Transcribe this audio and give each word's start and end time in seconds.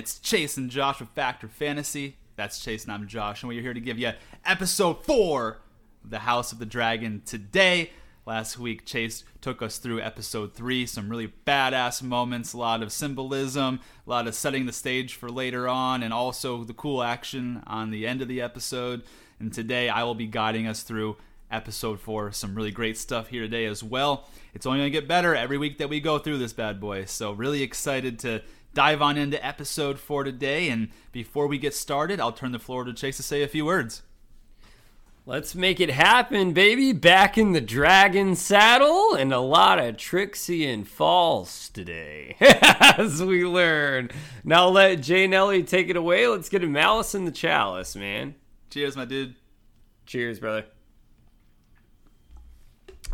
It's 0.00 0.18
Chase 0.18 0.56
and 0.56 0.70
Josh 0.70 0.98
with 0.98 1.10
Factor 1.10 1.46
Fantasy. 1.46 2.16
That's 2.34 2.58
Chase 2.58 2.84
and 2.84 2.92
I'm 2.94 3.06
Josh, 3.06 3.42
and 3.42 3.50
we're 3.50 3.60
here 3.60 3.74
to 3.74 3.80
give 3.80 3.98
you 3.98 4.12
episode 4.46 5.04
four 5.04 5.60
of 6.02 6.08
The 6.08 6.20
House 6.20 6.52
of 6.52 6.58
the 6.58 6.64
Dragon 6.64 7.20
today. 7.26 7.90
Last 8.24 8.58
week, 8.58 8.86
Chase 8.86 9.24
took 9.42 9.60
us 9.60 9.76
through 9.76 10.00
episode 10.00 10.54
three, 10.54 10.86
some 10.86 11.10
really 11.10 11.34
badass 11.46 12.02
moments, 12.02 12.54
a 12.54 12.56
lot 12.56 12.82
of 12.82 12.92
symbolism, 12.92 13.80
a 14.06 14.10
lot 14.10 14.26
of 14.26 14.34
setting 14.34 14.64
the 14.64 14.72
stage 14.72 15.16
for 15.16 15.28
later 15.28 15.68
on, 15.68 16.02
and 16.02 16.14
also 16.14 16.64
the 16.64 16.72
cool 16.72 17.02
action 17.02 17.62
on 17.66 17.90
the 17.90 18.06
end 18.06 18.22
of 18.22 18.28
the 18.28 18.40
episode. 18.40 19.02
And 19.38 19.52
today, 19.52 19.90
I 19.90 20.04
will 20.04 20.14
be 20.14 20.26
guiding 20.26 20.66
us 20.66 20.82
through 20.82 21.18
episode 21.50 22.00
four. 22.00 22.32
Some 22.32 22.54
really 22.54 22.70
great 22.70 22.96
stuff 22.96 23.28
here 23.28 23.42
today 23.42 23.66
as 23.66 23.84
well. 23.84 24.30
It's 24.54 24.64
only 24.64 24.78
going 24.78 24.92
to 24.92 24.98
get 24.98 25.06
better 25.06 25.34
every 25.34 25.58
week 25.58 25.76
that 25.76 25.90
we 25.90 26.00
go 26.00 26.18
through 26.18 26.38
this 26.38 26.54
bad 26.54 26.80
boy. 26.80 27.04
So, 27.04 27.32
really 27.32 27.62
excited 27.62 28.18
to 28.20 28.40
dive 28.74 29.02
on 29.02 29.16
into 29.16 29.44
episode 29.44 29.98
four 29.98 30.24
today. 30.24 30.68
And 30.68 30.88
before 31.12 31.46
we 31.46 31.58
get 31.58 31.74
started, 31.74 32.20
I'll 32.20 32.32
turn 32.32 32.52
the 32.52 32.58
floor 32.58 32.84
to 32.84 32.92
Chase 32.92 33.16
to 33.18 33.22
say 33.22 33.42
a 33.42 33.48
few 33.48 33.64
words. 33.64 34.02
Let's 35.26 35.54
make 35.54 35.80
it 35.80 35.90
happen, 35.90 36.52
baby. 36.52 36.92
Back 36.92 37.36
in 37.36 37.52
the 37.52 37.60
dragon 37.60 38.34
saddle 38.34 39.14
and 39.14 39.32
a 39.32 39.38
lot 39.38 39.78
of 39.78 39.96
Trixie 39.96 40.66
and 40.66 40.88
falls 40.88 41.68
today, 41.68 42.36
as 42.40 43.22
we 43.22 43.44
learn. 43.44 44.10
Now 44.42 44.68
let 44.68 45.02
Jay 45.02 45.26
Nelly 45.26 45.62
take 45.62 45.88
it 45.88 45.96
away. 45.96 46.26
Let's 46.26 46.48
get 46.48 46.64
a 46.64 46.66
malice 46.66 47.14
in 47.14 47.26
the 47.26 47.30
chalice, 47.30 47.94
man. 47.94 48.34
Cheers, 48.70 48.96
my 48.96 49.04
dude. 49.04 49.34
Cheers, 50.06 50.40
brother. 50.40 50.64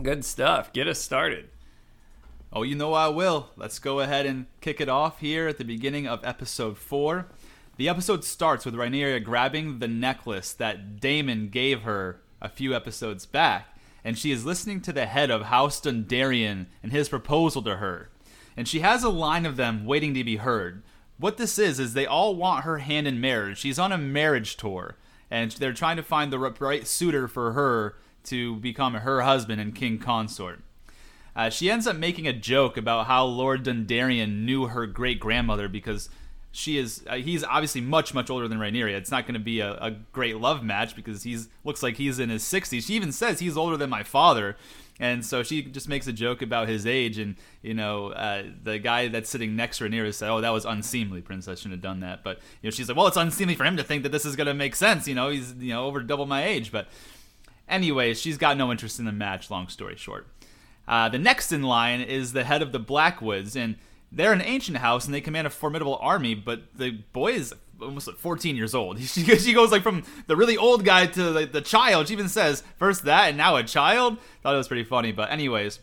Good 0.02 0.24
stuff. 0.24 0.72
Get 0.72 0.88
us 0.88 1.00
started. 1.00 1.50
Oh, 2.56 2.62
you 2.62 2.74
know 2.74 2.94
I 2.94 3.08
will. 3.08 3.50
Let's 3.54 3.78
go 3.78 4.00
ahead 4.00 4.24
and 4.24 4.46
kick 4.62 4.80
it 4.80 4.88
off 4.88 5.20
here 5.20 5.46
at 5.46 5.58
the 5.58 5.64
beginning 5.64 6.06
of 6.06 6.24
episode 6.24 6.78
4. 6.78 7.26
The 7.76 7.86
episode 7.86 8.24
starts 8.24 8.64
with 8.64 8.74
Rhaenyra 8.74 9.22
grabbing 9.22 9.78
the 9.78 9.88
necklace 9.88 10.54
that 10.54 10.98
Daemon 10.98 11.50
gave 11.50 11.82
her 11.82 12.22
a 12.40 12.48
few 12.48 12.74
episodes 12.74 13.26
back, 13.26 13.76
and 14.02 14.16
she 14.16 14.32
is 14.32 14.46
listening 14.46 14.80
to 14.80 14.92
the 14.94 15.04
head 15.04 15.30
of 15.30 15.42
House 15.42 15.78
Dondarrion 15.82 16.64
and 16.82 16.92
his 16.92 17.10
proposal 17.10 17.60
to 17.60 17.76
her. 17.76 18.08
And 18.56 18.66
she 18.66 18.80
has 18.80 19.04
a 19.04 19.10
line 19.10 19.44
of 19.44 19.56
them 19.56 19.84
waiting 19.84 20.14
to 20.14 20.24
be 20.24 20.36
heard. 20.36 20.82
What 21.18 21.36
this 21.36 21.58
is, 21.58 21.78
is 21.78 21.92
they 21.92 22.06
all 22.06 22.36
want 22.36 22.64
her 22.64 22.78
hand 22.78 23.06
in 23.06 23.20
marriage. 23.20 23.58
She's 23.58 23.78
on 23.78 23.92
a 23.92 23.98
marriage 23.98 24.56
tour, 24.56 24.96
and 25.30 25.50
they're 25.50 25.74
trying 25.74 25.98
to 25.98 26.02
find 26.02 26.32
the 26.32 26.38
right 26.38 26.86
suitor 26.86 27.28
for 27.28 27.52
her 27.52 27.96
to 28.24 28.56
become 28.56 28.94
her 28.94 29.20
husband 29.20 29.60
and 29.60 29.74
king 29.74 29.98
consort. 29.98 30.62
Uh, 31.36 31.50
she 31.50 31.70
ends 31.70 31.86
up 31.86 31.96
making 31.96 32.26
a 32.26 32.32
joke 32.32 32.78
about 32.78 33.06
how 33.06 33.26
Lord 33.26 33.62
Dondarrion 33.62 34.44
knew 34.44 34.68
her 34.68 34.86
great 34.86 35.20
grandmother 35.20 35.68
because 35.68 36.08
she 36.50 36.78
is 36.78 37.04
uh, 37.06 37.16
he's 37.16 37.44
obviously 37.44 37.82
much 37.82 38.14
much 38.14 38.30
older 38.30 38.48
than 38.48 38.58
Rhaenyra. 38.58 38.92
It's 38.92 39.10
not 39.10 39.26
going 39.26 39.34
to 39.34 39.40
be 39.40 39.60
a, 39.60 39.74
a, 39.74 39.90
great 40.12 40.38
love 40.38 40.64
match 40.64 40.96
because 40.96 41.22
he's 41.22 41.48
looks 41.64 41.82
like 41.82 41.98
he's 41.98 42.18
in 42.18 42.30
his 42.30 42.42
60s. 42.42 42.86
She 42.86 42.94
even 42.94 43.12
says 43.12 43.38
he's 43.38 43.58
older 43.58 43.76
than 43.76 43.90
my 43.90 44.02
father. 44.02 44.56
And 44.98 45.22
so 45.26 45.42
she 45.42 45.60
just 45.60 45.90
makes 45.90 46.06
a 46.06 46.12
joke 46.14 46.40
about 46.40 46.68
his 46.68 46.86
age, 46.86 47.18
and 47.18 47.36
you 47.60 47.74
know, 47.74 48.12
uh, 48.12 48.44
the 48.62 48.78
guy 48.78 49.08
that's 49.08 49.28
sitting 49.28 49.54
next 49.54 49.76
to 49.76 49.84
Rhaenyra 49.84 50.14
said, 50.14 50.30
"Oh, 50.30 50.40
that 50.40 50.48
was 50.54 50.64
unseemly, 50.64 51.20
Princess 51.20 51.58
shouldn't 51.58 51.74
have 51.74 51.82
done 51.82 52.00
that." 52.00 52.24
But 52.24 52.38
you 52.62 52.68
know, 52.68 52.70
she's 52.70 52.88
like, 52.88 52.96
"Well, 52.96 53.06
it's 53.06 53.18
unseemly 53.18 53.54
for 53.56 53.64
him 53.64 53.76
to 53.76 53.84
think 53.84 54.04
that 54.04 54.12
this 54.12 54.24
is 54.24 54.36
gonna 54.36 54.54
make 54.54 54.74
sense." 54.74 55.06
You 55.06 55.14
know, 55.14 55.28
he's 55.28 55.52
you 55.58 55.74
know 55.74 55.84
over 55.84 56.02
double 56.02 56.24
my 56.24 56.46
age. 56.46 56.72
But 56.72 56.88
anyway, 57.68 58.14
she's 58.14 58.38
got 58.38 58.56
no 58.56 58.72
interest 58.72 58.98
in 58.98 59.04
the 59.04 59.12
match. 59.12 59.50
Long 59.50 59.68
story 59.68 59.96
short. 59.96 60.26
Uh, 60.88 61.08
the 61.08 61.18
next 61.18 61.52
in 61.52 61.62
line 61.62 62.00
is 62.00 62.32
the 62.32 62.44
head 62.44 62.62
of 62.62 62.72
the 62.72 62.78
Blackwoods, 62.78 63.56
and 63.56 63.76
they're 64.12 64.32
an 64.32 64.42
ancient 64.42 64.78
house 64.78 65.04
and 65.04 65.14
they 65.14 65.20
command 65.20 65.46
a 65.46 65.50
formidable 65.50 65.98
army, 66.00 66.34
but 66.34 66.62
the 66.76 66.90
boy 67.12 67.32
is 67.32 67.54
almost 67.80 68.06
like 68.06 68.16
14 68.16 68.56
years 68.56 68.74
old. 68.74 68.98
She, 69.06 69.24
she 69.38 69.52
goes 69.52 69.72
like 69.72 69.82
from 69.82 70.04
the 70.26 70.36
really 70.36 70.56
old 70.56 70.84
guy 70.84 71.06
to 71.06 71.32
the, 71.32 71.46
the 71.46 71.60
child. 71.60 72.08
She 72.08 72.14
even 72.14 72.28
says 72.28 72.62
first 72.78 73.04
that 73.04 73.28
and 73.28 73.36
now 73.36 73.56
a 73.56 73.64
child. 73.64 74.18
Thought 74.42 74.54
it 74.54 74.58
was 74.58 74.68
pretty 74.68 74.84
funny, 74.84 75.12
but 75.12 75.30
anyways, 75.30 75.80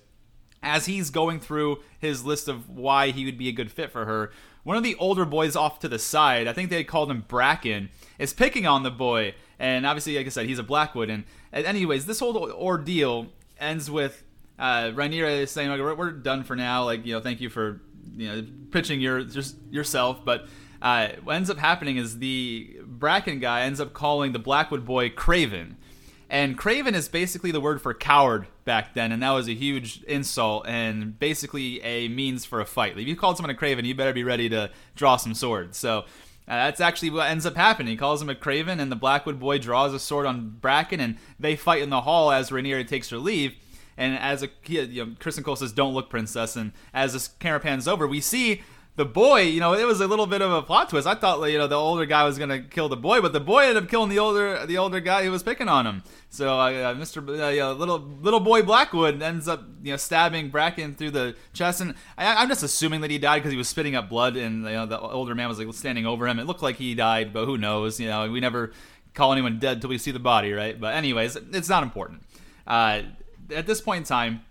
as 0.62 0.86
he's 0.86 1.10
going 1.10 1.40
through 1.40 1.80
his 2.00 2.24
list 2.24 2.48
of 2.48 2.70
why 2.70 3.12
he 3.12 3.26
would 3.26 3.38
be 3.38 3.50
a 3.50 3.54
good 3.54 3.72
fit 3.72 3.92
for 3.92 4.06
her, 4.06 4.32
one 4.64 4.78
of 4.78 4.84
the 4.84 4.96
older 4.96 5.26
boys 5.26 5.56
off 5.56 5.80
to 5.80 5.90
the 5.90 6.00
side, 6.00 6.48
I 6.48 6.54
think 6.54 6.70
they 6.70 6.84
called 6.86 7.12
him 7.12 7.26
Bracken, 7.28 7.90
is 8.18 8.34
picking 8.34 8.66
on 8.66 8.84
the 8.84 8.92
boy. 8.92 9.36
And 9.60 9.86
obviously, 9.86 10.16
like 10.16 10.26
I 10.26 10.30
said, 10.30 10.46
he's 10.46 10.60
a 10.60 10.64
Blackwood. 10.64 11.10
And 11.10 11.26
anyways, 11.52 12.06
this 12.06 12.20
whole 12.20 12.38
ordeal 12.52 13.28
ends 13.60 13.92
with 13.92 14.24
uh, 14.60 14.92
Rhaenyra 14.94 15.42
is 15.42 15.52
saying, 15.52 15.70
like, 15.70 15.80
we're, 15.80 15.96
we're, 15.96 16.12
done 16.12 16.44
for 16.44 16.56
now. 16.56 16.86
Like, 16.86 17.06
you 17.06 17.14
know, 17.14 17.20
thank 17.20 17.42
you 17.42 17.50
for, 17.50 17.82
you 18.16 18.28
know, 18.28 18.46
pitching 18.72 19.02
your 19.02 19.24
just 19.24 19.56
yourself. 19.72 20.24
But 20.24 20.48
uh, 20.82 21.10
what 21.24 21.36
ends 21.36 21.50
up 21.50 21.58
happening 21.58 21.98
is 21.98 22.20
the 22.20 22.78
Bracken 22.86 23.40
guy 23.40 23.62
ends 23.62 23.80
up 23.80 23.94
calling 23.94 24.32
the 24.32 24.40
Blackwood 24.40 24.86
boy 24.86 25.10
Craven. 25.10 25.78
And 26.30 26.58
Craven 26.58 26.96
is 26.96 27.08
basically 27.08 27.52
the 27.52 27.62
word 27.62 27.82
for 27.82 27.94
coward 27.94 28.48
back 28.66 28.96
then, 28.96 29.12
and 29.12 29.22
that 29.22 29.32
was 29.32 29.48
a 29.48 29.54
huge 29.54 30.02
insult 30.04 30.66
and 30.68 31.20
basically 31.20 31.80
a 31.84 32.08
means 32.08 32.44
for 32.44 32.60
a 32.60 32.66
fight. 32.66 32.98
If 32.98 33.08
you 33.08 33.16
called 33.16 33.38
someone 33.38 33.52
a 33.52 33.56
Craven, 33.56 33.86
you 33.86 33.94
better 33.94 34.14
be 34.14 34.24
ready 34.24 34.50
to 34.50 34.72
draw 34.96 35.18
some 35.18 35.36
swords. 35.36 35.78
So 35.78 36.00
uh, 36.00 36.06
that's 36.48 36.82
actually 36.82 37.12
what 37.12 37.30
ends 37.30 37.46
up 37.46 37.56
happening. 37.56 37.92
He 37.92 37.98
calls 37.98 38.22
him 38.22 38.30
a 38.30 38.36
Craven, 38.36 38.80
and 38.80 38.92
the 38.92 38.96
Blackwood 38.96 39.40
boy 39.40 39.60
draws 39.60 39.94
a 39.94 40.00
sword 40.00 40.26
on 40.26 40.58
Bracken, 40.60 41.00
and 41.00 41.18
they 41.40 41.56
fight 41.56 41.84
in 41.84 41.90
the 41.92 42.02
hall 42.02 42.32
as 42.32 42.50
Rhaenyra 42.50 42.88
takes 42.88 43.10
her 43.12 43.18
leave. 43.18 43.56
And 43.98 44.18
as 44.18 44.44
a 44.44 44.50
you 44.66 45.06
know, 45.06 45.12
Criston 45.20 45.44
Cole 45.44 45.56
says, 45.56 45.72
"Don't 45.72 45.94
look, 45.94 46.10
princess." 46.10 46.56
And 46.56 46.72
as 46.94 47.14
this 47.14 47.28
camera 47.40 47.60
pans 47.60 47.88
over, 47.88 48.08
we 48.08 48.22
see 48.22 48.62
the 48.96 49.06
boy. 49.06 49.42
You 49.42 49.60
know, 49.60 49.74
it 49.74 49.86
was 49.86 50.02
a 50.02 50.08
little 50.08 50.28
bit 50.28 50.42
of 50.42 50.52
a 50.52 50.62
plot 50.62 50.90
twist. 50.90 51.08
I 51.08 51.16
thought 51.16 51.44
you 51.50 51.58
know 51.58 51.68
the 51.68 51.76
older 51.76 52.06
guy 52.06 52.24
was 52.24 52.38
gonna 52.38 52.62
kill 52.62 52.90
the 52.90 52.98
boy, 52.98 53.22
but 53.22 53.34
the 53.34 53.40
boy 53.40 53.64
ended 53.64 53.84
up 53.84 53.90
killing 53.90 54.10
the 54.10 54.20
older 54.20 54.66
the 54.66 54.78
older 54.78 55.00
guy 55.00 55.24
who 55.24 55.32
was 55.32 55.44
picking 55.44 55.68
on 55.68 55.86
him. 55.86 56.04
So 56.30 56.60
uh, 56.60 56.94
Mr. 56.96 57.18
Uh, 57.28 57.74
little 57.74 58.00
little 58.00 58.40
boy 58.40 58.62
Blackwood 58.62 59.22
ends 59.22 59.48
up 59.48 59.64
you 59.82 59.92
know 59.92 59.98
stabbing 59.98 60.50
Bracken 60.50 60.96
through 60.96 61.12
the 61.12 61.36
chest, 61.54 61.82
and 61.82 61.96
I, 62.18 62.44
am 62.44 62.50
just 62.50 62.64
assuming 62.64 63.02
that 63.02 63.12
he 63.12 63.18
died 63.18 63.40
because 63.40 63.52
he 63.52 63.58
was 63.58 63.68
spitting 63.68 63.96
up 63.96 64.10
blood, 64.10 64.36
and 64.36 64.64
you 64.64 64.72
know 64.72 64.86
the 64.86 65.00
older 65.00 65.36
man 65.36 65.50
was 65.50 65.60
like 65.60 65.74
standing 65.74 66.06
over 66.06 66.28
him. 66.28 66.40
It 66.40 66.46
looked 66.46 66.64
like 66.64 66.78
he 66.78 66.96
died, 66.96 67.34
but 67.34 67.46
who 67.46 67.58
knows? 67.58 68.00
You 68.00 68.08
know, 68.08 68.30
we 68.30 68.40
never 68.40 68.72
call 69.14 69.32
anyone 69.32 69.60
dead 69.60 69.82
till 69.82 69.90
we 69.90 69.98
see 69.98 70.12
the 70.12 70.20
body, 70.20 70.54
right? 70.54 70.80
But 70.80 70.96
anyways, 70.96 71.36
it's 71.36 71.70
not 71.70 71.84
important. 71.84 72.24
Uh, 72.66 73.04
at 73.54 73.68
this 73.68 73.82
point 73.82 74.00
in 74.00 74.04
time, 74.04 74.42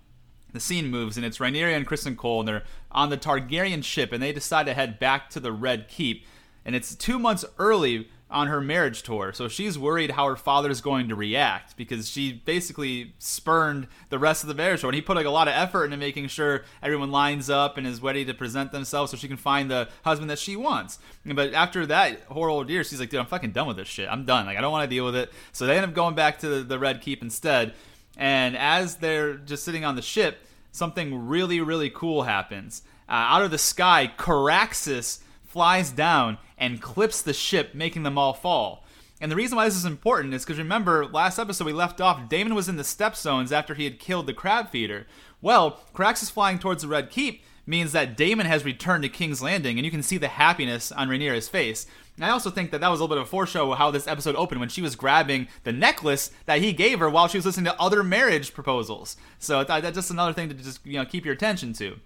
the 0.52 0.60
scene 0.60 0.88
moves 0.88 1.16
and 1.16 1.24
it's 1.24 1.38
Rhaenyra 1.38 1.74
and 1.74 1.86
Criston 1.86 2.16
Cole 2.16 2.40
and 2.40 2.48
they're 2.48 2.64
on 2.90 3.10
the 3.10 3.16
Targaryen 3.16 3.82
ship 3.82 4.12
and 4.12 4.22
they 4.22 4.32
decide 4.32 4.66
to 4.66 4.74
head 4.74 4.98
back 4.98 5.30
to 5.30 5.40
the 5.40 5.52
Red 5.52 5.88
Keep. 5.88 6.24
And 6.64 6.76
it's 6.76 6.94
two 6.94 7.18
months 7.18 7.44
early 7.58 8.08
on 8.32 8.46
her 8.46 8.60
marriage 8.62 9.02
tour, 9.02 9.30
so 9.32 9.46
she's 9.46 9.78
worried 9.78 10.12
how 10.12 10.26
her 10.26 10.36
father's 10.36 10.80
going 10.80 11.06
to 11.08 11.14
react 11.14 11.76
because 11.76 12.08
she 12.08 12.32
basically 12.32 13.12
spurned 13.18 13.86
the 14.08 14.18
rest 14.18 14.42
of 14.42 14.48
the 14.48 14.54
marriage 14.54 14.80
tour. 14.80 14.88
And 14.88 14.94
he 14.94 15.02
put 15.02 15.16
like 15.16 15.26
a 15.26 15.30
lot 15.30 15.48
of 15.48 15.54
effort 15.54 15.84
into 15.84 15.98
making 15.98 16.28
sure 16.28 16.64
everyone 16.82 17.10
lines 17.10 17.50
up 17.50 17.76
and 17.76 17.86
is 17.86 18.00
ready 18.00 18.24
to 18.24 18.32
present 18.32 18.72
themselves 18.72 19.10
so 19.10 19.18
she 19.18 19.28
can 19.28 19.36
find 19.36 19.70
the 19.70 19.88
husband 20.04 20.30
that 20.30 20.38
she 20.38 20.56
wants. 20.56 20.98
But 21.26 21.52
after 21.52 21.84
that 21.86 22.22
horrible 22.22 22.68
year, 22.70 22.82
she's 22.84 23.00
like, 23.00 23.10
dude, 23.10 23.20
I'm 23.20 23.26
fucking 23.26 23.52
done 23.52 23.68
with 23.68 23.76
this 23.76 23.88
shit. 23.88 24.08
I'm 24.10 24.24
done. 24.24 24.46
Like 24.46 24.56
I 24.56 24.62
don't 24.62 24.72
want 24.72 24.88
to 24.88 24.94
deal 24.94 25.04
with 25.04 25.14
it. 25.14 25.30
So 25.52 25.66
they 25.66 25.76
end 25.76 25.84
up 25.84 25.92
going 25.92 26.14
back 26.14 26.38
to 26.38 26.62
the 26.62 26.78
Red 26.78 27.02
Keep 27.02 27.20
instead. 27.22 27.74
And 28.16 28.56
as 28.56 28.96
they're 28.96 29.34
just 29.34 29.64
sitting 29.64 29.84
on 29.84 29.96
the 29.96 30.02
ship, 30.02 30.38
something 30.70 31.28
really, 31.28 31.60
really 31.60 31.90
cool 31.90 32.22
happens. 32.22 32.82
Uh, 33.08 33.12
out 33.12 33.42
of 33.42 33.50
the 33.50 33.58
sky, 33.58 34.12
Caraxes 34.16 35.20
flies 35.44 35.90
down 35.90 36.38
and 36.56 36.80
clips 36.80 37.22
the 37.22 37.32
ship, 37.32 37.74
making 37.74 38.02
them 38.02 38.16
all 38.16 38.32
fall. 38.32 38.84
And 39.20 39.30
the 39.30 39.36
reason 39.36 39.56
why 39.56 39.66
this 39.66 39.76
is 39.76 39.84
important 39.84 40.34
is 40.34 40.44
because 40.44 40.58
remember, 40.58 41.06
last 41.06 41.38
episode 41.38 41.64
we 41.64 41.72
left 41.72 42.00
off, 42.00 42.28
Daemon 42.28 42.54
was 42.54 42.68
in 42.68 42.76
the 42.76 42.82
Stepstones 42.82 43.52
after 43.52 43.74
he 43.74 43.84
had 43.84 44.00
killed 44.00 44.26
the 44.26 44.34
crab 44.34 44.70
feeder. 44.70 45.06
Well, 45.40 45.80
Caraxes 45.94 46.30
flying 46.30 46.58
towards 46.58 46.82
the 46.82 46.88
Red 46.88 47.10
Keep 47.10 47.42
means 47.66 47.92
that 47.92 48.16
Daemon 48.16 48.46
has 48.46 48.64
returned 48.64 49.02
to 49.04 49.08
King's 49.08 49.42
Landing, 49.42 49.78
and 49.78 49.84
you 49.84 49.90
can 49.90 50.02
see 50.02 50.18
the 50.18 50.28
happiness 50.28 50.90
on 50.90 51.08
Rhaenyra's 51.08 51.48
face. 51.48 51.86
And 52.16 52.24
I 52.24 52.30
also 52.30 52.50
think 52.50 52.70
that 52.70 52.80
that 52.80 52.90
was 52.90 53.00
a 53.00 53.02
little 53.02 53.16
bit 53.16 53.20
of 53.20 53.26
a 53.26 53.30
foreshadow 53.30 53.72
of 53.72 53.78
how 53.78 53.90
this 53.90 54.06
episode 54.06 54.36
opened 54.36 54.60
when 54.60 54.68
she 54.68 54.82
was 54.82 54.96
grabbing 54.96 55.48
the 55.64 55.72
necklace 55.72 56.30
that 56.46 56.60
he 56.60 56.72
gave 56.72 56.98
her 56.98 57.08
while 57.08 57.28
she 57.28 57.38
was 57.38 57.46
listening 57.46 57.66
to 57.66 57.80
other 57.80 58.02
marriage 58.02 58.52
proposals. 58.52 59.16
So 59.38 59.64
that's 59.64 59.94
just 59.94 60.10
another 60.10 60.32
thing 60.32 60.48
to 60.48 60.54
just 60.54 60.84
you 60.84 60.94
know 60.94 61.04
keep 61.06 61.24
your 61.24 61.34
attention 61.34 61.72
to. 61.74 61.98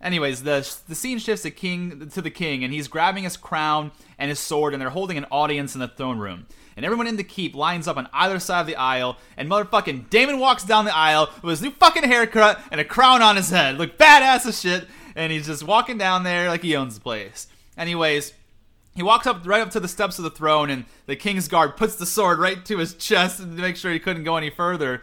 Anyways, 0.00 0.44
the 0.44 0.66
the 0.88 0.94
scene 0.94 1.18
shifts 1.18 1.42
to 1.42 1.50
king 1.50 2.08
to 2.08 2.22
the 2.22 2.30
king, 2.30 2.64
and 2.64 2.72
he's 2.72 2.88
grabbing 2.88 3.24
his 3.24 3.36
crown 3.36 3.92
and 4.18 4.30
his 4.30 4.38
sword, 4.38 4.72
and 4.72 4.80
they're 4.80 4.90
holding 4.90 5.18
an 5.18 5.26
audience 5.30 5.74
in 5.74 5.80
the 5.80 5.88
throne 5.88 6.18
room. 6.18 6.46
And 6.80 6.86
everyone 6.86 7.06
in 7.06 7.16
the 7.18 7.24
keep 7.24 7.54
lines 7.54 7.86
up 7.86 7.98
on 7.98 8.08
either 8.10 8.38
side 8.38 8.62
of 8.62 8.66
the 8.66 8.74
aisle, 8.74 9.18
and 9.36 9.50
motherfucking 9.50 10.08
Daemon 10.08 10.38
walks 10.38 10.64
down 10.64 10.86
the 10.86 10.96
aisle 10.96 11.28
with 11.42 11.50
his 11.50 11.60
new 11.60 11.72
fucking 11.72 12.04
haircut 12.04 12.58
and 12.70 12.80
a 12.80 12.86
crown 12.86 13.20
on 13.20 13.36
his 13.36 13.50
head, 13.50 13.76
look 13.76 13.98
badass 13.98 14.46
as 14.46 14.58
shit, 14.58 14.88
and 15.14 15.30
he's 15.30 15.44
just 15.44 15.62
walking 15.62 15.98
down 15.98 16.22
there 16.22 16.48
like 16.48 16.62
he 16.62 16.74
owns 16.74 16.94
the 16.94 17.02
place. 17.02 17.48
Anyways, 17.76 18.32
he 18.96 19.02
walks 19.02 19.26
up 19.26 19.46
right 19.46 19.60
up 19.60 19.68
to 19.72 19.80
the 19.80 19.88
steps 19.88 20.16
of 20.16 20.24
the 20.24 20.30
throne, 20.30 20.70
and 20.70 20.86
the 21.04 21.16
king's 21.16 21.48
guard 21.48 21.76
puts 21.76 21.96
the 21.96 22.06
sword 22.06 22.38
right 22.38 22.64
to 22.64 22.78
his 22.78 22.94
chest 22.94 23.40
to 23.40 23.46
make 23.46 23.76
sure 23.76 23.92
he 23.92 23.98
couldn't 23.98 24.24
go 24.24 24.38
any 24.38 24.48
further. 24.48 25.02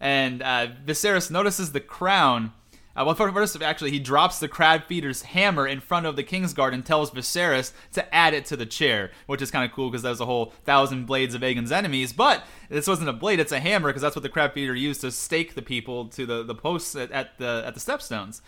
And 0.00 0.42
uh, 0.42 0.68
Viserys 0.86 1.30
notices 1.30 1.72
the 1.72 1.80
crown 1.80 2.54
Uh, 2.98 3.04
well, 3.04 3.14
first, 3.14 3.54
of 3.54 3.62
actually, 3.62 3.92
he 3.92 4.00
drops 4.00 4.40
the 4.40 4.48
crab 4.48 4.86
feeder's 4.86 5.22
hammer 5.22 5.68
in 5.68 5.78
front 5.78 6.04
of 6.04 6.16
the 6.16 6.24
Kingsguard 6.24 6.74
and 6.74 6.84
tells 6.84 7.12
Viserys 7.12 7.72
to 7.92 8.12
add 8.12 8.34
it 8.34 8.44
to 8.46 8.56
the 8.56 8.66
chair, 8.66 9.12
which 9.26 9.40
is 9.40 9.52
kind 9.52 9.64
of 9.64 9.70
cool 9.70 9.88
because 9.88 10.02
there's 10.02 10.18
a 10.18 10.26
whole 10.26 10.46
thousand 10.64 11.06
blades 11.06 11.32
of 11.32 11.44
Aegon's 11.44 11.70
enemies. 11.70 12.12
But 12.12 12.44
this 12.68 12.88
wasn't 12.88 13.08
a 13.08 13.12
blade; 13.12 13.38
it's 13.38 13.52
a 13.52 13.60
hammer 13.60 13.90
because 13.90 14.02
that's 14.02 14.16
what 14.16 14.24
the 14.24 14.28
crab 14.28 14.52
feeder 14.52 14.74
used 14.74 15.00
to 15.02 15.12
stake 15.12 15.54
the 15.54 15.62
people 15.62 16.06
to 16.06 16.26
the 16.26 16.42
the 16.42 16.56
posts 16.56 16.96
at, 16.96 17.12
at 17.12 17.38
the 17.38 17.62
at 17.64 17.74
the 17.74 17.80
stepstones. 17.80 18.40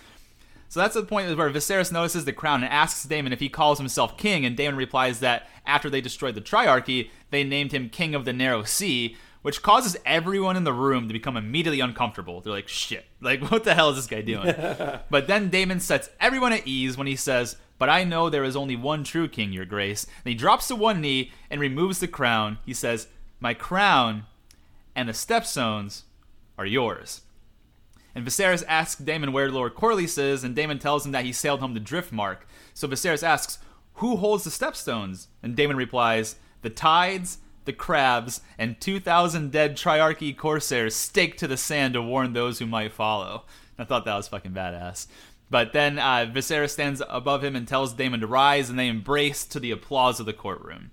So 0.68 0.80
that's 0.80 0.94
the 0.94 1.02
point 1.04 1.36
where 1.36 1.50
Viserys 1.50 1.92
notices 1.92 2.24
the 2.24 2.32
crown 2.32 2.64
and 2.64 2.72
asks 2.72 3.04
Daemon 3.04 3.32
if 3.32 3.40
he 3.40 3.48
calls 3.48 3.78
himself 3.78 4.18
king, 4.18 4.44
and 4.44 4.56
Daemon 4.56 4.76
replies 4.76 5.20
that 5.20 5.48
after 5.64 5.88
they 5.88 6.00
destroyed 6.00 6.34
the 6.34 6.40
Triarchy, 6.40 7.10
they 7.30 7.44
named 7.44 7.70
him 7.70 7.88
King 7.88 8.16
of 8.16 8.24
the 8.24 8.32
Narrow 8.32 8.64
Sea, 8.64 9.16
which 9.42 9.62
causes 9.62 9.96
everyone 10.04 10.56
in 10.56 10.64
the 10.64 10.72
room 10.72 11.08
to 11.08 11.12
become 11.12 11.36
immediately 11.36 11.80
uncomfortable. 11.80 12.40
They're 12.40 12.52
like, 12.52 12.68
shit, 12.68 13.06
like, 13.20 13.42
what 13.50 13.64
the 13.64 13.74
hell 13.74 13.90
is 13.90 13.96
this 13.96 14.06
guy 14.06 14.20
doing? 14.20 14.54
but 15.10 15.26
then 15.26 15.48
Daemon 15.48 15.80
sets 15.80 16.10
everyone 16.20 16.52
at 16.52 16.66
ease 16.66 16.96
when 16.96 17.06
he 17.06 17.16
says, 17.16 17.56
But 17.78 17.88
I 17.88 18.04
know 18.04 18.28
there 18.28 18.44
is 18.44 18.56
only 18.56 18.76
one 18.76 19.04
true 19.04 19.28
king, 19.28 19.52
Your 19.52 19.64
Grace. 19.64 20.04
And 20.04 20.30
he 20.30 20.34
drops 20.34 20.68
to 20.68 20.76
one 20.76 21.00
knee 21.00 21.32
and 21.50 21.60
removes 21.60 22.00
the 22.00 22.08
crown. 22.08 22.58
He 22.66 22.74
says, 22.74 23.08
My 23.40 23.54
crown 23.54 24.24
and 24.94 25.08
the 25.08 25.12
stepstones 25.12 26.02
are 26.58 26.66
yours. 26.66 27.22
And 28.14 28.26
Viserys 28.26 28.64
asks 28.66 29.00
Daemon 29.00 29.32
where 29.32 29.50
Lord 29.50 29.74
Corlys 29.74 30.18
is, 30.18 30.42
and 30.42 30.54
Daemon 30.54 30.80
tells 30.80 31.06
him 31.06 31.12
that 31.12 31.24
he 31.24 31.32
sailed 31.32 31.60
home 31.60 31.74
to 31.74 31.80
Driftmark. 31.80 32.38
So 32.74 32.88
Viserys 32.88 33.22
asks, 33.22 33.58
Who 33.94 34.16
holds 34.16 34.44
the 34.44 34.50
stepstones? 34.50 35.28
And 35.42 35.56
Daemon 35.56 35.76
replies, 35.76 36.36
The 36.62 36.70
tides, 36.70 37.38
the 37.64 37.72
crabs, 37.72 38.40
and 38.58 38.80
2,000 38.80 39.50
dead 39.50 39.76
Triarchy 39.76 40.36
corsairs 40.36 40.94
staked 40.94 41.38
to 41.38 41.48
the 41.48 41.56
sand 41.56 41.94
to 41.94 42.02
warn 42.02 42.32
those 42.32 42.58
who 42.58 42.66
might 42.66 42.92
follow. 42.92 43.44
I 43.78 43.84
thought 43.84 44.04
that 44.04 44.16
was 44.16 44.28
fucking 44.28 44.52
badass. 44.52 45.06
But 45.50 45.72
then 45.72 45.98
uh, 45.98 46.30
Viserys 46.32 46.70
stands 46.70 47.02
above 47.08 47.42
him 47.42 47.56
and 47.56 47.66
tells 47.66 47.92
Daemon 47.92 48.20
to 48.20 48.26
rise, 48.26 48.70
and 48.70 48.78
they 48.78 48.88
embrace 48.88 49.44
to 49.46 49.58
the 49.58 49.72
applause 49.72 50.20
of 50.20 50.26
the 50.26 50.32
courtroom. 50.32 50.92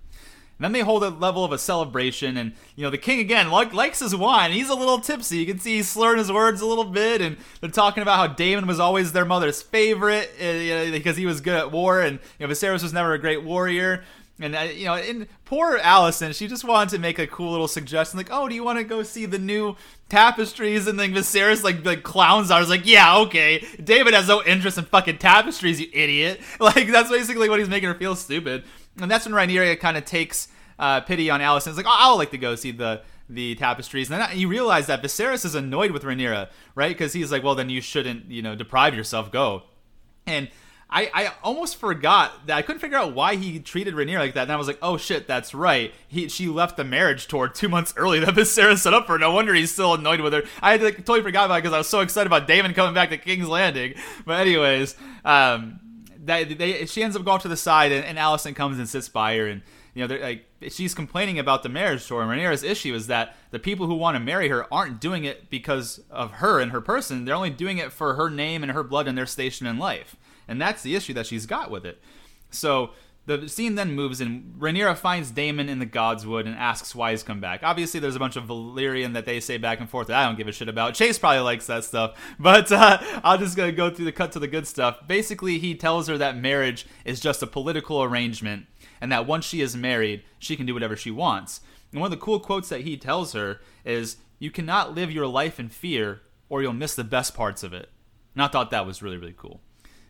And 0.57 0.65
then 0.65 0.71
they 0.71 0.79
hold 0.79 1.03
a 1.03 1.09
level 1.09 1.45
of 1.45 1.51
a 1.51 1.59
celebration, 1.59 2.35
and 2.35 2.53
you 2.75 2.83
know 2.83 2.89
the 2.89 2.97
king 2.97 3.19
again 3.19 3.51
like, 3.51 3.73
likes 3.73 3.99
his 3.99 4.15
wine. 4.15 4.51
He's 4.51 4.69
a 4.69 4.75
little 4.75 4.99
tipsy. 4.99 5.37
You 5.37 5.45
can 5.45 5.59
see 5.59 5.75
he's 5.75 5.87
slurring 5.87 6.17
his 6.17 6.31
words 6.31 6.61
a 6.61 6.65
little 6.65 6.85
bit, 6.85 7.21
and 7.21 7.37
they're 7.61 7.69
talking 7.69 8.01
about 8.01 8.15
how 8.15 8.33
Daemon 8.33 8.65
was 8.65 8.79
always 8.79 9.11
their 9.11 9.25
mother's 9.25 9.61
favorite 9.61 10.31
uh, 10.41 10.45
you 10.45 10.73
know, 10.73 10.91
because 10.91 11.15
he 11.15 11.27
was 11.27 11.41
good 11.41 11.53
at 11.53 11.71
war, 11.71 12.01
and 12.01 12.17
you 12.39 12.47
know 12.47 12.51
Viserys 12.51 12.81
was 12.81 12.91
never 12.91 13.13
a 13.13 13.19
great 13.19 13.43
warrior. 13.43 14.03
And 14.39 14.55
uh, 14.55 14.59
you 14.61 14.85
know, 14.85 14.93
and 14.93 15.27
poor 15.45 15.79
Alicent, 15.79 16.35
she 16.35 16.47
just 16.47 16.63
wanted 16.63 16.89
to 16.89 16.99
make 16.99 17.17
a 17.17 17.25
cool 17.25 17.51
little 17.51 17.67
suggestion, 17.67 18.17
like, 18.17 18.29
"Oh, 18.31 18.47
do 18.47 18.53
you 18.53 18.63
want 18.63 18.77
to 18.77 18.83
go 18.83 19.01
see 19.01 19.25
the 19.25 19.39
new 19.39 19.75
tapestries?" 20.09 20.85
And 20.85 20.99
then 20.99 21.11
Viserys 21.11 21.63
like 21.63 21.83
like 21.83 22.03
clowns. 22.03 22.51
I 22.51 22.59
was 22.59 22.69
like, 22.69 22.85
"Yeah, 22.85 23.17
okay." 23.19 23.65
David 23.83 24.13
has 24.13 24.27
no 24.27 24.43
interest 24.43 24.77
in 24.77 24.85
fucking 24.85 25.17
tapestries, 25.17 25.81
you 25.81 25.87
idiot. 25.91 26.41
Like 26.59 26.87
that's 26.87 27.09
basically 27.09 27.49
what 27.49 27.59
he's 27.59 27.69
making 27.69 27.89
her 27.89 27.95
feel 27.95 28.15
stupid. 28.15 28.63
And 29.01 29.09
that's 29.09 29.25
when 29.25 29.33
Rhaenyra 29.33 29.79
kind 29.79 29.97
of 29.97 30.05
takes 30.05 30.49
uh, 30.77 31.01
pity 31.01 31.29
on 31.29 31.39
Alicent. 31.39 31.69
It's 31.69 31.77
like, 31.77 31.87
"Oh, 31.87 31.95
I'll 31.97 32.17
like 32.17 32.31
to 32.31 32.37
go 32.37 32.55
see 32.55 32.71
the." 32.71 33.01
the 33.29 33.55
tapestries, 33.55 34.09
and 34.09 34.21
then 34.21 34.39
you 34.39 34.47
realize 34.47 34.87
that 34.87 35.03
Viserys 35.03 35.43
is 35.43 35.53
annoyed 35.53 35.91
with 35.91 36.03
Rhaenyra, 36.03 36.49
right? 36.75 36.87
Because 36.87 37.11
he's 37.11 37.29
like, 37.29 37.43
well, 37.43 37.55
then 37.55 37.69
you 37.69 37.81
shouldn't, 37.81 38.31
you 38.31 38.41
know, 38.41 38.55
deprive 38.55 38.95
yourself. 38.95 39.33
Go, 39.33 39.63
and 40.25 40.47
I, 40.89 41.11
I 41.13 41.33
almost 41.43 41.75
forgot 41.75 42.47
that 42.47 42.57
I 42.57 42.61
couldn't 42.61 42.79
figure 42.79 42.97
out 42.97 43.13
why 43.13 43.35
he 43.35 43.59
treated 43.59 43.93
Rhaenyra 43.93 44.19
like 44.19 44.33
that. 44.35 44.43
And 44.43 44.51
I 44.51 44.55
was 44.55 44.67
like, 44.67 44.79
oh 44.81 44.95
shit, 44.95 45.27
that's 45.27 45.53
right. 45.53 45.93
He 46.07 46.29
she 46.29 46.47
left 46.47 46.77
the 46.77 46.85
marriage 46.85 47.27
tour 47.27 47.49
two 47.49 47.67
months 47.67 47.93
early 47.97 48.19
that 48.19 48.35
Viserys 48.35 48.79
set 48.79 48.93
up 48.93 49.05
for. 49.05 49.17
No 49.17 49.31
wonder 49.31 49.53
he's 49.53 49.71
still 49.71 49.95
annoyed 49.95 50.21
with 50.21 50.33
her. 50.33 50.43
I 50.61 50.71
had, 50.71 50.81
like, 50.81 50.97
totally 50.97 51.23
forgot 51.23 51.45
about 51.45 51.55
it 51.55 51.63
because 51.63 51.73
I 51.73 51.79
was 51.79 51.89
so 51.89 51.99
excited 51.99 52.27
about 52.27 52.47
Daemon 52.47 52.73
coming 52.73 52.93
back 52.93 53.09
to 53.09 53.17
King's 53.17 53.49
Landing. 53.49 53.95
But 54.25 54.39
anyways, 54.39 54.95
um, 55.25 55.81
that 56.25 56.57
they 56.57 56.85
she 56.85 57.03
ends 57.03 57.17
up 57.17 57.25
going 57.25 57.41
to 57.41 57.49
the 57.49 57.57
side 57.57 57.91
and, 57.91 58.05
and 58.05 58.17
Alicent 58.17 58.55
comes 58.55 58.77
and 58.79 58.87
sits 58.87 59.09
by 59.09 59.35
her 59.37 59.47
and 59.47 59.61
you 59.93 60.07
know, 60.07 60.15
like 60.15 60.45
she's 60.69 60.93
complaining 60.93 61.39
about 61.39 61.63
the 61.63 61.69
marriage 61.69 62.07
tour, 62.07 62.21
and 62.21 62.29
Rhaenyra's 62.29 62.61
issue 62.61 62.93
is 62.93 63.07
that 63.07 63.35
the 63.49 63.57
people 63.57 63.87
who 63.87 63.95
want 63.95 64.15
to 64.15 64.19
marry 64.19 64.47
her 64.49 64.71
aren't 64.71 65.01
doing 65.01 65.23
it 65.23 65.49
because 65.49 66.01
of 66.11 66.33
her 66.33 66.59
and 66.59 66.71
her 66.71 66.81
person. 66.81 67.25
They're 67.25 67.33
only 67.33 67.49
doing 67.49 67.79
it 67.79 67.91
for 67.91 68.13
her 68.13 68.29
name 68.29 68.61
and 68.61 68.71
her 68.73 68.83
blood 68.83 69.07
and 69.07 69.17
their 69.17 69.25
station 69.25 69.65
in 69.65 69.79
life 69.79 70.15
and 70.47 70.61
that's 70.61 70.83
the 70.83 70.95
issue 70.95 71.13
that 71.13 71.27
she's 71.27 71.45
got 71.45 71.69
with 71.71 71.85
it. 71.85 72.01
So 72.49 72.91
the 73.27 73.49
scene 73.49 73.75
then 73.75 73.91
moves, 73.91 74.21
and 74.21 74.55
Rhaenyra 74.57 74.97
finds 74.97 75.31
Daemon 75.31 75.67
in 75.67 75.79
the 75.79 75.85
Godswood 75.85 76.45
and 76.45 76.55
asks 76.55 76.95
why 76.95 77.11
he's 77.11 77.23
come 77.23 77.41
back. 77.41 77.59
Obviously, 77.61 77.99
there's 77.99 78.15
a 78.15 78.19
bunch 78.19 78.37
of 78.37 78.45
Valyrian 78.45 79.13
that 79.13 79.25
they 79.25 79.41
say 79.41 79.57
back 79.57 79.81
and 79.81 79.89
forth 79.89 80.07
that 80.07 80.17
I 80.17 80.25
don't 80.25 80.37
give 80.37 80.47
a 80.47 80.53
shit 80.53 80.69
about. 80.69 80.93
Chase 80.93 81.19
probably 81.19 81.41
likes 81.41 81.67
that 81.67 81.83
stuff, 81.83 82.17
but 82.39 82.71
uh, 82.71 82.99
I'll 83.25 83.37
just 83.37 83.57
gonna 83.57 83.73
go 83.73 83.89
through 83.89 84.05
the 84.05 84.13
cut 84.13 84.31
to 84.31 84.39
the 84.39 84.47
good 84.47 84.65
stuff. 84.65 85.05
Basically, 85.07 85.59
he 85.59 85.75
tells 85.75 86.07
her 86.07 86.17
that 86.17 86.37
marriage 86.37 86.87
is 87.03 87.19
just 87.19 87.43
a 87.43 87.47
political 87.47 88.01
arrangement, 88.01 88.65
and 89.01 89.11
that 89.11 89.27
once 89.27 89.43
she 89.45 89.59
is 89.59 89.75
married, 89.75 90.23
she 90.39 90.55
can 90.55 90.65
do 90.65 90.73
whatever 90.73 90.95
she 90.95 91.11
wants. 91.11 91.59
And 91.91 91.99
one 91.99 92.07
of 92.07 92.17
the 92.17 92.23
cool 92.23 92.39
quotes 92.39 92.69
that 92.69 92.81
he 92.81 92.95
tells 92.95 93.33
her 93.33 93.59
is, 93.83 94.17
"You 94.39 94.51
cannot 94.51 94.95
live 94.95 95.11
your 95.11 95.27
life 95.27 95.59
in 95.59 95.67
fear, 95.67 96.21
or 96.47 96.61
you'll 96.61 96.71
miss 96.71 96.95
the 96.95 97.03
best 97.03 97.35
parts 97.35 97.61
of 97.61 97.73
it." 97.73 97.89
And 98.35 98.41
I 98.41 98.47
thought 98.47 98.71
that 98.71 98.85
was 98.85 99.01
really 99.01 99.17
really 99.17 99.35
cool. 99.35 99.59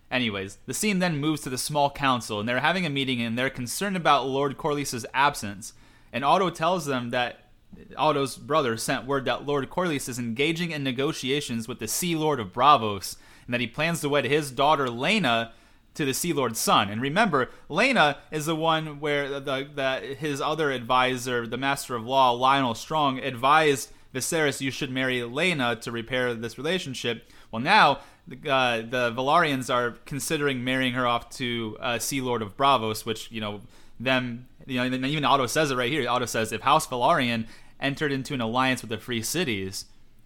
Anyways, 0.10 0.58
the 0.66 0.74
scene 0.74 1.00
then 1.00 1.18
moves 1.18 1.42
to 1.42 1.50
the 1.50 1.58
small 1.58 1.90
council, 1.90 2.40
and 2.40 2.48
they're 2.48 2.60
having 2.60 2.86
a 2.86 2.90
meeting, 2.90 3.22
and 3.22 3.38
they're 3.38 3.50
concerned 3.50 3.98
about 3.98 4.28
Lord 4.28 4.58
Corlys's 4.58 5.06
absence. 5.14 5.74
And 6.14 6.24
Otto 6.24 6.50
tells 6.50 6.86
them 6.86 7.10
that 7.10 7.50
Otto's 7.98 8.38
brother 8.38 8.78
sent 8.78 9.06
word 9.06 9.26
that 9.26 9.46
Lord 9.46 9.70
Corlys 9.70 10.08
is 10.08 10.18
engaging 10.18 10.72
in 10.72 10.84
negotiations 10.84 11.68
with 11.68 11.80
the 11.80 11.88
Sea 11.88 12.16
Lord 12.16 12.40
of 12.40 12.54
Braavos, 12.54 13.18
and 13.46 13.54
that 13.54 13.62
he 13.62 13.68
plans 13.68 14.02
to 14.02 14.10
wed 14.10 14.26
his 14.26 14.52
daughter 14.52 14.88
Laena 14.88 15.52
to 15.96 16.06
the 16.06 16.14
Sea 16.14 16.32
Lord's 16.32 16.60
son. 16.60 16.90
And 16.90 17.02
remember, 17.02 17.50
Laena 17.70 18.18
is 18.32 18.46
the 18.46 18.56
one 18.56 19.00
where 19.00 19.40
the, 19.40 19.68
the, 19.74 20.16
his 20.16 20.40
other 20.40 20.72
advisor, 20.72 21.46
the 21.46 21.58
Master 21.58 21.96
of 21.96 22.06
Law, 22.06 22.38
Lyonel 22.38 22.78
Strong, 22.78 23.20
advised 23.20 23.92
Viserys 24.14 24.62
you 24.62 24.72
should 24.72 24.92
marry 24.92 25.20
Laena 25.20 25.80
to 25.82 25.92
repair 25.92 26.34
this 26.34 26.58
relationship. 26.58 27.30
Well, 27.52 27.62
now 27.62 28.00
the, 28.28 28.38
uh, 28.50 28.78
the 28.82 29.12
Velaryons 29.12 29.74
are 29.74 29.92
considering 30.06 30.64
marrying 30.64 30.94
her 30.94 31.08
off 31.08 31.30
to 31.38 31.78
uh, 31.80 32.00
Sea 32.00 32.22
Lord 32.22 32.42
of 32.42 32.58
Braavos, 32.58 33.06
which 33.06 33.32
you 33.32 33.42
know 33.42 33.62
them. 34.00 34.48
You 34.66 34.90
know, 34.90 35.08
even 35.08 35.24
Otto 35.24 35.46
says 35.46 35.72
it 35.72 35.78
right 35.78 35.92
here. 35.92 36.08
Otto 36.10 36.26
says 36.26 36.52
if 36.52 36.62
House 36.62 36.88
Velaryon 36.88 37.48
entered 37.80 38.12
into 38.12 38.34
an 38.34 38.42
alliance 38.42 38.82
with 38.82 38.90
the 38.90 38.98
Free 38.98 39.22
Cities, 39.22 39.86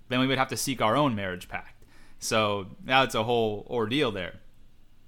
then 0.09 0.19
we 0.19 0.27
would 0.27 0.39
have 0.39 0.47
to 0.47 0.57
seek 0.57 0.81
our 0.81 0.95
own 0.95 1.15
marriage 1.15 1.47
pact. 1.47 1.83
So 2.17 2.67
now 2.83 3.03
it's 3.03 3.15
a 3.15 3.23
whole 3.23 3.67
ordeal 3.69 4.11
there. 4.11 4.39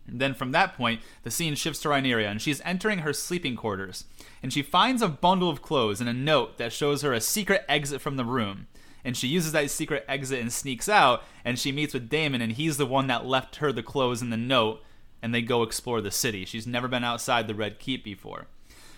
And 0.06 0.20
then 0.20 0.34
from 0.34 0.52
that 0.52 0.76
point, 0.76 1.02
the 1.24 1.32
scene 1.32 1.56
shifts 1.56 1.82
to 1.82 1.88
Rhaenyra, 1.88 2.30
and 2.30 2.42
she's 2.42 2.62
entering 2.66 3.00
her 3.00 3.14
sleeping 3.14 3.56
quarters. 3.56 4.06
And 4.42 4.52
she 4.52 4.62
finds 4.62 5.02
a 5.02 5.08
bundle 5.08 5.50
of 5.50 5.62
clothes 5.62 6.02
and 6.02 6.10
a 6.10 6.14
note 6.14 6.58
that 6.58 6.74
shows 6.74 7.02
her 7.02 7.14
a 7.14 7.22
secret 7.22 7.64
exit 7.70 8.02
from 8.02 8.18
the 8.18 8.26
room 8.26 8.68
and 9.04 9.18
she 9.18 9.28
uses 9.28 9.52
that 9.52 9.70
secret 9.70 10.06
exit 10.08 10.40
and 10.40 10.52
sneaks 10.52 10.88
out 10.88 11.24
and 11.44 11.60
she 11.60 11.72
meets 11.72 11.94
with 11.94 12.10
Daemon 12.10 12.42
and 12.42 12.54
he's 12.54 12.78
the 12.78 12.86
one 12.86 13.08
that 13.08 13.26
left 13.26 13.58
her 13.58 13.72
the 13.72 13.84
clothes 13.84 14.22
and 14.22 14.32
the 14.32 14.38
note 14.38 14.82
and 15.22 15.34
they 15.34 15.42
go 15.42 15.64
explore 15.64 16.02
the 16.02 16.12
city. 16.12 16.46
She's 16.46 16.68
never 16.68 16.88
been 16.88 17.04
outside 17.04 17.48
the 17.48 17.56
Red 17.56 17.80
Keep 17.80 18.04
before. 18.04 18.48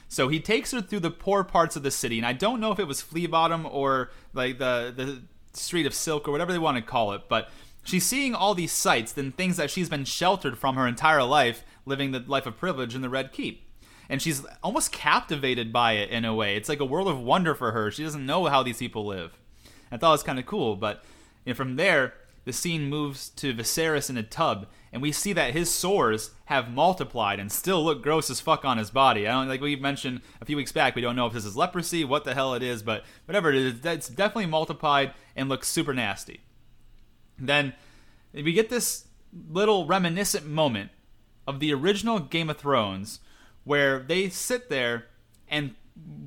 So 0.08 0.28
he 0.28 0.40
takes 0.40 0.72
her 0.72 0.82
through 0.82 1.02
the 1.02 1.12
poor 1.12 1.44
parts 1.44 1.76
of 1.76 1.84
the 1.84 1.92
city 1.92 2.18
and 2.18 2.26
I 2.26 2.34
don't 2.34 2.60
know 2.60 2.72
if 2.72 2.80
it 2.80 2.88
was 2.88 3.02
Flea 3.02 3.28
Bottom 3.28 3.66
or 3.66 4.12
like 4.34 4.60
the 4.60 4.94
the 4.96 5.22
Street 5.54 5.86
of 5.86 5.94
Silk 5.94 6.28
or 6.28 6.32
whatever 6.32 6.52
they 6.52 6.60
want 6.60 6.78
to 6.78 6.84
call 6.84 7.14
it, 7.14 7.24
but 7.30 7.50
she's 7.84 8.06
seeing 8.06 8.36
all 8.36 8.54
these 8.54 8.74
sights 8.74 9.18
and 9.18 9.36
things 9.36 9.58
that 9.58 9.72
she's 9.72 9.90
been 9.90 10.04
sheltered 10.04 10.58
from 10.58 10.76
her 10.76 10.88
entire 10.88 11.24
life 11.24 11.64
living 11.86 12.12
the 12.12 12.20
life 12.20 12.46
of 12.46 12.58
privilege 12.58 12.94
in 12.94 13.02
the 13.02 13.10
Red 13.10 13.32
Keep 13.32 13.66
and 14.10 14.22
she's 14.22 14.46
almost 14.64 14.92
captivated 14.92 15.74
by 15.74 15.94
it 15.94 16.10
in 16.10 16.26
a 16.26 16.36
way. 16.36 16.56
It's 16.56 16.70
like 16.70 16.80
a 16.80 16.86
world 16.86 17.08
of 17.08 17.20
wonder 17.20 17.56
for 17.56 17.72
her. 17.72 17.90
She 17.92 18.04
doesn't 18.04 18.26
know 18.26 18.46
how 18.46 18.64
these 18.64 18.78
people 18.78 19.06
live. 19.06 19.38
I 19.92 19.98
thought 19.98 20.10
it 20.10 20.12
was 20.14 20.24
kind 20.24 20.40
of 20.40 20.46
cool. 20.46 20.76
But 20.76 21.04
you 21.46 21.54
know, 21.54 21.56
from 21.56 21.76
there, 21.76 22.14
the 22.46 22.54
scene 22.54 22.90
moves 22.90 23.30
to 23.30 23.54
Viserys 23.54 24.10
in 24.10 24.18
a 24.18 24.24
tub, 24.24 24.68
and 24.94 25.02
we 25.02 25.12
see 25.12 25.34
that 25.34 25.54
his 25.54 25.70
sores 25.70 26.32
have 26.46 26.72
multiplied 26.72 27.40
and 27.40 27.52
still 27.52 27.84
look 27.84 28.04
gross 28.04 28.30
as 28.30 28.40
fuck 28.40 28.64
on 28.64 28.78
his 28.78 28.92
body. 28.92 29.28
I 29.28 29.32
don't 29.32 29.48
like 29.48 29.62
we 29.62 29.76
mentioned 29.76 30.22
a 30.42 30.46
few 30.46 30.56
weeks 30.56 30.72
back. 30.72 30.96
We 30.96 31.02
don't 31.02 31.16
know 31.16 31.26
if 31.26 31.34
this 31.34 31.46
is 31.46 31.58
leprosy, 31.58 32.06
what 32.06 32.24
the 32.24 32.36
hell 32.36 32.54
it 32.54 32.62
is, 32.62 32.84
but 32.84 33.04
whatever 33.26 33.50
it 33.50 33.56
is, 33.56 33.86
it's 33.86 34.08
definitely 34.08 34.46
multiplied 34.46 35.14
and 35.36 35.50
looks 35.50 35.68
super 35.68 35.94
nasty. 35.94 36.42
Then 37.40 37.74
we 38.34 38.54
get 38.54 38.70
this 38.70 39.06
little 39.50 39.88
reminiscent 39.88 40.46
moment 40.46 40.92
of 41.48 41.60
the 41.60 41.74
original 41.74 42.20
Game 42.20 42.50
of 42.50 42.58
Thrones, 42.58 43.20
where 43.64 44.00
they 44.00 44.30
sit 44.30 44.70
there 44.70 45.08
and 45.48 45.76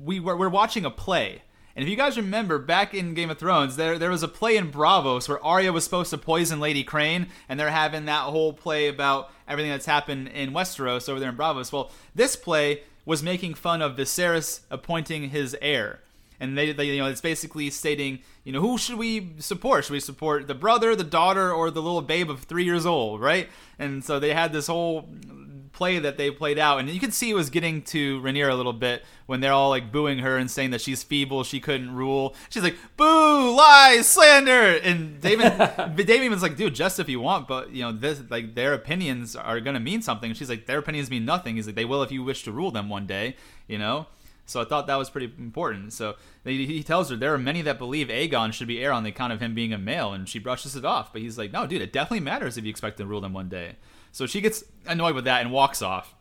we 0.03 0.19
we're 0.19 0.49
watching 0.49 0.83
a 0.85 0.91
play 0.91 1.43
and 1.79 1.87
if 1.87 1.89
you 1.89 1.95
guys 1.95 2.17
remember 2.17 2.59
back 2.59 2.93
in 2.93 3.13
Game 3.13 3.29
of 3.29 3.37
Thrones, 3.37 3.77
there 3.77 3.97
there 3.97 4.09
was 4.09 4.21
a 4.21 4.27
play 4.27 4.57
in 4.57 4.69
Braavos 4.69 5.29
where 5.29 5.41
Arya 5.41 5.71
was 5.71 5.85
supposed 5.85 6.09
to 6.09 6.17
poison 6.17 6.59
Lady 6.59 6.83
Crane, 6.83 7.27
and 7.47 7.57
they're 7.57 7.69
having 7.69 8.03
that 8.03 8.23
whole 8.23 8.51
play 8.51 8.89
about 8.89 9.31
everything 9.47 9.71
that's 9.71 9.85
happened 9.85 10.27
in 10.27 10.51
Westeros 10.51 11.07
over 11.07 11.21
there 11.21 11.29
in 11.29 11.37
Braavos. 11.37 11.71
Well, 11.71 11.89
this 12.13 12.35
play 12.35 12.81
was 13.05 13.23
making 13.23 13.53
fun 13.53 13.81
of 13.81 13.95
Viserys 13.95 14.59
appointing 14.69 15.29
his 15.29 15.55
heir. 15.61 16.01
and 16.37 16.57
they, 16.57 16.73
they 16.73 16.83
you 16.83 16.97
know 16.97 17.05
it's 17.05 17.21
basically 17.21 17.69
stating 17.69 18.19
you 18.43 18.51
know 18.51 18.59
who 18.59 18.77
should 18.77 18.97
we 18.97 19.35
support? 19.39 19.85
Should 19.85 19.93
we 19.93 20.01
support 20.01 20.47
the 20.47 20.55
brother, 20.55 20.97
the 20.97 21.05
daughter, 21.05 21.49
or 21.49 21.71
the 21.71 21.81
little 21.81 22.01
babe 22.01 22.29
of 22.29 22.41
three 22.41 22.65
years 22.65 22.85
old, 22.85 23.21
right? 23.21 23.47
And 23.77 24.03
so 24.03 24.19
they 24.19 24.33
had 24.33 24.51
this 24.51 24.67
whole 24.67 25.07
play 25.71 25.99
that 25.99 26.17
they 26.17 26.31
played 26.31 26.59
out, 26.59 26.79
and 26.79 26.89
you 26.89 26.99
can 26.99 27.11
see 27.11 27.29
it 27.29 27.33
was 27.33 27.49
getting 27.49 27.81
to 27.83 28.21
Rhaenyra 28.21 28.51
a 28.51 28.55
little 28.55 28.73
bit 28.73 29.03
when 29.25 29.39
they're 29.39 29.53
all 29.53 29.69
like 29.69 29.91
booing 29.91 30.19
her 30.19 30.37
and 30.37 30.49
saying 30.49 30.71
that 30.71 30.81
she's 30.81 31.03
feeble, 31.03 31.43
she 31.43 31.59
couldn't 31.59 31.93
rule. 31.95 32.35
She's 32.49 32.63
like, 32.63 32.77
"Boo, 32.97 33.55
lies, 33.55 34.07
slander," 34.07 34.77
and 34.77 35.21
David, 35.21 35.53
David 35.95 36.29
was 36.29 36.41
like, 36.41 36.57
"Dude, 36.57 36.75
just 36.75 36.99
if 36.99 37.07
you 37.07 37.19
want, 37.19 37.47
but 37.47 37.71
you 37.71 37.83
know, 37.83 37.91
this 37.91 38.21
like 38.29 38.55
their 38.55 38.73
opinions 38.73 39.35
are 39.35 39.59
gonna 39.59 39.79
mean 39.79 40.01
something." 40.01 40.31
And 40.31 40.37
she's 40.37 40.49
like, 40.49 40.65
"Their 40.65 40.79
opinions 40.79 41.09
mean 41.09 41.25
nothing." 41.25 41.55
He's 41.55 41.67
like, 41.67 41.75
"They 41.75 41.85
will 41.85 42.03
if 42.03 42.11
you 42.11 42.23
wish 42.23 42.43
to 42.43 42.51
rule 42.51 42.71
them 42.71 42.89
one 42.89 43.05
day," 43.07 43.35
you 43.67 43.77
know. 43.77 44.07
So 44.45 44.59
I 44.59 44.65
thought 44.65 44.87
that 44.87 44.95
was 44.95 45.11
pretty 45.11 45.31
important. 45.37 45.93
So 45.93 46.15
he 46.43 46.81
tells 46.81 47.11
her 47.11 47.15
there 47.15 47.35
are 47.35 47.37
many 47.37 47.61
that 47.61 47.77
believe 47.77 48.07
Aegon 48.07 48.51
should 48.51 48.67
be 48.67 48.83
heir 48.83 48.91
on 48.91 49.03
the 49.03 49.09
account 49.09 49.31
of 49.31 49.39
him 49.39 49.53
being 49.53 49.73
a 49.73 49.77
male, 49.77 50.11
and 50.11 50.27
she 50.27 50.39
brushes 50.39 50.75
it 50.75 50.83
off. 50.83 51.13
But 51.13 51.21
he's 51.21 51.37
like, 51.37 51.51
no, 51.51 51.67
dude, 51.67 51.83
it 51.83 51.93
definitely 51.93 52.21
matters 52.21 52.57
if 52.57 52.63
you 52.63 52.71
expect 52.71 52.97
to 52.97 53.05
rule 53.05 53.21
them 53.21 53.33
one 53.33 53.47
day. 53.47 53.75
So 54.19 54.25
she 54.25 54.41
gets 54.41 54.65
annoyed 54.85 55.15
with 55.15 55.23
that 55.23 55.39
and 55.39 55.49
walks 55.49 55.81
off. 55.81 56.13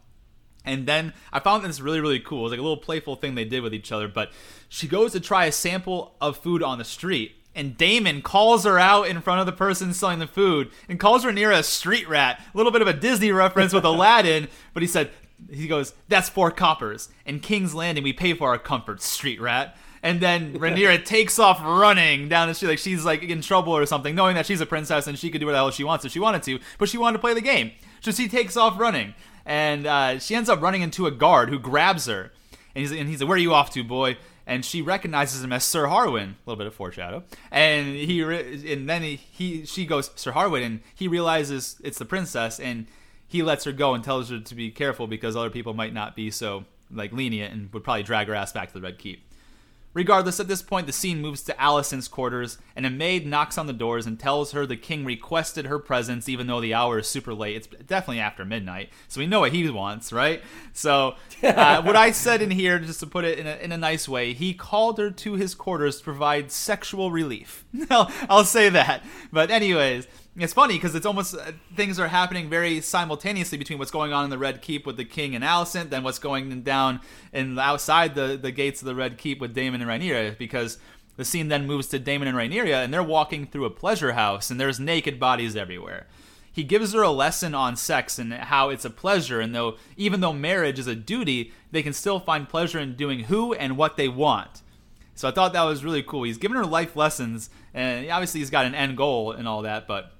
And 0.64 0.86
then 0.86 1.14
I 1.32 1.40
found 1.40 1.64
this 1.64 1.80
really, 1.80 1.98
really 1.98 2.20
cool. 2.20 2.38
It 2.38 2.42
was 2.42 2.52
like 2.52 2.60
a 2.60 2.62
little 2.62 2.76
playful 2.76 3.16
thing 3.16 3.34
they 3.34 3.44
did 3.44 3.60
with 3.60 3.74
each 3.74 3.90
other. 3.90 4.06
But 4.06 4.30
she 4.68 4.86
goes 4.86 5.10
to 5.14 5.20
try 5.20 5.46
a 5.46 5.52
sample 5.52 6.14
of 6.20 6.36
food 6.36 6.62
on 6.62 6.78
the 6.78 6.84
street. 6.84 7.34
And 7.56 7.76
Daemon 7.76 8.22
calls 8.22 8.62
her 8.62 8.78
out 8.78 9.08
in 9.08 9.20
front 9.20 9.40
of 9.40 9.46
the 9.46 9.52
person 9.52 9.92
selling 9.92 10.20
the 10.20 10.28
food 10.28 10.70
and 10.88 11.00
calls 11.00 11.24
her 11.24 11.32
near 11.32 11.50
a 11.50 11.64
street 11.64 12.08
rat. 12.08 12.40
A 12.54 12.56
little 12.56 12.70
bit 12.70 12.82
of 12.82 12.86
a 12.86 12.92
Disney 12.92 13.32
reference 13.32 13.72
with 13.72 13.84
Aladdin. 13.84 14.46
But 14.74 14.84
he 14.84 14.86
said, 14.86 15.10
he 15.50 15.66
goes, 15.66 15.92
that's 16.06 16.28
four 16.28 16.52
coppers. 16.52 17.08
In 17.26 17.40
King's 17.40 17.74
Landing, 17.74 18.04
we 18.04 18.12
pay 18.12 18.32
for 18.32 18.50
our 18.50 18.58
comfort, 18.58 19.02
street 19.02 19.40
rat. 19.40 19.76
And 20.04 20.20
then 20.20 20.52
Rhaenyra 20.58 21.04
takes 21.04 21.38
off 21.38 21.60
running 21.60 22.28
down 22.28 22.48
the 22.48 22.54
street 22.54 22.68
like 22.68 22.78
she's 22.78 23.04
like 23.04 23.22
in 23.24 23.40
trouble 23.40 23.76
or 23.76 23.86
something, 23.86 24.14
knowing 24.14 24.36
that 24.36 24.46
she's 24.46 24.60
a 24.60 24.66
princess 24.66 25.08
and 25.08 25.18
she 25.18 25.30
could 25.30 25.40
do 25.40 25.46
whatever 25.46 25.58
the 25.58 25.64
hell 25.64 25.70
she 25.72 25.84
wants 25.84 26.04
if 26.04 26.12
she 26.12 26.20
wanted 26.20 26.42
to, 26.44 26.60
but 26.78 26.88
she 26.88 26.98
wanted 26.98 27.16
to 27.16 27.20
play 27.20 27.34
the 27.34 27.40
game. 27.40 27.72
So 28.00 28.10
she 28.10 28.28
takes 28.28 28.56
off 28.56 28.78
running, 28.78 29.14
and 29.44 29.86
uh, 29.86 30.18
she 30.18 30.34
ends 30.34 30.48
up 30.48 30.60
running 30.60 30.82
into 30.82 31.06
a 31.06 31.10
guard 31.10 31.48
who 31.48 31.58
grabs 31.58 32.06
her, 32.06 32.32
and 32.74 32.82
he's 32.82 32.92
and 32.92 33.08
he's 33.08 33.20
like, 33.20 33.28
"Where 33.28 33.36
are 33.36 33.40
you 33.40 33.54
off 33.54 33.70
to, 33.70 33.84
boy?" 33.84 34.16
And 34.46 34.64
she 34.64 34.80
recognizes 34.80 35.44
him 35.44 35.52
as 35.52 35.62
Sir 35.62 35.86
Harwin. 35.88 36.30
A 36.30 36.36
little 36.46 36.56
bit 36.56 36.66
of 36.66 36.74
foreshadow. 36.74 37.22
And 37.50 37.94
he 37.94 38.22
and 38.22 38.88
then 38.88 39.02
he, 39.02 39.16
he 39.16 39.66
she 39.66 39.84
goes 39.84 40.10
Sir 40.16 40.32
Harwin, 40.32 40.64
and 40.64 40.80
he 40.94 41.06
realizes 41.08 41.76
it's 41.84 41.98
the 41.98 42.06
princess, 42.06 42.58
and 42.58 42.86
he 43.26 43.42
lets 43.42 43.64
her 43.64 43.72
go 43.72 43.94
and 43.94 44.02
tells 44.02 44.30
her 44.30 44.40
to 44.40 44.54
be 44.54 44.70
careful 44.70 45.06
because 45.06 45.36
other 45.36 45.50
people 45.50 45.74
might 45.74 45.92
not 45.92 46.16
be 46.16 46.30
so 46.30 46.64
like 46.90 47.12
lenient 47.12 47.52
and 47.52 47.72
would 47.72 47.84
probably 47.84 48.02
drag 48.02 48.26
her 48.26 48.34
ass 48.34 48.52
back 48.52 48.68
to 48.68 48.74
the 48.74 48.80
Red 48.80 48.98
Keep. 48.98 49.27
Regardless, 49.98 50.38
at 50.38 50.46
this 50.46 50.62
point, 50.62 50.86
the 50.86 50.92
scene 50.92 51.20
moves 51.20 51.42
to 51.42 51.52
Alicent's 51.54 52.06
quarters, 52.06 52.58
and 52.76 52.86
a 52.86 52.90
maid 52.90 53.26
knocks 53.26 53.58
on 53.58 53.66
the 53.66 53.72
doors 53.72 54.06
and 54.06 54.16
tells 54.16 54.52
her 54.52 54.64
the 54.64 54.76
king 54.76 55.04
requested 55.04 55.66
her 55.66 55.80
presence, 55.80 56.28
even 56.28 56.46
though 56.46 56.60
the 56.60 56.72
hour 56.72 57.00
is 57.00 57.08
super 57.08 57.34
late. 57.34 57.56
It's 57.56 57.66
definitely 57.66 58.20
after 58.20 58.44
midnight, 58.44 58.90
so 59.08 59.18
we 59.18 59.26
know 59.26 59.40
what 59.40 59.52
he 59.52 59.68
wants, 59.68 60.12
right? 60.12 60.40
So, 60.72 61.16
uh, 61.42 61.82
what 61.82 61.96
I 61.96 62.12
said 62.12 62.42
in 62.42 62.52
here, 62.52 62.78
just 62.78 63.00
to 63.00 63.08
put 63.08 63.24
it 63.24 63.40
in 63.40 63.48
a, 63.48 63.56
in 63.56 63.72
a 63.72 63.76
nice 63.76 64.08
way, 64.08 64.34
he 64.34 64.54
called 64.54 64.98
her 64.98 65.10
to 65.10 65.32
his 65.32 65.56
quarters 65.56 65.98
to 65.98 66.04
provide 66.04 66.52
sexual 66.52 67.10
relief. 67.10 67.64
I'll, 67.90 68.08
I'll 68.30 68.44
say 68.44 68.68
that. 68.68 69.02
But, 69.32 69.50
anyways, 69.50 70.06
it's 70.38 70.52
funny 70.52 70.74
because 70.74 70.94
it's 70.94 71.06
almost 71.06 71.34
uh, 71.34 71.52
things 71.74 71.98
are 71.98 72.08
happening 72.08 72.48
very 72.48 72.80
simultaneously 72.80 73.58
between 73.58 73.78
what's 73.78 73.90
going 73.90 74.12
on 74.12 74.24
in 74.24 74.30
the 74.30 74.38
Red 74.38 74.62
Keep 74.62 74.86
with 74.86 74.96
the 74.96 75.04
King 75.04 75.34
and 75.34 75.44
Alicent, 75.44 75.90
then 75.90 76.02
what's 76.02 76.18
going 76.18 76.62
down 76.62 77.00
in 77.32 77.58
outside 77.58 78.14
the 78.14 78.38
the 78.40 78.52
gates 78.52 78.80
of 78.80 78.86
the 78.86 78.94
Red 78.94 79.18
Keep 79.18 79.40
with 79.40 79.54
Daemon 79.54 79.82
and 79.82 79.90
Rhaenyra. 79.90 80.38
Because 80.38 80.78
the 81.16 81.24
scene 81.24 81.48
then 81.48 81.66
moves 81.66 81.88
to 81.88 81.98
Daemon 81.98 82.28
and 82.28 82.36
Rhaenyra, 82.36 82.84
and 82.84 82.94
they're 82.94 83.02
walking 83.02 83.46
through 83.46 83.64
a 83.64 83.70
pleasure 83.70 84.12
house, 84.12 84.50
and 84.50 84.60
there's 84.60 84.78
naked 84.78 85.18
bodies 85.18 85.56
everywhere. 85.56 86.06
He 86.50 86.62
gives 86.64 86.92
her 86.92 87.02
a 87.02 87.10
lesson 87.10 87.54
on 87.54 87.76
sex 87.76 88.18
and 88.18 88.32
how 88.32 88.70
it's 88.70 88.84
a 88.84 88.90
pleasure, 88.90 89.40
and 89.40 89.54
though 89.54 89.76
even 89.96 90.20
though 90.20 90.32
marriage 90.32 90.78
is 90.78 90.86
a 90.86 90.94
duty, 90.94 91.52
they 91.72 91.82
can 91.82 91.92
still 91.92 92.20
find 92.20 92.48
pleasure 92.48 92.78
in 92.78 92.96
doing 92.96 93.24
who 93.24 93.54
and 93.54 93.76
what 93.76 93.96
they 93.96 94.08
want. 94.08 94.62
So 95.14 95.26
I 95.26 95.32
thought 95.32 95.52
that 95.52 95.64
was 95.64 95.84
really 95.84 96.04
cool. 96.04 96.22
He's 96.22 96.38
giving 96.38 96.56
her 96.56 96.64
life 96.64 96.94
lessons, 96.94 97.50
and 97.74 98.08
obviously 98.08 98.38
he's 98.38 98.50
got 98.50 98.66
an 98.66 98.74
end 98.76 98.96
goal 98.96 99.32
and 99.32 99.48
all 99.48 99.62
that, 99.62 99.88
but 99.88 100.12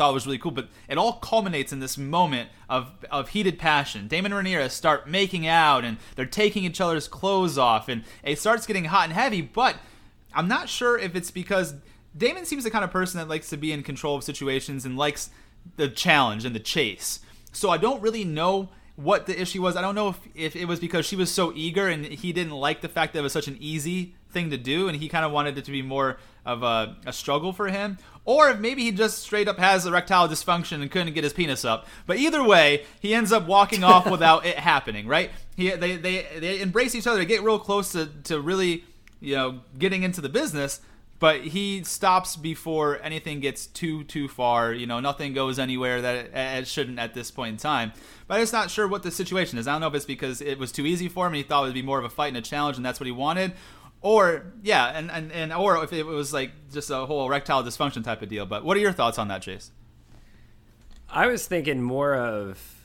thought 0.00 0.14
was 0.14 0.24
really 0.24 0.38
cool. 0.38 0.50
But 0.50 0.68
it 0.88 0.96
all 0.96 1.14
culminates 1.14 1.72
in 1.72 1.80
this 1.80 1.98
moment 1.98 2.48
of, 2.70 2.92
of 3.10 3.28
heated 3.28 3.58
passion. 3.58 4.08
Daemon 4.08 4.32
and 4.32 4.46
Rhaenyra 4.46 4.70
start 4.70 5.06
making 5.06 5.46
out, 5.46 5.84
and 5.84 5.98
they're 6.16 6.24
taking 6.24 6.64
each 6.64 6.80
other's 6.80 7.06
clothes 7.06 7.58
off, 7.58 7.86
and 7.86 8.04
it 8.22 8.38
starts 8.38 8.66
getting 8.66 8.86
hot 8.86 9.04
and 9.04 9.12
heavy. 9.12 9.42
But 9.42 9.76
I'm 10.34 10.48
not 10.48 10.70
sure 10.70 10.98
if 10.98 11.14
it's 11.14 11.30
because 11.30 11.74
Daemon 12.16 12.46
seems 12.46 12.64
the 12.64 12.70
kind 12.70 12.82
of 12.82 12.90
person 12.90 13.18
that 13.18 13.28
likes 13.28 13.50
to 13.50 13.58
be 13.58 13.72
in 13.72 13.82
control 13.82 14.16
of 14.16 14.24
situations 14.24 14.86
and 14.86 14.96
likes 14.96 15.28
the 15.76 15.88
challenge 15.88 16.46
and 16.46 16.54
the 16.54 16.60
chase. 16.60 17.20
So 17.52 17.68
I 17.68 17.76
don't 17.76 18.00
really 18.00 18.24
know 18.24 18.70
what 18.96 19.26
the 19.26 19.38
issue 19.38 19.60
was. 19.60 19.76
I 19.76 19.82
don't 19.82 19.94
know 19.94 20.08
if, 20.08 20.18
if 20.34 20.56
it 20.56 20.64
was 20.64 20.80
because 20.80 21.04
she 21.04 21.16
was 21.16 21.30
so 21.30 21.52
eager 21.54 21.88
and 21.88 22.06
he 22.06 22.32
didn't 22.32 22.52
like 22.52 22.80
the 22.80 22.88
fact 22.88 23.12
that 23.12 23.20
it 23.20 23.22
was 23.22 23.32
such 23.32 23.48
an 23.48 23.56
easy 23.60 24.14
thing 24.30 24.50
to 24.50 24.56
do 24.56 24.88
and 24.88 24.96
he 24.96 25.08
kind 25.08 25.24
of 25.24 25.32
wanted 25.32 25.58
it 25.58 25.64
to 25.66 25.70
be 25.70 25.82
more 25.82 26.18
of 26.44 26.62
a, 26.62 26.96
a 27.06 27.12
struggle 27.12 27.52
for 27.52 27.68
him, 27.68 27.98
or 28.30 28.48
if 28.48 28.60
maybe 28.60 28.84
he 28.84 28.92
just 28.92 29.18
straight 29.18 29.48
up 29.48 29.58
has 29.58 29.84
erectile 29.84 30.28
dysfunction 30.28 30.82
and 30.82 30.88
couldn't 30.88 31.12
get 31.14 31.24
his 31.24 31.32
penis 31.32 31.64
up. 31.64 31.88
But 32.06 32.18
either 32.18 32.44
way, 32.44 32.84
he 33.00 33.12
ends 33.12 33.32
up 33.32 33.48
walking 33.48 33.82
off 33.82 34.08
without 34.10 34.46
it 34.46 34.56
happening, 34.56 35.08
right? 35.08 35.32
He, 35.56 35.70
they, 35.70 35.96
they, 35.96 36.24
they 36.38 36.60
embrace 36.60 36.94
each 36.94 37.08
other, 37.08 37.18
they 37.18 37.24
get 37.24 37.42
real 37.42 37.58
close 37.58 37.90
to, 37.90 38.06
to 38.24 38.40
really, 38.40 38.84
you 39.20 39.34
know, 39.34 39.62
getting 39.80 40.04
into 40.04 40.20
the 40.20 40.28
business, 40.28 40.80
but 41.18 41.40
he 41.40 41.82
stops 41.82 42.36
before 42.36 43.00
anything 43.02 43.40
gets 43.40 43.66
too 43.66 44.04
too 44.04 44.28
far. 44.28 44.72
You 44.72 44.86
know, 44.86 45.00
nothing 45.00 45.34
goes 45.34 45.58
anywhere 45.58 46.00
that 46.00 46.14
it, 46.26 46.30
it, 46.32 46.68
shouldn't 46.68 47.00
at 47.00 47.14
this 47.14 47.32
point 47.32 47.54
in 47.54 47.56
time. 47.56 47.92
But 48.28 48.34
I'm 48.34 48.42
just 48.42 48.52
not 48.52 48.70
sure 48.70 48.86
what 48.86 49.02
the 49.02 49.10
situation 49.10 49.58
is. 49.58 49.66
I 49.66 49.72
don't 49.72 49.80
know 49.80 49.88
if 49.88 49.94
it's 49.94 50.04
because 50.04 50.40
it 50.40 50.56
was 50.56 50.70
too 50.70 50.86
easy 50.86 51.08
for 51.08 51.26
him 51.26 51.32
and 51.32 51.38
he 51.38 51.42
thought 51.42 51.64
it 51.64 51.66
would 51.66 51.74
be 51.74 51.82
more 51.82 51.98
of 51.98 52.04
a 52.04 52.08
fight 52.08 52.28
and 52.28 52.36
a 52.36 52.42
challenge, 52.42 52.76
and 52.76 52.86
that's 52.86 53.00
what 53.00 53.06
he 53.06 53.12
wanted, 53.12 53.54
or 54.02 54.52
yeah, 54.62 54.86
and, 54.88 55.10
and 55.10 55.30
and 55.32 55.52
or 55.52 55.82
if 55.84 55.92
it 55.92 56.04
was 56.04 56.32
like 56.32 56.52
just 56.72 56.90
a 56.90 57.06
whole 57.06 57.26
erectile 57.26 57.62
dysfunction 57.62 58.02
type 58.02 58.22
of 58.22 58.28
deal. 58.28 58.46
But 58.46 58.64
what 58.64 58.76
are 58.76 58.80
your 58.80 58.92
thoughts 58.92 59.18
on 59.18 59.28
that, 59.28 59.42
Chase? 59.42 59.70
I 61.08 61.26
was 61.26 61.46
thinking 61.46 61.82
more 61.82 62.14
of. 62.14 62.76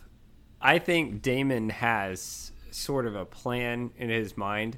I 0.62 0.80
think 0.80 1.22
Daemon 1.22 1.70
has 1.70 2.52
sort 2.72 3.06
of 3.06 3.16
a 3.16 3.26
plan 3.26 3.92
in 3.98 4.10
his 4.10 4.36
mind. 4.36 4.78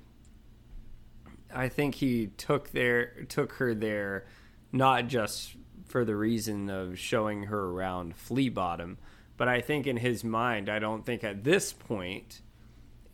I 1.54 1.70
think 1.70 1.96
he 1.96 2.28
took 2.38 2.72
their 2.72 3.24
took 3.30 3.54
her 3.54 3.74
there, 3.74 4.26
not 4.72 5.08
just 5.08 5.56
for 5.86 6.04
the 6.04 6.16
reason 6.16 6.70
of 6.70 7.00
showing 7.00 7.44
her 7.44 7.70
around 7.70 8.16
Flea 8.16 8.50
Bottom, 8.50 8.98
but 9.38 9.48
I 9.48 9.62
think 9.62 9.88
in 9.88 9.98
his 9.98 10.24
mind, 10.24 10.70
I 10.70 10.80
don't 10.80 11.06
think 11.06 11.24
at 11.24 11.44
this 11.44 11.72
point 11.72 12.42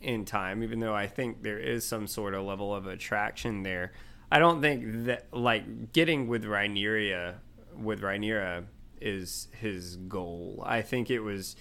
in 0.04 0.26
time, 0.26 0.64
even 0.64 0.80
though 0.80 0.94
I 0.94 1.08
think 1.08 1.44
there 1.44 1.60
is 1.60 1.86
some 1.86 2.08
sort 2.08 2.34
of 2.34 2.44
level 2.44 2.74
of 2.74 2.88
attraction 2.88 3.64
there. 3.64 3.94
I 4.32 4.40
don't 4.40 4.62
think 4.62 5.06
that 5.06 5.28
like 5.32 5.94
getting 5.94 6.28
with 6.28 6.44
Rhaenyra 6.44 7.36
with 7.76 8.02
Rhaenyra 8.02 8.66
is 9.02 9.48
his 9.60 9.96
goal. 9.96 10.64
I 10.66 10.82
think 10.82 11.10
it 11.10 11.20
was 11.20 11.56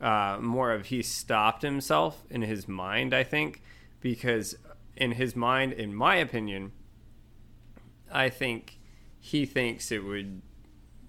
uh, 0.00 0.38
more 0.40 0.72
of 0.72 0.86
he 0.86 1.02
stopped 1.02 1.62
himself 1.62 2.24
in 2.30 2.42
his 2.42 2.68
mind. 2.68 3.14
I 3.14 3.24
think 3.24 3.62
because 4.00 4.56
in 4.96 5.12
his 5.12 5.34
mind, 5.34 5.72
in 5.72 5.94
my 5.94 6.16
opinion, 6.16 6.72
I 8.10 8.28
think 8.28 8.78
he 9.20 9.44
thinks 9.44 9.90
it 9.90 10.04
would 10.04 10.42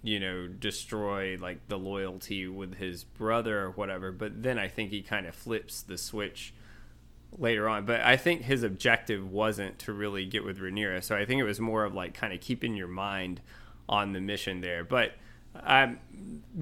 you 0.01 0.19
know 0.19 0.47
destroy 0.47 1.38
like 1.39 1.67
the 1.67 1.77
loyalty 1.77 2.47
with 2.47 2.75
his 2.75 3.03
brother 3.03 3.59
or 3.59 3.71
whatever 3.71 4.11
but 4.11 4.41
then 4.43 4.57
i 4.57 4.67
think 4.67 4.91
he 4.91 5.01
kind 5.01 5.25
of 5.25 5.35
flips 5.35 5.81
the 5.81 5.97
switch 5.97 6.53
later 7.38 7.69
on. 7.69 7.86
But 7.86 8.01
I 8.01 8.17
think 8.17 8.43
his 8.43 8.63
objective 8.63 9.31
wasn't 9.31 9.79
to 9.79 9.93
really 9.93 10.25
get 10.25 10.43
with 10.43 10.59
Rhaenyra. 10.59 11.03
So 11.03 11.15
I 11.15 11.25
think 11.25 11.39
it 11.39 11.45
was 11.45 11.59
more 11.59 11.83
of 11.83 11.93
like 11.93 12.13
kind 12.13 12.33
of 12.33 12.41
keeping 12.41 12.75
your 12.75 12.88
mind 12.88 13.41
on 13.88 14.13
the 14.13 14.21
mission 14.21 14.62
there. 14.62 14.83
But 14.83 15.13
I'm 15.55 16.00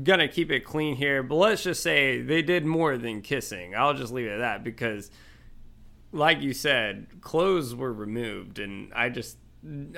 gonna 0.03 0.27
keep 0.27 0.51
it 0.51 0.61
clean 0.61 0.95
here. 0.95 1.23
But 1.23 1.35
let's 1.35 1.63
just 1.63 1.83
say 1.83 2.21
they 2.21 2.41
did 2.41 2.65
more 2.65 2.97
than 2.97 3.21
kissing. 3.21 3.75
I'll 3.75 3.93
just 3.93 4.13
leave 4.13 4.27
it 4.27 4.35
at 4.35 4.39
that 4.39 4.63
because, 4.63 5.11
like 6.11 6.41
you 6.41 6.53
said, 6.53 7.07
clothes 7.21 7.75
were 7.75 7.93
removed, 7.93 8.59
and 8.59 8.93
I 8.93 9.09
just 9.09 9.37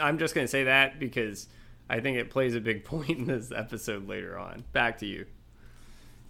I'm 0.02 0.18
just 0.18 0.36
gonna 0.36 0.48
say 0.48 0.64
that 0.64 1.00
because 1.00 1.48
I 1.90 2.00
think 2.00 2.18
it 2.18 2.30
plays 2.30 2.56
a 2.56 2.62
big 2.62 2.84
point 2.86 3.10
in 3.10 3.26
this 3.26 3.52
episode 3.52 4.08
later 4.08 4.38
on. 4.38 4.64
Back 4.74 4.98
to 5.00 5.06
you. 5.06 5.26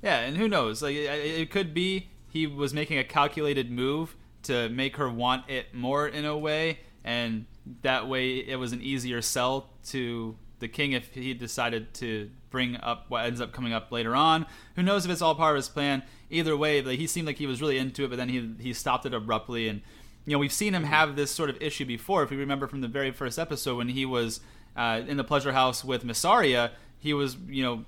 Yeah, 0.02 0.20
and 0.20 0.38
who 0.38 0.48
knows? 0.48 0.82
Like 0.82 0.96
it 0.96 1.52
could 1.52 1.74
be 1.74 2.10
he 2.30 2.48
was 2.48 2.74
making 2.74 2.98
a 2.98 3.04
calculated 3.04 3.72
move 3.72 4.16
to 4.44 4.70
make 4.70 4.98
her 4.98 5.10
want 5.10 5.50
it 5.50 5.74
more 5.74 6.08
in 6.08 6.26
a 6.26 6.38
way, 6.38 6.80
and 7.04 7.46
that 7.82 8.08
way 8.08 8.38
it 8.38 8.58
was 8.58 8.72
an 8.74 8.82
easier 8.82 9.22
sell 9.22 9.70
to 9.88 10.36
the 10.60 10.68
king 10.68 10.92
if 10.92 11.14
he 11.14 11.34
decided 11.34 11.94
to 11.96 12.30
bring 12.50 12.76
up 12.78 13.06
what 13.10 13.26
ends 13.26 13.42
up 13.42 13.52
coming 13.52 13.74
up 13.74 13.92
later 13.92 14.16
on. 14.16 14.46
Who 14.76 14.84
knows 14.84 15.06
if 15.06 15.12
it's 15.12 15.22
all 15.22 15.36
part 15.36 15.56
of 15.56 15.58
his 15.58 15.70
plan? 15.70 16.04
Either 16.30 16.56
way, 16.56 16.82
like, 16.82 17.00
he 17.00 17.08
seemed 17.08 17.28
like 17.28 17.38
he 17.38 17.48
was 17.48 17.62
really 17.62 17.78
into 17.78 18.04
it, 18.04 18.10
but 18.10 18.18
then 18.18 18.30
he 18.30 18.54
he 18.60 18.74
stopped 18.74 19.06
it 19.06 19.14
abruptly, 19.14 19.68
and 19.68 19.82
you 20.26 20.34
know 20.34 20.40
we've 20.40 20.54
seen 20.54 20.74
him 20.74 20.84
have 20.84 21.16
this 21.16 21.32
sort 21.32 21.50
of 21.50 21.62
issue 21.62 21.86
before. 21.86 22.24
If 22.24 22.32
you 22.32 22.38
remember 22.38 22.68
from 22.68 22.82
the 22.82 22.88
very 22.88 23.12
first 23.12 23.40
episode 23.40 23.78
when 23.78 23.90
he 23.90 24.06
was 24.06 24.42
uh, 24.76 25.02
in 25.08 25.18
the 25.18 25.24
pleasure 25.24 25.54
house 25.54 25.84
with 25.84 26.04
Mysaria, 26.04 26.72
he 27.00 27.14
was 27.14 27.38
you 27.48 27.64
know 27.64 27.86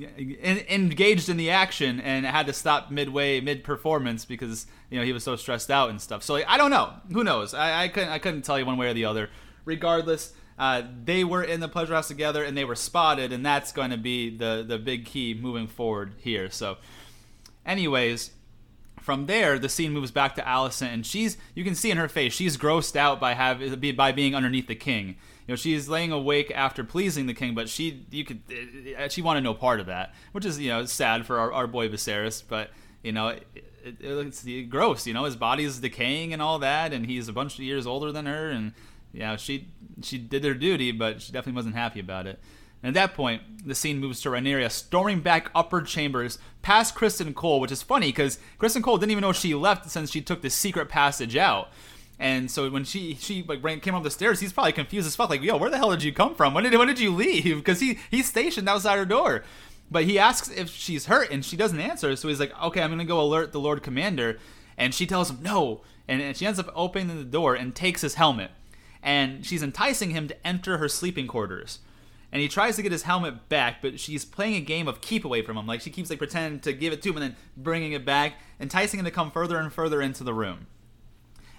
engaged 0.00 1.28
in 1.28 1.36
the 1.36 1.50
action 1.50 2.00
and 2.00 2.24
had 2.24 2.46
to 2.46 2.52
stop 2.52 2.90
midway 2.90 3.40
mid 3.40 3.62
performance 3.62 4.24
because 4.24 4.66
you 4.90 4.98
know 4.98 5.04
he 5.04 5.12
was 5.12 5.22
so 5.22 5.36
stressed 5.36 5.70
out 5.70 5.90
and 5.90 6.00
stuff. 6.00 6.22
So 6.22 6.34
like, 6.34 6.46
I 6.48 6.56
don't 6.56 6.70
know. 6.70 6.94
Who 7.12 7.24
knows? 7.24 7.52
I, 7.52 7.84
I 7.84 7.88
couldn't 7.88 8.08
I 8.08 8.18
couldn't 8.18 8.42
tell 8.42 8.58
you 8.58 8.64
one 8.64 8.78
way 8.78 8.88
or 8.88 8.94
the 8.94 9.04
other. 9.04 9.28
Regardless, 9.64 10.32
uh, 10.58 10.82
they 11.04 11.24
were 11.24 11.42
in 11.42 11.60
the 11.60 11.68
pleasure 11.68 11.94
house 11.94 12.08
together 12.08 12.42
and 12.42 12.56
they 12.56 12.64
were 12.64 12.74
spotted, 12.74 13.32
and 13.32 13.44
that's 13.44 13.72
going 13.72 13.90
to 13.90 13.98
be 13.98 14.34
the 14.34 14.64
the 14.66 14.78
big 14.78 15.04
key 15.04 15.34
moving 15.34 15.66
forward 15.66 16.14
here. 16.18 16.50
So, 16.50 16.78
anyways. 17.66 18.32
From 19.00 19.26
there, 19.26 19.58
the 19.58 19.68
scene 19.68 19.92
moves 19.92 20.12
back 20.12 20.36
to 20.36 20.42
Alicent, 20.42 20.94
and 20.94 21.04
she's 21.04 21.36
you 21.56 21.64
can 21.64 21.74
see 21.74 21.90
in 21.90 21.96
her 21.96 22.06
face 22.06 22.32
she's 22.32 22.56
grossed 22.56 22.94
out 22.94 23.18
by 23.18 23.34
have 23.34 23.60
by 23.96 24.12
being 24.12 24.36
underneath 24.36 24.68
the 24.68 24.76
king 24.76 25.16
you 25.46 25.52
know 25.52 25.56
she's 25.56 25.88
laying 25.88 26.12
awake 26.12 26.52
after 26.54 26.84
pleasing 26.84 27.26
the 27.26 27.34
king, 27.34 27.54
but 27.54 27.68
she 27.68 28.04
you 28.10 28.24
could 28.24 28.40
uh, 28.98 29.08
she 29.08 29.22
wanted 29.22 29.42
no 29.42 29.54
part 29.54 29.80
of 29.80 29.86
that, 29.86 30.14
which 30.32 30.44
is 30.44 30.58
you 30.58 30.70
know 30.70 30.84
sad 30.84 31.26
for 31.26 31.38
our, 31.38 31.52
our 31.52 31.66
boy 31.66 31.88
Viserys, 31.88 32.42
but 32.46 32.70
you 33.02 33.12
know. 33.12 33.28
It, 33.28 33.46
it, 33.84 33.96
it's 34.00 34.46
gross, 34.68 35.08
you 35.08 35.12
know. 35.12 35.24
His 35.24 35.34
body 35.34 35.64
is 35.64 35.80
decaying 35.80 36.32
and 36.32 36.40
all 36.40 36.60
that, 36.60 36.92
and 36.92 37.04
he's 37.04 37.26
a 37.26 37.32
bunch 37.32 37.54
of 37.54 37.64
years 37.64 37.84
older 37.84 38.12
than 38.12 38.26
her, 38.26 38.48
and 38.48 38.74
know 39.12 39.36
she 39.36 39.68
she 40.02 40.18
did 40.18 40.44
her 40.44 40.54
duty, 40.54 40.92
but 40.92 41.20
she 41.20 41.32
definitely 41.32 41.56
wasn't 41.56 41.74
happy 41.74 42.00
about 42.00 42.26
it. 42.26 42.38
And 42.82 42.96
at 42.96 43.00
that 43.00 43.14
point, 43.14 43.66
the 43.66 43.74
scene 43.74 43.98
moves 44.00 44.20
to 44.22 44.30
Rhaenyra 44.30 44.70
storming 44.70 45.20
back 45.20 45.50
upper 45.54 45.82
chambers 45.82 46.38
past 46.62 46.96
Criston 46.96 47.32
Cole, 47.34 47.60
which 47.60 47.70
is 47.70 47.82
funny 47.82 48.08
because 48.08 48.38
Criston 48.58 48.82
Cole 48.82 48.98
didn't 48.98 49.12
even 49.12 49.22
know 49.22 49.32
she 49.32 49.54
left 49.54 49.88
since 49.88 50.10
she 50.10 50.20
took 50.20 50.42
the 50.42 50.50
secret 50.50 50.88
passage 50.88 51.36
out. 51.36 51.68
And 52.22 52.48
so 52.48 52.70
when 52.70 52.84
she 52.84 53.16
she 53.16 53.42
like 53.42 53.64
ran, 53.64 53.80
came 53.80 53.96
up 53.96 54.04
the 54.04 54.10
stairs, 54.10 54.38
he's 54.38 54.52
probably 54.52 54.70
confused 54.72 55.08
as 55.08 55.16
fuck. 55.16 55.28
Like, 55.28 55.42
yo, 55.42 55.56
where 55.56 55.70
the 55.70 55.76
hell 55.76 55.90
did 55.90 56.04
you 56.04 56.12
come 56.12 56.36
from? 56.36 56.54
When 56.54 56.62
did 56.62 56.72
when 56.78 56.86
did 56.86 57.00
you 57.00 57.12
leave? 57.12 57.56
Because 57.56 57.80
he 57.80 57.98
he's 58.12 58.28
stationed 58.28 58.68
outside 58.68 58.96
her 58.96 59.04
door. 59.04 59.42
But 59.90 60.04
he 60.04 60.20
asks 60.20 60.48
if 60.48 60.70
she's 60.70 61.06
hurt, 61.06 61.32
and 61.32 61.44
she 61.44 61.56
doesn't 61.56 61.80
answer. 61.80 62.14
So 62.14 62.28
he's 62.28 62.38
like, 62.38 62.52
okay, 62.62 62.80
I'm 62.80 62.90
gonna 62.90 63.04
go 63.04 63.20
alert 63.20 63.50
the 63.50 63.58
Lord 63.58 63.82
Commander. 63.82 64.38
And 64.78 64.94
she 64.94 65.04
tells 65.04 65.30
him 65.30 65.42
no, 65.42 65.82
and, 66.06 66.22
and 66.22 66.36
she 66.36 66.46
ends 66.46 66.60
up 66.60 66.70
opening 66.76 67.08
the 67.08 67.24
door 67.24 67.56
and 67.56 67.74
takes 67.74 68.02
his 68.02 68.14
helmet. 68.14 68.52
And 69.02 69.44
she's 69.44 69.62
enticing 69.64 70.10
him 70.10 70.28
to 70.28 70.46
enter 70.46 70.78
her 70.78 70.88
sleeping 70.88 71.26
quarters. 71.26 71.80
And 72.30 72.40
he 72.40 72.46
tries 72.46 72.76
to 72.76 72.82
get 72.82 72.92
his 72.92 73.02
helmet 73.02 73.48
back, 73.48 73.82
but 73.82 73.98
she's 73.98 74.24
playing 74.24 74.54
a 74.54 74.60
game 74.60 74.86
of 74.86 75.00
keep 75.00 75.24
away 75.24 75.42
from 75.42 75.56
him. 75.56 75.66
Like 75.66 75.80
she 75.80 75.90
keeps 75.90 76.08
like 76.08 76.20
pretending 76.20 76.60
to 76.60 76.72
give 76.72 76.92
it 76.92 77.02
to 77.02 77.10
him 77.10 77.16
and 77.16 77.24
then 77.24 77.36
bringing 77.56 77.92
it 77.92 78.04
back, 78.04 78.34
enticing 78.60 79.00
him 79.00 79.06
to 79.06 79.10
come 79.10 79.32
further 79.32 79.58
and 79.58 79.72
further 79.72 80.00
into 80.00 80.22
the 80.22 80.32
room 80.32 80.68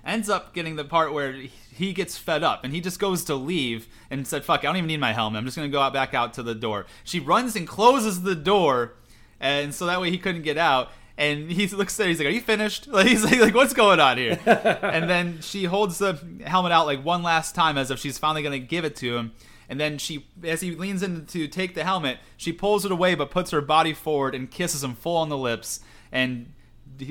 ends 0.05 0.29
up 0.29 0.53
getting 0.53 0.75
the 0.75 0.83
part 0.83 1.13
where 1.13 1.31
he 1.31 1.93
gets 1.93 2.17
fed 2.17 2.43
up 2.43 2.63
and 2.63 2.73
he 2.73 2.81
just 2.81 2.99
goes 2.99 3.23
to 3.25 3.35
leave 3.35 3.87
and 4.09 4.27
said, 4.27 4.45
"Fuck, 4.45 4.59
I 4.59 4.63
don't 4.63 4.77
even 4.77 4.87
need 4.87 4.99
my 4.99 5.13
helmet. 5.13 5.39
I'm 5.39 5.45
just 5.45 5.57
gonna 5.57 5.69
go 5.69 5.81
out 5.81 5.93
back 5.93 6.13
out 6.13 6.33
to 6.35 6.43
the 6.43 6.55
door." 6.55 6.85
She 7.03 7.19
runs 7.19 7.55
and 7.55 7.67
closes 7.67 8.23
the 8.23 8.35
door, 8.35 8.93
and 9.39 9.73
so 9.73 9.85
that 9.85 10.01
way 10.01 10.11
he 10.11 10.17
couldn't 10.17 10.43
get 10.43 10.57
out. 10.57 10.91
And 11.17 11.51
he 11.51 11.67
looks 11.75 11.95
there. 11.95 12.07
He's 12.07 12.19
like, 12.19 12.27
"Are 12.27 12.31
you 12.31 12.41
finished?" 12.41 12.87
Like, 12.91 13.07
he's 13.07 13.23
like, 13.23 13.39
like, 13.39 13.55
"What's 13.55 13.73
going 13.73 13.99
on 13.99 14.17
here?" 14.17 14.39
and 14.45 15.09
then 15.09 15.39
she 15.41 15.65
holds 15.65 15.97
the 15.97 16.19
helmet 16.45 16.71
out 16.71 16.85
like 16.85 17.03
one 17.03 17.23
last 17.23 17.55
time, 17.55 17.77
as 17.77 17.91
if 17.91 17.99
she's 17.99 18.17
finally 18.17 18.43
gonna 18.43 18.59
give 18.59 18.85
it 18.85 18.95
to 18.97 19.17
him. 19.17 19.31
And 19.69 19.79
then 19.79 19.97
she, 19.97 20.25
as 20.43 20.61
he 20.61 20.71
leans 20.71 21.01
in 21.01 21.25
to 21.27 21.47
take 21.47 21.73
the 21.73 21.83
helmet, 21.83 22.19
she 22.37 22.51
pulls 22.51 22.85
it 22.85 22.91
away, 22.91 23.15
but 23.15 23.31
puts 23.31 23.51
her 23.51 23.61
body 23.61 23.93
forward 23.93 24.35
and 24.35 24.51
kisses 24.51 24.83
him 24.83 24.93
full 24.93 25.17
on 25.17 25.29
the 25.29 25.37
lips. 25.37 25.79
And 26.11 26.53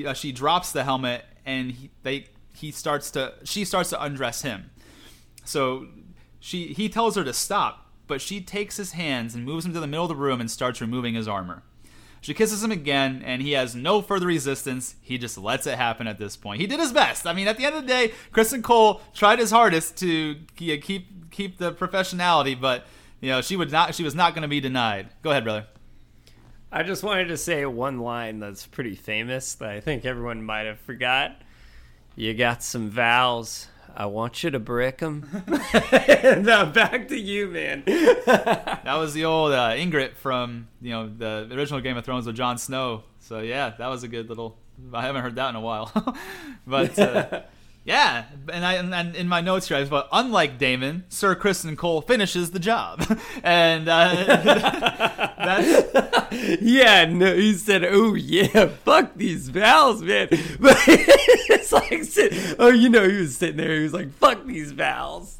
uh, 0.05 0.13
she 0.13 0.31
drops 0.31 0.71
the 0.71 0.83
helmet, 0.83 1.25
and 1.45 1.71
he, 1.71 1.89
they 2.03 2.27
he 2.55 2.71
starts 2.71 3.11
to 3.11 3.33
she 3.43 3.65
starts 3.65 3.89
to 3.89 4.01
undress 4.01 4.41
him. 4.41 4.71
So 5.43 5.87
she 6.39 6.67
he 6.67 6.89
tells 6.89 7.15
her 7.15 7.23
to 7.23 7.33
stop, 7.33 7.91
but 8.07 8.21
she 8.21 8.41
takes 8.41 8.77
his 8.77 8.91
hands 8.91 9.35
and 9.35 9.45
moves 9.45 9.65
him 9.65 9.73
to 9.73 9.79
the 9.79 9.87
middle 9.87 10.05
of 10.05 10.09
the 10.09 10.15
room 10.15 10.39
and 10.39 10.49
starts 10.49 10.81
removing 10.81 11.15
his 11.15 11.27
armor. 11.27 11.63
She 12.23 12.33
kisses 12.33 12.63
him 12.63 12.71
again, 12.71 13.21
and 13.25 13.41
he 13.41 13.51
has 13.51 13.75
no 13.75 14.01
further 14.01 14.27
resistance. 14.27 14.95
He 15.01 15.17
just 15.17 15.37
lets 15.37 15.67
it 15.67 15.75
happen 15.77 16.07
at 16.07 16.17
this 16.17 16.37
point. 16.37 16.61
He 16.61 16.67
did 16.67 16.79
his 16.79 16.93
best. 16.93 17.27
I 17.27 17.33
mean, 17.33 17.49
at 17.49 17.57
the 17.57 17.65
end 17.65 17.75
of 17.75 17.81
the 17.81 17.87
day, 17.87 18.13
Criston 18.31 18.63
Cole 18.63 19.01
tried 19.13 19.39
his 19.39 19.51
hardest 19.51 19.97
to 19.97 20.37
keep 20.55 21.31
keep 21.31 21.57
the 21.57 21.73
professionality, 21.73 22.59
but 22.59 22.85
you 23.19 23.29
know 23.29 23.41
she 23.41 23.57
would 23.57 23.71
not. 23.71 23.93
She 23.93 24.03
was 24.03 24.15
not 24.15 24.33
going 24.33 24.43
to 24.43 24.47
be 24.47 24.61
denied. 24.61 25.09
Go 25.21 25.31
ahead, 25.31 25.43
brother. 25.43 25.67
I 26.71 26.83
just 26.83 27.03
wanted 27.03 27.27
to 27.27 27.37
say 27.37 27.65
one 27.65 27.99
line 27.99 28.39
that's 28.39 28.65
pretty 28.65 28.95
famous 28.95 29.55
that 29.55 29.69
I 29.69 29.79
think 29.79 30.05
everyone 30.05 30.43
might 30.43 30.65
have 30.65 30.79
forgot. 30.79 31.39
You 32.15 32.33
got 32.35 32.61
some 32.63 32.89
vows. 32.89 33.67
I 33.95 34.05
want 34.07 34.43
you 34.43 34.51
to 34.51 34.59
brick 34.59 34.99
them. 34.99 35.29
and 36.13 36.49
uh, 36.49 36.65
back 36.67 37.07
to 37.09 37.19
you, 37.19 37.47
man. 37.47 37.83
that 37.85 38.95
was 38.95 39.13
the 39.13 39.25
old 39.25 39.51
uh, 39.51 39.71
Ygritte 39.71 40.15
from 40.15 40.67
you 40.81 40.91
know 40.91 41.07
the 41.09 41.49
original 41.51 41.79
Game 41.79 41.97
of 41.97 42.05
Thrones 42.05 42.25
with 42.25 42.35
Jon 42.35 42.57
Snow. 42.57 43.03
So 43.19 43.39
yeah, 43.39 43.73
that 43.77 43.87
was 43.87 44.03
a 44.03 44.07
good 44.07 44.29
little. 44.29 44.57
I 44.93 45.01
haven't 45.03 45.21
heard 45.21 45.35
that 45.35 45.49
in 45.49 45.55
a 45.55 45.61
while, 45.61 45.91
but 46.67 46.97
uh, 46.97 47.41
yeah, 47.85 48.25
and 48.51 48.65
I 48.65 48.75
and 48.75 49.15
in 49.15 49.27
my 49.27 49.41
notes 49.41 49.67
here 49.67 49.75
I 49.75 49.83
put 49.83 50.05
unlike 50.11 50.57
Daemon, 50.57 51.03
Sir 51.09 51.35
Criston 51.35 51.77
Cole 51.77 52.01
finishes 52.01 52.51
the 52.51 52.59
job, 52.59 53.05
and 53.43 53.89
uh, 53.89 54.13
that's 55.37 56.61
yeah. 56.61 57.03
No, 57.05 57.35
he 57.35 57.53
said, 57.53 57.83
"Oh 57.83 58.13
yeah, 58.13 58.67
fuck 58.67 59.15
these 59.15 59.49
vows, 59.49 60.01
man." 60.01 60.29
But 60.59 60.77
it's 60.87 61.73
like, 61.73 62.55
oh, 62.57 62.69
you 62.69 62.87
know, 62.87 63.07
he 63.09 63.17
was 63.17 63.35
sitting 63.35 63.57
there. 63.57 63.75
He 63.75 63.83
was 63.83 63.93
like, 63.93 64.13
"Fuck 64.13 64.45
these 64.45 64.71
vows." 64.71 65.37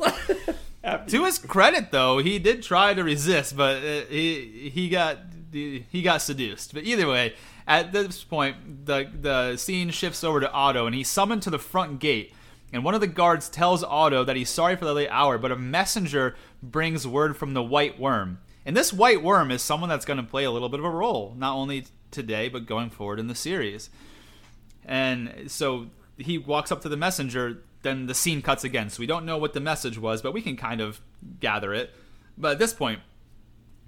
to 1.07 1.23
his 1.23 1.39
credit, 1.39 1.91
though, 1.91 2.17
he 2.17 2.39
did 2.39 2.61
try 2.61 2.93
to 2.93 3.05
resist, 3.05 3.55
but 3.55 3.77
uh, 3.77 4.01
he 4.09 4.69
he 4.73 4.89
got 4.89 5.19
he 5.53 6.01
got 6.01 6.21
seduced. 6.21 6.73
But 6.73 6.83
either 6.83 7.07
way, 7.07 7.35
at 7.67 7.91
this 7.91 8.23
point, 8.23 8.85
the 8.85 9.09
the 9.19 9.57
scene 9.57 9.89
shifts 9.89 10.23
over 10.23 10.39
to 10.39 10.51
Otto, 10.51 10.85
and 10.85 10.95
he's 10.95 11.09
summoned 11.09 11.41
to 11.43 11.49
the 11.49 11.59
front 11.59 11.99
gate. 11.99 12.33
And 12.71 12.83
one 12.83 12.95
of 12.95 13.01
the 13.01 13.07
guards 13.07 13.49
tells 13.49 13.83
Otto 13.83 14.23
that 14.23 14.35
he's 14.35 14.49
sorry 14.49 14.75
for 14.75 14.85
the 14.85 14.93
late 14.93 15.09
hour, 15.09 15.37
but 15.37 15.51
a 15.51 15.55
messenger 15.55 16.35
brings 16.61 17.07
word 17.07 17.37
from 17.37 17.53
the 17.53 17.61
White 17.61 17.99
Worm. 17.99 18.39
And 18.65 18.75
this 18.75 18.91
White 18.91 19.21
Worm 19.21 19.51
is 19.51 19.61
someone 19.61 19.89
that's 19.89 20.05
going 20.05 20.17
to 20.17 20.23
play 20.23 20.43
a 20.43 20.51
little 20.51 20.69
bit 20.69 20.79
of 20.79 20.85
a 20.85 20.89
role, 20.89 21.35
not 21.37 21.55
only 21.55 21.85
today, 22.09 22.49
but 22.49 22.65
going 22.65 22.89
forward 22.89 23.19
in 23.19 23.27
the 23.27 23.35
series. 23.35 23.91
And 24.83 25.51
so 25.51 25.87
he 26.17 26.37
walks 26.37 26.71
up 26.71 26.81
to 26.81 26.89
the 26.89 26.97
messenger, 26.97 27.61
then 27.83 28.07
the 28.07 28.15
scene 28.15 28.41
cuts 28.41 28.63
again. 28.63 28.89
So 28.89 28.99
we 29.01 29.05
don't 29.05 29.25
know 29.25 29.37
what 29.37 29.53
the 29.53 29.59
message 29.59 29.99
was, 29.99 30.21
but 30.21 30.33
we 30.33 30.41
can 30.41 30.57
kind 30.57 30.81
of 30.81 30.99
gather 31.39 31.73
it. 31.73 31.93
But 32.37 32.53
at 32.53 32.59
this 32.59 32.73
point, 32.73 33.01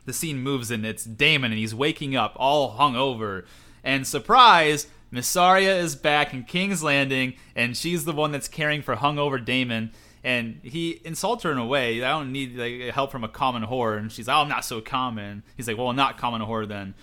the 0.05 0.13
scene 0.13 0.39
moves 0.39 0.69
and 0.69 0.85
it's 0.85 1.03
Daemon, 1.03 1.51
and 1.51 1.59
he's 1.59 1.73
waking 1.73 2.15
up 2.15 2.33
all 2.35 2.77
hungover 2.77 3.45
and 3.85 4.05
surprise, 4.05 4.87
Mysaria 5.13 5.79
is 5.79 5.95
back 5.95 6.33
in 6.33 6.43
King's 6.43 6.83
Landing, 6.83 7.35
and 7.55 7.77
she's 7.77 8.03
the 8.03 8.11
one 8.11 8.33
that's 8.33 8.49
caring 8.49 8.81
for 8.81 8.97
hungover 8.97 9.43
Daemon. 9.43 9.91
And 10.23 10.59
he 10.63 10.99
insults 11.05 11.43
her 11.43 11.51
in 11.51 11.59
a 11.59 11.65
way. 11.65 12.03
I 12.03 12.09
don't 12.09 12.31
need 12.31 12.57
like, 12.57 12.93
help 12.93 13.11
from 13.11 13.23
a 13.23 13.29
common 13.29 13.63
whore. 13.63 13.97
And 13.97 14.11
she's 14.11 14.27
like, 14.27 14.35
oh, 14.35 14.41
I'm 14.41 14.49
not 14.49 14.65
so 14.65 14.81
common. 14.81 15.43
He's 15.55 15.67
like, 15.67 15.77
well, 15.77 15.93
not 15.93 16.17
common 16.17 16.41
whore 16.41 16.67
then. 16.67 16.95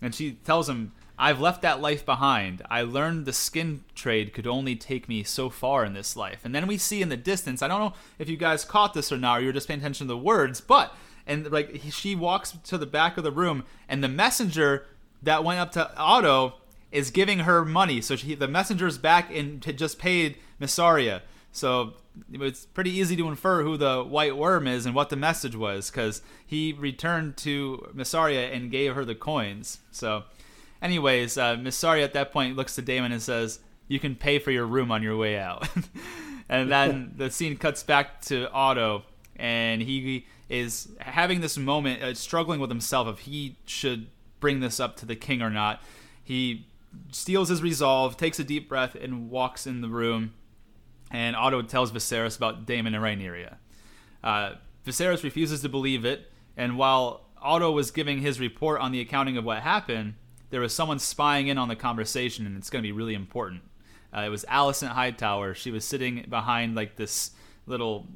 And 0.00 0.14
she 0.14 0.32
tells 0.32 0.68
him, 0.68 0.92
I've 1.18 1.40
left 1.40 1.62
that 1.62 1.80
life 1.80 2.06
behind. 2.06 2.62
I 2.70 2.82
learned 2.82 3.26
the 3.26 3.32
skin 3.32 3.82
trade 3.96 4.32
could 4.32 4.46
only 4.46 4.76
take 4.76 5.08
me 5.08 5.24
so 5.24 5.50
far 5.50 5.84
in 5.84 5.92
this 5.92 6.16
life. 6.16 6.42
And 6.44 6.54
then 6.54 6.68
we 6.68 6.78
see 6.78 7.02
in 7.02 7.08
the 7.08 7.16
distance, 7.16 7.60
I 7.60 7.68
don't 7.68 7.80
know 7.80 7.94
if 8.20 8.28
you 8.28 8.36
guys 8.36 8.64
caught 8.64 8.94
this 8.94 9.10
or 9.10 9.18
not, 9.18 9.38
or 9.38 9.40
you 9.40 9.46
were 9.48 9.52
just 9.52 9.66
paying 9.66 9.80
attention 9.80 10.06
to 10.06 10.14
the 10.14 10.18
words, 10.18 10.60
but 10.60 10.94
and 11.26 11.50
like 11.50 11.80
she 11.90 12.14
walks 12.14 12.52
to 12.64 12.78
the 12.78 12.86
back 12.86 13.18
of 13.18 13.24
the 13.24 13.32
room, 13.32 13.64
and 13.88 14.02
the 14.04 14.08
messenger 14.08 14.86
that 15.22 15.44
went 15.44 15.60
up 15.60 15.72
to 15.72 15.96
Otto 15.96 16.54
is 16.90 17.10
giving 17.10 17.40
her 17.40 17.64
money. 17.64 18.00
So 18.00 18.16
she, 18.16 18.34
the 18.34 18.48
messenger's 18.48 18.98
back 18.98 19.34
and 19.34 19.64
had 19.64 19.78
just 19.78 19.98
paid 19.98 20.36
Mysaria. 20.60 21.22
So 21.52 21.94
it's 22.32 22.66
pretty 22.66 22.90
easy 22.90 23.16
to 23.16 23.28
infer 23.28 23.62
who 23.62 23.76
the 23.76 24.02
white 24.02 24.36
worm 24.36 24.66
is 24.66 24.86
and 24.86 24.94
what 24.94 25.08
the 25.08 25.16
message 25.16 25.56
was 25.56 25.90
because 25.90 26.22
he 26.46 26.72
returned 26.72 27.36
to 27.38 27.90
Mysaria 27.94 28.54
and 28.54 28.70
gave 28.70 28.94
her 28.94 29.04
the 29.04 29.14
coins. 29.14 29.78
So, 29.90 30.24
anyways, 30.82 31.38
uh, 31.38 31.56
Mysaria 31.56 32.04
at 32.04 32.12
that 32.14 32.32
point 32.32 32.56
looks 32.56 32.74
to 32.76 32.82
Daemon 32.82 33.12
and 33.12 33.22
says, 33.22 33.60
"You 33.86 34.00
can 34.00 34.14
pay 34.16 34.38
for 34.38 34.50
your 34.50 34.66
room 34.66 34.90
on 34.90 35.02
your 35.02 35.16
way 35.16 35.38
out." 35.38 35.68
and 36.48 36.70
then 36.70 37.14
the 37.16 37.30
scene 37.30 37.56
cuts 37.56 37.82
back 37.82 38.20
to 38.22 38.50
Otto, 38.52 39.04
and 39.36 39.82
he 39.82 40.26
is 40.48 40.88
having 41.00 41.40
this 41.40 41.58
moment, 41.58 42.02
uh, 42.02 42.14
struggling 42.14 42.60
with 42.60 42.70
himself 42.70 43.08
if 43.08 43.18
he 43.20 43.56
should 43.66 44.08
bring 44.40 44.60
this 44.60 44.80
up 44.80 44.96
to 44.96 45.06
the 45.06 45.16
king 45.16 45.42
or 45.42 45.50
not. 45.50 45.82
He 46.22 46.66
steals 47.10 47.48
his 47.48 47.62
resolve, 47.62 48.16
takes 48.16 48.38
a 48.38 48.44
deep 48.44 48.68
breath, 48.68 48.94
and 48.94 49.30
walks 49.30 49.66
in 49.66 49.80
the 49.80 49.88
room. 49.88 50.34
And 51.10 51.36
Otto 51.36 51.62
tells 51.62 51.90
Viserys 51.90 52.36
about 52.36 52.66
Daemon 52.66 52.94
and 52.94 53.02
Rhaenyra. 53.02 53.56
Uh, 54.22 54.52
Viserys 54.86 55.22
refuses 55.22 55.62
to 55.62 55.68
believe 55.68 56.04
it, 56.04 56.30
and 56.56 56.76
while 56.76 57.28
Otto 57.40 57.70
was 57.70 57.90
giving 57.90 58.20
his 58.20 58.40
report 58.40 58.80
on 58.80 58.92
the 58.92 59.00
accounting 59.00 59.36
of 59.36 59.44
what 59.44 59.62
happened, 59.62 60.14
there 60.50 60.60
was 60.60 60.74
someone 60.74 60.98
spying 60.98 61.48
in 61.48 61.58
on 61.58 61.68
the 61.68 61.76
conversation, 61.76 62.46
and 62.46 62.56
it's 62.56 62.70
going 62.70 62.82
to 62.82 62.86
be 62.86 62.92
really 62.92 63.14
important. 63.14 63.62
Uh, 64.16 64.22
it 64.22 64.28
was 64.30 64.44
Alicent 64.46 64.88
Hightower. 64.88 65.54
She 65.54 65.70
was 65.70 65.84
sitting 65.84 66.24
behind 66.28 66.74
like 66.74 66.96
this 66.96 67.32
little 67.66 68.06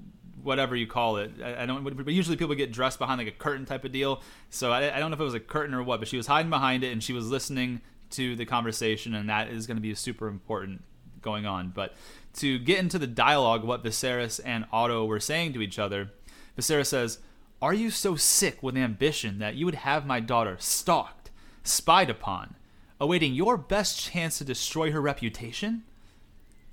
whatever 0.42 0.74
you 0.76 0.86
call 0.86 1.16
it. 1.16 1.30
I, 1.42 1.62
I 1.62 1.66
don't. 1.66 1.84
But 1.84 2.12
usually 2.12 2.36
people 2.36 2.54
get 2.54 2.72
dressed 2.72 2.98
behind 2.98 3.18
like 3.18 3.28
a 3.28 3.32
curtain 3.32 3.64
type 3.64 3.84
of 3.84 3.92
deal. 3.92 4.22
So 4.50 4.72
I, 4.72 4.96
I 4.96 4.98
don't 4.98 5.10
know 5.10 5.14
if 5.14 5.20
it 5.20 5.24
was 5.24 5.34
a 5.34 5.40
curtain 5.40 5.74
or 5.74 5.82
what, 5.82 6.00
but 6.00 6.08
she 6.08 6.16
was 6.16 6.26
hiding 6.26 6.50
behind 6.50 6.84
it 6.84 6.92
and 6.92 7.02
she 7.02 7.12
was 7.12 7.30
listening 7.30 7.80
to 8.10 8.36
the 8.36 8.44
conversation, 8.44 9.14
and 9.14 9.28
that 9.28 9.48
is 9.48 9.66
going 9.66 9.76
to 9.76 9.82
be 9.82 9.94
super 9.94 10.28
important 10.28 10.82
going 11.22 11.46
on. 11.46 11.70
But 11.74 11.94
to 12.34 12.58
get 12.58 12.78
into 12.78 12.98
the 12.98 13.06
dialogue, 13.06 13.64
what 13.64 13.84
Viserys 13.84 14.40
and 14.44 14.66
Otto 14.72 15.04
were 15.04 15.20
saying 15.20 15.54
to 15.54 15.62
each 15.62 15.78
other, 15.78 16.10
Viserys 16.58 16.86
says, 16.86 17.18
"Are 17.62 17.72
you 17.72 17.90
so 17.90 18.16
sick 18.16 18.62
with 18.62 18.76
ambition 18.76 19.38
that 19.38 19.54
you 19.54 19.64
would 19.64 19.76
have 19.76 20.04
my 20.04 20.20
daughter 20.20 20.56
stalked, 20.58 21.30
spied 21.62 22.10
upon, 22.10 22.56
awaiting 23.00 23.34
your 23.34 23.56
best 23.56 24.00
chance 24.00 24.38
to 24.38 24.44
destroy 24.44 24.90
her 24.92 25.00
reputation?" 25.00 25.84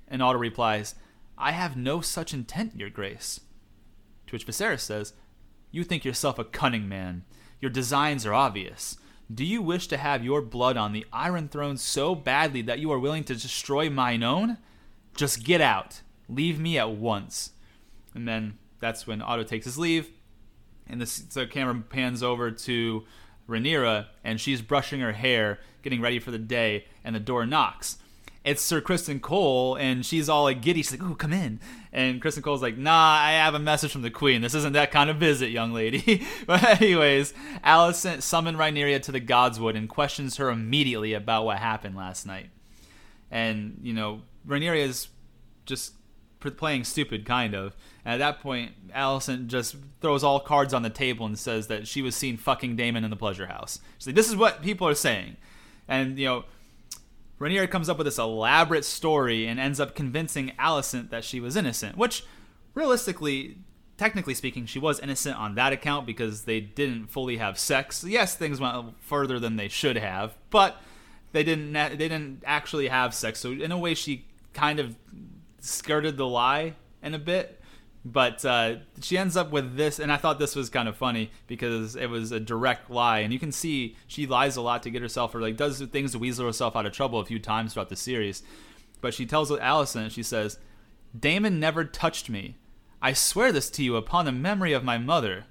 And 0.08 0.22
Otto 0.22 0.38
replies, 0.38 0.94
"I 1.38 1.52
have 1.52 1.76
no 1.76 2.00
such 2.00 2.34
intent, 2.34 2.76
Your 2.76 2.90
Grace." 2.90 3.40
To 4.30 4.36
which 4.36 4.46
Viserys 4.46 4.78
says, 4.78 5.12
You 5.72 5.82
think 5.82 6.04
yourself 6.04 6.38
a 6.38 6.44
cunning 6.44 6.88
man. 6.88 7.24
Your 7.60 7.70
designs 7.70 8.24
are 8.24 8.32
obvious. 8.32 8.96
Do 9.32 9.44
you 9.44 9.60
wish 9.60 9.88
to 9.88 9.96
have 9.96 10.24
your 10.24 10.40
blood 10.40 10.76
on 10.76 10.92
the 10.92 11.04
Iron 11.12 11.48
Throne 11.48 11.76
so 11.76 12.14
badly 12.14 12.62
that 12.62 12.78
you 12.78 12.92
are 12.92 12.98
willing 12.98 13.24
to 13.24 13.34
destroy 13.34 13.90
mine 13.90 14.22
own? 14.22 14.58
Just 15.16 15.42
get 15.42 15.60
out. 15.60 16.02
Leave 16.28 16.60
me 16.60 16.78
at 16.78 16.92
once. 16.92 17.50
And 18.14 18.28
then 18.28 18.58
that's 18.78 19.04
when 19.04 19.20
Otto 19.20 19.42
takes 19.42 19.64
his 19.64 19.78
leave. 19.78 20.10
And 20.86 21.00
the, 21.00 21.22
the 21.34 21.46
camera 21.48 21.82
pans 21.88 22.22
over 22.22 22.52
to 22.52 23.04
Rhaenyra, 23.48 24.06
and 24.22 24.40
she's 24.40 24.62
brushing 24.62 25.00
her 25.00 25.12
hair, 25.12 25.58
getting 25.82 26.00
ready 26.00 26.20
for 26.20 26.30
the 26.30 26.38
day, 26.38 26.86
and 27.02 27.16
the 27.16 27.20
door 27.20 27.46
knocks 27.46 27.98
it's 28.44 28.62
Sir 28.62 28.80
Criston 28.80 29.20
Cole, 29.20 29.76
and 29.76 30.04
she's 30.04 30.28
all 30.28 30.44
like 30.44 30.62
giddy. 30.62 30.82
She's 30.82 30.92
like, 30.92 31.02
"Ooh, 31.02 31.14
come 31.14 31.32
in." 31.32 31.60
And 31.92 32.22
Criston 32.22 32.42
Cole's 32.42 32.62
like, 32.62 32.78
"Nah, 32.78 33.18
I 33.20 33.32
have 33.32 33.54
a 33.54 33.58
message 33.58 33.92
from 33.92 34.02
the 34.02 34.10
Queen. 34.10 34.40
This 34.40 34.54
isn't 34.54 34.72
that 34.72 34.90
kind 34.90 35.10
of 35.10 35.16
visit, 35.16 35.50
young 35.50 35.72
lady." 35.72 36.26
but 36.46 36.62
anyways, 36.80 37.34
Alicent 37.62 38.22
summoned 38.22 38.56
Rhaenyra 38.56 39.02
to 39.02 39.12
the 39.12 39.20
Godswood 39.20 39.76
and 39.76 39.88
questions 39.88 40.38
her 40.38 40.48
immediately 40.48 41.12
about 41.12 41.44
what 41.44 41.58
happened 41.58 41.96
last 41.96 42.26
night. 42.26 42.48
And 43.30 43.78
you 43.82 43.92
know, 43.92 44.22
Rhaenyra 44.46 44.78
is 44.78 45.08
just 45.66 45.94
playing 46.40 46.84
stupid, 46.84 47.26
kind 47.26 47.54
of. 47.54 47.76
And 48.06 48.14
at 48.14 48.18
that 48.18 48.40
point, 48.40 48.72
Alicent 48.96 49.48
just 49.48 49.76
throws 50.00 50.24
all 50.24 50.40
cards 50.40 50.72
on 50.72 50.80
the 50.80 50.88
table 50.88 51.26
and 51.26 51.38
says 51.38 51.66
that 51.66 51.86
she 51.86 52.00
was 52.00 52.16
seen 52.16 52.38
fucking 52.38 52.76
Daemon 52.76 53.04
in 53.04 53.10
the 53.10 53.16
pleasure 53.16 53.48
house. 53.48 53.80
She's 53.98 54.06
like, 54.06 54.16
"This 54.16 54.30
is 54.30 54.36
what 54.36 54.62
people 54.62 54.88
are 54.88 54.94
saying," 54.94 55.36
and 55.86 56.18
you 56.18 56.24
know 56.24 56.44
Rhaenyra 57.40 57.70
comes 57.70 57.88
up 57.88 57.96
with 57.96 58.04
this 58.04 58.18
elaborate 58.18 58.84
story 58.84 59.46
and 59.46 59.58
ends 59.58 59.80
up 59.80 59.94
convincing 59.94 60.52
Alicent 60.58 61.08
that 61.10 61.24
she 61.24 61.40
was 61.40 61.56
innocent, 61.56 61.96
which 61.96 62.24
realistically, 62.74 63.58
technically 63.96 64.34
speaking, 64.34 64.66
she 64.66 64.78
was 64.78 65.00
innocent 65.00 65.38
on 65.38 65.54
that 65.54 65.72
account 65.72 66.06
because 66.06 66.44
they 66.44 66.60
didn't 66.60 67.06
fully 67.06 67.38
have 67.38 67.58
sex. 67.58 68.04
Yes, 68.04 68.34
things 68.34 68.60
went 68.60 69.02
further 69.02 69.38
than 69.38 69.56
they 69.56 69.68
should 69.68 69.96
have, 69.96 70.36
but 70.50 70.82
they 71.32 71.42
didn't 71.42 71.72
they 71.72 71.96
didn't 71.96 72.42
actually 72.44 72.88
have 72.88 73.14
sex. 73.14 73.40
So 73.40 73.52
in 73.52 73.72
a 73.72 73.78
way 73.78 73.94
she 73.94 74.26
kind 74.52 74.78
of 74.78 74.96
skirted 75.60 76.16
the 76.16 76.26
lie 76.26 76.74
in 77.02 77.14
a 77.14 77.18
bit 77.18 77.59
but 78.04 78.44
uh, 78.44 78.76
she 79.02 79.18
ends 79.18 79.36
up 79.36 79.50
with 79.50 79.76
this 79.76 79.98
and 79.98 80.10
i 80.10 80.16
thought 80.16 80.38
this 80.38 80.56
was 80.56 80.70
kind 80.70 80.88
of 80.88 80.96
funny 80.96 81.30
because 81.46 81.96
it 81.96 82.08
was 82.08 82.32
a 82.32 82.40
direct 82.40 82.90
lie 82.90 83.18
and 83.18 83.32
you 83.32 83.38
can 83.38 83.52
see 83.52 83.96
she 84.06 84.26
lies 84.26 84.56
a 84.56 84.62
lot 84.62 84.82
to 84.82 84.90
get 84.90 85.02
herself 85.02 85.34
or 85.34 85.40
like 85.40 85.56
does 85.56 85.80
things 85.82 86.12
to 86.12 86.18
weasel 86.18 86.46
herself 86.46 86.76
out 86.76 86.86
of 86.86 86.92
trouble 86.92 87.20
a 87.20 87.24
few 87.24 87.38
times 87.38 87.74
throughout 87.74 87.88
the 87.88 87.96
series. 87.96 88.42
But 89.00 89.14
she 89.14 89.26
tells 89.26 89.50
Alicent 89.50 90.10
she 90.12 90.22
says 90.22 90.58
Daemon 91.18 91.60
never 91.60 91.84
touched 91.84 92.30
me. 92.30 92.56
I 93.02 93.12
swear 93.12 93.52
this 93.52 93.70
to 93.70 93.82
you 93.82 93.96
upon 93.96 94.24
the 94.24 94.32
memory 94.32 94.72
of 94.72 94.84
my 94.84 94.96
mother. 94.96 95.44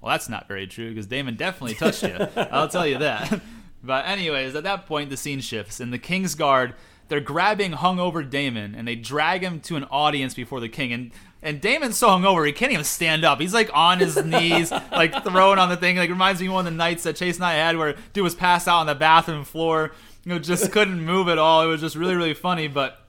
Well 0.00 0.12
that's 0.12 0.28
not 0.28 0.48
very 0.48 0.68
true 0.68 0.90
because 0.90 1.06
Daemon 1.06 1.36
definitely 1.36 1.74
touched 1.74 2.02
you 2.04 2.28
i'll 2.36 2.68
tell 2.68 2.86
you 2.86 2.98
that. 2.98 3.40
But 3.82 4.06
anyways 4.06 4.56
at 4.56 4.64
that 4.64 4.86
point 4.86 5.10
the 5.10 5.16
scene 5.16 5.40
shifts 5.40 5.78
and 5.78 5.92
the 5.92 5.98
king's 5.98 6.34
guard 6.34 6.74
they're 7.08 7.20
grabbing 7.20 7.72
hungover 7.72 8.28
Daemon 8.28 8.74
and 8.74 8.86
they 8.86 8.96
drag 8.96 9.42
him 9.42 9.60
to 9.60 9.76
an 9.76 9.84
audience 9.84 10.34
before 10.34 10.60
the 10.60 10.68
king. 10.68 10.92
And 10.92 11.12
and 11.46 11.60
Daemon's 11.60 11.96
so 11.96 12.08
hungover 12.08 12.44
he 12.44 12.52
can't 12.52 12.72
even 12.72 12.84
stand 12.84 13.24
up. 13.24 13.40
He's 13.40 13.54
like 13.54 13.70
on 13.72 14.00
his 14.00 14.16
knees, 14.22 14.70
like 14.90 15.22
throwing 15.22 15.60
on 15.60 15.68
the 15.68 15.76
thing. 15.76 15.96
Like 15.96 16.10
reminds 16.10 16.40
me 16.40 16.48
of 16.48 16.54
one 16.54 16.66
of 16.66 16.72
the 16.72 16.76
nights 16.76 17.04
that 17.04 17.14
Chase 17.14 17.36
and 17.36 17.44
I 17.44 17.54
had 17.54 17.76
where 17.76 17.94
dude 18.12 18.24
was 18.24 18.34
passed 18.34 18.66
out 18.66 18.80
on 18.80 18.86
the 18.86 18.96
bathroom 18.96 19.44
floor. 19.44 19.92
You 20.24 20.32
know, 20.32 20.38
just 20.40 20.72
couldn't 20.72 21.04
move 21.04 21.28
at 21.28 21.38
all. 21.38 21.62
It 21.62 21.66
was 21.68 21.80
just 21.80 21.94
really 21.94 22.16
really 22.16 22.34
funny. 22.34 22.66
But 22.66 23.00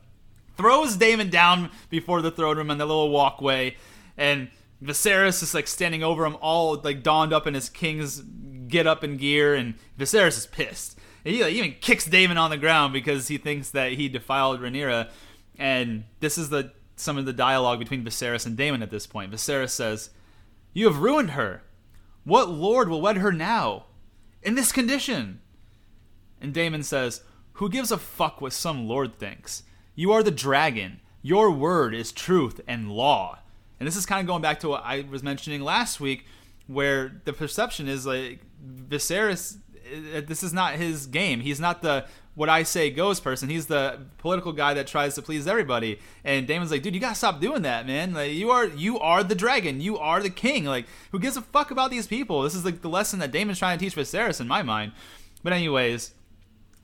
throws 0.55 0.97
Daemon 0.97 1.31
down 1.31 1.71
before 1.89 2.21
the 2.21 2.29
throne 2.29 2.57
room 2.57 2.69
on 2.69 2.77
the 2.77 2.85
little 2.85 3.09
walkway, 3.09 3.75
and 4.15 4.49
Viserys 4.83 5.41
is 5.41 5.55
like 5.55 5.65
standing 5.65 6.03
over 6.03 6.23
him, 6.23 6.37
all 6.39 6.75
like 6.75 7.01
donned 7.01 7.33
up 7.33 7.47
in 7.47 7.55
his 7.55 7.69
king's 7.69 8.21
get 8.67 8.85
up 8.85 9.01
and 9.01 9.17
gear, 9.17 9.55
and 9.55 9.73
Viserys 9.97 10.37
is 10.37 10.45
pissed. 10.45 10.99
And 11.25 11.33
he 11.33 11.41
like, 11.41 11.53
even 11.53 11.73
kicks 11.81 12.05
Daemon 12.05 12.37
on 12.37 12.51
the 12.51 12.57
ground 12.57 12.93
because 12.93 13.29
he 13.29 13.39
thinks 13.39 13.71
that 13.71 13.93
he 13.93 14.07
defiled 14.09 14.61
Rhaenyra. 14.61 15.09
And 15.57 16.03
this 16.19 16.37
is 16.37 16.49
the 16.49 16.71
some 16.97 17.17
of 17.17 17.25
the 17.25 17.33
dialogue 17.33 17.79
between 17.79 18.03
Viserys 18.03 18.45
and 18.45 18.57
Daemon 18.57 18.83
at 18.83 18.91
this 18.91 19.07
point. 19.07 19.31
Viserys 19.31 19.69
says, 19.69 20.09
"You 20.73 20.85
have 20.87 20.99
ruined 20.99 21.31
her. 21.31 21.63
What 22.23 22.49
lord 22.49 22.89
will 22.89 23.01
wed 23.01 23.17
her 23.17 23.31
now, 23.31 23.85
in 24.41 24.55
this 24.55 24.71
condition?" 24.71 25.39
And 26.41 26.53
Daemon 26.53 26.83
says, 26.83 27.23
"Who 27.53 27.69
gives 27.69 27.91
a 27.91 27.97
fuck 27.97 28.41
what 28.41 28.53
some 28.53 28.87
lord 28.87 29.17
thinks? 29.17 29.63
You 29.95 30.11
are 30.11 30.23
the 30.23 30.31
dragon. 30.31 30.99
Your 31.21 31.49
word 31.51 31.93
is 31.93 32.11
truth 32.11 32.59
and 32.67 32.91
law." 32.91 33.39
And 33.79 33.87
this 33.87 33.95
is 33.95 34.05
kind 34.05 34.21
of 34.21 34.27
going 34.27 34.41
back 34.41 34.59
to 34.61 34.69
what 34.69 34.83
I 34.83 35.05
was 35.09 35.23
mentioning 35.23 35.61
last 35.61 35.99
week, 35.99 36.25
where 36.65 37.21
the 37.25 37.33
perception 37.33 37.87
is 37.87 38.05
like 38.05 38.41
Viserys 38.65 39.57
uh, 39.87 40.21
this 40.25 40.43
is 40.43 40.53
not 40.53 40.75
his 40.75 41.07
game. 41.07 41.39
He's 41.39 41.59
not 41.59 41.81
the 41.81 42.05
what 42.37 42.49
I 42.49 42.61
say 42.61 42.91
goes 42.91 43.19
person. 43.19 43.49
He's 43.49 43.65
the 43.65 43.97
political 44.19 44.53
guy 44.53 44.75
that 44.75 44.85
tries 44.85 45.15
to 45.15 45.23
please 45.23 45.47
everybody. 45.47 45.99
And 46.23 46.45
Daemon's 46.45 46.69
like, 46.69 46.83
dude, 46.83 46.93
you 46.93 47.01
gotta 47.01 47.15
stop 47.15 47.41
doing 47.41 47.63
that, 47.63 47.87
man. 47.87 48.13
Like 48.13 48.33
you 48.33 48.51
are 48.51 48.65
you 48.65 48.99
are 48.99 49.23
the 49.23 49.33
dragon. 49.33 49.81
You 49.81 49.97
are 49.97 50.21
the 50.21 50.29
king. 50.29 50.63
Like 50.63 50.85
who 51.11 51.17
gives 51.17 51.35
a 51.35 51.41
fuck 51.41 51.71
about 51.71 51.89
these 51.89 52.05
people? 52.05 52.43
This 52.43 52.53
is 52.53 52.63
like 52.63 52.81
the 52.81 52.89
lesson 52.89 53.17
that 53.19 53.31
Daemon's 53.31 53.57
trying 53.57 53.79
to 53.79 53.83
teach 53.83 53.95
Viserys 53.95 54.39
in 54.39 54.47
my 54.47 54.61
mind. 54.61 54.91
But 55.41 55.51
anyways, 55.51 56.13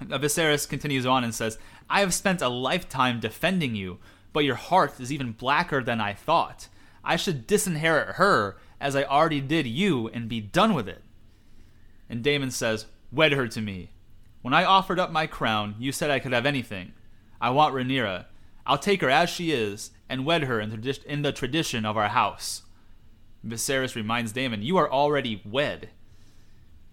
uh, 0.01 0.17
Viserys 0.17 0.67
continues 0.67 1.05
on 1.05 1.23
and 1.23 1.35
says, 1.35 1.59
I 1.87 1.99
have 1.99 2.15
spent 2.15 2.41
a 2.41 2.49
lifetime 2.49 3.19
defending 3.19 3.75
you, 3.75 3.99
but 4.33 4.45
your 4.45 4.55
heart 4.55 4.99
is 4.99 5.13
even 5.13 5.33
blacker 5.33 5.83
than 5.83 6.01
I 6.01 6.13
thought. 6.13 6.67
I 7.03 7.15
should 7.15 7.45
disinherit 7.45 8.15
her 8.15 8.57
as 8.81 8.95
I 8.95 9.03
already 9.03 9.39
did 9.39 9.67
you 9.67 10.07
and 10.07 10.27
be 10.27 10.41
done 10.41 10.73
with 10.73 10.89
it. 10.89 11.03
And 12.09 12.23
Daemon 12.23 12.49
says, 12.49 12.87
Wed 13.11 13.33
her 13.33 13.47
to 13.49 13.61
me. 13.61 13.91
When 14.43 14.53
I 14.53 14.65
offered 14.65 14.99
up 14.99 15.09
my 15.09 15.25
crown, 15.25 15.75
you 15.79 15.93
said 15.93 16.11
I 16.11 16.19
could 16.19 16.33
have 16.33 16.45
anything. 16.45 16.91
I 17.39 17.49
want 17.49 17.73
Rhaenyra. 17.73 18.25
I'll 18.67 18.77
take 18.77 18.99
her 18.99 19.09
as 19.09 19.29
she 19.29 19.51
is 19.51 19.91
and 20.09 20.25
wed 20.25 20.43
her 20.43 20.59
in, 20.59 20.69
tradi- 20.69 21.03
in 21.05 21.21
the 21.21 21.31
tradition 21.31 21.85
of 21.85 21.95
our 21.95 22.09
house. 22.09 22.63
Viserys 23.45 23.95
reminds 23.95 24.33
Daemon, 24.33 24.61
You 24.61 24.75
are 24.75 24.91
already 24.91 25.41
wed. 25.45 25.89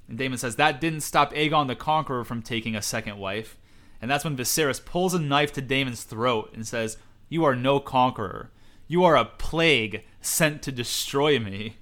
And 0.08 0.16
Daemon 0.16 0.38
says, 0.38 0.54
That 0.56 0.80
didn't 0.80 1.00
stop 1.00 1.32
Aegon 1.32 1.66
the 1.66 1.74
Conqueror 1.74 2.24
from 2.24 2.40
taking 2.40 2.76
a 2.76 2.82
second 2.82 3.18
wife. 3.18 3.58
And 4.00 4.08
that's 4.08 4.24
when 4.24 4.36
Viserys 4.36 4.84
pulls 4.84 5.12
a 5.12 5.18
knife 5.18 5.52
to 5.54 5.60
Daemon's 5.60 6.04
throat 6.04 6.52
and 6.54 6.64
says, 6.64 6.98
You 7.28 7.44
are 7.44 7.56
no 7.56 7.80
conqueror. 7.80 8.52
You 8.86 9.02
are 9.02 9.16
a 9.16 9.24
plague 9.24 10.04
sent 10.20 10.62
to 10.62 10.72
destroy 10.72 11.40
me. 11.40 11.78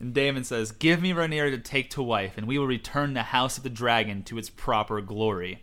And 0.00 0.14
Daemon 0.14 0.44
says, 0.44 0.70
Give 0.70 1.02
me 1.02 1.12
Rhaenyra 1.12 1.50
to 1.50 1.58
take 1.58 1.90
to 1.90 2.02
wife, 2.02 2.38
and 2.38 2.46
we 2.46 2.58
will 2.58 2.66
return 2.66 3.14
the 3.14 3.24
House 3.24 3.56
of 3.56 3.64
the 3.64 3.70
Dragon 3.70 4.22
to 4.24 4.38
its 4.38 4.50
proper 4.50 5.00
glory. 5.00 5.62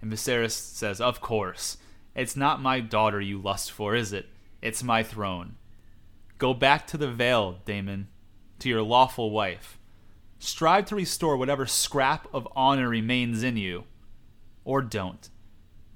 And 0.00 0.12
Viserys 0.12 0.52
says, 0.52 1.00
Of 1.00 1.20
course. 1.20 1.76
It's 2.14 2.36
not 2.36 2.60
my 2.60 2.80
daughter 2.80 3.20
you 3.20 3.38
lust 3.38 3.72
for, 3.72 3.94
is 3.94 4.12
it? 4.12 4.26
It's 4.60 4.82
my 4.82 5.02
throne. 5.02 5.56
Go 6.38 6.54
back 6.54 6.86
to 6.88 6.98
the 6.98 7.10
Vale, 7.10 7.58
Daemon, 7.64 8.08
to 8.58 8.68
your 8.68 8.82
lawful 8.82 9.30
wife. 9.30 9.78
Strive 10.38 10.84
to 10.86 10.96
restore 10.96 11.36
whatever 11.36 11.66
scrap 11.66 12.28
of 12.34 12.48
honor 12.54 12.88
remains 12.88 13.42
in 13.42 13.56
you. 13.56 13.84
Or 14.64 14.82
don't. 14.82 15.30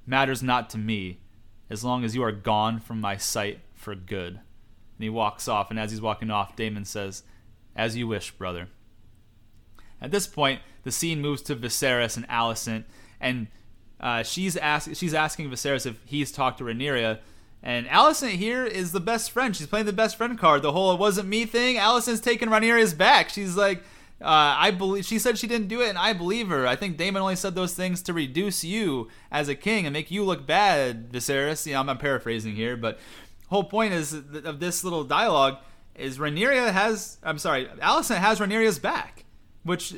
Matters 0.06 0.42
not 0.42 0.70
to 0.70 0.78
me, 0.78 1.18
as 1.68 1.84
long 1.84 2.04
as 2.04 2.14
you 2.14 2.22
are 2.22 2.32
gone 2.32 2.80
from 2.80 3.00
my 3.00 3.16
sight 3.16 3.60
for 3.74 3.94
good. 3.94 4.34
And 4.34 5.02
he 5.02 5.10
walks 5.10 5.48
off, 5.48 5.70
and 5.70 5.78
as 5.78 5.90
he's 5.90 6.00
walking 6.00 6.30
off, 6.30 6.56
Daemon 6.56 6.84
says, 6.84 7.22
as 7.76 7.96
you 7.96 8.08
wish, 8.08 8.32
brother. 8.32 8.68
At 10.00 10.10
this 10.10 10.26
point, 10.26 10.60
the 10.82 10.90
scene 10.90 11.20
moves 11.20 11.42
to 11.42 11.56
Viserys 11.56 12.16
and 12.16 12.26
Alicent, 12.28 12.84
and 13.20 13.46
uh, 14.00 14.22
she's 14.22 14.56
ask- 14.56 14.94
she's 14.94 15.14
asking 15.14 15.50
Viserys 15.50 15.86
if 15.86 16.00
he's 16.04 16.32
talked 16.32 16.58
to 16.58 16.64
Rhaenyra, 16.64 17.20
and 17.62 17.86
Alicent 17.86 18.32
here 18.32 18.64
is 18.64 18.92
the 18.92 19.00
best 19.00 19.30
friend. 19.30 19.56
She's 19.56 19.66
playing 19.66 19.86
the 19.86 19.92
best 19.92 20.16
friend 20.16 20.38
card. 20.38 20.62
The 20.62 20.72
whole 20.72 20.92
"it 20.92 20.98
wasn't 20.98 21.28
me" 21.28 21.46
thing. 21.46 21.76
Alicent's 21.76 22.20
taking 22.20 22.48
Rhaenyra's 22.48 22.94
back. 22.94 23.30
She's 23.30 23.56
like, 23.56 23.82
Uh, 24.20 24.56
I 24.58 24.70
believe 24.70 25.04
she 25.04 25.18
said 25.18 25.36
she 25.36 25.46
didn't 25.46 25.68
do 25.68 25.82
it, 25.82 25.88
and 25.90 25.98
I 25.98 26.14
believe 26.14 26.48
her. 26.48 26.66
I 26.66 26.74
think 26.76 26.96
Daemon 26.96 27.20
only 27.20 27.36
said 27.36 27.54
those 27.54 27.74
things 27.74 28.00
to 28.02 28.14
reduce 28.14 28.64
you 28.64 29.08
as 29.30 29.48
a 29.48 29.54
king 29.54 29.84
and 29.84 29.92
make 29.92 30.10
you 30.10 30.24
look 30.24 30.46
bad, 30.46 31.12
Viserys. 31.12 31.66
You 31.66 31.74
know, 31.74 31.80
I'm, 31.80 31.88
I'm 31.90 31.98
paraphrasing 31.98 32.54
here, 32.54 32.76
but 32.78 32.98
whole 33.48 33.64
point 33.64 33.92
is 33.92 34.12
of 34.12 34.58
this 34.58 34.84
little 34.84 35.04
dialogue 35.04 35.58
is 35.98 36.18
Rhaenyra 36.18 36.72
has. 36.72 37.18
I'm 37.22 37.38
sorry, 37.38 37.66
Alicent 37.80 38.18
has 38.18 38.38
Rhaenyra's 38.38 38.78
back, 38.78 39.24
which 39.62 39.94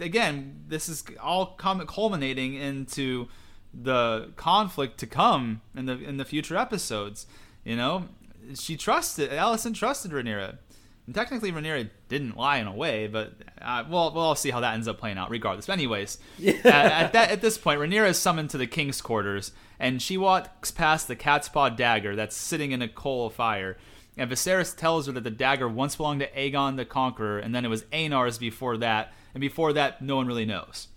again, 0.00 0.64
this 0.68 0.88
is 0.88 1.04
all 1.20 1.46
culminating 1.46 2.54
into 2.54 3.28
the 3.72 4.30
conflict 4.36 4.98
to 4.98 5.06
come 5.06 5.60
in 5.76 5.86
the 5.86 5.98
in 5.98 6.16
the 6.16 6.24
future 6.24 6.56
episodes. 6.56 7.26
You 7.64 7.76
know, 7.76 8.08
she 8.54 8.76
trusted 8.76 9.30
Alicent 9.30 9.74
trusted 9.74 10.12
Rhaenyra. 10.12 10.58
And 11.06 11.14
technically, 11.14 11.52
Rhaenyra 11.52 11.90
didn't 12.08 12.34
lie 12.34 12.56
in 12.56 12.66
a 12.66 12.74
way, 12.74 13.08
but 13.08 13.34
uh, 13.60 13.84
we'll 13.88 14.12
we'll 14.14 14.34
see 14.34 14.50
how 14.50 14.60
that 14.60 14.72
ends 14.72 14.88
up 14.88 14.98
playing 14.98 15.18
out, 15.18 15.28
regardless. 15.28 15.66
But 15.66 15.74
anyways, 15.74 16.18
yeah. 16.38 16.52
at, 16.64 16.92
at, 16.92 17.12
that 17.12 17.30
at 17.30 17.40
this 17.42 17.58
point, 17.58 17.78
Rhaenyra 17.78 18.08
is 18.08 18.18
summoned 18.18 18.50
to 18.50 18.58
the 18.58 18.66
king's 18.66 19.02
quarters, 19.02 19.52
and 19.78 20.00
she 20.00 20.16
walks 20.16 20.70
past 20.70 21.08
the 21.08 21.16
cat's 21.16 21.48
paw 21.48 21.68
dagger 21.68 22.16
that's 22.16 22.36
sitting 22.36 22.72
in 22.72 22.80
a 22.80 22.88
coal 22.88 23.26
of 23.26 23.34
fire. 23.34 23.76
And 24.16 24.30
Viserys 24.30 24.76
tells 24.76 25.06
her 25.06 25.12
that 25.12 25.24
the 25.24 25.30
dagger 25.30 25.68
once 25.68 25.96
belonged 25.96 26.20
to 26.20 26.30
Aegon 26.30 26.76
the 26.76 26.84
Conqueror, 26.84 27.38
and 27.38 27.54
then 27.54 27.64
it 27.64 27.68
was 27.68 27.82
Aenar's 27.92 28.38
before 28.38 28.76
that, 28.76 29.12
and 29.34 29.40
before 29.40 29.72
that, 29.72 30.00
no 30.00 30.16
one 30.16 30.26
really 30.26 30.44
knows. 30.44 30.88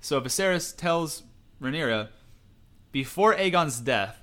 So 0.00 0.20
Viserys 0.20 0.76
tells 0.76 1.22
Rhaenyra, 1.60 2.08
before 2.90 3.34
Aegon's 3.34 3.80
death, 3.80 4.22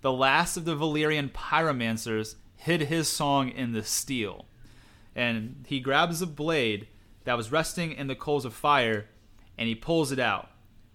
the 0.00 0.12
last 0.12 0.56
of 0.56 0.64
the 0.64 0.76
Valyrian 0.76 1.30
pyromancers 1.30 2.36
hid 2.56 2.82
his 2.82 3.08
song 3.08 3.48
in 3.48 3.72
the 3.72 3.84
steel. 3.84 4.46
And 5.14 5.64
he 5.66 5.80
grabs 5.80 6.22
a 6.22 6.26
blade 6.26 6.88
that 7.24 7.36
was 7.36 7.52
resting 7.52 7.92
in 7.92 8.06
the 8.06 8.14
coals 8.14 8.44
of 8.44 8.54
fire 8.54 9.06
and 9.56 9.68
he 9.68 9.74
pulls 9.74 10.12
it 10.12 10.18
out. 10.18 10.50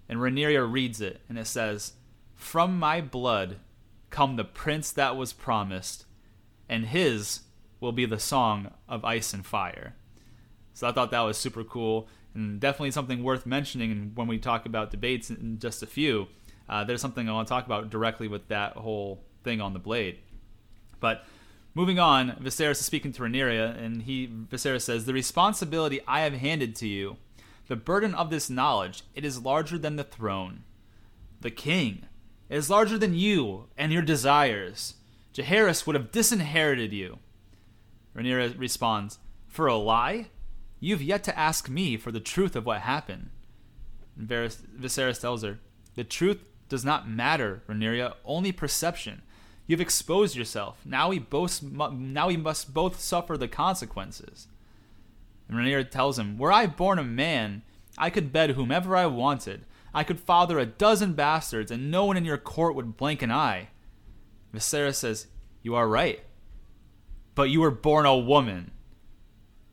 And 0.07 0.19
Rhaenyra 0.19 0.71
reads 0.71 1.01
it 1.01 1.21
and 1.27 1.37
it 1.37 1.47
says, 1.47 1.93
From 2.35 2.79
my 2.79 3.01
blood 3.01 3.57
come 4.09 4.35
the 4.35 4.43
prince 4.43 4.91
that 4.91 5.15
was 5.17 5.33
promised, 5.33 6.05
and 6.69 6.87
his 6.87 7.41
will 7.79 7.91
be 7.91 8.05
the 8.05 8.19
song 8.19 8.71
of 8.87 9.03
ice 9.03 9.33
and 9.33 9.45
fire. 9.45 9.95
So 10.73 10.87
I 10.87 10.91
thought 10.91 11.11
that 11.11 11.21
was 11.21 11.37
super 11.37 11.63
cool 11.63 12.07
and 12.33 12.59
definitely 12.59 12.91
something 12.91 13.23
worth 13.23 13.45
mentioning 13.45 14.11
when 14.15 14.27
we 14.27 14.37
talk 14.39 14.65
about 14.65 14.91
debates 14.91 15.29
in 15.29 15.59
just 15.59 15.83
a 15.83 15.87
few. 15.87 16.27
Uh, 16.67 16.83
there's 16.83 17.01
something 17.01 17.27
I 17.27 17.33
want 17.33 17.47
to 17.47 17.53
talk 17.53 17.65
about 17.65 17.89
directly 17.89 18.27
with 18.27 18.47
that 18.47 18.73
whole 18.73 19.23
thing 19.43 19.61
on 19.61 19.73
the 19.73 19.79
blade. 19.79 20.19
But 20.99 21.25
moving 21.73 21.99
on, 21.99 22.37
Viserys 22.41 22.71
is 22.71 22.85
speaking 22.85 23.11
to 23.13 23.23
Rhaenyra, 23.23 23.77
and 23.77 24.03
he 24.03 24.27
Viserys 24.27 24.83
says, 24.83 25.05
"The 25.05 25.13
responsibility 25.13 25.99
I 26.07 26.21
have 26.21 26.33
handed 26.33 26.75
to 26.77 26.87
you, 26.87 27.17
the 27.67 27.75
burden 27.75 28.15
of 28.15 28.29
this 28.29 28.49
knowledge, 28.49 29.03
it 29.13 29.25
is 29.25 29.41
larger 29.41 29.77
than 29.77 29.97
the 29.97 30.03
throne. 30.03 30.63
The 31.41 31.51
king 31.51 32.05
is 32.49 32.69
larger 32.69 32.97
than 32.97 33.13
you 33.13 33.67
and 33.77 33.91
your 33.91 34.01
desires. 34.01 34.95
Jaehaerys 35.33 35.85
would 35.85 35.95
have 35.95 36.11
disinherited 36.11 36.93
you." 36.93 37.19
Rhaenyra 38.15 38.57
responds, 38.57 39.19
"For 39.47 39.67
a 39.67 39.75
lie? 39.75 40.29
You've 40.79 41.01
yet 41.01 41.23
to 41.25 41.37
ask 41.37 41.69
me 41.69 41.97
for 41.97 42.11
the 42.11 42.19
truth 42.19 42.55
of 42.55 42.65
what 42.65 42.81
happened." 42.81 43.29
And 44.17 44.29
Viserys 44.29 45.19
tells 45.19 45.43
her, 45.43 45.59
"The 45.95 46.03
truth 46.03 46.43
does 46.69 46.85
not 46.85 47.07
matter, 47.07 47.63
Rhaenyra, 47.67 48.15
only 48.25 48.51
perception. 48.51 49.21
You've 49.67 49.81
exposed 49.81 50.35
yourself. 50.35 50.85
Now 50.85 51.09
we 51.09 51.19
both 51.19 51.61
now 51.63 52.27
we 52.27 52.37
must 52.37 52.73
both 52.73 52.99
suffer 52.99 53.37
the 53.37 53.47
consequences. 53.47 54.47
And 55.47 55.57
Rhaenyra 55.57 55.89
tells 55.89 56.19
him, 56.19 56.37
Were 56.37 56.51
I 56.51 56.67
born 56.67 56.99
a 56.99 57.03
man, 57.03 57.63
I 57.97 58.09
could 58.09 58.33
bed 58.33 58.51
whomever 58.51 58.95
I 58.95 59.05
wanted. 59.05 59.65
I 59.93 60.03
could 60.03 60.19
father 60.19 60.57
a 60.57 60.65
dozen 60.65 61.13
bastards, 61.13 61.69
and 61.69 61.91
no 61.91 62.05
one 62.05 62.17
in 62.17 62.25
your 62.25 62.39
court 62.39 62.75
would 62.75 62.97
blink 62.97 63.21
an 63.21 63.31
eye. 63.31 63.69
Viserys 64.53 64.95
says, 64.95 65.27
You 65.61 65.75
are 65.75 65.87
right. 65.87 66.21
But 67.35 67.49
you 67.49 67.61
were 67.61 67.71
born 67.71 68.05
a 68.05 68.17
woman. 68.17 68.71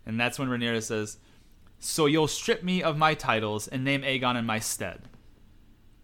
And 0.06 0.18
that's 0.18 0.38
when 0.38 0.48
Rhaenyra 0.48 0.82
says, 0.82 1.18
So 1.78 2.06
you'll 2.06 2.28
strip 2.28 2.62
me 2.62 2.82
of 2.82 2.96
my 2.96 3.14
titles 3.14 3.68
and 3.68 3.84
name 3.84 4.02
Aegon 4.02 4.36
in 4.36 4.46
my 4.46 4.58
stead. 4.58 5.02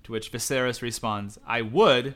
To 0.05 0.12
which 0.12 0.31
Viserys 0.31 0.83
responds, 0.83 1.39
I 1.47 1.62
would, 1.62 2.15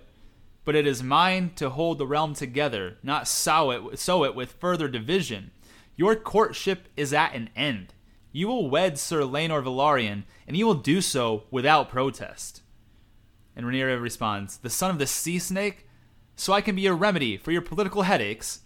but 0.64 0.76
it 0.76 0.86
is 0.86 1.02
mine 1.02 1.52
to 1.56 1.70
hold 1.70 1.98
the 1.98 2.06
realm 2.06 2.34
together, 2.34 2.98
not 3.02 3.26
sow 3.26 3.70
it, 3.70 3.98
sow 3.98 4.24
it 4.24 4.34
with 4.34 4.52
further 4.52 4.86
division. 4.88 5.50
Your 5.96 6.14
courtship 6.14 6.88
is 6.96 7.12
at 7.12 7.34
an 7.34 7.50
end. 7.56 7.94
You 8.32 8.46
will 8.46 8.70
wed 8.70 8.98
Sir 8.98 9.22
Laenor 9.22 9.64
Velaryon, 9.64 10.22
and 10.46 10.56
you 10.56 10.66
will 10.66 10.74
do 10.74 11.00
so 11.00 11.44
without 11.50 11.88
protest. 11.88 12.62
And 13.56 13.66
Rhaenyra 13.66 14.00
responds, 14.00 14.58
The 14.58 14.70
son 14.70 14.90
of 14.90 14.98
the 14.98 15.06
sea 15.06 15.38
snake? 15.38 15.86
So 16.40 16.54
I 16.54 16.62
can 16.62 16.74
be 16.74 16.86
a 16.86 16.94
remedy 16.94 17.36
for 17.36 17.52
your 17.52 17.60
political 17.60 18.00
headaches? 18.00 18.60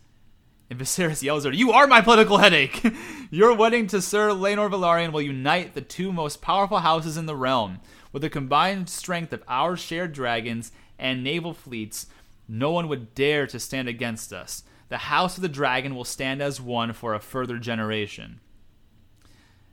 And 0.71 0.79
Viserys 0.79 1.25
yells 1.25 1.45
at 1.45 1.53
her, 1.53 1.59
You 1.59 1.73
are 1.73 1.89
my 1.89 2.01
political 2.01 2.39
headache! 2.39 2.81
your 3.33 3.53
wedding 3.53 3.89
to 3.89 4.01
Sir 4.01 4.29
Laenor 4.29 4.71
Velaryon 4.71 5.11
will 5.11 5.23
unite 5.23 5.75
the 5.75 5.81
two 5.81 6.13
most 6.13 6.41
powerful 6.41 6.79
houses 6.79 7.17
in 7.17 7.27
the 7.27 7.35
realm. 7.35 7.81
With 8.13 8.23
the 8.23 8.31
combined 8.31 8.89
strength 8.89 9.33
of 9.33 9.43
our 9.49 9.77
shared 9.77 10.13
dragons 10.13 10.71
and 11.01 11.25
naval 11.25 11.53
fleets, 11.53 12.07
no 12.47 12.71
one 12.71 12.87
would 12.87 13.13
dare 13.13 13.49
to 13.49 13.59
stand 13.59 13.89
against 13.89 14.33
us. 14.33 14.63
The 14.89 14.99
House 14.99 15.37
of 15.37 15.43
the 15.43 15.49
Dragon 15.49 15.97
will 15.97 16.05
stand 16.05 16.41
as 16.41 16.61
one 16.61 16.93
for 16.93 17.13
a 17.13 17.19
further 17.19 17.59
generation. 17.59 18.39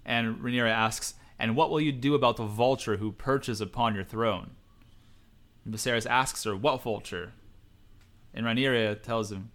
And 0.04 0.38
Rhaenyra 0.38 0.72
asks, 0.72 1.14
And 1.38 1.56
what 1.56 1.70
will 1.70 1.80
you 1.80 1.92
do 1.92 2.16
about 2.16 2.38
the 2.38 2.46
vulture 2.46 2.98
who 2.98 3.12
perches 3.12 3.62
upon 3.62 3.94
your 3.94 4.04
throne? 4.04 4.56
And 5.64 5.76
Viserys 5.76 6.10
asks 6.10 6.46
her, 6.46 6.56
What 6.56 6.82
vulture? 6.82 7.34
And 8.34 8.46
Rhaenyra 8.46 9.02
tells 9.02 9.32
him, 9.32 9.52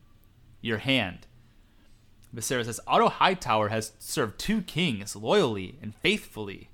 Your 0.61 0.79
hand. 0.79 1.27
Viserys 2.35 2.67
says, 2.67 2.81
Otto 2.87 3.09
Hightower 3.09 3.69
has 3.69 3.93
served 3.99 4.39
two 4.39 4.63
kings 4.63 5.17
loyally 5.17 5.79
and 5.81 5.95
faithfully. 5.95 6.69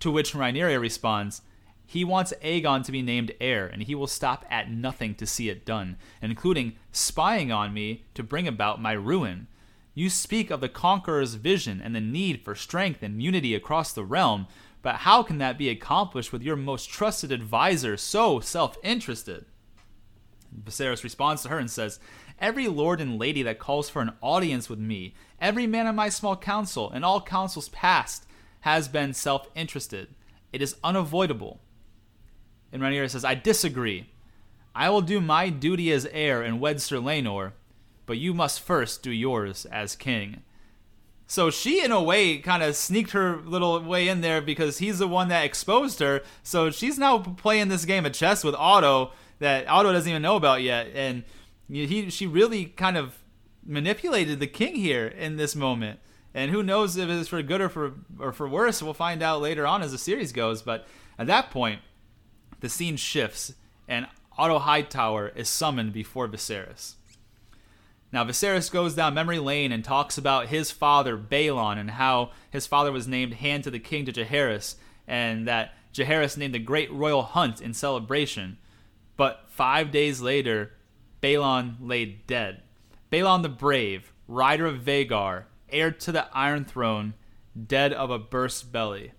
To 0.00 0.10
which 0.10 0.32
Rhaenyra 0.32 0.80
responds, 0.80 1.42
he 1.84 2.04
wants 2.04 2.34
Aegon 2.44 2.84
to 2.84 2.92
be 2.92 3.00
named 3.00 3.32
heir, 3.40 3.66
and 3.66 3.82
he 3.82 3.94
will 3.94 4.06
stop 4.06 4.44
at 4.50 4.70
nothing 4.70 5.14
to 5.14 5.26
see 5.26 5.48
it 5.48 5.64
done, 5.64 5.96
including 6.20 6.74
spying 6.92 7.50
on 7.50 7.72
me 7.72 8.04
to 8.12 8.22
bring 8.22 8.46
about 8.46 8.80
my 8.80 8.92
ruin. 8.92 9.46
You 9.94 10.10
speak 10.10 10.50
of 10.50 10.60
the 10.60 10.68
conqueror's 10.68 11.34
vision 11.34 11.80
and 11.82 11.96
the 11.96 12.00
need 12.00 12.44
for 12.44 12.54
strength 12.54 13.02
and 13.02 13.22
unity 13.22 13.54
across 13.54 13.90
the 13.90 14.04
realm, 14.04 14.48
but 14.82 14.96
how 14.96 15.22
can 15.22 15.38
that 15.38 15.56
be 15.56 15.70
accomplished 15.70 16.30
with 16.30 16.42
your 16.42 16.56
most 16.56 16.90
trusted 16.90 17.32
advisor 17.32 17.96
so 17.96 18.38
self 18.38 18.76
interested? 18.84 19.46
Viserys 20.64 21.04
responds 21.04 21.42
to 21.42 21.48
her 21.48 21.58
and 21.58 21.70
says, 21.70 22.00
Every 22.40 22.68
lord 22.68 23.00
and 23.00 23.18
lady 23.18 23.42
that 23.42 23.58
calls 23.58 23.90
for 23.90 24.00
an 24.00 24.12
audience 24.20 24.68
with 24.68 24.78
me, 24.78 25.14
every 25.40 25.66
man 25.66 25.86
in 25.86 25.96
my 25.96 26.08
small 26.08 26.36
council, 26.36 26.90
and 26.90 27.04
all 27.04 27.20
councils 27.20 27.68
past, 27.70 28.26
has 28.60 28.88
been 28.88 29.12
self 29.12 29.48
interested. 29.54 30.08
It 30.52 30.62
is 30.62 30.76
unavoidable. 30.82 31.60
And 32.72 32.82
Rhaenyra 32.82 33.10
says, 33.10 33.24
I 33.24 33.34
disagree. 33.34 34.10
I 34.74 34.90
will 34.90 35.00
do 35.00 35.20
my 35.20 35.48
duty 35.48 35.90
as 35.92 36.06
heir 36.06 36.42
and 36.42 36.60
wed 36.60 36.80
Sir 36.80 36.98
Laenor, 36.98 37.52
but 38.06 38.18
you 38.18 38.32
must 38.32 38.60
first 38.60 39.02
do 39.02 39.10
yours 39.10 39.66
as 39.66 39.96
king. 39.96 40.42
So 41.26 41.50
she, 41.50 41.84
in 41.84 41.92
a 41.92 42.02
way, 42.02 42.38
kind 42.38 42.62
of 42.62 42.74
sneaked 42.74 43.10
her 43.10 43.42
little 43.44 43.82
way 43.82 44.08
in 44.08 44.22
there 44.22 44.40
because 44.40 44.78
he's 44.78 44.98
the 44.98 45.06
one 45.06 45.28
that 45.28 45.44
exposed 45.44 46.00
her. 46.00 46.22
So 46.42 46.70
she's 46.70 46.98
now 46.98 47.18
playing 47.18 47.68
this 47.68 47.84
game 47.84 48.06
of 48.06 48.14
chess 48.14 48.42
with 48.42 48.54
Otto 48.54 49.12
that 49.38 49.68
Otto 49.68 49.92
doesn't 49.92 50.08
even 50.08 50.22
know 50.22 50.36
about 50.36 50.62
yet, 50.62 50.88
and 50.94 51.24
he 51.68 52.10
she 52.10 52.26
really 52.26 52.66
kind 52.66 52.96
of 52.96 53.18
manipulated 53.64 54.40
the 54.40 54.46
king 54.46 54.76
here 54.76 55.06
in 55.06 55.36
this 55.36 55.54
moment. 55.54 56.00
And 56.34 56.50
who 56.50 56.62
knows 56.62 56.96
if 56.96 57.08
it's 57.08 57.28
for 57.28 57.42
good 57.42 57.60
or 57.60 57.68
for 57.68 57.94
or 58.18 58.32
for 58.32 58.48
worse? 58.48 58.82
We'll 58.82 58.94
find 58.94 59.22
out 59.22 59.40
later 59.40 59.66
on 59.66 59.82
as 59.82 59.92
the 59.92 59.98
series 59.98 60.32
goes. 60.32 60.62
But 60.62 60.86
at 61.18 61.26
that 61.26 61.50
point, 61.50 61.80
the 62.60 62.68
scene 62.68 62.96
shifts, 62.96 63.54
and 63.86 64.06
Otto 64.36 64.58
Hightower 64.58 65.32
is 65.34 65.48
summoned 65.48 65.92
before 65.92 66.28
Viserys. 66.28 66.94
Now 68.12 68.24
Viserys 68.24 68.70
goes 68.70 68.94
down 68.94 69.14
memory 69.14 69.38
lane 69.38 69.72
and 69.72 69.84
talks 69.84 70.16
about 70.16 70.48
his 70.48 70.70
father 70.70 71.18
Baelon 71.18 71.78
and 71.78 71.90
how 71.92 72.30
his 72.50 72.66
father 72.66 72.90
was 72.90 73.06
named 73.06 73.34
hand 73.34 73.64
to 73.64 73.70
the 73.70 73.78
king 73.78 74.04
to 74.06 74.12
Jaehaerys, 74.12 74.76
and 75.06 75.46
that 75.46 75.74
Jaehaerys 75.92 76.36
named 76.36 76.54
the 76.54 76.58
great 76.58 76.90
royal 76.92 77.22
hunt 77.22 77.60
in 77.60 77.74
celebration. 77.74 78.58
But 79.18 79.44
five 79.48 79.90
days 79.90 80.22
later, 80.22 80.72
Baelon 81.20 81.76
lay 81.80 82.06
dead. 82.06 82.62
Baelon 83.12 83.42
the 83.42 83.50
Brave, 83.50 84.14
rider 84.26 84.64
of 84.64 84.80
Vhagar, 84.80 85.44
heir 85.68 85.90
to 85.90 86.12
the 86.12 86.34
Iron 86.34 86.64
Throne, 86.64 87.12
dead 87.66 87.92
of 87.92 88.10
a 88.10 88.18
burst 88.18 88.72
belly. 88.72 89.12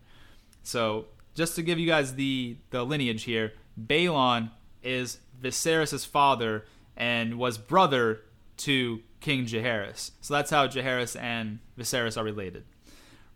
So, 0.63 1.05
just 1.35 1.55
to 1.55 1.61
give 1.61 1.77
you 1.77 1.85
guys 1.85 2.15
the, 2.15 2.57
the 2.71 2.83
lineage 2.83 3.23
here, 3.23 3.53
Baelon 3.79 4.51
is 4.81 5.19
Viserys' 5.41 6.07
father 6.07 6.65
and 6.97 7.37
was 7.37 7.57
brother 7.57 8.21
to 8.57 9.01
King 9.19 9.45
Jaehaerys. 9.45 10.11
So 10.21 10.33
that's 10.33 10.51
how 10.51 10.67
Jaehaerys 10.67 11.19
and 11.19 11.59
Viserys 11.77 12.17
are 12.17 12.23
related. 12.23 12.65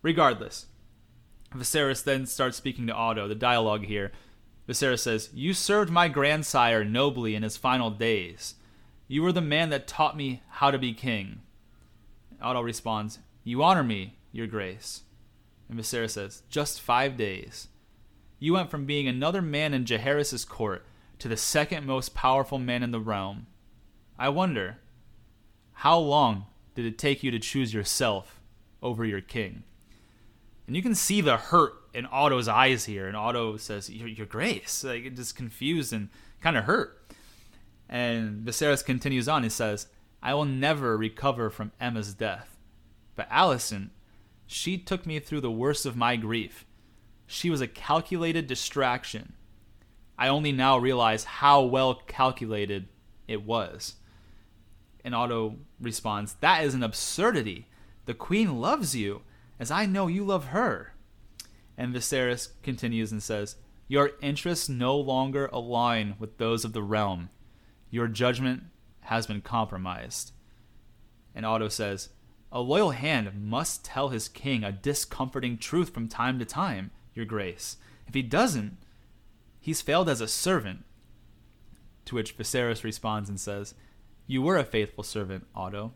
Regardless, 0.02 0.66
Viserys 1.54 2.04
then 2.04 2.26
starts 2.26 2.56
speaking 2.56 2.86
to 2.86 2.92
Otto. 2.92 3.28
The 3.28 3.34
dialogue 3.34 3.84
here. 3.84 4.12
Viserys 4.68 5.00
says, 5.00 5.30
You 5.34 5.52
served 5.52 5.90
my 5.90 6.08
grandsire 6.08 6.84
nobly 6.84 7.34
in 7.34 7.42
his 7.42 7.56
final 7.56 7.90
days. 7.90 8.54
You 9.06 9.22
were 9.22 9.32
the 9.32 9.40
man 9.40 9.70
that 9.70 9.86
taught 9.86 10.16
me 10.16 10.42
how 10.48 10.70
to 10.70 10.78
be 10.78 10.94
king. 10.94 11.40
Otto 12.40 12.62
responds, 12.62 13.18
You 13.42 13.62
honor 13.62 13.84
me, 13.84 14.16
your 14.32 14.46
grace. 14.46 15.02
And 15.68 15.78
Viserys 15.78 16.10
says, 16.10 16.42
Just 16.48 16.80
five 16.80 17.16
days. 17.16 17.68
You 18.38 18.54
went 18.54 18.70
from 18.70 18.86
being 18.86 19.06
another 19.06 19.42
man 19.42 19.74
in 19.74 19.84
Jaehaerys' 19.84 20.48
court 20.48 20.84
to 21.18 21.28
the 21.28 21.36
second 21.36 21.86
most 21.86 22.14
powerful 22.14 22.58
man 22.58 22.82
in 22.82 22.90
the 22.90 23.00
realm. 23.00 23.46
I 24.18 24.28
wonder, 24.28 24.78
how 25.72 25.98
long 25.98 26.46
did 26.74 26.84
it 26.84 26.98
take 26.98 27.22
you 27.22 27.30
to 27.30 27.38
choose 27.38 27.72
yourself 27.72 28.40
over 28.82 29.04
your 29.04 29.20
king? 29.20 29.62
And 30.66 30.76
you 30.76 30.82
can 30.82 30.94
see 30.94 31.20
the 31.20 31.36
hurt 31.36 31.74
in 31.94 32.06
Otto's 32.10 32.48
eyes 32.48 32.84
here. 32.84 33.06
And 33.06 33.16
Otto 33.16 33.56
says, 33.56 33.88
Your, 33.88 34.08
your 34.08 34.26
grace. 34.26 34.84
Like, 34.84 35.14
just 35.14 35.36
confused 35.36 35.92
and 35.92 36.08
kind 36.40 36.56
of 36.56 36.64
hurt. 36.64 37.00
And 37.88 38.44
Viserys 38.44 38.84
continues 38.84 39.28
on. 39.28 39.42
He 39.44 39.48
says, 39.48 39.86
I 40.22 40.34
will 40.34 40.44
never 40.44 40.96
recover 40.96 41.50
from 41.50 41.72
Aemma's 41.80 42.14
death. 42.14 42.56
But 43.14 43.30
Alicent, 43.30 43.90
she 44.46 44.76
took 44.76 45.06
me 45.06 45.20
through 45.20 45.42
the 45.42 45.50
worst 45.50 45.86
of 45.86 45.96
my 45.96 46.16
grief. 46.16 46.66
She 47.26 47.50
was 47.50 47.60
a 47.60 47.68
calculated 47.68 48.46
distraction. 48.46 49.34
I 50.18 50.28
only 50.28 50.52
now 50.52 50.78
realize 50.78 51.24
how 51.24 51.62
well 51.62 51.94
calculated 52.06 52.88
it 53.26 53.44
was. 53.44 53.96
And 55.04 55.14
Otto 55.14 55.56
responds, 55.80 56.34
That 56.40 56.64
is 56.64 56.74
an 56.74 56.82
absurdity. 56.82 57.68
The 58.06 58.14
queen 58.14 58.60
loves 58.60 58.94
you, 58.96 59.22
as 59.58 59.70
I 59.70 59.86
know 59.86 60.06
you 60.06 60.24
love 60.24 60.46
her. 60.46 60.93
And 61.76 61.94
Viserys 61.94 62.48
continues 62.62 63.12
and 63.12 63.22
says, 63.22 63.56
Your 63.88 64.12
interests 64.20 64.68
no 64.68 64.96
longer 64.96 65.48
align 65.52 66.16
with 66.18 66.38
those 66.38 66.64
of 66.64 66.72
the 66.72 66.82
realm. 66.82 67.30
Your 67.90 68.08
judgment 68.08 68.64
has 69.02 69.26
been 69.26 69.40
compromised. 69.40 70.32
And 71.34 71.44
Otto 71.44 71.68
says, 71.68 72.10
A 72.52 72.60
loyal 72.60 72.90
hand 72.90 73.32
must 73.34 73.84
tell 73.84 74.08
his 74.08 74.28
king 74.28 74.62
a 74.62 74.72
discomforting 74.72 75.58
truth 75.58 75.90
from 75.90 76.08
time 76.08 76.38
to 76.38 76.44
time, 76.44 76.90
Your 77.14 77.24
Grace. 77.24 77.76
If 78.06 78.14
he 78.14 78.22
doesn't, 78.22 78.78
he's 79.60 79.82
failed 79.82 80.08
as 80.08 80.20
a 80.20 80.28
servant. 80.28 80.84
To 82.06 82.14
which 82.14 82.36
Viserys 82.36 82.84
responds 82.84 83.28
and 83.28 83.40
says, 83.40 83.74
You 84.26 84.42
were 84.42 84.58
a 84.58 84.64
faithful 84.64 85.04
servant, 85.04 85.46
Otto. 85.54 85.92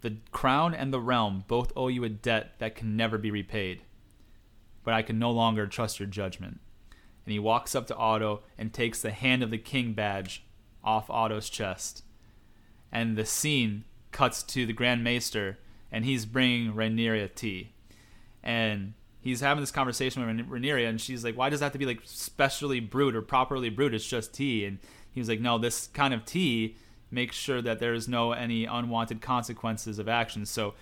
The 0.00 0.18
crown 0.30 0.74
and 0.74 0.92
the 0.92 1.00
realm 1.00 1.44
both 1.48 1.72
owe 1.76 1.88
you 1.88 2.04
a 2.04 2.08
debt 2.08 2.54
that 2.58 2.76
can 2.76 2.96
never 2.96 3.18
be 3.18 3.30
repaid. 3.30 3.82
But 4.88 4.94
I 4.94 5.02
can 5.02 5.18
no 5.18 5.30
longer 5.30 5.66
trust 5.66 6.00
your 6.00 6.08
judgment. 6.08 6.60
And 7.26 7.32
he 7.34 7.38
walks 7.38 7.74
up 7.74 7.86
to 7.88 7.94
Otto 7.94 8.40
and 8.56 8.72
takes 8.72 9.02
the 9.02 9.10
hand 9.10 9.42
of 9.42 9.50
the 9.50 9.58
king 9.58 9.92
badge 9.92 10.46
off 10.82 11.10
Otto's 11.10 11.50
chest. 11.50 12.04
And 12.90 13.14
the 13.14 13.26
scene 13.26 13.84
cuts 14.12 14.42
to 14.44 14.64
the 14.64 14.72
Grand 14.72 15.04
Maester, 15.04 15.58
and 15.92 16.06
he's 16.06 16.24
bringing 16.24 16.72
Rhaenyra 16.72 17.34
tea. 17.34 17.74
And 18.42 18.94
he's 19.20 19.42
having 19.42 19.60
this 19.60 19.70
conversation 19.70 20.26
with 20.26 20.48
Rhaenyra, 20.48 20.88
and 20.88 20.98
she's 20.98 21.22
like, 21.22 21.36
"Why 21.36 21.50
does 21.50 21.60
that 21.60 21.66
have 21.66 21.72
to 21.72 21.78
be 21.78 21.84
like 21.84 22.00
specially 22.04 22.80
brewed 22.80 23.14
or 23.14 23.20
properly 23.20 23.68
brewed? 23.68 23.92
It's 23.92 24.08
just 24.08 24.32
tea." 24.32 24.64
And 24.64 24.78
he 25.12 25.20
was 25.20 25.28
like, 25.28 25.38
"No, 25.40 25.58
this 25.58 25.88
kind 25.88 26.14
of 26.14 26.24
tea 26.24 26.76
makes 27.10 27.36
sure 27.36 27.60
that 27.60 27.78
there 27.78 27.92
is 27.92 28.08
no 28.08 28.32
any 28.32 28.64
unwanted 28.64 29.20
consequences 29.20 29.98
of 29.98 30.08
actions." 30.08 30.48
So 30.48 30.72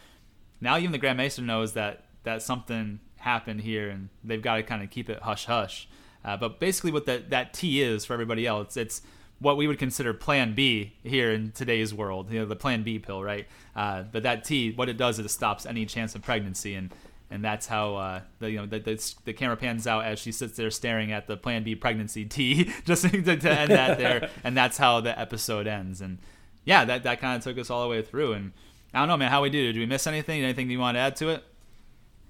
now 0.60 0.78
even 0.78 0.92
the 0.92 0.98
Grand 0.98 1.16
Maester 1.16 1.42
knows 1.42 1.72
that 1.72 2.04
that 2.22 2.40
something 2.40 3.00
happened 3.26 3.60
here, 3.60 3.90
and 3.90 4.08
they've 4.22 4.40
got 4.40 4.54
to 4.56 4.62
kind 4.62 4.82
of 4.82 4.90
keep 4.90 5.10
it 5.10 5.20
hush 5.20 5.46
hush. 5.46 5.88
Uh, 6.24 6.36
but 6.36 6.60
basically, 6.60 6.92
what 6.92 7.06
that 7.06 7.30
that 7.30 7.52
tea 7.52 7.82
is 7.82 8.04
for 8.04 8.12
everybody 8.12 8.46
else, 8.46 8.76
it's 8.76 9.02
what 9.40 9.56
we 9.56 9.66
would 9.66 9.78
consider 9.78 10.14
Plan 10.14 10.54
B 10.54 10.94
here 11.02 11.32
in 11.32 11.50
today's 11.50 11.92
world, 11.92 12.30
you 12.30 12.38
know, 12.38 12.46
the 12.46 12.56
Plan 12.56 12.84
B 12.84 12.98
pill, 12.98 13.22
right? 13.22 13.46
Uh, 13.74 14.04
but 14.04 14.22
that 14.22 14.44
T, 14.44 14.72
what 14.72 14.88
it 14.88 14.96
does 14.96 15.18
is 15.18 15.26
it 15.26 15.30
stops 15.30 15.66
any 15.66 15.84
chance 15.84 16.14
of 16.14 16.22
pregnancy, 16.22 16.74
and 16.74 16.94
and 17.28 17.44
that's 17.44 17.66
how 17.66 17.96
uh, 17.96 18.20
the 18.38 18.50
you 18.50 18.58
know 18.58 18.66
the, 18.66 18.78
the, 18.78 19.14
the, 19.24 19.32
camera 19.32 19.56
pans 19.56 19.88
out 19.88 20.04
as 20.04 20.20
she 20.20 20.30
sits 20.30 20.56
there 20.56 20.70
staring 20.70 21.10
at 21.10 21.26
the 21.26 21.36
Plan 21.36 21.64
B 21.64 21.74
pregnancy 21.74 22.24
T, 22.24 22.72
just 22.84 23.02
to, 23.10 23.36
to 23.36 23.50
end 23.50 23.72
that 23.72 23.98
there, 23.98 24.30
and 24.44 24.56
that's 24.56 24.78
how 24.78 25.00
the 25.00 25.18
episode 25.18 25.66
ends. 25.66 26.00
And 26.00 26.18
yeah, 26.64 26.84
that 26.84 27.02
that 27.02 27.20
kind 27.20 27.36
of 27.36 27.42
took 27.42 27.58
us 27.58 27.70
all 27.70 27.82
the 27.82 27.88
way 27.88 28.02
through. 28.02 28.34
And 28.34 28.52
I 28.94 29.00
don't 29.00 29.08
know, 29.08 29.16
man, 29.16 29.30
how 29.30 29.42
we 29.42 29.50
do? 29.50 29.72
Did 29.72 29.78
we 29.78 29.86
miss 29.86 30.06
anything? 30.06 30.44
Anything 30.44 30.70
you 30.70 30.78
want 30.78 30.94
to 30.94 31.00
add 31.00 31.16
to 31.16 31.30
it? 31.30 31.44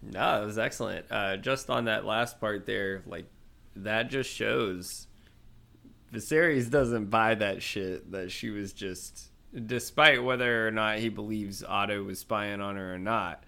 No, 0.03 0.43
it 0.43 0.47
was 0.47 0.59
excellent. 0.59 1.07
Uh, 1.11 1.37
just 1.37 1.71
on 1.71 1.87
that 1.87 2.05
last 2.05 2.41
part 2.41 2.67
there, 2.67 3.03
like 3.07 3.27
that 3.75 4.11
just 4.11 4.31
shows 4.31 5.07
Viserys 6.13 6.71
doesn't 6.71 7.07
buy 7.07 7.35
that 7.35 7.63
shit 7.63 8.13
that 8.13 8.31
she 8.31 8.51
was 8.51 8.73
just, 8.73 9.31
despite 9.67 10.23
whether 10.23 10.67
or 10.67 10.71
not 10.71 10.99
he 10.99 11.09
believes 11.09 11.63
Otto 11.63 12.03
was 12.05 12.19
spying 12.21 12.61
on 12.61 12.77
her 12.77 12.95
or 12.95 12.99
not, 12.99 13.45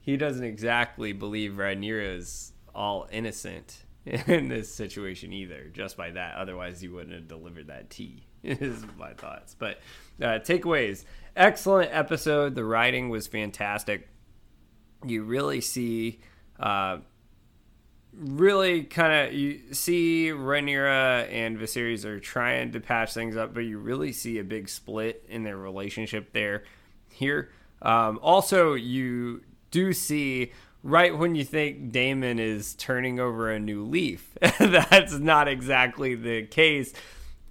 he 0.00 0.16
doesn't 0.16 0.44
exactly 0.44 1.12
believe 1.12 1.54
Rhaenyra 1.54 2.16
is 2.18 2.52
all 2.74 3.08
innocent 3.10 3.84
in 4.04 4.48
this 4.48 4.72
situation 4.72 5.32
either. 5.32 5.68
Just 5.72 5.96
by 5.96 6.10
that, 6.10 6.36
otherwise 6.36 6.80
he 6.80 6.88
wouldn't 6.88 7.14
have 7.14 7.28
delivered 7.28 7.68
that 7.68 7.90
tea. 7.90 8.26
Is 8.42 8.84
my 8.96 9.12
thoughts. 9.14 9.56
But 9.58 9.80
uh, 10.22 10.38
takeaways: 10.38 11.04
excellent 11.34 11.90
episode. 11.92 12.54
The 12.54 12.64
writing 12.64 13.08
was 13.08 13.26
fantastic. 13.26 14.08
You 15.08 15.22
really 15.22 15.60
see. 15.60 16.20
Uh, 16.58 16.98
really 18.18 18.82
kind 18.84 19.28
of 19.28 19.34
you 19.34 19.60
see 19.72 20.30
Rhaenyra 20.30 21.30
and 21.30 21.58
Viserys 21.58 22.04
are 22.04 22.18
trying 22.18 22.72
to 22.72 22.80
patch 22.80 23.12
things 23.12 23.36
up, 23.36 23.52
but 23.54 23.60
you 23.60 23.78
really 23.78 24.12
see 24.12 24.38
a 24.38 24.44
big 24.44 24.68
split 24.68 25.24
in 25.28 25.44
their 25.44 25.56
relationship 25.56 26.32
there. 26.32 26.64
Here, 27.10 27.50
um, 27.82 28.18
also 28.22 28.74
you 28.74 29.42
do 29.70 29.92
see 29.92 30.52
right 30.82 31.16
when 31.16 31.34
you 31.34 31.44
think 31.44 31.92
Daemon 31.92 32.38
is 32.38 32.74
turning 32.74 33.20
over 33.20 33.50
a 33.50 33.58
new 33.58 33.84
leaf, 33.84 34.34
that's 34.58 35.18
not 35.18 35.48
exactly 35.48 36.14
the 36.14 36.46
case. 36.46 36.92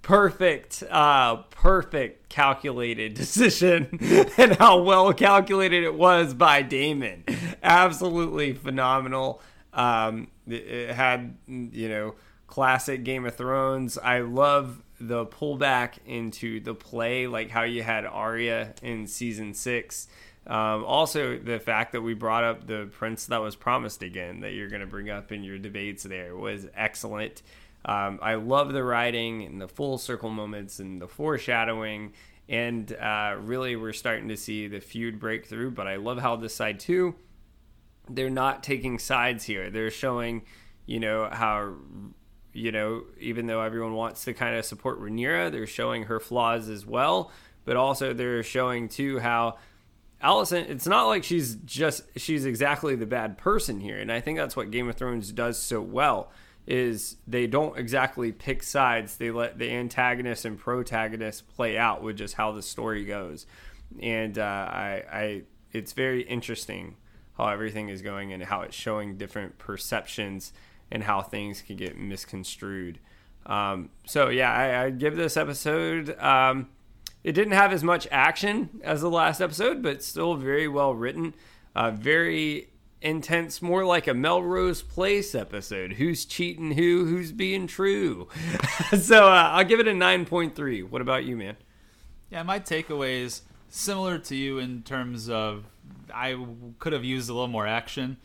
Perfect, 0.06 0.84
uh, 0.88 1.38
perfect 1.50 2.28
calculated 2.28 3.14
decision, 3.14 3.98
and 4.38 4.54
how 4.54 4.82
well 4.82 5.12
calculated 5.12 5.82
it 5.82 5.96
was 5.96 6.32
by 6.32 6.62
Daemon. 6.62 7.24
Absolutely 7.60 8.52
phenomenal. 8.52 9.42
Um, 9.72 10.28
it 10.46 10.92
had, 10.92 11.36
you 11.48 11.88
know, 11.88 12.14
classic 12.46 13.02
Game 13.02 13.26
of 13.26 13.34
Thrones. 13.34 13.98
I 13.98 14.20
love 14.20 14.80
the 15.00 15.26
pullback 15.26 15.94
into 16.06 16.60
the 16.60 16.72
play, 16.72 17.26
like 17.26 17.50
how 17.50 17.64
you 17.64 17.82
had 17.82 18.04
Arya 18.04 18.74
in 18.82 19.08
season 19.08 19.54
six. 19.54 20.06
Um, 20.46 20.84
also, 20.84 21.36
the 21.36 21.58
fact 21.58 21.90
that 21.90 22.02
we 22.02 22.14
brought 22.14 22.44
up 22.44 22.68
the 22.68 22.88
prince 22.92 23.26
that 23.26 23.42
was 23.42 23.56
promised 23.56 24.04
again, 24.04 24.38
that 24.42 24.52
you're 24.52 24.68
going 24.68 24.82
to 24.82 24.86
bring 24.86 25.10
up 25.10 25.32
in 25.32 25.42
your 25.42 25.58
debates 25.58 26.04
there, 26.04 26.36
was 26.36 26.68
excellent. 26.76 27.42
Um, 27.86 28.18
I 28.20 28.34
love 28.34 28.72
the 28.72 28.82
writing 28.82 29.44
and 29.44 29.60
the 29.60 29.68
full 29.68 29.96
circle 29.96 30.28
moments 30.28 30.80
and 30.80 31.00
the 31.00 31.06
foreshadowing. 31.06 32.12
And 32.48 32.92
uh, 32.92 33.36
really, 33.38 33.76
we're 33.76 33.92
starting 33.92 34.28
to 34.28 34.36
see 34.36 34.66
the 34.66 34.80
feud 34.80 35.20
break 35.20 35.46
through. 35.46 35.70
But 35.70 35.86
I 35.86 35.96
love 35.96 36.18
how 36.18 36.36
this 36.36 36.54
side, 36.54 36.80
too, 36.80 37.14
they're 38.10 38.28
not 38.28 38.62
taking 38.64 38.98
sides 38.98 39.44
here. 39.44 39.70
They're 39.70 39.90
showing, 39.90 40.42
you 40.84 40.98
know, 40.98 41.28
how, 41.30 41.74
you 42.52 42.72
know, 42.72 43.04
even 43.20 43.46
though 43.46 43.62
everyone 43.62 43.94
wants 43.94 44.24
to 44.24 44.34
kind 44.34 44.56
of 44.56 44.64
support 44.64 45.00
Rhaenyra, 45.00 45.52
they're 45.52 45.66
showing 45.66 46.04
her 46.04 46.18
flaws 46.18 46.68
as 46.68 46.84
well. 46.84 47.30
But 47.64 47.76
also, 47.76 48.12
they're 48.12 48.42
showing, 48.42 48.88
too, 48.88 49.20
how 49.20 49.58
Alicent, 50.22 50.70
it's 50.70 50.86
not 50.86 51.06
like 51.06 51.22
she's 51.22 51.56
just 51.56 52.02
she's 52.16 52.46
exactly 52.46 52.96
the 52.96 53.06
bad 53.06 53.38
person 53.38 53.80
here, 53.80 53.98
and 53.98 54.10
I 54.10 54.20
think 54.20 54.38
that's 54.38 54.56
what 54.56 54.70
Game 54.70 54.88
of 54.88 54.96
Thrones 54.96 55.30
does 55.30 55.58
so 55.58 55.80
well 55.80 56.32
is 56.66 57.16
they 57.26 57.46
don't 57.46 57.78
exactly 57.78 58.32
pick 58.32 58.62
sides. 58.62 59.16
They 59.16 59.30
let 59.30 59.58
the 59.58 59.70
antagonist 59.70 60.44
and 60.44 60.58
protagonist 60.58 61.48
play 61.48 61.78
out 61.78 62.02
with 62.02 62.16
just 62.16 62.34
how 62.34 62.52
the 62.52 62.62
story 62.62 63.04
goes, 63.04 63.46
and 64.00 64.38
uh, 64.38 64.42
I, 64.42 65.02
I 65.12 65.42
it's 65.72 65.92
very 65.92 66.22
interesting 66.22 66.96
how 67.36 67.48
everything 67.48 67.88
is 67.88 68.02
going 68.02 68.32
and 68.32 68.42
how 68.42 68.62
it's 68.62 68.74
showing 68.74 69.16
different 69.16 69.58
perceptions 69.58 70.52
and 70.90 71.04
how 71.04 71.20
things 71.20 71.62
can 71.62 71.76
get 71.76 71.98
misconstrued. 71.98 72.98
Um, 73.44 73.90
so 74.06 74.28
yeah, 74.28 74.52
I, 74.52 74.84
I 74.84 74.90
give 74.90 75.16
this 75.16 75.36
episode. 75.36 76.18
Um, 76.18 76.68
it 77.22 77.32
didn't 77.32 77.52
have 77.52 77.72
as 77.72 77.84
much 77.84 78.06
action 78.10 78.80
as 78.82 79.00
the 79.00 79.10
last 79.10 79.40
episode, 79.40 79.82
but 79.82 80.02
still 80.02 80.34
very 80.34 80.68
well 80.68 80.94
written. 80.94 81.34
Uh, 81.74 81.90
very 81.90 82.70
intense, 83.00 83.60
more 83.62 83.84
like 83.84 84.06
a 84.06 84.14
Melrose 84.14 84.82
Place 84.82 85.34
episode. 85.34 85.94
Who's 85.94 86.24
cheating 86.24 86.72
who? 86.72 87.06
Who's 87.06 87.32
being 87.32 87.66
true? 87.66 88.28
so 88.98 89.28
uh, 89.28 89.50
I'll 89.52 89.64
give 89.64 89.80
it 89.80 89.88
a 89.88 89.92
9.3. 89.92 90.88
What 90.88 91.02
about 91.02 91.24
you, 91.24 91.36
man? 91.36 91.56
Yeah, 92.30 92.42
my 92.42 92.58
takeaways 92.58 93.42
similar 93.68 94.18
to 94.18 94.34
you 94.34 94.58
in 94.58 94.82
terms 94.82 95.28
of 95.28 95.64
I 96.12 96.36
could 96.78 96.92
have 96.92 97.04
used 97.04 97.28
a 97.28 97.32
little 97.32 97.48
more 97.48 97.66
action. 97.66 98.16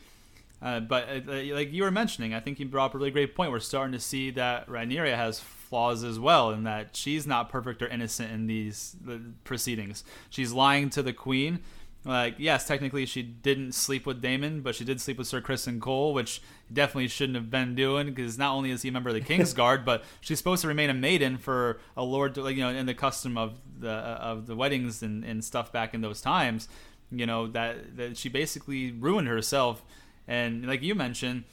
Uh, 0.62 0.80
but 0.80 1.10
uh, 1.10 1.34
like 1.54 1.74
you 1.74 1.84
were 1.84 1.92
mentioning, 1.92 2.34
I 2.34 2.40
think 2.40 2.60
you 2.60 2.68
brought 2.68 2.88
up 2.88 2.96
a 2.96 2.98
really 2.98 3.12
great 3.12 3.36
point. 3.36 3.52
We're 3.52 3.60
starting 3.60 3.94
to 3.94 4.00
see 4.00 4.30
that 4.32 4.68
Rhaenyra 4.68 5.16
has 5.16 5.40
flaws 5.40 6.04
as 6.04 6.20
well, 6.20 6.52
and 6.52 6.68
that 6.68 6.96
she's 6.96 7.26
not 7.26 7.50
perfect 7.50 7.82
or 7.82 7.88
innocent 7.88 8.32
in 8.32 8.46
these 8.46 8.96
proceedings. 9.44 10.04
She's 10.30 10.54
lying 10.54 10.90
to 10.92 11.02
the 11.02 11.14
queen. 11.14 11.62
Like, 12.04 12.36
yes, 12.40 12.68
technically 12.68 13.06
she 13.06 13.22
didn't 13.22 13.74
sleep 13.74 14.08
with 14.08 14.22
Daemon, 14.22 14.62
but 14.62 14.74
she 14.74 14.84
did 14.84 15.00
sleep 15.00 15.20
with 15.20 15.28
Sir 15.28 15.40
Criston 15.40 15.80
Cole, 15.80 16.16
which 16.16 16.42
definitely 16.74 17.08
shouldn't 17.08 17.36
have 17.36 17.52
been 17.52 17.76
doing 17.76 18.08
because 18.08 18.40
not 18.40 18.56
only 18.56 18.72
is 18.72 18.82
he 18.82 18.90
a 18.90 18.92
member 18.92 19.10
of 19.10 19.16
the 19.16 19.22
King's 19.22 19.54
Guard, 19.56 19.86
but 19.86 20.04
she's 20.20 20.40
supposed 20.40 20.64
to 20.64 20.68
remain 20.68 20.90
a 20.90 20.96
maiden 20.96 21.38
for 21.38 21.80
a 21.96 22.04
lord, 22.04 22.36
like 22.38 22.56
you 22.56 22.64
know, 22.64 22.70
in 22.70 22.88
the 22.88 22.96
custom 22.96 23.38
of 23.38 23.54
the 23.80 23.92
uh, 23.92 24.18
of 24.20 24.48
the 24.48 24.56
weddings 24.56 25.04
and, 25.04 25.24
and 25.24 25.44
stuff 25.44 25.72
back 25.72 25.94
in 25.94 26.02
those 26.02 26.22
times. 26.22 26.68
You 27.12 27.26
know 27.26 27.46
that 27.48 27.98
that 27.98 28.18
she 28.18 28.30
basically 28.30 28.92
ruined 28.92 29.28
herself 29.28 29.84
and 30.28 30.66
like 30.66 30.82
you 30.82 30.96
mentioned, 30.96 31.44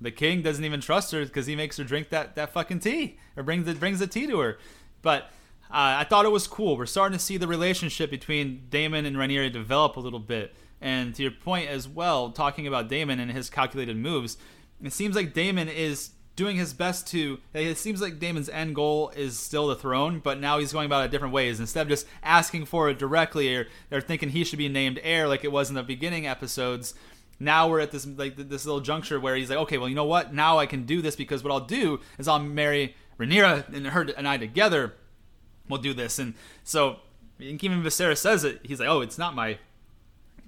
the 0.00 0.10
king 0.10 0.42
doesn't 0.42 0.64
even 0.64 0.80
trust 0.80 1.12
her 1.12 1.24
because 1.24 1.46
he 1.46 1.56
makes 1.56 1.76
her 1.76 1.84
drink 1.84 2.10
that, 2.10 2.36
that 2.36 2.52
fucking 2.52 2.80
tea 2.80 3.18
or 3.36 3.42
brings 3.42 3.66
the, 3.66 3.74
brings 3.74 3.98
the 3.98 4.06
tea 4.06 4.26
to 4.26 4.38
her. 4.38 4.58
But 5.02 5.30
uh, 5.70 6.00
I 6.00 6.04
thought 6.04 6.24
it 6.24 6.30
was 6.30 6.46
cool. 6.46 6.76
We're 6.76 6.86
starting 6.86 7.16
to 7.16 7.24
see 7.24 7.36
the 7.36 7.46
relationship 7.46 8.10
between 8.10 8.66
Daemon 8.70 9.06
and 9.06 9.16
Rhaenyra 9.16 9.52
develop 9.52 9.96
a 9.96 10.00
little 10.00 10.18
bit. 10.18 10.54
And 10.80 11.14
to 11.14 11.22
your 11.22 11.32
point 11.32 11.68
as 11.68 11.86
well, 11.86 12.30
talking 12.30 12.66
about 12.66 12.88
Daemon 12.88 13.20
and 13.20 13.30
his 13.30 13.50
calculated 13.50 13.96
moves, 13.96 14.36
it 14.82 14.92
seems 14.92 15.14
like 15.14 15.34
Daemon 15.34 15.68
is 15.68 16.10
doing 16.36 16.56
his 16.56 16.72
best 16.72 17.06
to. 17.08 17.38
It 17.52 17.76
seems 17.76 18.00
like 18.00 18.18
Daemon's 18.18 18.48
end 18.48 18.74
goal 18.74 19.10
is 19.14 19.38
still 19.38 19.68
the 19.68 19.76
throne, 19.76 20.20
but 20.20 20.40
now 20.40 20.58
he's 20.58 20.72
going 20.72 20.86
about 20.86 21.04
it 21.04 21.10
different 21.10 21.34
ways. 21.34 21.60
Instead 21.60 21.82
of 21.82 21.88
just 21.88 22.06
asking 22.22 22.64
for 22.64 22.88
it 22.88 22.98
directly, 22.98 23.54
or 23.54 23.68
they're 23.90 24.00
thinking 24.00 24.30
he 24.30 24.44
should 24.44 24.58
be 24.58 24.68
named 24.68 24.98
heir 25.02 25.28
like 25.28 25.44
it 25.44 25.52
was 25.52 25.68
in 25.68 25.74
the 25.74 25.82
beginning 25.82 26.26
episodes 26.26 26.94
now 27.40 27.68
we're 27.68 27.80
at 27.80 27.90
this 27.90 28.06
like 28.06 28.36
this 28.36 28.66
little 28.66 28.82
juncture 28.82 29.18
where 29.18 29.34
he's 29.34 29.48
like, 29.48 29.58
okay, 29.60 29.78
well, 29.78 29.88
you 29.88 29.94
know 29.94 30.04
what? 30.04 30.34
Now 30.34 30.58
I 30.58 30.66
can 30.66 30.84
do 30.84 31.00
this 31.00 31.16
because 31.16 31.42
what 31.42 31.50
I'll 31.50 31.60
do 31.60 32.00
is 32.18 32.28
I'll 32.28 32.38
marry 32.38 32.94
Rhaenyra 33.18 33.74
and 33.74 33.86
her 33.88 34.02
and 34.16 34.28
I 34.28 34.36
together. 34.36 34.94
We'll 35.70 35.80
do 35.80 35.94
this, 35.94 36.18
and 36.18 36.34
so 36.64 36.98
even 37.40 37.82
Viserys 37.82 38.18
says 38.18 38.44
it. 38.44 38.60
He's 38.62 38.80
like, 38.80 38.88
oh, 38.88 39.00
it's 39.00 39.18
not 39.18 39.34
my 39.34 39.58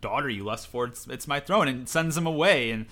daughter 0.00 0.28
you 0.28 0.44
lust 0.44 0.66
for. 0.66 0.84
It's, 0.86 1.06
it's 1.06 1.26
my 1.26 1.40
throne, 1.40 1.68
and 1.68 1.88
sends 1.88 2.16
him 2.16 2.26
away. 2.26 2.70
And 2.70 2.86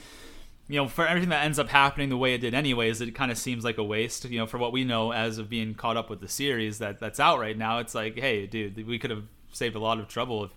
you 0.69 0.77
know, 0.77 0.89
for 0.89 1.07
everything 1.07 1.31
that 1.31 1.45
ends 1.45 1.59
up 1.59 1.69
happening 1.69 2.09
the 2.09 2.17
way 2.17 2.35
it 2.35 2.39
did, 2.39 2.55
anyways, 2.55 3.01
it 3.01 3.15
kind 3.15 3.31
of 3.31 3.39
seems 3.39 3.65
like 3.65 3.77
a 3.77 3.85
waste. 3.85 4.25
You 4.25 4.39
know, 4.39 4.47
for 4.47 4.59
what 4.59 4.73
we 4.73 4.85
know 4.85 5.13
as 5.13 5.39
of 5.39 5.51
being 5.51 5.75
caught 5.75 5.97
up 5.97 6.09
with 6.09 6.21
the 6.21 6.29
series 6.29 6.79
that 6.79 7.01
that's 7.01 7.21
out 7.21 7.39
right 7.41 7.59
now, 7.59 7.79
it's 7.79 7.95
like, 7.95 8.19
hey, 8.19 8.47
dude, 8.47 8.87
we 8.87 8.99
could 8.99 9.11
have 9.11 9.25
saved 9.53 9.75
a 9.75 9.81
lot 9.81 9.99
of 9.99 10.09
trouble. 10.09 10.45
If 10.45 10.53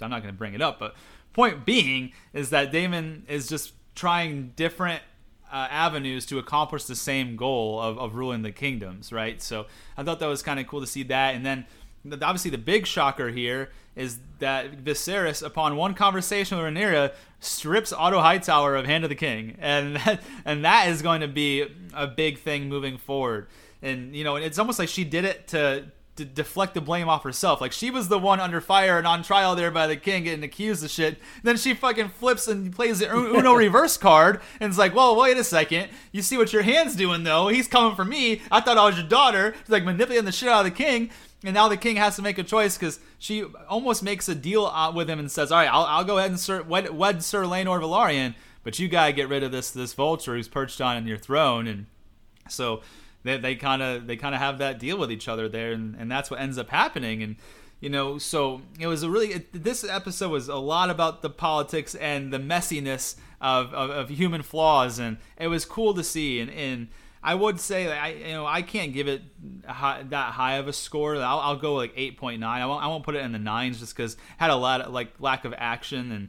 I'm 0.00 0.10
not 0.10 0.22
going 0.22 0.32
to 0.34 0.38
bring 0.38 0.54
it 0.54 0.62
up, 0.62 0.78
but 0.78 0.94
point 1.34 1.64
being 1.64 2.12
is 2.32 2.50
that 2.50 2.72
Daemon 2.72 3.24
is 3.28 3.46
just 3.46 3.72
trying 3.94 4.52
different 4.56 5.02
uh, 5.52 5.68
avenues 5.70 6.26
to 6.26 6.38
accomplish 6.38 6.84
the 6.84 6.96
same 6.96 7.36
goal 7.36 7.80
of, 7.80 7.98
of 7.98 8.14
ruling 8.14 8.42
the 8.42 8.52
kingdoms, 8.52 9.12
right? 9.12 9.40
So 9.42 9.66
I 9.96 10.02
thought 10.02 10.20
that 10.20 10.26
was 10.26 10.42
kind 10.42 10.60
of 10.60 10.66
cool 10.66 10.80
to 10.80 10.86
see 10.86 11.02
that. 11.04 11.34
And 11.34 11.44
then 11.44 11.66
obviously 12.12 12.50
the 12.50 12.58
big 12.58 12.86
shocker 12.86 13.30
here 13.30 13.70
is 13.96 14.18
that 14.38 14.84
Viserys, 14.84 15.44
upon 15.44 15.76
one 15.76 15.94
conversation 15.94 16.56
with 16.56 16.66
Rhaenyra, 16.66 17.12
strips 17.40 17.92
Otto 17.92 18.20
Hightower 18.20 18.76
of 18.76 18.86
Hand 18.86 19.04
of 19.04 19.10
the 19.10 19.16
King, 19.16 19.56
and 19.58 19.96
that, 20.04 20.22
and 20.44 20.64
that 20.64 20.88
is 20.88 21.02
going 21.02 21.20
to 21.20 21.28
be 21.28 21.66
a 21.94 22.06
big 22.06 22.38
thing 22.38 22.68
moving 22.68 22.96
forward. 22.96 23.48
And 23.82 24.14
you 24.14 24.24
know, 24.24 24.36
it's 24.36 24.58
almost 24.58 24.78
like 24.78 24.88
she 24.88 25.04
did 25.04 25.24
it 25.24 25.48
to 25.48 25.86
to 26.18 26.24
deflect 26.24 26.74
the 26.74 26.80
blame 26.80 27.08
off 27.08 27.24
herself. 27.24 27.60
Like 27.60 27.72
she 27.72 27.90
was 27.90 28.08
the 28.08 28.18
one 28.18 28.40
under 28.40 28.60
fire 28.60 28.98
and 28.98 29.06
on 29.06 29.22
trial 29.22 29.54
there 29.54 29.70
by 29.70 29.86
the 29.86 29.96
king 29.96 30.24
getting 30.24 30.44
accused 30.44 30.84
of 30.84 30.90
shit. 30.90 31.18
Then 31.42 31.56
she 31.56 31.74
fucking 31.74 32.10
flips 32.10 32.46
and 32.46 32.74
plays 32.74 32.98
the 32.98 33.12
Uno 33.12 33.54
reverse 33.54 33.96
card 33.96 34.40
and 34.60 34.68
it's 34.68 34.78
like, 34.78 34.94
well, 34.94 35.16
wait 35.16 35.36
a 35.36 35.44
second. 35.44 35.88
You 36.12 36.22
see 36.22 36.36
what 36.36 36.52
your 36.52 36.62
hand's 36.62 36.96
doing 36.96 37.24
though? 37.24 37.48
He's 37.48 37.68
coming 37.68 37.96
for 37.96 38.04
me. 38.04 38.42
I 38.50 38.60
thought 38.60 38.78
I 38.78 38.84
was 38.84 38.98
your 38.98 39.08
daughter. 39.08 39.54
She's 39.60 39.70
like 39.70 39.84
manipulating 39.84 40.24
the 40.24 40.32
shit 40.32 40.48
out 40.48 40.60
of 40.60 40.64
the 40.64 40.76
king. 40.76 41.10
And 41.44 41.54
now 41.54 41.68
the 41.68 41.76
king 41.76 41.96
has 41.96 42.16
to 42.16 42.22
make 42.22 42.38
a 42.38 42.42
choice 42.42 42.76
because 42.76 42.98
she 43.18 43.44
almost 43.68 44.02
makes 44.02 44.28
a 44.28 44.34
deal 44.34 44.66
uh, 44.66 44.90
with 44.90 45.08
him 45.08 45.20
and 45.20 45.30
says, 45.30 45.52
"All 45.52 45.58
right, 45.58 45.72
I'll, 45.72 45.84
I'll 45.84 46.04
go 46.04 46.18
ahead 46.18 46.30
and 46.30 46.40
sir, 46.40 46.62
wed, 46.62 46.90
wed 46.90 47.22
Sir 47.22 47.44
Laenor 47.44 47.80
Velaryon, 47.80 48.34
but 48.64 48.80
you 48.80 48.88
gotta 48.88 49.12
get 49.12 49.28
rid 49.28 49.44
of 49.44 49.52
this 49.52 49.70
this 49.70 49.94
vulture 49.94 50.34
who's 50.34 50.48
perched 50.48 50.80
on 50.80 51.06
your 51.06 51.16
throne." 51.16 51.68
And 51.68 51.86
so 52.48 52.82
they 53.24 53.38
they 53.38 53.54
kind 53.54 53.82
of 53.82 54.06
they 54.06 54.16
kind 54.16 54.34
of 54.34 54.40
have 54.40 54.58
that 54.58 54.78
deal 54.78 54.98
with 54.98 55.10
each 55.10 55.28
other 55.28 55.48
there, 55.48 55.72
and, 55.72 55.94
and 55.96 56.10
that's 56.10 56.30
what 56.30 56.40
ends 56.40 56.58
up 56.58 56.70
happening. 56.70 57.22
And 57.22 57.36
you 57.80 57.90
know, 57.90 58.18
so 58.18 58.62
it 58.78 58.86
was 58.86 59.02
a 59.02 59.10
really 59.10 59.32
it, 59.32 59.64
this 59.64 59.84
episode 59.84 60.30
was 60.30 60.48
a 60.48 60.56
lot 60.56 60.90
about 60.90 61.22
the 61.22 61.30
politics 61.30 61.94
and 61.94 62.32
the 62.32 62.38
messiness 62.38 63.16
of, 63.40 63.72
of, 63.72 63.90
of 63.90 64.08
human 64.08 64.42
flaws, 64.42 64.98
and 64.98 65.18
it 65.36 65.48
was 65.48 65.64
cool 65.64 65.94
to 65.94 66.02
see. 66.02 66.40
And, 66.40 66.50
and 66.50 66.88
I 67.22 67.34
would 67.34 67.60
say 67.60 67.90
I 67.90 68.08
you 68.08 68.32
know 68.32 68.46
I 68.46 68.62
can't 68.62 68.92
give 68.92 69.08
it 69.08 69.22
high, 69.66 70.04
that 70.08 70.32
high 70.32 70.54
of 70.54 70.68
a 70.68 70.72
score. 70.72 71.16
I'll, 71.16 71.40
I'll 71.40 71.56
go 71.56 71.74
like 71.74 71.92
eight 71.96 72.16
point 72.16 72.40
nine. 72.40 72.62
I 72.62 72.66
won't 72.66 72.82
I 72.82 72.86
won't 72.86 73.04
put 73.04 73.14
it 73.14 73.24
in 73.24 73.32
the 73.32 73.38
nines 73.38 73.80
just 73.80 73.96
because 73.96 74.16
had 74.36 74.50
a 74.50 74.56
lot 74.56 74.80
of 74.80 74.92
like 74.92 75.14
lack 75.20 75.44
of 75.44 75.54
action 75.56 76.12
and 76.12 76.28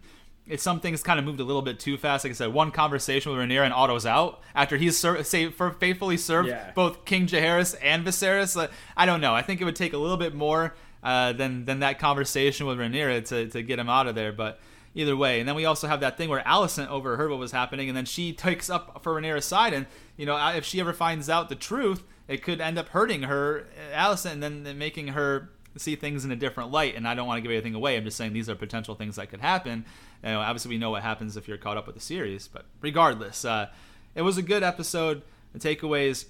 it's 0.49 0.63
some 0.63 0.79
things 0.79 1.03
kind 1.03 1.19
of 1.19 1.25
moved 1.25 1.39
a 1.39 1.43
little 1.43 1.61
bit 1.61 1.79
too 1.79 1.95
fast. 1.95 2.25
Like 2.25 2.31
I 2.31 2.33
said, 2.33 2.51
one 2.51 2.71
conversation 2.71 3.31
with 3.31 3.39
Rhaenyra 3.39 3.65
and 3.65 3.73
Otto's 3.73 4.05
out 4.05 4.41
after 4.55 4.77
he's 4.77 4.97
ser- 4.97 5.23
say, 5.23 5.49
for 5.51 5.71
faithfully 5.71 6.17
served 6.17 6.49
yeah. 6.49 6.71
both 6.71 7.05
King 7.05 7.27
Jaehaerys 7.27 7.75
and 7.81 8.05
Viserys. 8.05 8.59
Uh, 8.59 8.67
I 8.97 9.05
don't 9.05 9.21
know. 9.21 9.35
I 9.35 9.43
think 9.43 9.61
it 9.61 9.65
would 9.65 9.75
take 9.75 9.93
a 9.93 9.97
little 9.97 10.17
bit 10.17 10.33
more 10.33 10.73
uh, 11.03 11.33
than 11.33 11.65
than 11.65 11.79
that 11.79 11.99
conversation 11.99 12.65
with 12.65 12.79
Rhaenyra 12.79 13.25
to 13.27 13.47
to 13.47 13.61
get 13.61 13.77
him 13.77 13.89
out 13.89 14.07
of 14.07 14.15
there. 14.15 14.31
But 14.31 14.59
either 14.95 15.15
way, 15.15 15.39
and 15.39 15.47
then 15.47 15.55
we 15.55 15.65
also 15.65 15.87
have 15.87 15.99
that 15.99 16.17
thing 16.17 16.29
where 16.29 16.41
Alicent 16.41 16.87
overheard 16.87 17.29
what 17.29 17.39
was 17.39 17.51
happening, 17.51 17.87
and 17.87 17.95
then 17.95 18.05
she 18.05 18.33
takes 18.33 18.71
up 18.71 19.03
for 19.03 19.13
Rhaenyra's 19.13 19.45
side, 19.45 19.73
and 19.73 19.85
you 20.17 20.25
know 20.25 20.35
if 20.49 20.65
she 20.65 20.79
ever 20.79 20.93
finds 20.93 21.29
out 21.29 21.49
the 21.49 21.55
truth, 21.55 22.03
it 22.27 22.41
could 22.41 22.59
end 22.59 22.79
up 22.79 22.89
hurting 22.89 23.23
her, 23.23 23.67
Alicent, 23.93 24.31
and 24.31 24.43
then 24.43 24.77
making 24.79 25.09
her 25.09 25.51
see 25.77 25.95
things 25.95 26.25
in 26.25 26.31
a 26.31 26.35
different 26.35 26.71
light. 26.71 26.95
And 26.95 27.07
I 27.07 27.15
don't 27.15 27.27
want 27.27 27.37
to 27.37 27.41
give 27.41 27.51
anything 27.51 27.75
away. 27.75 27.97
I'm 27.97 28.03
just 28.03 28.17
saying 28.17 28.33
these 28.33 28.49
are 28.49 28.55
potential 28.55 28.95
things 28.95 29.15
that 29.17 29.29
could 29.29 29.41
happen. 29.41 29.85
You 30.23 30.31
know, 30.31 30.39
obviously, 30.39 30.69
we 30.69 30.77
know 30.77 30.91
what 30.91 31.03
happens 31.03 31.37
if 31.37 31.47
you're 31.47 31.57
caught 31.57 31.77
up 31.77 31.85
with 31.85 31.95
the 31.95 32.01
series, 32.01 32.47
but 32.47 32.65
regardless, 32.81 33.45
uh, 33.45 33.69
it 34.15 34.21
was 34.21 34.37
a 34.37 34.41
good 34.41 34.63
episode. 34.63 35.21
The 35.53 35.59
takeaways 35.59 36.25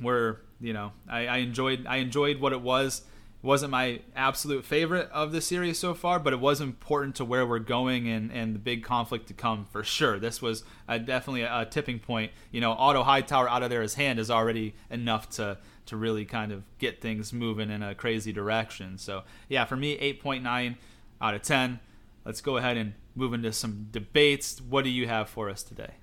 were, 0.00 0.40
you 0.60 0.72
know, 0.72 0.92
I, 1.08 1.26
I 1.26 1.36
enjoyed 1.38 1.86
I 1.86 1.96
enjoyed 1.96 2.40
what 2.40 2.52
it 2.52 2.60
was. 2.60 3.02
It 3.42 3.46
wasn't 3.46 3.72
my 3.72 4.00
absolute 4.14 4.64
favorite 4.64 5.10
of 5.10 5.32
the 5.32 5.40
series 5.40 5.78
so 5.78 5.94
far, 5.94 6.18
but 6.18 6.32
it 6.32 6.40
was 6.40 6.60
important 6.60 7.16
to 7.16 7.24
where 7.24 7.44
we're 7.44 7.58
going 7.58 8.08
and, 8.08 8.30
and 8.30 8.54
the 8.54 8.58
big 8.60 8.84
conflict 8.84 9.26
to 9.28 9.34
come 9.34 9.66
for 9.72 9.82
sure. 9.82 10.20
This 10.20 10.40
was 10.40 10.62
a, 10.86 10.98
definitely 10.98 11.42
a, 11.42 11.60
a 11.60 11.66
tipping 11.66 11.98
point. 11.98 12.30
You 12.52 12.60
know, 12.60 12.72
Otto 12.72 13.02
Hightower 13.02 13.48
out 13.48 13.64
of 13.64 13.70
there, 13.70 13.82
his 13.82 13.94
hand 13.94 14.20
is 14.20 14.30
already 14.30 14.74
enough 14.90 15.28
to 15.30 15.58
to 15.86 15.96
really 15.96 16.24
kind 16.24 16.52
of 16.52 16.64
get 16.78 17.00
things 17.00 17.32
moving 17.32 17.70
in 17.70 17.82
a 17.82 17.94
crazy 17.94 18.32
direction. 18.32 18.98
So 18.98 19.22
yeah, 19.48 19.64
for 19.64 19.76
me, 19.76 19.96
8.9 19.98 20.76
out 21.20 21.34
of 21.34 21.42
10. 21.42 21.80
Let's 22.24 22.40
go 22.40 22.56
ahead 22.56 22.76
and 22.76 22.94
move 23.14 23.34
into 23.34 23.52
some 23.52 23.88
debates. 23.90 24.60
What 24.60 24.84
do 24.84 24.90
you 24.90 25.08
have 25.08 25.28
for 25.28 25.50
us 25.50 25.62
today? 25.62 25.94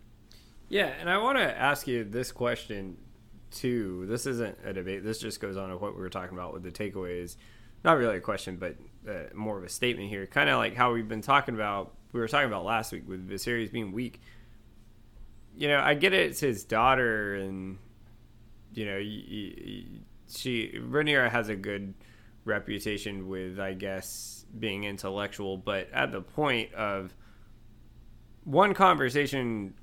Yeah, 0.67 0.87
and 0.99 1.09
I 1.09 1.17
want 1.17 1.37
to 1.37 1.59
ask 1.59 1.87
you 1.87 2.03
this 2.03 2.31
question 2.31 2.97
too. 3.51 4.05
This 4.07 4.25
isn't 4.25 4.57
a 4.63 4.73
debate. 4.73 5.03
This 5.03 5.19
just 5.19 5.39
goes 5.39 5.57
on 5.57 5.69
to 5.69 5.77
what 5.77 5.95
we 5.95 6.01
were 6.01 6.09
talking 6.09 6.37
about 6.37 6.53
with 6.53 6.63
the 6.63 6.71
takeaways. 6.71 7.35
Not 7.83 7.97
really 7.97 8.17
a 8.17 8.21
question, 8.21 8.57
but 8.57 8.75
uh, 9.09 9.33
more 9.33 9.57
of 9.57 9.63
a 9.63 9.69
statement 9.69 10.09
here. 10.09 10.27
Kind 10.27 10.49
of 10.49 10.57
like 10.57 10.75
how 10.75 10.93
we've 10.93 11.07
been 11.07 11.21
talking 11.21 11.55
about. 11.55 11.95
We 12.11 12.19
were 12.19 12.27
talking 12.27 12.47
about 12.47 12.65
last 12.65 12.91
week 12.91 13.07
with 13.07 13.27
Viserys 13.27 13.71
being 13.71 13.91
weak. 13.91 14.21
You 15.57 15.67
know, 15.69 15.79
I 15.79 15.93
get 15.93 16.13
it. 16.13 16.31
It's 16.31 16.39
his 16.39 16.63
daughter, 16.63 17.35
and 17.35 17.77
you 18.73 18.85
know, 18.85 18.99
she 20.29 20.73
Rhaenyra 20.75 21.29
has 21.29 21.49
a 21.49 21.55
good 21.55 21.93
reputation 22.45 23.27
with, 23.27 23.59
I 23.59 23.73
guess, 23.73 24.45
being 24.57 24.83
intellectual, 24.83 25.57
but 25.57 25.89
at 25.93 26.11
the 26.11 26.21
point 26.21 26.73
of 26.73 27.13
one 28.43 28.73
conversation 28.73 29.73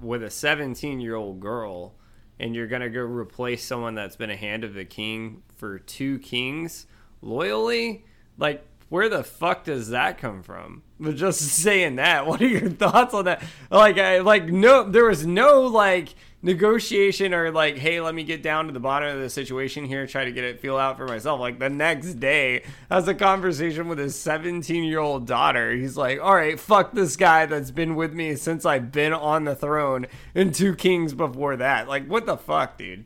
with 0.00 0.22
a 0.22 0.30
17 0.30 1.00
year 1.00 1.14
old 1.14 1.40
girl 1.40 1.94
and 2.38 2.54
you're 2.54 2.66
going 2.66 2.82
to 2.82 2.90
go 2.90 3.00
replace 3.00 3.64
someone 3.64 3.94
that's 3.94 4.16
been 4.16 4.30
a 4.30 4.36
hand 4.36 4.62
of 4.62 4.74
the 4.74 4.84
king 4.84 5.42
for 5.56 5.78
two 5.78 6.18
kings 6.18 6.86
loyally 7.22 8.04
like 8.38 8.64
where 8.88 9.08
the 9.08 9.24
fuck 9.24 9.64
does 9.64 9.88
that 9.88 10.16
come 10.16 10.44
from? 10.44 10.82
But 11.00 11.16
just 11.16 11.40
saying 11.62 11.96
that 11.96 12.26
what 12.26 12.40
are 12.40 12.46
your 12.46 12.70
thoughts 12.70 13.14
on 13.14 13.24
that? 13.24 13.42
Like 13.70 13.98
i 13.98 14.18
like 14.20 14.46
no 14.46 14.88
there 14.88 15.06
was 15.06 15.26
no 15.26 15.62
like 15.62 16.14
negotiation 16.46 17.34
or 17.34 17.50
like, 17.50 17.76
hey, 17.76 18.00
let 18.00 18.14
me 18.14 18.22
get 18.22 18.40
down 18.40 18.66
to 18.66 18.72
the 18.72 18.78
bottom 18.78 19.08
of 19.08 19.20
the 19.20 19.28
situation 19.28 19.84
here, 19.84 20.06
try 20.06 20.24
to 20.24 20.30
get 20.30 20.44
it 20.44 20.60
feel 20.60 20.76
out 20.76 20.96
for 20.96 21.04
myself. 21.04 21.40
Like 21.40 21.58
the 21.58 21.68
next 21.68 22.14
day, 22.14 22.62
has 22.88 23.08
a 23.08 23.14
conversation 23.14 23.88
with 23.88 23.98
his 23.98 24.16
17 24.16 24.84
year 24.84 25.00
old 25.00 25.26
daughter. 25.26 25.72
He's 25.72 25.96
like, 25.96 26.20
all 26.20 26.36
right, 26.36 26.58
fuck 26.58 26.92
this 26.92 27.16
guy 27.16 27.46
that's 27.46 27.72
been 27.72 27.96
with 27.96 28.14
me 28.14 28.36
since 28.36 28.64
I've 28.64 28.92
been 28.92 29.12
on 29.12 29.42
the 29.42 29.56
throne 29.56 30.06
and 30.36 30.54
two 30.54 30.76
kings 30.76 31.14
before 31.14 31.56
that. 31.56 31.88
Like, 31.88 32.06
what 32.06 32.26
the 32.26 32.36
fuck, 32.36 32.78
dude? 32.78 33.04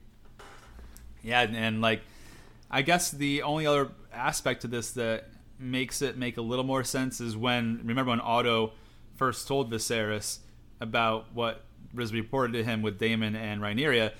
Yeah, 1.22 1.40
and 1.40 1.80
like, 1.80 2.02
I 2.70 2.82
guess 2.82 3.10
the 3.10 3.42
only 3.42 3.66
other 3.66 3.90
aspect 4.12 4.62
to 4.62 4.68
this 4.68 4.92
that 4.92 5.28
makes 5.58 6.02
it 6.02 6.18
make 6.18 6.36
a 6.36 6.42
little 6.42 6.64
more 6.64 6.84
sense 6.84 7.20
is 7.20 7.36
when 7.36 7.80
remember 7.84 8.10
when 8.10 8.20
Otto 8.20 8.72
first 9.16 9.48
told 9.48 9.70
Viserys 9.70 10.40
about 10.80 11.32
what 11.34 11.64
was 11.94 12.12
reported 12.12 12.52
to 12.54 12.64
him 12.64 12.82
with 12.82 12.98
Daemon 12.98 13.36
and 13.36 13.60
Rhaenyra, 13.60 14.12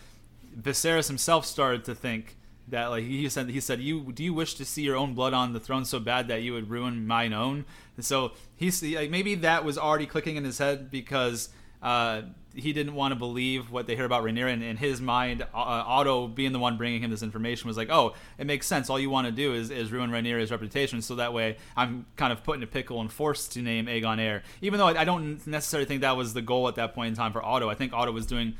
Viserys 0.58 1.08
himself 1.08 1.46
started 1.46 1.84
to 1.84 1.94
think 1.94 2.36
that 2.68 2.86
like 2.86 3.04
he 3.04 3.28
said 3.28 3.48
he 3.50 3.60
said 3.60 3.80
you 3.80 4.12
do 4.12 4.22
you 4.22 4.32
wish 4.32 4.54
to 4.54 4.64
see 4.64 4.82
your 4.82 4.96
own 4.96 5.12
blood 5.14 5.34
on 5.34 5.52
the 5.52 5.58
throne 5.60 5.84
so 5.84 5.98
bad 5.98 6.28
that 6.28 6.42
you 6.42 6.52
would 6.52 6.70
ruin 6.70 7.06
mine 7.06 7.32
own? 7.32 7.64
And 7.96 8.04
so 8.04 8.32
he's 8.56 8.82
like 8.82 9.10
maybe 9.10 9.34
that 9.36 9.64
was 9.64 9.78
already 9.78 10.06
clicking 10.06 10.36
in 10.36 10.44
his 10.44 10.58
head 10.58 10.90
because 10.90 11.50
uh, 11.82 12.22
he 12.54 12.72
didn't 12.72 12.94
want 12.94 13.12
to 13.12 13.16
believe 13.16 13.70
what 13.70 13.86
they 13.86 13.94
heard 13.94 14.06
about 14.06 14.24
Rhaenyra 14.24 14.52
and 14.52 14.62
in 14.62 14.76
his 14.76 15.00
mind 15.00 15.42
uh, 15.42 15.46
Otto 15.54 16.26
being 16.26 16.52
the 16.52 16.58
one 16.58 16.76
bringing 16.76 17.02
him 17.02 17.10
this 17.10 17.22
information 17.22 17.68
was 17.68 17.76
like 17.76 17.90
oh 17.90 18.14
it 18.38 18.46
makes 18.46 18.66
sense. 18.66 18.90
All 18.90 18.98
you 18.98 19.10
want 19.10 19.26
to 19.26 19.32
do 19.32 19.54
is, 19.54 19.70
is 19.70 19.92
ruin 19.92 20.10
Rhaenyra's 20.10 20.50
reputation 20.50 21.00
so 21.02 21.14
that 21.16 21.32
way 21.32 21.56
I'm 21.76 22.06
kind 22.16 22.32
of 22.32 22.42
put 22.42 22.56
in 22.56 22.62
a 22.62 22.66
pickle 22.66 23.00
and 23.00 23.12
forced 23.12 23.52
to 23.52 23.62
name 23.62 23.86
Aegon 23.86 24.18
heir 24.18 24.42
even 24.60 24.78
though 24.78 24.88
I 24.88 25.04
don't 25.04 25.46
necessarily 25.46 25.86
think 25.86 26.00
that 26.00 26.16
was 26.16 26.34
the 26.34 26.42
goal 26.42 26.68
at 26.68 26.74
that 26.74 26.94
point 26.94 27.08
in 27.08 27.14
time 27.14 27.32
for 27.32 27.42
Otto. 27.42 27.68
I 27.70 27.74
think 27.74 27.92
Otto 27.92 28.12
was 28.12 28.26
doing 28.26 28.54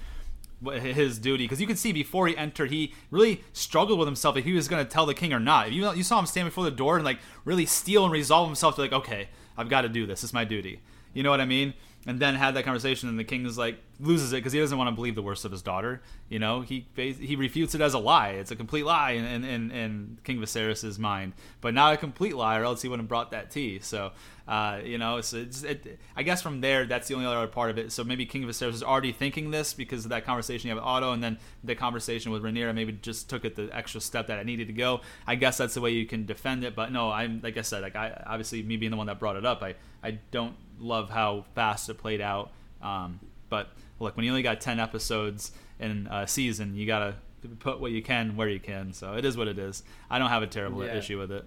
his 0.63 1.19
duty 1.19 1.45
because 1.45 1.61
you 1.61 1.67
can 1.67 1.77
see 1.77 1.91
before 1.91 2.29
he 2.29 2.37
entered 2.37 2.71
he 2.71 2.95
really 3.11 3.43
struggled 3.53 3.99
with 3.99 4.07
himself 4.07 4.37
if 4.37 4.45
he 4.45 4.53
was 4.53 4.69
going 4.69 4.85
to 4.85 4.91
tell 4.91 5.07
the 5.07 5.15
king 5.15 5.33
or 5.33 5.41
not. 5.41 5.73
You, 5.73 5.91
you 5.95 6.03
saw 6.03 6.19
him 6.19 6.27
stand 6.27 6.47
before 6.47 6.65
the 6.65 6.71
door 6.71 6.97
and 6.97 7.05
like 7.05 7.19
really 7.45 7.65
steal 7.67 8.05
and 8.05 8.13
resolve 8.13 8.47
himself 8.47 8.75
to 8.77 8.83
like 8.83 8.93
okay 8.93 9.29
i've 9.59 9.69
got 9.69 9.83
to 9.83 9.89
do 9.89 10.07
this. 10.07 10.23
It's 10.23 10.33
my 10.33 10.45
duty. 10.45 10.81
You 11.13 11.25
know 11.25 11.31
what 11.31 11.41
i 11.41 11.45
mean 11.45 11.75
and 12.07 12.19
then 12.19 12.35
had 12.35 12.55
that 12.55 12.65
conversation 12.65 13.09
and 13.09 13.19
the 13.19 13.25
king 13.25 13.45
is 13.45 13.59
like 13.59 13.79
loses 13.99 14.33
it 14.33 14.37
because 14.37 14.53
he 14.53 14.59
doesn't 14.59 14.79
want 14.79 14.89
to 14.89 14.95
believe 14.95 15.15
the 15.15 15.23
worst 15.23 15.45
of 15.45 15.53
his 15.53 15.63
daughter 15.63 16.01
you 16.31 16.39
know? 16.39 16.61
He 16.61 16.87
he 16.95 17.37
refutes 17.37 17.75
it 17.75 17.81
as 17.81 17.93
a 17.93 17.99
lie. 17.99 18.31
It's 18.31 18.53
a 18.53 18.57
complete 18.57 18.85
lie 18.85 19.13
in, 19.13 19.45
in, 19.45 19.71
in 19.71 20.19
king 20.25 20.39
viserys' 20.39 20.99
mind 20.99 21.35
but 21.61 21.75
not 21.75 21.93
a 21.93 21.97
complete 21.97 22.37
lie 22.37 22.59
or 22.59 22.65
else 22.65 22.83
he 22.83 22.89
wouldn't 22.89 23.05
have 23.05 23.09
brought 23.09 23.33
that 23.33 23.51
tea. 23.51 23.81
So 23.81 24.13
uh, 24.49 24.81
you 24.85 24.99
know 24.99 25.21
so 25.21 25.47
it, 25.63 26.01
i 26.17 26.25
guess 26.25 26.43
from 26.43 26.61
there 26.61 26.85
that's 26.85 27.07
the 27.07 27.15
only 27.15 27.27
other 27.27 27.47
part 27.47 27.71
of 27.71 27.79
it. 27.79 27.93
So 27.93 28.05
maybe 28.05 28.25
king 28.27 28.45
viserys 28.45 28.75
is 28.75 28.83
already 28.83 29.13
thinking 29.13 29.51
this 29.51 29.75
because 29.75 30.05
of 30.05 30.11
that 30.11 30.25
conversation 30.25 30.69
you 30.69 30.75
have 30.75 30.83
with 30.83 30.89
otto 30.89 31.13
and 31.13 31.23
then 31.23 31.39
the 31.65 31.75
conversation 31.75 32.31
with 32.33 32.43
Rhaenyra 32.43 32.75
maybe 32.75 32.93
just 32.93 33.29
took 33.29 33.45
it 33.45 33.57
the 33.57 33.69
extra 33.77 34.01
step 34.01 34.29
that 34.29 34.39
it 34.39 34.47
needed 34.47 34.69
to 34.69 34.73
go. 34.73 35.01
I 35.27 35.35
guess 35.35 35.59
that's 35.59 35.75
the 35.75 35.81
way 35.81 35.91
you 35.91 36.07
can 36.07 36.27
defend 36.27 36.65
it 36.65 36.75
but 36.75 36.93
no 36.93 37.11
i'm 37.11 37.41
like 37.43 37.57
i 37.57 37.63
said 37.63 37.83
like 37.83 37.97
i 37.97 38.23
obviously 38.27 38.63
me 38.63 38.77
being 38.77 38.91
the 38.91 38.97
one 38.97 39.07
that 39.07 39.19
brought 39.19 39.37
it 39.37 39.45
up 39.45 39.63
i 39.63 39.75
i 40.03 40.13
don't 40.31 40.55
love 40.81 41.11
how 41.11 41.45
fast 41.55 41.89
it 41.89 41.95
played 41.95 42.21
out. 42.21 42.51
Um, 42.83 43.21
but 43.49 43.69
look, 43.99 44.17
when 44.17 44.25
you 44.25 44.31
only 44.31 44.43
got 44.43 44.61
10 44.61 44.81
episodes 44.81 45.53
in 45.79 46.09
a 46.11 46.27
season, 46.27 46.75
you 46.75 46.87
got 46.87 47.01
to 47.01 47.49
put 47.59 47.81
what 47.81 47.93
you 47.93 48.03
can 48.03 48.37
where 48.37 48.49
you 48.49 48.61
can. 48.61 48.93
So 48.93 49.15
it 49.15 49.25
is 49.25 49.37
what 49.37 49.49
it 49.49 49.59
is. 49.59 49.83
I 50.09 50.19
don't 50.19 50.31
have 50.31 50.43
a 50.43 50.47
terrible 50.47 50.85
yeah. 50.85 50.97
issue 50.97 51.19
with 51.19 51.31
it. 51.31 51.45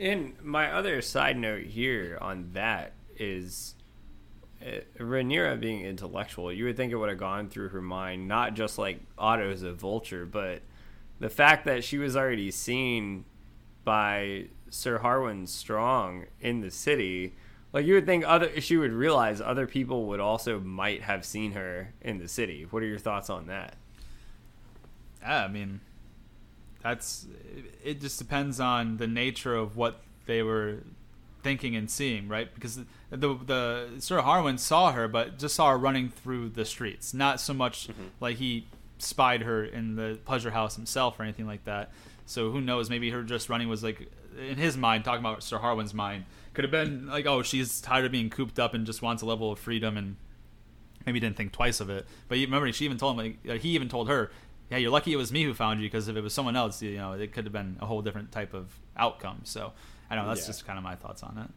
And 0.00 0.34
my 0.42 0.72
other 0.72 1.02
side 1.02 1.36
note 1.36 1.64
here 1.64 2.18
on 2.20 2.50
that 2.52 2.92
is 3.16 3.74
uh, 4.64 4.80
Rhaenyra 4.98 5.58
being 5.58 5.84
intellectual. 5.84 6.52
You 6.52 6.66
would 6.66 6.76
think 6.76 6.92
it 6.92 6.96
would 6.96 7.08
have 7.08 7.18
gone 7.18 7.48
through 7.48 7.70
her 7.70 7.82
mind, 7.82 8.28
not 8.28 8.54
just 8.54 8.78
like 8.78 9.00
Otto's 9.18 9.62
a 9.62 9.72
vulture, 9.72 10.24
but 10.24 10.62
the 11.18 11.28
fact 11.28 11.64
that 11.64 11.82
she 11.82 11.98
was 11.98 12.16
already 12.16 12.50
seen 12.52 13.24
by 13.84 14.46
Sir 14.70 14.98
Harwin 14.98 15.48
Strong 15.48 16.26
in 16.40 16.60
the 16.60 16.70
city 16.70 17.34
like 17.72 17.86
you 17.86 17.94
would 17.94 18.06
think 18.06 18.24
other 18.26 18.60
she 18.60 18.76
would 18.76 18.92
realize 18.92 19.40
other 19.40 19.66
people 19.66 20.06
would 20.06 20.20
also 20.20 20.60
might 20.60 21.02
have 21.02 21.24
seen 21.24 21.52
her 21.52 21.92
in 22.00 22.18
the 22.18 22.28
city. 22.28 22.66
What 22.70 22.82
are 22.82 22.86
your 22.86 22.98
thoughts 22.98 23.28
on 23.28 23.46
that? 23.46 23.76
Yeah, 25.20 25.44
I 25.44 25.48
mean, 25.48 25.80
that's 26.82 27.26
it. 27.84 28.00
Just 28.00 28.18
depends 28.18 28.60
on 28.60 28.96
the 28.96 29.06
nature 29.06 29.54
of 29.54 29.76
what 29.76 30.00
they 30.26 30.42
were 30.42 30.78
thinking 31.42 31.76
and 31.76 31.90
seeing, 31.90 32.28
right? 32.28 32.52
Because 32.54 32.76
the 32.76 33.16
the, 33.16 33.34
the 33.34 33.88
Sir 34.00 34.20
Harwin 34.20 34.58
saw 34.58 34.92
her, 34.92 35.08
but 35.08 35.38
just 35.38 35.54
saw 35.54 35.70
her 35.70 35.78
running 35.78 36.08
through 36.08 36.50
the 36.50 36.64
streets, 36.64 37.12
not 37.12 37.40
so 37.40 37.52
much 37.52 37.88
mm-hmm. 37.88 38.04
like 38.20 38.36
he 38.36 38.66
spied 38.98 39.42
her 39.42 39.64
in 39.64 39.96
the 39.96 40.18
pleasure 40.24 40.50
house 40.50 40.76
himself 40.76 41.20
or 41.20 41.22
anything 41.22 41.46
like 41.46 41.64
that. 41.64 41.90
So 42.28 42.50
who 42.50 42.60
knows? 42.60 42.90
Maybe 42.90 43.10
her 43.10 43.22
just 43.22 43.48
running 43.48 43.68
was 43.68 43.82
like 43.82 44.10
in 44.38 44.58
his 44.58 44.76
mind, 44.76 45.04
talking 45.04 45.20
about 45.20 45.42
Sir 45.42 45.58
Harwin's 45.58 45.94
mind 45.94 46.26
could 46.52 46.64
have 46.64 46.70
been 46.70 47.06
like, 47.06 47.24
oh, 47.24 47.42
she's 47.42 47.80
tired 47.80 48.04
of 48.04 48.12
being 48.12 48.28
cooped 48.28 48.58
up 48.58 48.74
and 48.74 48.84
just 48.84 49.00
wants 49.00 49.22
a 49.22 49.26
level 49.26 49.52
of 49.52 49.58
freedom, 49.58 49.96
and 49.96 50.16
maybe 51.06 51.20
didn't 51.20 51.36
think 51.36 51.52
twice 51.52 51.80
of 51.80 51.88
it. 51.88 52.06
But 52.28 52.36
remember, 52.36 52.70
she 52.72 52.84
even 52.84 52.98
told 52.98 53.18
him, 53.18 53.38
like, 53.44 53.60
he 53.60 53.70
even 53.70 53.88
told 53.88 54.08
her, 54.08 54.30
"Yeah, 54.70 54.76
you're 54.76 54.90
lucky 54.90 55.12
it 55.12 55.16
was 55.16 55.32
me 55.32 55.44
who 55.44 55.54
found 55.54 55.80
you, 55.80 55.86
because 55.86 56.08
if 56.08 56.16
it 56.16 56.20
was 56.20 56.34
someone 56.34 56.56
else, 56.56 56.82
you 56.82 56.96
know, 56.96 57.12
it 57.12 57.32
could 57.32 57.44
have 57.44 57.52
been 57.52 57.76
a 57.80 57.86
whole 57.86 58.02
different 58.02 58.30
type 58.30 58.52
of 58.54 58.78
outcome." 58.96 59.40
So 59.44 59.72
I 60.10 60.14
don't 60.14 60.24
know. 60.24 60.30
That's 60.30 60.42
yeah. 60.42 60.48
just 60.48 60.66
kind 60.66 60.78
of 60.78 60.84
my 60.84 60.96
thoughts 60.96 61.22
on 61.22 61.38
it. 61.38 61.50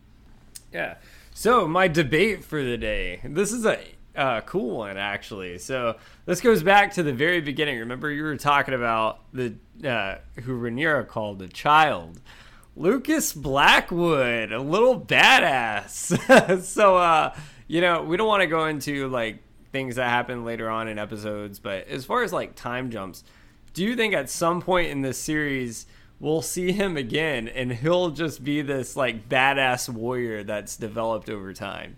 Yeah. 0.71 0.95
So 1.33 1.67
my 1.67 1.87
debate 1.87 2.45
for 2.45 2.63
the 2.63 2.77
day. 2.77 3.21
This 3.23 3.51
is 3.51 3.65
a 3.65 3.79
uh, 4.15 4.41
cool 4.41 4.77
one 4.77 4.97
actually. 4.97 5.57
So 5.57 5.97
this 6.25 6.41
goes 6.41 6.63
back 6.63 6.93
to 6.93 7.03
the 7.03 7.13
very 7.13 7.41
beginning. 7.41 7.79
Remember 7.79 8.11
you 8.11 8.23
were 8.23 8.37
talking 8.37 8.73
about 8.73 9.19
the 9.33 9.55
uh, 9.83 10.17
who 10.41 10.59
Rhaenyra 10.59 11.07
called 11.07 11.41
a 11.41 11.47
child. 11.47 12.19
Lucas 12.75 13.33
Blackwood, 13.33 14.51
a 14.51 14.59
little 14.59 14.99
badass. 14.99 16.61
so, 16.63 16.97
uh, 16.97 17.35
you 17.67 17.81
know, 17.81 18.03
we 18.03 18.17
don't 18.17 18.27
want 18.27 18.41
to 18.41 18.47
go 18.47 18.65
into 18.65 19.07
like 19.09 19.39
things 19.71 19.95
that 19.95 20.09
happen 20.09 20.45
later 20.45 20.69
on 20.69 20.87
in 20.87 20.97
episodes, 20.97 21.59
but 21.59 21.87
as 21.87 22.05
far 22.05 22.23
as 22.23 22.31
like 22.31 22.55
time 22.55 22.89
jumps, 22.89 23.23
do 23.73 23.83
you 23.83 23.95
think 23.95 24.13
at 24.13 24.29
some 24.29 24.61
point 24.61 24.89
in 24.89 25.01
this 25.01 25.17
series 25.17 25.85
we'll 26.19 26.41
see 26.41 26.71
him 26.71 26.97
again 26.97 27.47
and 27.47 27.71
he'll 27.71 28.11
just 28.11 28.43
be 28.43 28.61
this 28.61 28.95
like 28.95 29.27
badass 29.27 29.89
warrior 29.89 30.43
that's 30.43 30.77
developed 30.77 31.29
over 31.29 31.53
time? 31.53 31.97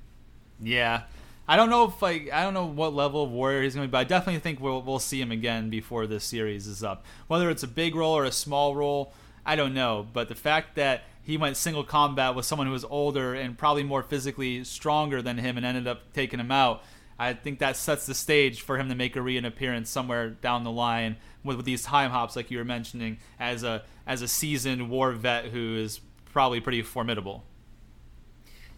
Yeah. 0.62 1.04
I 1.48 1.58
don't 1.58 1.70
know 1.70 1.86
if 1.86 2.02
like 2.02 2.32
I 2.32 2.44
don't 2.44 2.54
know 2.54 2.66
what 2.66 2.94
level 2.94 3.24
of 3.24 3.32
warrior 3.32 3.64
he's 3.64 3.76
going 3.76 3.86
to 3.86 3.88
be, 3.90 3.92
but 3.92 3.98
I 4.00 4.04
definitely 4.06 4.40
think 4.40 4.60
we'll 4.60 4.82
we'll 4.82 5.00
see 5.00 5.20
him 5.20 5.32
again 5.32 5.70
before 5.70 6.08
this 6.08 6.24
series 6.24 6.68
is 6.68 6.84
up. 6.84 7.06
Whether 7.28 7.50
it's 7.50 7.64
a 7.64 7.68
big 7.68 7.96
role 7.96 8.16
or 8.16 8.24
a 8.24 8.32
small 8.32 8.76
role, 8.76 9.14
I 9.46 9.56
don't 9.56 9.74
know, 9.74 10.08
but 10.14 10.30
the 10.30 10.36
fact 10.36 10.76
that 10.76 11.04
he 11.22 11.38
went 11.38 11.58
single 11.58 11.84
combat 11.84 12.36
with 12.36 12.46
someone 12.46 12.68
who 12.68 12.74
was 12.74 12.86
older 12.86 13.34
and 13.34 13.58
probably 13.58 13.84
more 13.84 14.04
physically 14.04 14.64
stronger 14.64 15.22
than 15.22 15.38
him 15.38 15.58
and 15.58 15.66
ended 15.66 15.88
up 15.88 16.14
taking 16.14 16.40
him 16.40 16.52
out, 16.52 16.84
I 17.20 17.34
think 17.34 17.60
that 17.60 17.78
sets 17.78 18.06
the 18.06 18.14
stage 18.14 18.62
for 18.62 18.78
him 18.78 18.90
to 18.90 18.96
make 18.96 19.16
a 19.16 19.22
reappearance 19.22 19.90
somewhere 19.90 20.30
down 20.30 20.64
the 20.64 20.72
line 20.72 21.18
with, 21.44 21.58
with 21.58 21.66
these 21.66 21.84
time 21.84 22.12
hops 22.12 22.36
like 22.36 22.52
you 22.52 22.58
were 22.58 22.66
mentioning 22.66 23.18
as 23.40 23.64
a 23.64 23.84
as 24.08 24.22
a 24.22 24.28
seasoned 24.28 24.90
war 24.90 25.12
vet 25.12 25.46
who 25.46 25.76
is 25.76 26.00
probably 26.26 26.62
pretty 26.62 26.82
formidable. 26.82 27.44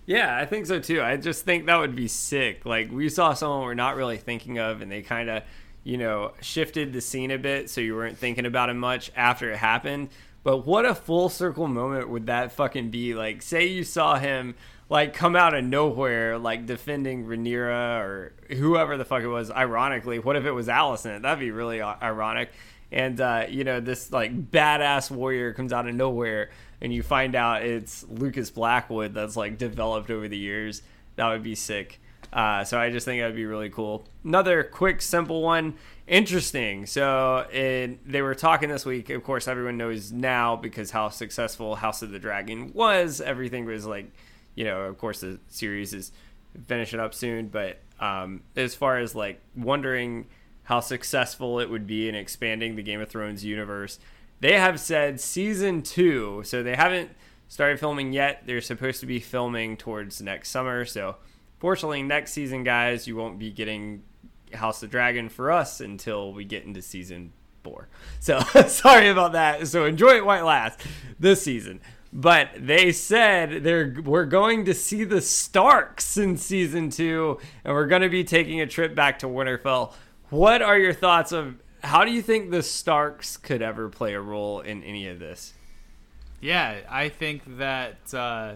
Yeah, 0.05 0.37
I 0.37 0.45
think 0.45 0.65
so 0.67 0.79
too. 0.79 1.01
I 1.01 1.17
just 1.17 1.45
think 1.45 1.65
that 1.65 1.77
would 1.77 1.95
be 1.95 2.07
sick. 2.07 2.65
Like 2.65 2.91
we 2.91 3.09
saw 3.09 3.33
someone 3.33 3.61
we're 3.61 3.73
not 3.73 3.95
really 3.95 4.17
thinking 4.17 4.59
of 4.59 4.81
and 4.81 4.91
they 4.91 5.01
kind 5.01 5.29
of, 5.29 5.43
you 5.83 5.97
know, 5.97 6.33
shifted 6.41 6.93
the 6.93 7.01
scene 7.01 7.31
a 7.31 7.37
bit 7.37 7.69
so 7.69 7.81
you 7.81 7.95
weren't 7.95 8.17
thinking 8.17 8.45
about 8.45 8.69
him 8.69 8.77
much 8.77 9.11
after 9.15 9.51
it 9.51 9.57
happened 9.57 10.09
but 10.45 10.57
what 10.57 10.85
a 10.85 10.93
full 10.93 11.27
circle 11.27 11.67
moment 11.67 12.07
would 12.07 12.27
that 12.27 12.51
fucking 12.51 12.91
be? 12.91 13.15
Like, 13.15 13.41
say 13.41 13.65
you 13.65 13.83
saw 13.83 14.19
him 14.19 14.53
like 14.89 15.15
come 15.15 15.35
out 15.35 15.55
of 15.55 15.65
nowhere, 15.65 16.37
like 16.37 16.67
defending 16.67 17.25
Rhaenyra 17.25 17.99
or 17.99 18.33
whoever 18.49 18.95
the 18.95 19.05
fuck 19.05 19.23
it 19.23 19.27
was. 19.27 19.49
Ironically, 19.49 20.19
what 20.19 20.35
if 20.35 20.45
it 20.45 20.51
was 20.51 20.67
Alicent? 20.67 21.23
That'd 21.23 21.39
be 21.39 21.49
really 21.49 21.81
ironic. 21.81 22.51
And 22.95 23.19
uh, 23.19 23.45
you 23.49 23.65
know, 23.65 23.81
this 23.81 24.11
like 24.11 24.49
badass 24.51 25.11
warrior 25.11 25.53
comes 25.53 25.73
out 25.73 25.87
of 25.87 25.93
nowhere, 25.93 26.49
and 26.79 26.93
you 26.93 27.03
find 27.03 27.35
out 27.35 27.63
it's 27.63 28.05
Lucas 28.07 28.49
Blackwood 28.49 29.13
that's 29.13 29.35
like 29.35 29.57
developed 29.57 30.09
over 30.09 30.29
the 30.29 30.37
years. 30.37 30.81
That 31.17 31.27
would 31.27 31.43
be 31.43 31.55
sick. 31.55 31.99
Uh, 32.31 32.63
so 32.63 32.79
I 32.79 32.89
just 32.89 33.05
think 33.05 33.21
that'd 33.21 33.35
be 33.35 33.45
really 33.45 33.69
cool. 33.69 34.07
Another 34.23 34.63
quick, 34.63 35.01
simple 35.01 35.41
one 35.41 35.75
interesting. 36.07 36.85
So 36.85 37.45
they 37.51 38.21
were 38.21 38.35
talking 38.35 38.69
this 38.69 38.85
week. 38.85 39.09
Of 39.09 39.23
course, 39.23 39.47
everyone 39.47 39.77
knows 39.77 40.11
now 40.11 40.55
because 40.55 40.91
how 40.91 41.09
successful 41.09 41.75
House 41.75 42.01
of 42.01 42.11
the 42.11 42.19
Dragon 42.19 42.71
was. 42.73 43.19
Everything 43.19 43.65
was 43.65 43.85
like, 43.85 44.11
you 44.55 44.63
know, 44.63 44.81
of 44.81 44.97
course 44.97 45.19
the 45.19 45.39
series 45.49 45.93
is 45.93 46.11
finishing 46.65 46.99
up 46.99 47.13
soon. 47.13 47.47
But 47.47 47.79
um, 47.99 48.41
as 48.55 48.73
far 48.73 48.99
as 48.99 49.15
like 49.15 49.41
wondering 49.55 50.27
how 50.65 50.79
successful 50.79 51.59
it 51.59 51.69
would 51.69 51.87
be 51.87 52.09
in 52.09 52.15
expanding 52.15 52.75
the 52.75 52.83
Game 52.83 53.01
of 53.01 53.09
Thrones 53.09 53.45
universe, 53.45 53.99
they 54.39 54.53
have 54.59 54.79
said 54.79 55.19
season 55.19 55.81
two. 55.81 56.41
So 56.43 56.61
they 56.61 56.75
haven't 56.75 57.11
started 57.47 57.79
filming 57.79 58.13
yet. 58.13 58.43
They're 58.45 58.61
supposed 58.61 58.99
to 58.99 59.05
be 59.05 59.19
filming 59.19 59.77
towards 59.77 60.21
next 60.21 60.49
summer. 60.49 60.85
So 60.85 61.15
fortunately, 61.59 62.03
next 62.03 62.33
season, 62.33 62.63
guys, 62.63 63.07
you 63.07 63.15
won't 63.15 63.39
be 63.39 63.51
getting 63.51 64.03
House 64.53 64.83
of 64.83 64.89
Dragon 64.89 65.29
for 65.29 65.51
us 65.51 65.79
until 65.79 66.33
we 66.33 66.45
get 66.45 66.65
into 66.65 66.81
season 66.81 67.31
four. 67.63 67.87
So 68.19 68.39
sorry 68.67 69.09
about 69.09 69.33
that. 69.33 69.67
So 69.67 69.85
enjoy 69.85 70.17
it 70.17 70.25
while 70.25 70.41
it 70.41 70.45
lasts 70.45 70.85
this 71.19 71.41
season. 71.41 71.81
But 72.13 72.51
they 72.57 72.93
said 72.93 73.63
they're 73.65 73.93
we're 74.05 74.25
going 74.25 74.63
to 74.65 74.73
see 74.73 75.03
the 75.03 75.19
Starks 75.19 76.15
in 76.15 76.37
season 76.37 76.89
two, 76.89 77.39
and 77.65 77.73
we're 77.73 77.87
going 77.87 78.03
to 78.03 78.09
be 78.09 78.23
taking 78.23 78.61
a 78.61 78.67
trip 78.67 78.95
back 78.95 79.19
to 79.19 79.27
Winterfell. 79.27 79.91
What 80.35 80.61
are 80.61 80.77
your 80.77 80.91
thoughts 80.91 81.31
of 81.31 81.55
how 81.81 82.03
do 82.03 82.11
you 82.11 82.21
think 82.21 82.51
the 82.51 82.61
Starks 82.61 83.37
could 83.37 83.61
ever 83.61 83.87
play 83.87 84.15
a 84.15 84.19
role 84.19 84.59
in 84.59 84.83
any 84.83 85.07
of 85.07 85.17
this? 85.17 85.53
Yeah, 86.41 86.81
I 86.89 87.07
think 87.07 87.57
that 87.57 88.13
uh, 88.13 88.55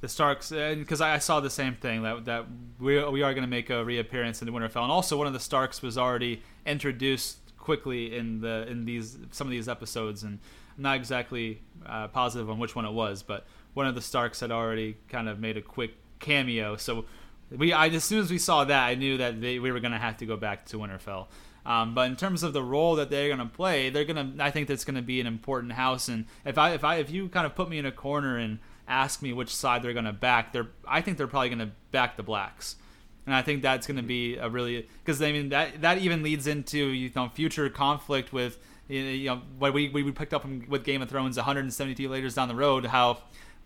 the 0.00 0.06
Starks, 0.06 0.50
because 0.50 1.00
I 1.00 1.18
saw 1.18 1.40
the 1.40 1.50
same 1.50 1.74
thing 1.74 2.04
that 2.04 2.24
that 2.26 2.46
we 2.78 3.04
we 3.06 3.22
are 3.22 3.34
going 3.34 3.42
to 3.42 3.48
make 3.48 3.68
a 3.68 3.84
reappearance 3.84 4.42
in 4.42 4.46
the 4.46 4.52
Winterfell, 4.52 4.84
and 4.84 4.92
also 4.92 5.18
one 5.18 5.26
of 5.26 5.32
the 5.32 5.40
Starks 5.40 5.82
was 5.82 5.98
already 5.98 6.40
introduced 6.64 7.38
quickly 7.58 8.16
in 8.16 8.40
the 8.40 8.68
in 8.68 8.84
these 8.84 9.18
some 9.32 9.48
of 9.48 9.50
these 9.50 9.68
episodes, 9.68 10.22
and 10.22 10.38
I'm 10.76 10.82
not 10.84 10.96
exactly 10.96 11.62
uh, 11.84 12.06
positive 12.06 12.48
on 12.48 12.60
which 12.60 12.76
one 12.76 12.84
it 12.84 12.92
was, 12.92 13.24
but 13.24 13.44
one 13.74 13.88
of 13.88 13.96
the 13.96 14.02
Starks 14.02 14.38
had 14.38 14.52
already 14.52 14.96
kind 15.08 15.28
of 15.28 15.40
made 15.40 15.56
a 15.56 15.62
quick 15.62 15.94
cameo. 16.20 16.76
So 16.76 17.06
we, 17.50 17.72
I 17.72 17.88
as 17.88 18.04
soon 18.04 18.20
as 18.20 18.30
we 18.30 18.38
saw 18.38 18.64
that, 18.64 18.84
I 18.84 18.94
knew 18.94 19.18
that 19.18 19.40
they, 19.40 19.58
we 19.58 19.72
were 19.72 19.80
going 19.80 19.92
to 19.92 19.98
have 19.98 20.18
to 20.18 20.26
go 20.26 20.36
back 20.36 20.66
to 20.66 20.78
Winterfell. 20.78 21.26
Um, 21.64 21.94
but 21.94 22.08
in 22.10 22.16
terms 22.16 22.42
of 22.42 22.54
the 22.54 22.62
role 22.62 22.96
that 22.96 23.10
they're 23.10 23.28
going 23.28 23.46
to 23.46 23.54
play, 23.54 23.90
they're 23.90 24.06
going 24.06 24.36
to. 24.36 24.42
I 24.42 24.50
think 24.50 24.68
that's 24.68 24.84
going 24.84 24.96
to 24.96 25.02
be 25.02 25.20
an 25.20 25.26
important 25.26 25.72
house. 25.72 26.08
And 26.08 26.24
if 26.44 26.56
I, 26.56 26.72
if 26.72 26.82
I, 26.82 26.96
if 26.96 27.10
you 27.10 27.28
kind 27.28 27.44
of 27.44 27.54
put 27.54 27.68
me 27.68 27.78
in 27.78 27.84
a 27.84 27.92
corner 27.92 28.38
and 28.38 28.58
ask 28.86 29.20
me 29.20 29.34
which 29.34 29.54
side 29.54 29.82
they're 29.82 29.92
going 29.92 30.06
to 30.06 30.12
back, 30.12 30.52
they're. 30.52 30.68
I 30.86 31.02
think 31.02 31.18
they're 31.18 31.26
probably 31.26 31.50
going 31.50 31.58
to 31.58 31.70
back 31.90 32.16
the 32.16 32.22
blacks. 32.22 32.76
And 33.26 33.34
I 33.34 33.42
think 33.42 33.60
that's 33.60 33.86
going 33.86 33.98
to 33.98 34.02
be 34.02 34.36
a 34.36 34.48
really 34.48 34.88
because 35.04 35.20
I 35.20 35.32
mean 35.32 35.50
that 35.50 35.82
that 35.82 35.98
even 35.98 36.22
leads 36.22 36.46
into 36.46 36.78
you 36.78 37.10
know 37.14 37.28
future 37.28 37.68
conflict 37.68 38.32
with 38.32 38.58
you 38.88 39.26
know 39.26 39.42
what 39.58 39.74
we 39.74 39.90
we 39.90 40.10
picked 40.12 40.32
up 40.32 40.46
with 40.46 40.84
Game 40.84 41.02
of 41.02 41.10
Thrones 41.10 41.36
172 41.36 42.02
years 42.02 42.34
down 42.34 42.48
the 42.48 42.54
road 42.54 42.86
how 42.86 43.18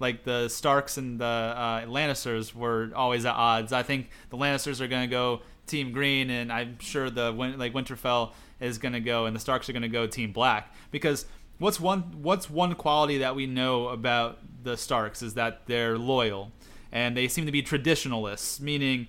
like 0.03 0.25
the 0.25 0.49
Starks 0.49 0.99
and 0.99 1.19
the 1.19 1.25
uh, 1.25 1.87
Lannisters 1.87 2.55
were 2.55 2.91
always 2.95 3.25
at 3.25 3.35
odds. 3.35 3.73
I 3.73 3.83
think 3.83 4.11
the 4.29 4.37
Lannisters 4.37 4.81
are 4.81 4.89
going 4.89 5.09
to 5.09 5.11
go 5.11 5.41
Team 5.67 5.93
Green, 5.93 6.29
and 6.29 6.53
I'm 6.53 6.79
sure 6.81 7.09
the 7.09 7.31
like 7.33 7.73
Winterfell 7.73 8.33
is 8.61 8.77
going 8.77 8.93
to 8.93 9.01
go, 9.01 9.25
and 9.25 9.35
the 9.35 9.41
Starks 9.41 9.71
are 9.71 9.73
going 9.73 9.83
to 9.83 9.89
go 9.89 10.07
Team 10.07 10.33
Black 10.33 10.75
because 10.91 11.25
what's 11.59 11.81
one 11.81 12.01
what's 12.21 12.51
one 12.51 12.75
quality 12.75 13.19
that 13.19 13.35
we 13.37 13.47
know 13.47 13.89
about 13.89 14.41
the 14.65 14.77
Starks 14.77 15.23
is 15.23 15.35
that 15.35 15.63
they're 15.67 15.97
loyal 15.97 16.53
and 16.91 17.17
they 17.17 17.29
seem 17.29 17.47
to 17.47 17.53
be 17.53 17.63
traditionalists, 17.63 18.61
meaning 18.61 19.07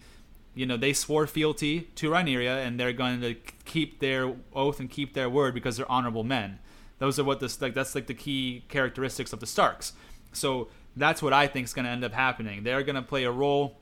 you 0.54 0.66
know 0.68 0.78
they 0.78 0.94
swore 0.94 1.26
fealty 1.26 1.90
to 1.96 2.12
Rhaenyra 2.12 2.66
and 2.66 2.80
they're 2.80 2.94
going 2.94 3.20
to 3.22 3.36
keep 3.66 4.00
their 4.00 4.36
oath 4.54 4.80
and 4.80 4.90
keep 4.90 5.16
their 5.16 5.30
word 5.30 5.56
because 5.56 5.78
they're 5.78 5.92
honorable 5.92 6.24
men. 6.24 6.60
Those 7.00 7.20
are 7.20 7.24
what 7.24 7.40
this 7.40 7.60
like 7.60 7.74
that's 7.74 7.96
like 7.96 8.06
the 8.06 8.14
key 8.14 8.64
characteristics 8.70 9.34
of 9.34 9.40
the 9.40 9.48
Starks. 9.48 9.94
So 10.32 10.70
that's 10.96 11.22
what 11.22 11.34
I 11.34 11.48
think 11.48 11.66
is 11.66 11.74
going 11.74 11.86
to 11.86 11.92
end 11.92 12.04
up 12.04 12.14
happening. 12.14 12.64
They're 12.64 12.84
going 12.84 12.96
to 12.96 13.02
play 13.02 13.24
a 13.24 13.32
role. 13.32 13.78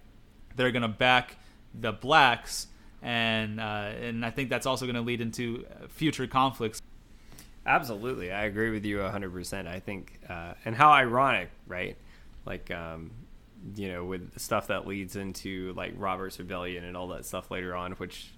They're 0.56 0.72
going 0.72 0.82
to 0.82 0.88
back 0.88 1.38
the 1.74 1.92
blacks, 1.92 2.68
and 3.02 3.60
uh, 3.60 3.92
and 4.02 4.26
I 4.26 4.32
think 4.32 4.50
that's 4.50 4.66
also 4.66 4.86
going 4.86 4.96
to 4.96 5.02
lead 5.02 5.22
into 5.22 5.66
future 5.90 6.28
conflicts. 6.28 6.82
Absolutely, 7.66 8.32
I 8.32 8.46
agree 8.46 8.72
with 8.72 8.86
you 8.86 8.98
100%. 8.98 9.68
I 9.68 9.80
think, 9.80 10.20
uh, 10.28 10.54
and 10.66 10.76
how 10.76 10.92
ironic, 10.92 11.50
right? 11.68 11.96
Like, 12.46 12.72
um, 12.72 13.12
you 13.76 13.90
know, 13.90 14.04
with 14.04 14.40
stuff 14.40 14.68
that 14.68 14.88
leads 14.88 15.16
into 15.16 15.74
like 15.74 15.94
Robert's 15.96 16.40
Rebellion 16.40 16.84
and 16.84 16.98
all 16.98 17.10
that 17.10 17.26
stuff 17.26 17.52
later 17.52 17.76
on, 17.76 17.92
which 17.94 18.32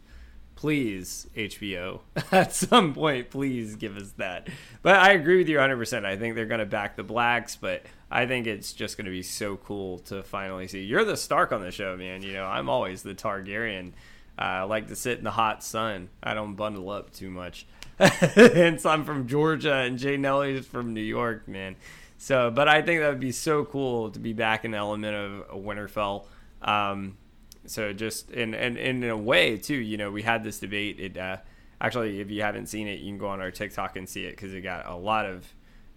please 0.55 1.27
HBO 1.35 2.01
at 2.31 2.53
some 2.53 2.93
point 2.93 3.29
please 3.29 3.75
give 3.75 3.97
us 3.97 4.11
that. 4.17 4.47
But 4.81 4.95
I 4.95 5.11
agree 5.11 5.37
with 5.37 5.49
you 5.49 5.57
100%. 5.57 6.05
I 6.05 6.17
think 6.17 6.35
they're 6.35 6.45
going 6.45 6.59
to 6.59 6.65
back 6.65 6.95
the 6.95 7.03
blacks, 7.03 7.55
but 7.55 7.83
I 8.11 8.25
think 8.25 8.47
it's 8.47 8.73
just 8.73 8.97
going 8.97 9.05
to 9.05 9.11
be 9.11 9.23
so 9.23 9.57
cool 9.57 9.99
to 9.99 10.23
finally 10.23 10.67
see. 10.67 10.83
You're 10.83 11.05
the 11.05 11.17
Stark 11.17 11.51
on 11.51 11.61
the 11.61 11.71
show, 11.71 11.97
man. 11.97 12.21
You 12.21 12.33
know, 12.33 12.45
I'm 12.45 12.69
always 12.69 13.03
the 13.03 13.15
Targaryen. 13.15 13.93
Uh, 14.37 14.41
I 14.41 14.63
like 14.63 14.87
to 14.87 14.95
sit 14.95 15.17
in 15.17 15.23
the 15.23 15.31
hot 15.31 15.63
sun. 15.63 16.09
I 16.21 16.33
don't 16.33 16.55
bundle 16.55 16.89
up 16.89 17.11
too 17.11 17.29
much. 17.29 17.65
and 17.99 18.79
so 18.81 18.89
I'm 18.89 19.03
from 19.03 19.27
Georgia 19.27 19.75
and 19.75 19.97
Jay 19.97 20.17
Nelly 20.17 20.55
is 20.55 20.65
from 20.65 20.93
New 20.93 21.01
York, 21.01 21.47
man. 21.47 21.75
So, 22.17 22.49
but 22.51 22.67
I 22.67 22.81
think 22.81 23.01
that 23.01 23.09
would 23.09 23.19
be 23.19 23.31
so 23.31 23.65
cool 23.65 24.11
to 24.11 24.19
be 24.19 24.33
back 24.33 24.65
in 24.65 24.71
the 24.71 24.77
element 24.77 25.15
of 25.15 25.61
Winterfell. 25.61 26.25
Um, 26.61 27.17
so 27.65 27.93
just 27.93 28.31
in 28.31 28.53
and 28.53 28.77
in, 28.77 29.03
in 29.03 29.09
a 29.09 29.17
way 29.17 29.57
too, 29.57 29.75
you 29.75 29.97
know, 29.97 30.11
we 30.11 30.21
had 30.21 30.43
this 30.43 30.59
debate. 30.59 30.99
It 30.99 31.17
uh, 31.17 31.37
actually, 31.79 32.19
if 32.19 32.29
you 32.29 32.41
haven't 32.41 32.67
seen 32.67 32.87
it, 32.87 32.99
you 32.99 33.11
can 33.11 33.17
go 33.17 33.27
on 33.27 33.41
our 33.41 33.51
TikTok 33.51 33.95
and 33.95 34.07
see 34.07 34.25
it 34.25 34.31
because 34.31 34.53
it 34.53 34.61
got 34.61 34.85
a 34.87 34.95
lot 34.95 35.25
of 35.25 35.45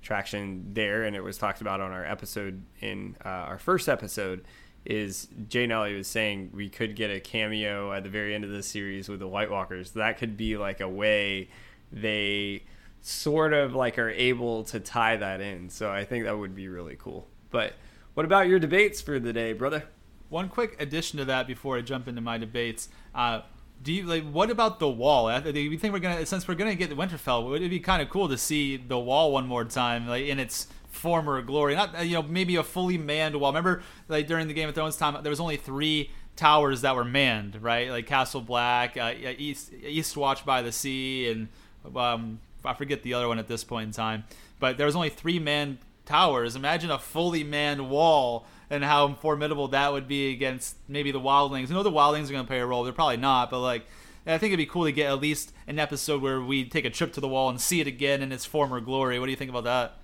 traction 0.02 0.72
there, 0.72 1.04
and 1.04 1.16
it 1.16 1.22
was 1.22 1.38
talked 1.38 1.60
about 1.60 1.80
on 1.80 1.92
our 1.92 2.04
episode 2.04 2.62
in 2.80 3.16
uh, 3.24 3.28
our 3.28 3.58
first 3.58 3.88
episode. 3.88 4.44
Is 4.84 5.26
Jay 5.48 5.66
Nelly 5.66 5.96
was 5.96 6.06
saying 6.06 6.50
we 6.54 6.68
could 6.68 6.94
get 6.94 7.10
a 7.10 7.18
cameo 7.18 7.92
at 7.92 8.04
the 8.04 8.08
very 8.08 8.36
end 8.36 8.44
of 8.44 8.50
the 8.50 8.62
series 8.62 9.08
with 9.08 9.18
the 9.18 9.26
White 9.26 9.50
Walkers. 9.50 9.90
That 9.92 10.16
could 10.18 10.36
be 10.36 10.56
like 10.56 10.80
a 10.80 10.88
way 10.88 11.48
they 11.90 12.62
sort 13.00 13.52
of 13.52 13.74
like 13.74 13.98
are 13.98 14.10
able 14.10 14.62
to 14.64 14.78
tie 14.78 15.16
that 15.16 15.40
in. 15.40 15.70
So 15.70 15.90
I 15.90 16.04
think 16.04 16.24
that 16.24 16.38
would 16.38 16.54
be 16.54 16.68
really 16.68 16.96
cool. 16.96 17.26
But 17.50 17.74
what 18.14 18.24
about 18.24 18.46
your 18.46 18.60
debates 18.60 19.00
for 19.00 19.18
the 19.18 19.32
day, 19.32 19.52
brother? 19.52 19.84
One 20.28 20.48
quick 20.48 20.76
addition 20.80 21.18
to 21.18 21.24
that 21.26 21.46
before 21.46 21.76
I 21.76 21.82
jump 21.82 22.08
into 22.08 22.20
my 22.20 22.38
debates. 22.38 22.88
Uh, 23.14 23.42
do 23.82 23.92
you 23.92 24.04
like 24.04 24.24
what 24.30 24.50
about 24.50 24.78
the 24.78 24.88
wall? 24.88 25.40
Do 25.40 25.60
you 25.60 25.78
think 25.78 25.92
we're 25.92 26.00
gonna 26.00 26.26
since 26.26 26.48
we're 26.48 26.54
gonna 26.54 26.74
get 26.74 26.88
the 26.88 26.96
Winterfell? 26.96 27.48
Would 27.48 27.62
it 27.62 27.68
be 27.68 27.80
kind 27.80 28.02
of 28.02 28.08
cool 28.08 28.28
to 28.28 28.38
see 28.38 28.76
the 28.76 28.98
wall 28.98 29.32
one 29.32 29.46
more 29.46 29.64
time, 29.64 30.08
like 30.08 30.24
in 30.24 30.38
its 30.38 30.66
former 30.88 31.40
glory? 31.42 31.74
Not 31.74 32.06
you 32.06 32.14
know 32.14 32.22
maybe 32.22 32.56
a 32.56 32.62
fully 32.62 32.98
manned 32.98 33.38
wall. 33.38 33.50
Remember 33.50 33.82
like 34.08 34.26
during 34.26 34.48
the 34.48 34.54
Game 34.54 34.68
of 34.68 34.74
Thrones 34.74 34.96
time, 34.96 35.22
there 35.22 35.30
was 35.30 35.40
only 35.40 35.56
three 35.56 36.10
towers 36.36 36.82
that 36.82 36.96
were 36.96 37.04
manned, 37.04 37.62
right? 37.62 37.90
Like 37.90 38.06
Castle 38.06 38.40
Black, 38.40 38.96
uh, 38.96 39.12
East 39.16 39.72
East 39.72 40.16
Watch 40.16 40.44
by 40.44 40.62
the 40.62 40.72
Sea, 40.72 41.30
and 41.30 41.48
um, 41.96 42.40
I 42.64 42.74
forget 42.74 43.02
the 43.02 43.14
other 43.14 43.28
one 43.28 43.38
at 43.38 43.48
this 43.48 43.62
point 43.64 43.88
in 43.88 43.92
time. 43.92 44.24
But 44.58 44.78
there 44.78 44.86
was 44.86 44.96
only 44.96 45.10
three 45.10 45.38
manned 45.38 45.78
towers. 46.06 46.56
Imagine 46.56 46.90
a 46.90 46.98
fully 46.98 47.44
manned 47.44 47.90
wall 47.90 48.46
and 48.70 48.84
how 48.84 49.14
formidable 49.14 49.68
that 49.68 49.92
would 49.92 50.08
be 50.08 50.32
against 50.32 50.76
maybe 50.88 51.12
the 51.12 51.20
Wildlings. 51.20 51.70
I 51.70 51.74
know 51.74 51.82
the 51.82 51.90
Wildlings 51.90 52.28
are 52.28 52.32
going 52.32 52.44
to 52.44 52.48
play 52.48 52.60
a 52.60 52.66
role. 52.66 52.84
They're 52.84 52.92
probably 52.92 53.16
not, 53.16 53.50
but 53.50 53.60
like 53.60 53.86
I 54.26 54.38
think 54.38 54.50
it'd 54.50 54.58
be 54.58 54.66
cool 54.66 54.84
to 54.84 54.92
get 54.92 55.10
at 55.10 55.20
least 55.20 55.52
an 55.68 55.78
episode 55.78 56.20
where 56.20 56.40
we 56.40 56.64
take 56.64 56.84
a 56.84 56.90
trip 56.90 57.12
to 57.12 57.20
the 57.20 57.28
wall 57.28 57.48
and 57.48 57.60
see 57.60 57.80
it 57.80 57.86
again 57.86 58.22
in 58.22 58.32
its 58.32 58.44
former 58.44 58.80
glory. 58.80 59.18
What 59.20 59.26
do 59.26 59.30
you 59.30 59.36
think 59.36 59.50
about 59.50 59.64
that? 59.64 59.98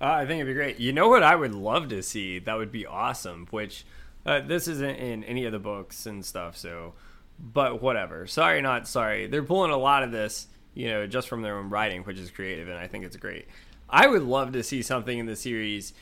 Uh, 0.00 0.06
I 0.06 0.26
think 0.26 0.40
it'd 0.40 0.46
be 0.46 0.54
great. 0.54 0.80
You 0.80 0.92
know 0.92 1.08
what 1.08 1.22
I 1.22 1.36
would 1.36 1.54
love 1.54 1.88
to 1.90 2.02
see? 2.02 2.38
That 2.38 2.56
would 2.56 2.72
be 2.72 2.86
awesome. 2.86 3.46
Which 3.50 3.84
uh, 4.24 4.40
this 4.40 4.68
isn't 4.68 4.96
in 4.96 5.22
any 5.24 5.44
of 5.44 5.52
the 5.52 5.58
books 5.58 6.06
and 6.06 6.24
stuff. 6.24 6.56
So, 6.56 6.94
but 7.38 7.82
whatever. 7.82 8.26
Sorry, 8.26 8.62
not 8.62 8.88
sorry. 8.88 9.26
They're 9.26 9.42
pulling 9.42 9.70
a 9.70 9.76
lot 9.76 10.02
of 10.02 10.12
this, 10.12 10.46
you 10.74 10.88
know, 10.88 11.06
just 11.06 11.28
from 11.28 11.42
their 11.42 11.58
own 11.58 11.68
writing, 11.68 12.02
which 12.02 12.18
is 12.18 12.30
creative, 12.30 12.68
and 12.68 12.78
I 12.78 12.86
think 12.86 13.04
it's 13.04 13.16
great. 13.16 13.46
I 13.88 14.06
would 14.06 14.22
love 14.22 14.52
to 14.52 14.62
see 14.62 14.80
something 14.80 15.18
in 15.18 15.26
the 15.26 15.36
series 15.36 15.92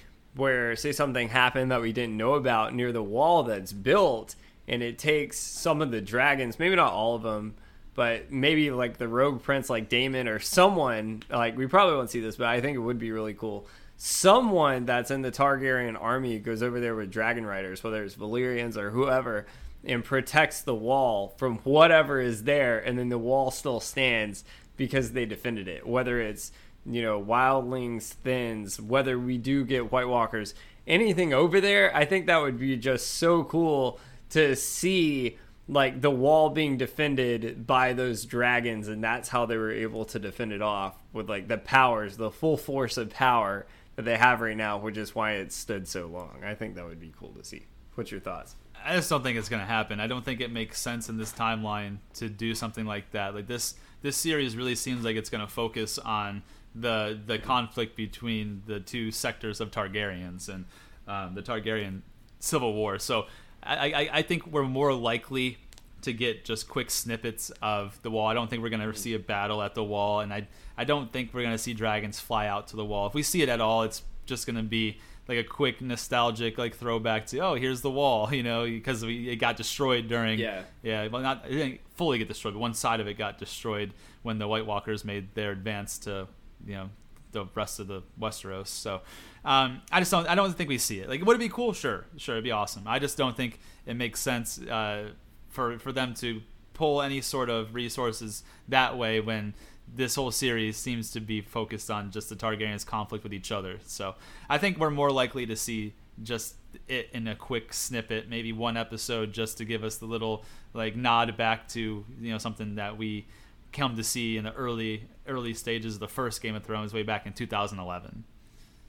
where 0.40 0.74
say 0.74 0.90
something 0.90 1.28
happened 1.28 1.70
that 1.70 1.80
we 1.80 1.92
didn't 1.92 2.16
know 2.16 2.34
about 2.34 2.74
near 2.74 2.92
the 2.92 3.02
wall 3.02 3.44
that's 3.44 3.72
built 3.72 4.34
and 4.66 4.82
it 4.82 4.98
takes 4.98 5.38
some 5.38 5.80
of 5.80 5.90
the 5.90 6.00
dragons 6.00 6.58
maybe 6.58 6.74
not 6.74 6.92
all 6.92 7.14
of 7.14 7.22
them 7.22 7.54
but 7.94 8.32
maybe 8.32 8.70
like 8.70 8.96
the 8.96 9.06
rogue 9.06 9.42
prince 9.42 9.68
like 9.68 9.88
Daemon 9.88 10.26
or 10.26 10.38
someone 10.38 11.22
like 11.30 11.56
we 11.56 11.66
probably 11.66 11.96
won't 11.96 12.10
see 12.10 12.20
this 12.20 12.36
but 12.36 12.46
i 12.46 12.60
think 12.60 12.74
it 12.74 12.80
would 12.80 12.98
be 12.98 13.12
really 13.12 13.34
cool. 13.34 13.66
Someone 14.02 14.86
that's 14.86 15.10
in 15.10 15.20
the 15.20 15.30
targaryen 15.30 15.94
army 16.00 16.38
goes 16.38 16.62
over 16.62 16.80
there 16.80 16.96
with 16.96 17.10
dragon 17.10 17.44
riders 17.44 17.84
whether 17.84 18.02
it's 18.02 18.14
valyrians 18.14 18.78
or 18.78 18.90
whoever 18.90 19.46
and 19.84 20.02
protects 20.02 20.62
the 20.62 20.74
wall 20.74 21.34
from 21.36 21.58
whatever 21.58 22.18
is 22.18 22.44
there 22.44 22.78
and 22.78 22.98
then 22.98 23.10
the 23.10 23.18
wall 23.18 23.50
still 23.50 23.78
stands 23.78 24.42
because 24.80 25.12
they 25.12 25.26
defended 25.26 25.68
it. 25.68 25.86
Whether 25.86 26.22
it's 26.22 26.52
you 26.86 27.02
know, 27.02 27.22
wildlings, 27.22 28.14
Thenns, 28.24 28.80
whether 28.80 29.18
we 29.18 29.38
do 29.38 29.64
get 29.64 29.92
White 29.92 30.08
Walkers, 30.08 30.54
anything 30.86 31.32
over 31.32 31.60
there, 31.60 31.94
I 31.94 32.04
think 32.04 32.26
that 32.26 32.40
would 32.40 32.58
be 32.58 32.76
just 32.76 33.08
so 33.08 33.44
cool 33.44 33.98
to 34.30 34.56
see 34.56 35.38
like 35.68 36.00
the 36.00 36.10
wall 36.10 36.50
being 36.50 36.76
defended 36.76 37.64
by 37.66 37.92
those 37.92 38.24
dragons 38.24 38.88
and 38.88 39.04
that's 39.04 39.28
how 39.28 39.46
they 39.46 39.56
were 39.56 39.70
able 39.70 40.04
to 40.04 40.18
defend 40.18 40.52
it 40.52 40.60
off 40.60 40.96
with 41.12 41.28
like 41.28 41.46
the 41.46 41.58
powers, 41.58 42.16
the 42.16 42.30
full 42.30 42.56
force 42.56 42.96
of 42.96 43.10
power 43.10 43.66
that 43.94 44.04
they 44.04 44.16
have 44.16 44.40
right 44.40 44.56
now, 44.56 44.78
which 44.78 44.96
is 44.96 45.14
why 45.14 45.32
it 45.32 45.52
stood 45.52 45.86
so 45.86 46.06
long. 46.06 46.42
I 46.44 46.54
think 46.54 46.74
that 46.74 46.86
would 46.86 47.00
be 47.00 47.12
cool 47.16 47.30
to 47.34 47.44
see. 47.44 47.66
What's 47.94 48.10
your 48.10 48.20
thoughts? 48.20 48.56
I 48.84 48.96
just 48.96 49.10
don't 49.10 49.22
think 49.22 49.38
it's 49.38 49.48
going 49.48 49.60
to 49.60 49.66
happen. 49.66 50.00
I 50.00 50.06
don't 50.06 50.24
think 50.24 50.40
it 50.40 50.50
makes 50.50 50.80
sense 50.80 51.08
in 51.08 51.18
this 51.18 51.32
timeline 51.32 51.98
to 52.14 52.28
do 52.28 52.54
something 52.54 52.86
like 52.86 53.10
that. 53.12 53.34
Like 53.34 53.46
this 53.46 53.74
this 54.02 54.16
series 54.16 54.56
really 54.56 54.74
seems 54.74 55.04
like 55.04 55.16
it's 55.16 55.30
going 55.30 55.46
to 55.46 55.52
focus 55.52 55.98
on 55.98 56.42
the 56.74 57.18
the 57.26 57.38
conflict 57.38 57.96
between 57.96 58.62
the 58.66 58.80
two 58.80 59.10
sectors 59.10 59.60
of 59.60 59.70
Targaryens 59.70 60.48
and 60.48 60.64
um, 61.08 61.34
the 61.34 61.42
Targaryen 61.42 62.02
civil 62.38 62.72
war. 62.74 62.98
So 62.98 63.26
I, 63.62 63.92
I, 63.92 64.10
I 64.12 64.22
think 64.22 64.46
we're 64.46 64.62
more 64.62 64.92
likely 64.92 65.58
to 66.02 66.12
get 66.12 66.44
just 66.44 66.68
quick 66.68 66.90
snippets 66.90 67.50
of 67.60 68.00
the 68.02 68.10
wall. 68.10 68.26
I 68.26 68.34
don't 68.34 68.48
think 68.48 68.62
we're 68.62 68.70
going 68.70 68.90
to 68.90 68.98
see 68.98 69.14
a 69.14 69.18
battle 69.18 69.62
at 69.62 69.74
the 69.74 69.84
wall, 69.84 70.20
and 70.20 70.32
I 70.32 70.46
I 70.76 70.84
don't 70.84 71.12
think 71.12 71.34
we're 71.34 71.42
going 71.42 71.54
to 71.54 71.58
see 71.58 71.74
dragons 71.74 72.20
fly 72.20 72.46
out 72.46 72.68
to 72.68 72.76
the 72.76 72.84
wall. 72.84 73.06
If 73.06 73.14
we 73.14 73.22
see 73.22 73.42
it 73.42 73.48
at 73.48 73.60
all, 73.60 73.82
it's 73.82 74.02
just 74.26 74.46
going 74.46 74.56
to 74.56 74.62
be 74.62 74.98
like 75.28 75.38
a 75.38 75.44
quick 75.44 75.80
nostalgic 75.80 76.58
like 76.58 76.74
throwback 76.74 77.24
to 77.24 77.38
oh 77.38 77.54
here's 77.54 77.82
the 77.82 77.90
wall 77.90 78.34
you 78.34 78.42
know 78.42 78.64
because 78.64 79.04
it 79.04 79.36
got 79.36 79.56
destroyed 79.56 80.08
during 80.08 80.40
yeah 80.40 80.62
yeah 80.82 81.06
well 81.06 81.22
not 81.22 81.44
it 81.46 81.54
didn't 81.54 81.80
fully 81.94 82.18
get 82.18 82.26
destroyed 82.26 82.52
but 82.52 82.58
one 82.58 82.74
side 82.74 82.98
of 82.98 83.06
it 83.06 83.14
got 83.14 83.38
destroyed 83.38 83.94
when 84.22 84.38
the 84.38 84.48
White 84.48 84.66
Walkers 84.66 85.04
made 85.04 85.32
their 85.34 85.52
advance 85.52 85.98
to 85.98 86.26
you 86.66 86.74
know 86.74 86.90
the 87.32 87.46
rest 87.54 87.78
of 87.78 87.86
the 87.86 88.02
Westeros. 88.20 88.66
So 88.66 89.02
um, 89.44 89.82
I 89.92 90.00
just 90.00 90.10
don't 90.10 90.28
I 90.28 90.34
don't 90.34 90.52
think 90.56 90.68
we 90.68 90.78
see 90.78 91.00
it. 91.00 91.08
Like 91.08 91.24
would 91.24 91.36
it 91.36 91.40
be 91.40 91.48
cool? 91.48 91.72
Sure, 91.72 92.04
sure, 92.16 92.36
it'd 92.36 92.44
be 92.44 92.50
awesome. 92.50 92.84
I 92.86 92.98
just 92.98 93.16
don't 93.16 93.36
think 93.36 93.60
it 93.86 93.94
makes 93.94 94.20
sense 94.20 94.60
uh, 94.60 95.10
for 95.48 95.78
for 95.78 95.92
them 95.92 96.14
to 96.14 96.42
pull 96.74 97.02
any 97.02 97.20
sort 97.20 97.50
of 97.50 97.74
resources 97.74 98.42
that 98.68 98.96
way 98.96 99.20
when 99.20 99.54
this 99.92 100.14
whole 100.14 100.30
series 100.30 100.76
seems 100.76 101.10
to 101.10 101.20
be 101.20 101.40
focused 101.40 101.90
on 101.90 102.10
just 102.10 102.28
the 102.28 102.36
Targaryens' 102.36 102.86
conflict 102.86 103.24
with 103.24 103.34
each 103.34 103.50
other. 103.50 103.78
So 103.84 104.14
I 104.48 104.58
think 104.58 104.78
we're 104.78 104.90
more 104.90 105.10
likely 105.10 105.46
to 105.46 105.56
see 105.56 105.94
just 106.22 106.54
it 106.86 107.10
in 107.12 107.26
a 107.26 107.34
quick 107.34 107.72
snippet, 107.72 108.28
maybe 108.28 108.52
one 108.52 108.76
episode, 108.76 109.32
just 109.32 109.58
to 109.58 109.64
give 109.64 109.82
us 109.82 109.96
the 109.96 110.06
little 110.06 110.44
like 110.74 110.96
nod 110.96 111.36
back 111.36 111.68
to 111.68 112.04
you 112.20 112.32
know 112.32 112.38
something 112.38 112.76
that 112.76 112.96
we 112.96 113.26
come 113.72 113.96
to 113.96 114.04
see 114.04 114.36
in 114.36 114.44
the 114.44 114.52
early 114.54 115.04
early 115.30 115.54
stages 115.54 115.94
of 115.94 116.00
the 116.00 116.08
first 116.08 116.42
Game 116.42 116.54
of 116.54 116.64
Thrones 116.64 116.92
way 116.92 117.02
back 117.02 117.24
in 117.24 117.32
2011. 117.32 118.24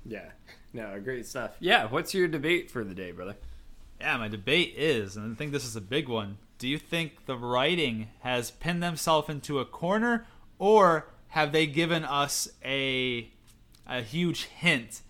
Yeah, 0.05 0.31
no, 0.73 0.99
great 0.99 1.27
stuff. 1.27 1.51
Yeah, 1.59 1.85
what's 1.87 2.13
your 2.13 2.27
debate 2.27 2.71
for 2.71 2.83
the 2.83 2.95
day, 2.95 3.11
brother? 3.11 3.35
Yeah, 3.99 4.17
my 4.17 4.27
debate 4.27 4.73
is, 4.75 5.15
and 5.15 5.31
I 5.31 5.35
think 5.35 5.51
this 5.51 5.65
is 5.65 5.75
a 5.75 5.81
big 5.81 6.09
one. 6.09 6.37
Do 6.57 6.67
you 6.67 6.79
think 6.79 7.25
the 7.25 7.37
writing 7.37 8.07
has 8.21 8.51
pinned 8.51 8.81
themselves 8.81 9.29
into 9.29 9.59
a 9.59 9.65
corner, 9.65 10.25
or 10.57 11.07
have 11.29 11.51
they 11.51 11.67
given 11.67 12.03
us 12.03 12.49
a 12.65 13.29
a 13.87 14.01
huge 14.01 14.45
hint 14.45 15.01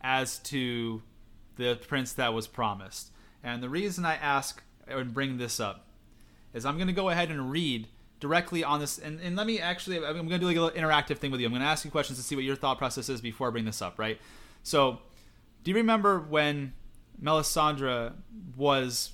as 0.00 0.38
to 0.38 1.02
the 1.56 1.78
prince 1.88 2.12
that 2.12 2.34
was 2.34 2.46
promised? 2.46 3.10
And 3.42 3.62
the 3.62 3.68
reason 3.68 4.04
I 4.04 4.16
ask 4.16 4.62
and 4.86 5.14
bring 5.14 5.38
this 5.38 5.60
up 5.60 5.86
is 6.52 6.64
I'm 6.64 6.76
going 6.76 6.88
to 6.88 6.92
go 6.92 7.08
ahead 7.08 7.30
and 7.30 7.50
read 7.50 7.88
directly 8.20 8.64
on 8.64 8.80
this, 8.80 8.98
and, 8.98 9.20
and 9.20 9.36
let 9.36 9.46
me 9.46 9.60
actually, 9.60 9.96
I'm 9.98 10.14
going 10.14 10.28
to 10.28 10.38
do 10.38 10.46
like 10.46 10.56
a 10.56 10.60
little 10.60 10.80
interactive 10.80 11.18
thing 11.18 11.30
with 11.30 11.40
you. 11.40 11.46
I'm 11.46 11.52
going 11.52 11.62
to 11.62 11.68
ask 11.68 11.84
you 11.84 11.90
questions 11.90 12.18
to 12.18 12.24
see 12.24 12.34
what 12.34 12.44
your 12.44 12.56
thought 12.56 12.78
process 12.78 13.08
is 13.08 13.20
before 13.20 13.48
I 13.48 13.50
bring 13.50 13.64
this 13.64 13.80
up, 13.80 13.98
right? 13.98 14.18
So, 14.62 14.98
do 15.64 15.70
you 15.70 15.76
remember 15.76 16.18
when 16.18 16.72
Melisandre 17.22 18.12
was 18.56 19.12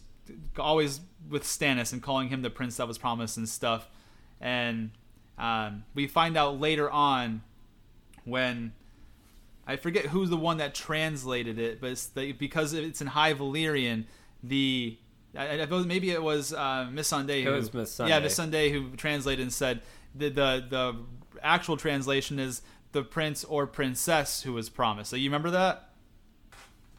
always 0.58 1.00
with 1.28 1.44
Stannis 1.44 1.92
and 1.92 2.02
calling 2.02 2.28
him 2.28 2.42
the 2.42 2.50
prince 2.50 2.76
that 2.76 2.88
was 2.88 2.98
promised 2.98 3.36
and 3.36 3.48
stuff? 3.48 3.88
And 4.40 4.90
um, 5.38 5.84
we 5.94 6.06
find 6.06 6.36
out 6.36 6.60
later 6.60 6.90
on 6.90 7.42
when 8.24 8.72
I 9.66 9.76
forget 9.76 10.06
who's 10.06 10.30
the 10.30 10.36
one 10.36 10.58
that 10.58 10.74
translated 10.74 11.58
it, 11.58 11.80
but 11.80 11.90
it's 11.90 12.06
the, 12.06 12.32
because 12.32 12.72
it's 12.72 13.00
in 13.00 13.08
High 13.08 13.34
Valyrian, 13.34 14.04
the 14.42 14.98
I, 15.36 15.62
I, 15.62 15.66
maybe 15.84 16.10
it 16.10 16.22
was 16.22 16.52
uh, 16.52 16.88
Missandei. 16.92 17.44
Who, 17.44 17.52
it 17.52 17.56
was 17.56 17.70
Missandei. 17.70 18.08
Yeah, 18.08 18.20
Missandei 18.20 18.70
who 18.70 18.96
translated 18.96 19.42
and 19.42 19.52
said 19.52 19.82
the, 20.14 20.28
the 20.28 20.64
the 20.68 20.96
actual 21.42 21.76
translation 21.76 22.38
is 22.38 22.62
the 22.92 23.02
prince 23.02 23.44
or 23.44 23.66
princess 23.66 24.42
who 24.42 24.52
was 24.52 24.68
promised. 24.68 25.10
So 25.10 25.16
you 25.16 25.28
remember 25.28 25.50
that? 25.50 25.90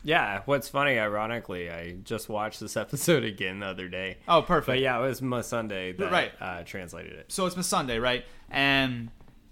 Yeah. 0.04 0.42
What's 0.46 0.70
funny, 0.70 1.00
ironically, 1.00 1.72
I 1.72 1.94
just 2.04 2.30
watched 2.30 2.60
this 2.60 2.78
episode 2.78 3.24
again 3.24 3.60
the 3.60 3.66
other 3.66 3.88
day. 3.88 4.18
Oh, 4.28 4.42
perfect. 4.42 4.68
But 4.68 4.80
yeah, 4.80 5.00
it 5.00 5.02
was 5.02 5.22
Missandei 5.22 5.98
that 5.98 6.12
right. 6.12 6.32
uh, 6.40 6.64
translated 6.64 7.14
it. 7.14 7.32
So 7.32 7.46
it's 7.46 7.56
Missandei, 7.56 8.02
right? 8.02 8.24
And 8.50 9.10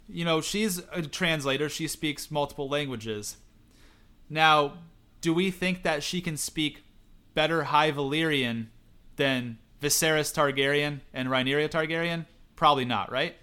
you 0.08 0.26
know 0.26 0.42
she's 0.42 0.82
a 0.92 1.02
translator. 1.02 1.70
She 1.70 1.88
speaks 1.88 2.30
multiple 2.30 2.70
languages. 2.70 3.38
Now, 4.30 4.74
do 5.22 5.34
we 5.34 5.52
think 5.52 5.84
that 5.84 6.04
she 6.04 6.22
can 6.22 6.38
speak 6.38 6.84
better 7.34 7.64
High 7.64 7.92
Valyrian 7.92 8.68
than 9.16 9.58
Viserys 9.82 10.34
Targaryen 10.34 11.02
and 11.14 11.30
Rhaenyra 11.30 11.70
Targaryen? 11.70 12.26
Probably 12.56 12.86
not, 12.86 13.12
right? 13.12 13.36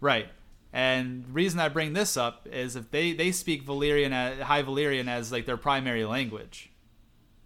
Right. 0.00 0.28
And 0.72 1.24
the 1.24 1.32
reason 1.32 1.58
I 1.58 1.68
bring 1.68 1.94
this 1.94 2.16
up 2.16 2.46
is 2.50 2.76
if 2.76 2.90
they, 2.90 3.12
they 3.12 3.32
speak 3.32 3.64
Valyrian, 3.64 4.12
uh, 4.12 4.44
High 4.44 4.62
Valyrian 4.62 5.08
as 5.08 5.32
like 5.32 5.46
their 5.46 5.56
primary 5.56 6.04
language. 6.04 6.70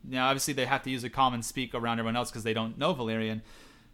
Now, 0.03 0.28
obviously, 0.28 0.55
they 0.55 0.66
have 0.66 0.82
to 0.82 0.90
use 0.90 1.05
a 1.05 1.11
common 1.11 1.42
speak 1.42 1.74
around 1.74 1.98
everyone 1.98 2.16
else 2.16 2.30
because 2.30 2.42
they 2.42 2.55
don't 2.55 2.78
know 2.78 2.94
Valyrian. 2.94 3.42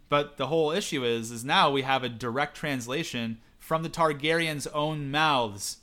But 0.09 0.37
the 0.37 0.47
whole 0.47 0.71
issue 0.71 1.03
is, 1.03 1.31
is 1.31 1.43
now 1.43 1.69
we 1.69 1.81
have 1.81 2.03
a 2.03 2.09
direct 2.09 2.55
translation 2.55 3.39
from 3.59 3.83
the 3.83 3.89
Targaryens' 3.89 4.67
own 4.73 5.11
mouths 5.11 5.77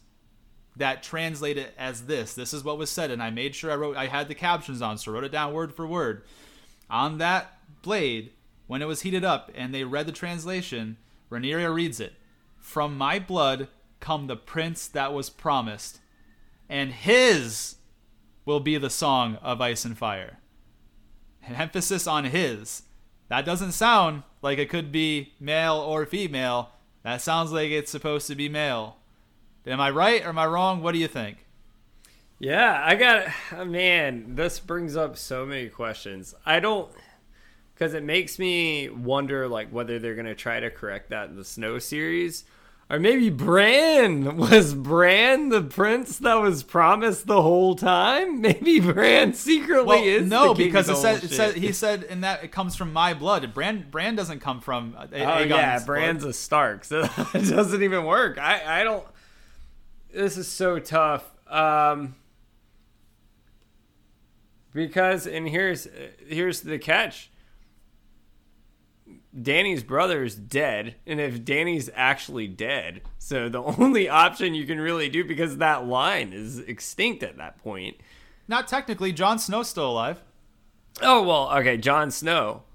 that 0.77 1.03
translate 1.03 1.59
it 1.59 1.75
as 1.79 2.07
this. 2.07 2.35
This 2.35 2.53
is 2.53 2.64
what 2.64 2.79
was 2.79 2.91
said, 2.91 3.11
and 3.11 3.22
I 3.22 3.31
made 3.31 3.55
sure 3.55 3.70
I 3.70 3.77
wrote. 3.77 3.97
I 3.97 4.07
had 4.07 4.29
the 4.29 4.35
captions 4.35 4.83
on, 4.83 4.99
so 4.99 5.11
I 5.11 5.14
wrote 5.14 5.25
it 5.25 5.33
down 5.33 5.53
word 5.53 5.75
for 5.75 5.87
word. 5.87 6.25
On 6.95 7.18
that 7.18 7.59
blade, 7.82 8.30
when 8.68 8.80
it 8.80 8.86
was 8.86 9.01
heated 9.01 9.24
up, 9.24 9.51
and 9.57 9.74
they 9.74 9.82
read 9.82 10.07
the 10.07 10.12
translation, 10.12 10.97
Rhaenyra 11.28 11.74
reads 11.74 11.99
it. 11.99 12.12
From 12.57 12.97
my 12.97 13.18
blood 13.18 13.66
come 13.99 14.28
the 14.28 14.36
prince 14.36 14.86
that 14.86 15.12
was 15.12 15.28
promised, 15.28 15.99
and 16.68 16.92
his 16.92 17.78
will 18.45 18.61
be 18.61 18.78
the 18.78 18.90
song 18.90 19.38
of 19.42 19.61
ice 19.61 19.84
and 19.84 19.99
fire. 19.99 20.38
An 21.45 21.57
emphasis 21.57 22.07
on 22.07 22.26
his. 22.26 22.82
That 23.28 23.45
doesn't 23.45 23.72
sound 23.72 24.22
like 24.40 24.59
it 24.61 24.70
could 24.70 24.92
be 24.92 25.32
male 25.40 25.74
or 25.74 26.07
female. 26.07 26.70
That 27.03 27.20
sounds 27.20 27.51
like 27.51 27.72
it's 27.72 27.90
supposed 27.90 28.28
to 28.28 28.36
be 28.36 28.49
male. 28.49 28.99
Am 29.66 29.80
I 29.80 29.90
right 29.90 30.24
or 30.24 30.28
am 30.28 30.38
I 30.38 30.47
wrong? 30.47 30.80
What 30.80 30.92
do 30.92 30.99
you 30.99 31.09
think? 31.09 31.43
Yeah, 32.45 32.82
I 32.84 32.95
got 32.97 33.66
man, 33.66 34.34
this 34.34 34.61
brings 34.61 34.97
up 34.97 35.16
so 35.16 35.47
many 35.47 35.68
questions. 35.68 36.34
I 36.45 36.61
don't 36.61 36.90
cuz 37.76 37.95
it 37.95 38.03
makes 38.03 38.38
me 38.38 38.88
wonder 38.88 39.49
like 39.49 39.70
whether 39.70 39.99
they're 39.99 40.14
going 40.14 40.26
to 40.26 40.34
try 40.34 40.61
to 40.61 40.70
correct 40.70 41.11
that 41.11 41.30
in 41.30 41.36
the 41.36 41.45
Snow 41.45 41.78
series 41.78 42.45
or 42.90 42.99
maybe 42.99 43.30
Bran 43.30 44.36
was 44.51 44.74
Bran 44.74 45.49
the 45.49 45.62
prince 45.62 46.18
that 46.18 46.34
was 46.34 46.62
promised 46.62 47.26
the 47.26 47.40
whole 47.40 47.74
time. 47.74 48.40
Maybe 48.42 48.78
Bran 48.78 49.32
secretly 49.32 49.86
well, 49.86 50.05
is 50.05 50.28
no, 50.28 50.53
because 50.53 50.90
it 50.90 50.97
said, 50.97 51.24
it 51.24 51.30
said 51.30 51.55
he 51.55 51.72
said 51.72 52.03
in 52.03 52.20
that 52.20 52.45
it 52.45 52.53
comes 52.53 52.76
from 52.76 52.92
my 52.92 53.14
blood. 53.14 53.55
Bran 53.55 53.86
Bran 53.90 54.16
doesn't 54.16 54.40
come 54.40 54.61
from. 54.61 54.95
Uh, 54.99 55.07
oh 55.12 55.38
yeah, 55.38 55.82
Bran's 55.84 56.22
blood. 56.22 56.30
a 56.30 56.34
Stark, 56.34 56.84
so 56.84 57.01
it 57.34 57.49
doesn't 57.49 57.82
even 57.82 58.05
work. 58.05 58.36
I 58.36 58.80
I 58.80 58.84
don't. 58.84 59.07
This 60.12 60.36
is 60.36 60.47
so 60.47 60.78
tough. 60.78 61.24
Um, 61.49 62.14
because 64.75 65.27
and 65.27 65.49
here's 65.49 65.89
here's 66.27 66.61
the 66.61 66.79
catch 66.79 67.31
Dany's 69.41 69.83
brother 69.83 70.22
is 70.22 70.37
dead, 70.37 70.95
and 71.07 71.20
if 71.20 71.45
Dany's 71.45 71.91
actually 71.95 72.47
dead, 72.47 73.03
so 73.18 73.49
the 73.49 73.62
only 73.79 74.09
option 74.09 74.55
you 74.55 74.66
can 74.66 74.81
really 74.81 75.09
do 75.09 75.25
because 75.25 75.57
that 75.57 75.87
line 75.87 76.33
is 76.33 76.59
extinct 76.61 77.22
at 77.22 77.37
that 77.39 77.59
point. 77.59 77.97
Not 78.47 78.68
technically, 78.68 79.12
Jon 79.12 79.39
Snow's 79.39 79.68
still 79.68 79.91
alive. 79.91 80.22
Oh 81.03 81.22
well, 81.22 81.51
okay, 81.59 81.77
Jon 81.77 82.11
Snow. 82.11 82.62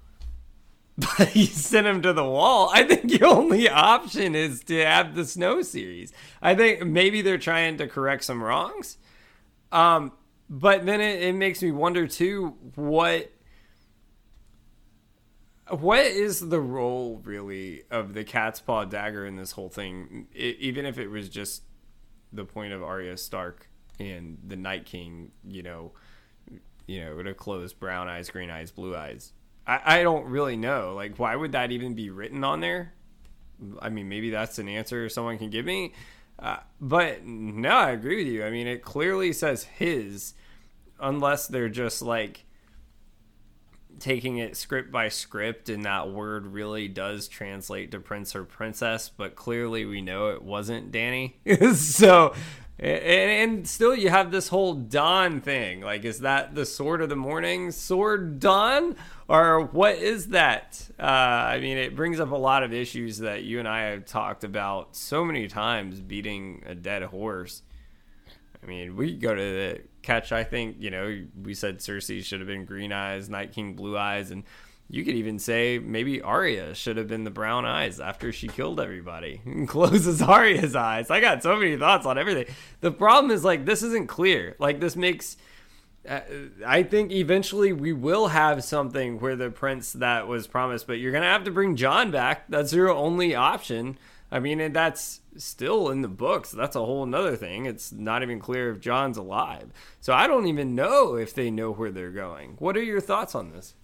But 1.18 1.28
he 1.28 1.46
sent 1.46 1.86
him 1.86 2.02
to 2.02 2.12
the 2.12 2.24
wall. 2.24 2.68
I 2.74 2.82
think 2.82 3.08
the 3.08 3.26
only 3.26 3.70
option 3.70 4.34
is 4.34 4.62
to 4.64 4.84
have 4.84 5.14
the 5.14 5.24
Snow 5.24 5.62
series. 5.62 6.12
I 6.42 6.54
think 6.54 6.84
maybe 6.84 7.22
they're 7.22 7.38
trying 7.38 7.78
to 7.78 7.88
correct 7.88 8.22
some 8.22 8.42
wrongs. 8.42 8.98
Um, 9.72 10.12
but 10.50 10.84
then 10.84 11.00
it, 11.00 11.22
it 11.22 11.34
makes 11.34 11.62
me 11.62 11.70
wonder 11.70 12.08
too 12.08 12.56
what 12.74 13.32
what 15.68 16.04
is 16.04 16.40
the 16.40 16.60
role 16.60 17.20
really 17.24 17.84
of 17.90 18.12
the 18.12 18.24
cat's 18.24 18.60
paw 18.60 18.84
dagger 18.84 19.24
in 19.24 19.36
this 19.36 19.52
whole 19.52 19.68
thing? 19.68 20.26
It, 20.34 20.56
even 20.58 20.84
if 20.84 20.98
it 20.98 21.08
was 21.08 21.28
just 21.28 21.62
the 22.32 22.44
point 22.44 22.72
of 22.72 22.82
Arya 22.82 23.16
Stark 23.16 23.68
and 24.00 24.38
the 24.44 24.56
Night 24.56 24.84
King, 24.84 25.30
you 25.46 25.62
know, 25.62 25.92
you 26.86 27.04
know, 27.04 27.22
to 27.22 27.34
close 27.34 27.72
brown 27.72 28.08
eyes, 28.08 28.30
green 28.30 28.50
eyes, 28.50 28.72
blue 28.72 28.96
eyes. 28.96 29.32
I, 29.64 29.98
I 30.00 30.02
don't 30.02 30.26
really 30.26 30.56
know. 30.56 30.94
Like, 30.94 31.18
why 31.18 31.36
would 31.36 31.52
that 31.52 31.70
even 31.70 31.94
be 31.94 32.10
written 32.10 32.42
on 32.42 32.60
there? 32.60 32.94
I 33.80 33.90
mean, 33.90 34.08
maybe 34.08 34.30
that's 34.30 34.58
an 34.58 34.68
answer 34.68 35.08
someone 35.08 35.38
can 35.38 35.50
give 35.50 35.66
me. 35.66 35.92
Uh, 36.38 36.56
but 36.80 37.24
no, 37.24 37.68
I 37.68 37.90
agree 37.90 38.24
with 38.24 38.32
you. 38.32 38.44
I 38.44 38.50
mean, 38.50 38.66
it 38.66 38.82
clearly 38.82 39.32
says 39.32 39.64
his, 39.64 40.34
unless 41.00 41.46
they're 41.46 41.68
just 41.68 42.02
like 42.02 42.44
taking 43.98 44.38
it 44.38 44.56
script 44.56 44.90
by 44.90 45.08
script 45.08 45.68
and 45.68 45.84
that 45.84 46.10
word 46.10 46.46
really 46.46 46.88
does 46.88 47.28
translate 47.28 47.90
to 47.90 48.00
prince 48.00 48.34
or 48.34 48.44
princess 48.44 49.10
but 49.14 49.36
clearly 49.36 49.84
we 49.84 50.00
know 50.00 50.28
it 50.28 50.42
wasn't 50.42 50.90
dany. 50.90 51.34
So 51.76 52.34
and, 52.78 53.50
and, 53.58 53.68
still 53.68 53.94
you 53.94 54.08
have 54.08 54.30
this 54.30 54.48
whole 54.48 54.72
dawn 54.72 55.42
thing. 55.42 55.82
Like 55.82 56.04
is 56.04 56.20
that 56.20 56.54
the 56.54 56.64
sword 56.64 57.02
of 57.02 57.10
the 57.10 57.16
morning? 57.16 57.72
Sword 57.72 58.40
dawn? 58.40 58.96
Or 59.28 59.66
what 59.66 59.96
is 59.96 60.28
that? 60.28 60.88
Uh, 60.98 61.02
i 61.02 61.60
mean 61.60 61.76
it 61.76 61.94
brings 61.94 62.20
up 62.20 62.30
a 62.30 62.36
lot 62.36 62.62
of 62.62 62.72
issues 62.72 63.18
that 63.18 63.42
you 63.42 63.58
and 63.58 63.68
i 63.68 63.82
have 63.82 64.04
talked 64.04 64.44
about 64.44 64.96
so 64.96 65.24
many 65.24 65.48
times 65.48 66.00
beating 66.00 66.62
a 66.66 66.74
dead 66.74 67.02
horse 67.02 67.62
I 68.62 68.66
mean, 68.66 68.96
we 68.96 69.14
go 69.16 69.34
to 69.34 69.40
the 69.40 69.80
catch. 70.02 70.32
I 70.32 70.44
think 70.44 70.76
you 70.80 70.90
know 70.90 71.24
we 71.42 71.54
said 71.54 71.78
Cersei 71.78 72.22
should 72.24 72.40
have 72.40 72.46
been 72.48 72.64
green 72.64 72.92
eyes, 72.92 73.28
Night 73.28 73.52
King 73.52 73.74
blue 73.74 73.96
eyes, 73.96 74.30
and 74.30 74.44
You 74.88 75.04
could 75.04 75.14
even 75.14 75.38
say 75.38 75.78
maybe 75.78 76.20
Arya 76.20 76.74
should 76.74 76.96
have 76.96 77.06
been 77.06 77.22
the 77.24 77.30
brown 77.30 77.64
eyes 77.64 78.00
after 78.00 78.32
she 78.32 78.48
killed 78.48 78.80
everybody 78.80 79.40
and 79.46 79.68
closes 79.68 80.20
Arya's 80.20 80.74
eyes. 80.74 81.10
I 81.10 81.20
got 81.20 81.42
so 81.42 81.56
many 81.56 81.76
thoughts 81.76 82.06
on 82.06 82.18
everything. 82.18 82.46
The 82.80 82.90
problem 82.90 83.30
is 83.30 83.44
like 83.44 83.64
this 83.64 83.82
isn't 83.82 84.08
clear. 84.08 84.56
Like 84.58 84.80
this 84.80 84.96
makes 84.96 85.36
uh, 86.08 86.20
I 86.66 86.82
think 86.82 87.12
eventually 87.12 87.72
we 87.72 87.92
will 87.92 88.28
have 88.28 88.64
something 88.64 89.20
where 89.20 89.36
the 89.36 89.50
prince 89.50 89.92
that 89.94 90.26
was 90.26 90.46
promised, 90.46 90.86
but 90.86 90.94
you're 90.98 91.12
gonna 91.12 91.26
have 91.26 91.44
to 91.44 91.50
bring 91.50 91.76
Jon 91.76 92.10
back. 92.10 92.44
That's 92.48 92.72
your 92.72 92.90
only 92.90 93.34
option. 93.34 93.98
I 94.32 94.38
mean, 94.38 94.60
and 94.60 94.74
that's 94.74 95.20
still 95.36 95.90
in 95.90 96.02
the 96.02 96.08
books. 96.08 96.50
That's 96.50 96.76
a 96.76 96.84
whole 96.84 97.06
nother 97.06 97.36
thing. 97.36 97.66
It's 97.66 97.90
not 97.90 98.22
even 98.22 98.38
clear 98.38 98.70
if 98.70 98.80
Jon's 98.80 99.16
alive. 99.16 99.70
So 100.00 100.12
I 100.12 100.26
don't 100.26 100.46
even 100.46 100.74
know 100.74 101.16
if 101.16 101.34
they 101.34 101.50
know 101.50 101.72
where 101.72 101.90
they're 101.90 102.10
going. 102.10 102.56
What 102.58 102.76
are 102.76 102.82
your 102.82 103.00
thoughts 103.00 103.34
on 103.34 103.50
this? 103.50 103.74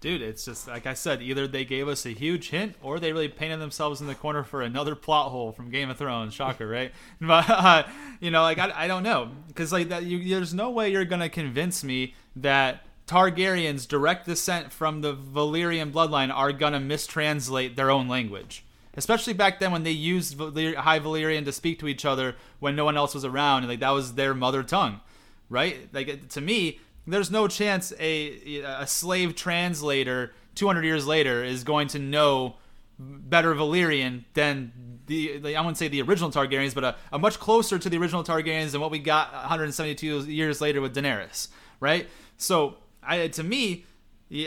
Dude, 0.00 0.22
it's 0.22 0.44
just 0.44 0.68
like 0.68 0.86
I 0.86 0.94
said, 0.94 1.22
either 1.22 1.48
they 1.48 1.64
gave 1.64 1.88
us 1.88 2.04
a 2.06 2.10
huge 2.10 2.50
hint 2.50 2.76
or 2.82 3.00
they 3.00 3.12
really 3.12 3.28
painted 3.28 3.60
themselves 3.60 4.00
in 4.00 4.06
the 4.06 4.14
corner 4.14 4.44
for 4.44 4.62
another 4.62 4.94
plot 4.94 5.30
hole 5.30 5.52
from 5.52 5.70
Game 5.70 5.90
of 5.90 5.96
Thrones. 5.96 6.34
Shocker, 6.34 6.68
right? 6.68 6.92
But, 7.20 7.48
uh, 7.48 7.84
you 8.20 8.30
know, 8.30 8.42
like, 8.42 8.58
I, 8.58 8.72
I 8.84 8.86
don't 8.86 9.02
know. 9.02 9.30
Because, 9.48 9.72
like, 9.72 9.88
that, 9.88 10.04
you, 10.04 10.28
there's 10.28 10.54
no 10.54 10.70
way 10.70 10.92
you're 10.92 11.06
going 11.06 11.22
to 11.22 11.30
convince 11.30 11.82
me 11.82 12.14
that 12.36 12.86
Targaryens, 13.08 13.88
direct 13.88 14.26
descent 14.26 14.70
from 14.70 15.00
the 15.00 15.14
Valyrian 15.16 15.92
bloodline, 15.92 16.32
are 16.32 16.52
going 16.52 16.74
to 16.74 16.78
mistranslate 16.78 17.74
their 17.74 17.90
own 17.90 18.06
language 18.06 18.65
especially 18.96 19.32
back 19.32 19.60
then 19.60 19.72
when 19.72 19.82
they 19.82 19.90
used 19.90 20.38
High 20.38 21.00
Valyrian 21.00 21.44
to 21.44 21.52
speak 21.52 21.78
to 21.80 21.88
each 21.88 22.04
other 22.04 22.36
when 22.58 22.76
no 22.76 22.84
one 22.84 22.96
else 22.96 23.14
was 23.14 23.24
around, 23.24 23.62
and 23.62 23.68
like 23.68 23.80
that 23.80 23.90
was 23.90 24.14
their 24.14 24.34
mother 24.34 24.62
tongue, 24.62 25.00
right? 25.48 25.88
Like 25.92 26.28
to 26.30 26.40
me, 26.40 26.80
there's 27.06 27.30
no 27.30 27.48
chance 27.48 27.92
a 27.98 28.62
a 28.62 28.86
slave 28.86 29.34
translator 29.34 30.32
200 30.54 30.84
years 30.84 31.06
later 31.06 31.44
is 31.44 31.64
going 31.64 31.88
to 31.88 31.98
know 31.98 32.56
better 32.98 33.54
Valyrian 33.54 34.24
than 34.34 34.72
the, 35.06 35.54
I 35.56 35.60
wouldn't 35.60 35.76
say 35.76 35.88
the 35.88 36.02
original 36.02 36.30
Targaryens, 36.30 36.74
but 36.74 36.82
a, 36.82 36.96
a, 37.12 37.18
much 37.18 37.38
closer 37.38 37.78
to 37.78 37.88
the 37.88 37.98
original 37.98 38.24
Targaryens 38.24 38.72
than 38.72 38.80
what 38.80 38.90
we 38.90 38.98
got 38.98 39.32
172 39.32 40.22
years 40.22 40.60
later 40.60 40.80
with 40.80 40.96
Daenerys, 40.96 41.48
right? 41.78 42.08
So, 42.38 42.78
I, 43.02 43.28
to 43.28 43.42
me, 43.44 43.84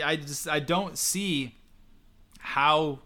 I 0.04 0.16
just 0.16 0.48
I 0.48 0.60
don't 0.60 0.98
see 0.98 1.54
how 2.38 2.98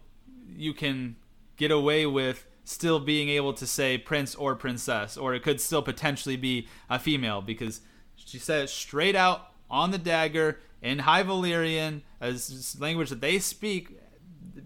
you 0.57 0.73
can 0.73 1.15
get 1.57 1.71
away 1.71 2.05
with 2.05 2.45
still 2.63 2.99
being 2.99 3.29
able 3.29 3.53
to 3.53 3.67
say 3.67 3.97
prince 3.97 4.35
or 4.35 4.55
princess, 4.55 5.17
or 5.17 5.33
it 5.33 5.43
could 5.43 5.61
still 5.61 5.81
potentially 5.81 6.35
be 6.35 6.67
a 6.89 6.99
female 6.99 7.41
because 7.41 7.81
she 8.15 8.39
it 8.51 8.69
straight 8.69 9.15
out 9.15 9.51
on 9.69 9.91
the 9.91 9.97
dagger 9.97 10.59
in 10.81 10.99
High 10.99 11.23
Valyrian, 11.23 12.01
as 12.19 12.75
language 12.79 13.09
that 13.09 13.21
they 13.21 13.39
speak 13.39 13.99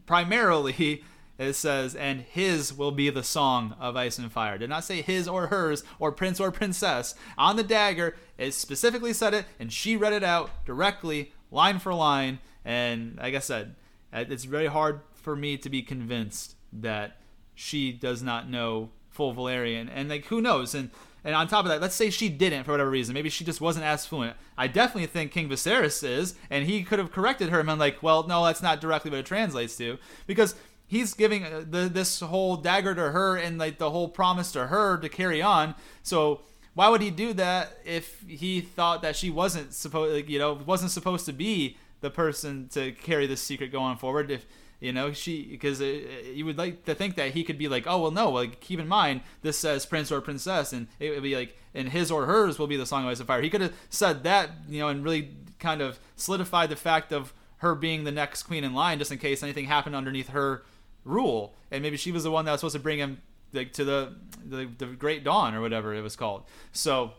primarily. 0.06 1.04
It 1.40 1.54
says, 1.54 1.96
and 1.96 2.20
his 2.20 2.74
will 2.74 2.92
be 2.92 3.10
the 3.10 3.24
song 3.24 3.74
of 3.80 3.96
ice 3.96 4.18
and 4.18 4.30
fire. 4.30 4.58
Did 4.58 4.70
not 4.70 4.84
say 4.84 5.02
his 5.02 5.26
or 5.26 5.48
hers 5.48 5.86
or 5.98 6.12
prince 6.12 6.38
or 6.38 6.52
princess. 6.52 7.16
On 7.38 7.56
the 7.56 7.64
dagger, 7.64 8.18
it 8.38 8.54
specifically 8.54 9.14
said 9.14 9.34
it, 9.34 9.46
and 9.58 9.72
she 9.72 9.96
read 9.96 10.12
it 10.12 10.22
out 10.22 10.66
directly, 10.66 11.32
line 11.50 11.80
for 11.80 11.94
line. 11.94 12.40
And 12.66 13.16
like 13.22 13.36
I 13.36 13.40
said, 13.40 13.76
it's 14.12 14.44
very 14.44 14.68
hard 14.68 15.00
for 15.14 15.34
me 15.34 15.56
to 15.56 15.70
be 15.70 15.82
convinced 15.82 16.56
that 16.74 17.18
she 17.56 17.92
does 17.92 18.22
not 18.22 18.50
know 18.50 18.90
full 19.10 19.34
Valyrian, 19.34 19.90
and 19.94 20.10
like 20.10 20.26
who 20.26 20.42
knows? 20.42 20.74
And 20.76 20.90
and 21.24 21.36
on 21.36 21.48
top 21.48 21.66
of 21.66 21.72
that, 21.72 21.82
let's 21.82 21.96
say 21.96 22.10
she 22.10 22.30
didn't 22.30 22.64
for 22.64 22.72
whatever 22.72 22.90
reason. 22.90 23.14
Maybe 23.14 23.30
she 23.30 23.44
just 23.44 23.60
wasn't 23.60 23.86
as 23.86 24.06
fluent. 24.06 24.38
I 24.58 24.68
definitely 24.68 25.08
think 25.08 25.32
King 25.32 25.50
Viserys 25.50 26.08
is, 26.08 26.36
and 26.50 26.66
he 26.66 26.84
could 26.84 27.00
have 27.00 27.12
corrected 27.12 27.50
her 27.50 27.60
and 27.60 27.68
been 27.68 27.80
like, 27.80 28.02
"Well, 28.02 28.26
no, 28.28 28.46
that's 28.46 28.62
not 28.62 28.80
directly 28.80 29.12
what 29.12 29.20
it 29.20 29.26
translates 29.26 29.76
to," 29.78 29.98
because 30.28 30.56
he's 30.88 31.14
giving 31.14 31.46
uh, 31.46 31.64
the, 31.70 31.88
this 31.88 32.20
whole 32.20 32.58
dagger 32.58 32.96
to 32.96 33.12
her 33.12 33.38
and 33.38 33.58
like 33.58 33.78
the 33.78 33.92
whole 33.92 34.10
promise 34.10 34.52
to 34.54 34.68
her 34.68 34.98
to 34.98 35.08
carry 35.08 35.42
on. 35.42 35.76
So 36.04 36.42
why 36.74 36.90
would 36.90 37.02
he 37.02 37.12
do 37.12 37.34
that 37.34 37.78
if 37.86 38.22
he 38.28 38.62
thought 38.62 39.02
that 39.02 39.16
she 39.16 39.30
wasn't 39.30 39.74
supposed, 39.74 40.14
like, 40.14 40.30
you 40.30 40.40
know, 40.40 40.54
wasn't 40.66 40.92
supposed 40.92 41.26
to 41.26 41.34
be 41.34 41.78
the 42.02 42.10
person 42.10 42.68
to 42.70 42.92
carry 42.92 43.28
this 43.28 43.42
secret 43.42 43.72
going 43.72 43.98
forward? 43.98 44.32
If 44.32 44.46
you 44.80 44.94
know, 44.94 45.12
she 45.12 45.46
because 45.46 45.82
uh, 45.82 45.86
uh, 45.86 46.30
you 46.34 46.46
would 46.46 46.58
like 46.58 46.86
to 46.86 46.96
think 46.96 47.16
that 47.16 47.32
he 47.32 47.44
could 47.44 47.58
be 47.58 47.68
like, 47.68 47.86
oh 47.86 48.02
well, 48.02 48.12
no, 48.12 48.30
like 48.30 48.60
keep 48.62 48.80
in 48.80 48.88
mind 48.88 49.22
this 49.42 49.58
says 49.58 49.86
prince 49.86 50.12
or 50.12 50.22
princess, 50.22 50.72
and 50.72 50.88
it 51.00 51.12
would 51.12 51.24
be 51.24 51.36
like, 51.36 51.58
and 51.74 51.90
his 51.90 52.10
or 52.10 52.26
hers 52.26 52.58
will 52.58 52.68
be 52.68 52.78
the 52.78 52.86
song 52.86 53.04
of 53.04 53.10
ice 53.10 53.20
and 53.20 53.28
fire. 53.28 53.42
He 53.42 53.50
could 53.50 53.62
have 53.62 53.74
said 53.90 54.24
that, 54.24 54.52
you 54.70 54.80
know, 54.80 54.88
and 54.88 55.04
really 55.04 55.32
kind 55.60 55.82
of 55.82 56.00
solidified 56.16 56.70
the 56.70 56.76
fact 56.78 57.12
of 57.12 57.34
her 57.58 57.76
being 57.76 58.06
the 58.06 58.12
next 58.12 58.44
queen 58.44 58.64
in 58.64 58.74
line, 58.74 59.00
just 59.00 59.12
in 59.12 59.18
case 59.18 59.44
anything 59.44 59.66
happened 59.66 59.96
underneath 59.96 60.30
her 60.30 60.64
rule, 61.04 61.56
and 61.72 61.84
maybe 61.84 61.98
she 61.98 62.12
was 62.12 62.24
the 62.24 62.32
one 62.32 62.46
that 62.46 62.52
was 62.52 62.62
supposed 62.62 62.76
to 62.76 62.80
bring 62.80 63.00
him 63.00 63.22
like 63.52 63.74
to 63.74 63.84
the 63.84 64.16
the, 64.46 64.70
the 64.78 64.86
great 64.86 65.24
dawn 65.24 65.54
or 65.54 65.62
whatever 65.62 65.94
it 65.94 66.02
was 66.02 66.16
called. 66.16 66.44
So, 66.72 67.12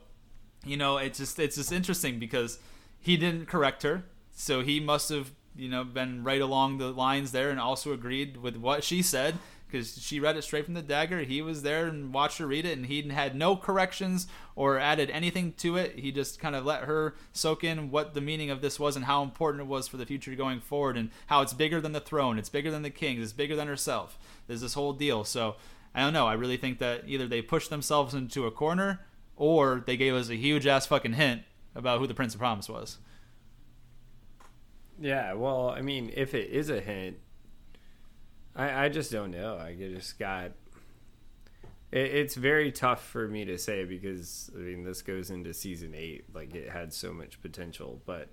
you 0.65 0.79
know, 0.79 0.97
it's 0.97 1.19
just 1.19 1.39
it's 1.39 1.57
just 1.57 1.73
interesting 1.73 2.19
because 2.19 2.59
he 2.99 3.19
didn't 3.19 3.47
correct 3.47 3.83
her, 3.83 4.05
so 4.33 4.63
he 4.63 4.81
must 4.81 5.11
have 5.11 5.33
you 5.57 5.69
know 5.69 5.85
been 5.85 6.25
right 6.25 6.41
along 6.41 6.79
the 6.79 6.91
lines 6.91 7.33
there 7.33 7.51
and 7.51 7.61
also 7.61 7.93
agreed 7.93 8.37
with 8.37 8.57
what 8.57 8.85
she 8.85 9.03
said 9.03 9.39
because 9.71 10.03
she 10.03 10.21
read 10.21 10.37
it 10.37 10.43
straight 10.43 10.65
from 10.65 10.75
the 10.75 10.83
dagger. 10.83 11.21
He 11.21 11.43
was 11.43 11.63
there 11.63 11.87
and 11.87 12.13
watched 12.13 12.39
her 12.39 12.47
read 12.47 12.67
it, 12.67 12.77
and 12.77 12.87
he 12.87 13.09
had 13.09 13.35
no 13.35 13.57
corrections 13.57 14.27
or 14.57 14.79
added 14.79 15.11
anything 15.11 15.53
to 15.59 15.77
it. 15.77 15.99
He 15.99 16.13
just 16.13 16.41
kind 16.41 16.57
of 16.57 16.65
let 16.65 16.85
her 16.85 17.15
soak 17.33 17.63
in 17.65 17.91
what 17.91 18.15
the 18.15 18.21
meaning 18.21 18.51
of 18.51 18.63
this 18.63 18.81
was 18.81 18.97
and 18.97 19.05
how 19.05 19.23
important 19.23 19.63
it 19.63 19.69
was 19.69 19.89
for 19.89 19.97
the 19.97 20.07
future 20.07 20.35
going 20.35 20.61
forward, 20.61 20.97
and 20.97 21.11
how 21.27 21.41
it's 21.41 21.53
bigger 21.53 21.81
than 21.81 21.93
the 21.93 22.01
throne, 22.01 22.39
it's 22.39 22.49
bigger 22.49 22.71
than 22.71 22.83
the 22.83 22.91
kings, 22.91 23.23
it's 23.23 23.33
bigger 23.33 23.57
than 23.57 23.69
herself. 23.69 24.19
There's 24.47 24.61
this 24.61 24.75
whole 24.75 24.93
deal. 24.93 25.25
So 25.25 25.57
I 25.95 26.01
don't 26.01 26.13
know. 26.13 26.27
I 26.27 26.35
really 26.35 26.57
think 26.57 26.79
that 26.79 27.05
either 27.07 27.27
they 27.27 27.43
pushed 27.43 27.71
themselves 27.71 28.15
into 28.15 28.47
a 28.47 28.51
corner 28.51 29.01
or 29.37 29.83
they 29.87 29.97
gave 29.97 30.15
us 30.15 30.29
a 30.29 30.37
huge 30.37 30.67
ass 30.67 30.87
fucking 30.87 31.15
hint 31.15 31.43
about 31.75 32.01
who 32.01 32.07
the 32.07 32.15
Prince 32.15 32.35
of 32.35 32.41
Promise 32.41 32.69
was. 32.69 32.99
Yeah, 35.01 35.33
well, 35.33 35.71
I 35.71 35.81
mean, 35.81 36.13
if 36.15 36.35
it 36.35 36.51
is 36.51 36.69
a 36.69 36.81
hint, 36.81 37.17
I 38.55 38.85
I 38.85 38.89
just 38.89 39.11
don't 39.11 39.31
know. 39.31 39.57
I 39.57 39.75
just 39.75 40.19
got. 40.19 40.53
It, 41.91 42.15
it's 42.15 42.35
very 42.35 42.71
tough 42.71 43.05
for 43.05 43.27
me 43.27 43.45
to 43.47 43.57
say 43.59 43.85
because 43.85 44.51
I 44.55 44.59
mean 44.59 44.85
this 44.85 45.03
goes 45.03 45.31
into 45.31 45.55
season 45.55 45.95
eight, 45.95 46.25
like 46.35 46.55
it 46.55 46.69
had 46.69 46.93
so 46.93 47.13
much 47.13 47.41
potential. 47.41 48.03
But 48.05 48.29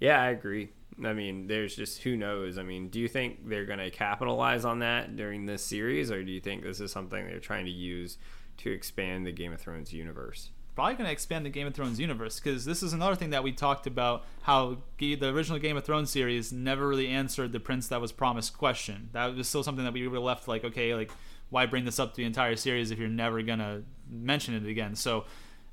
yeah, 0.00 0.22
I 0.22 0.30
agree. 0.30 0.70
I 1.04 1.12
mean, 1.12 1.46
there's 1.48 1.74
just 1.74 2.02
who 2.02 2.16
knows. 2.16 2.56
I 2.58 2.62
mean, 2.62 2.88
do 2.88 3.00
you 3.00 3.08
think 3.08 3.48
they're 3.48 3.64
going 3.64 3.78
to 3.78 3.90
capitalize 3.90 4.64
on 4.64 4.80
that 4.80 5.16
during 5.16 5.46
this 5.46 5.64
series, 5.64 6.10
or 6.10 6.22
do 6.22 6.30
you 6.30 6.40
think 6.40 6.62
this 6.62 6.80
is 6.80 6.92
something 6.92 7.26
they're 7.26 7.40
trying 7.40 7.64
to 7.64 7.70
use 7.70 8.18
to 8.58 8.70
expand 8.70 9.26
the 9.26 9.32
Game 9.32 9.52
of 9.52 9.60
Thrones 9.60 9.92
universe? 9.92 10.50
Probably 10.74 10.94
going 10.94 11.06
to 11.06 11.12
expand 11.12 11.44
the 11.44 11.50
Game 11.50 11.66
of 11.66 11.74
Thrones 11.74 12.00
universe 12.00 12.40
because 12.40 12.64
this 12.64 12.82
is 12.82 12.92
another 12.92 13.14
thing 13.14 13.30
that 13.30 13.42
we 13.42 13.52
talked 13.52 13.86
about 13.86 14.24
how 14.42 14.78
the 14.98 15.28
original 15.28 15.58
Game 15.58 15.76
of 15.76 15.84
Thrones 15.84 16.10
series 16.10 16.52
never 16.52 16.88
really 16.88 17.08
answered 17.08 17.52
the 17.52 17.60
Prince 17.60 17.88
that 17.88 18.00
was 18.00 18.12
promised 18.12 18.56
question. 18.56 19.10
That 19.12 19.36
was 19.36 19.48
still 19.48 19.62
something 19.62 19.84
that 19.84 19.92
we 19.92 20.08
were 20.08 20.18
left 20.18 20.48
like, 20.48 20.64
okay, 20.64 20.94
like 20.94 21.10
why 21.50 21.66
bring 21.66 21.84
this 21.84 21.98
up 21.98 22.12
to 22.12 22.16
the 22.16 22.24
entire 22.24 22.56
series 22.56 22.90
if 22.90 22.98
you're 22.98 23.08
never 23.08 23.42
going 23.42 23.58
to 23.58 23.82
mention 24.08 24.54
it 24.54 24.66
again? 24.66 24.94
So 24.94 25.24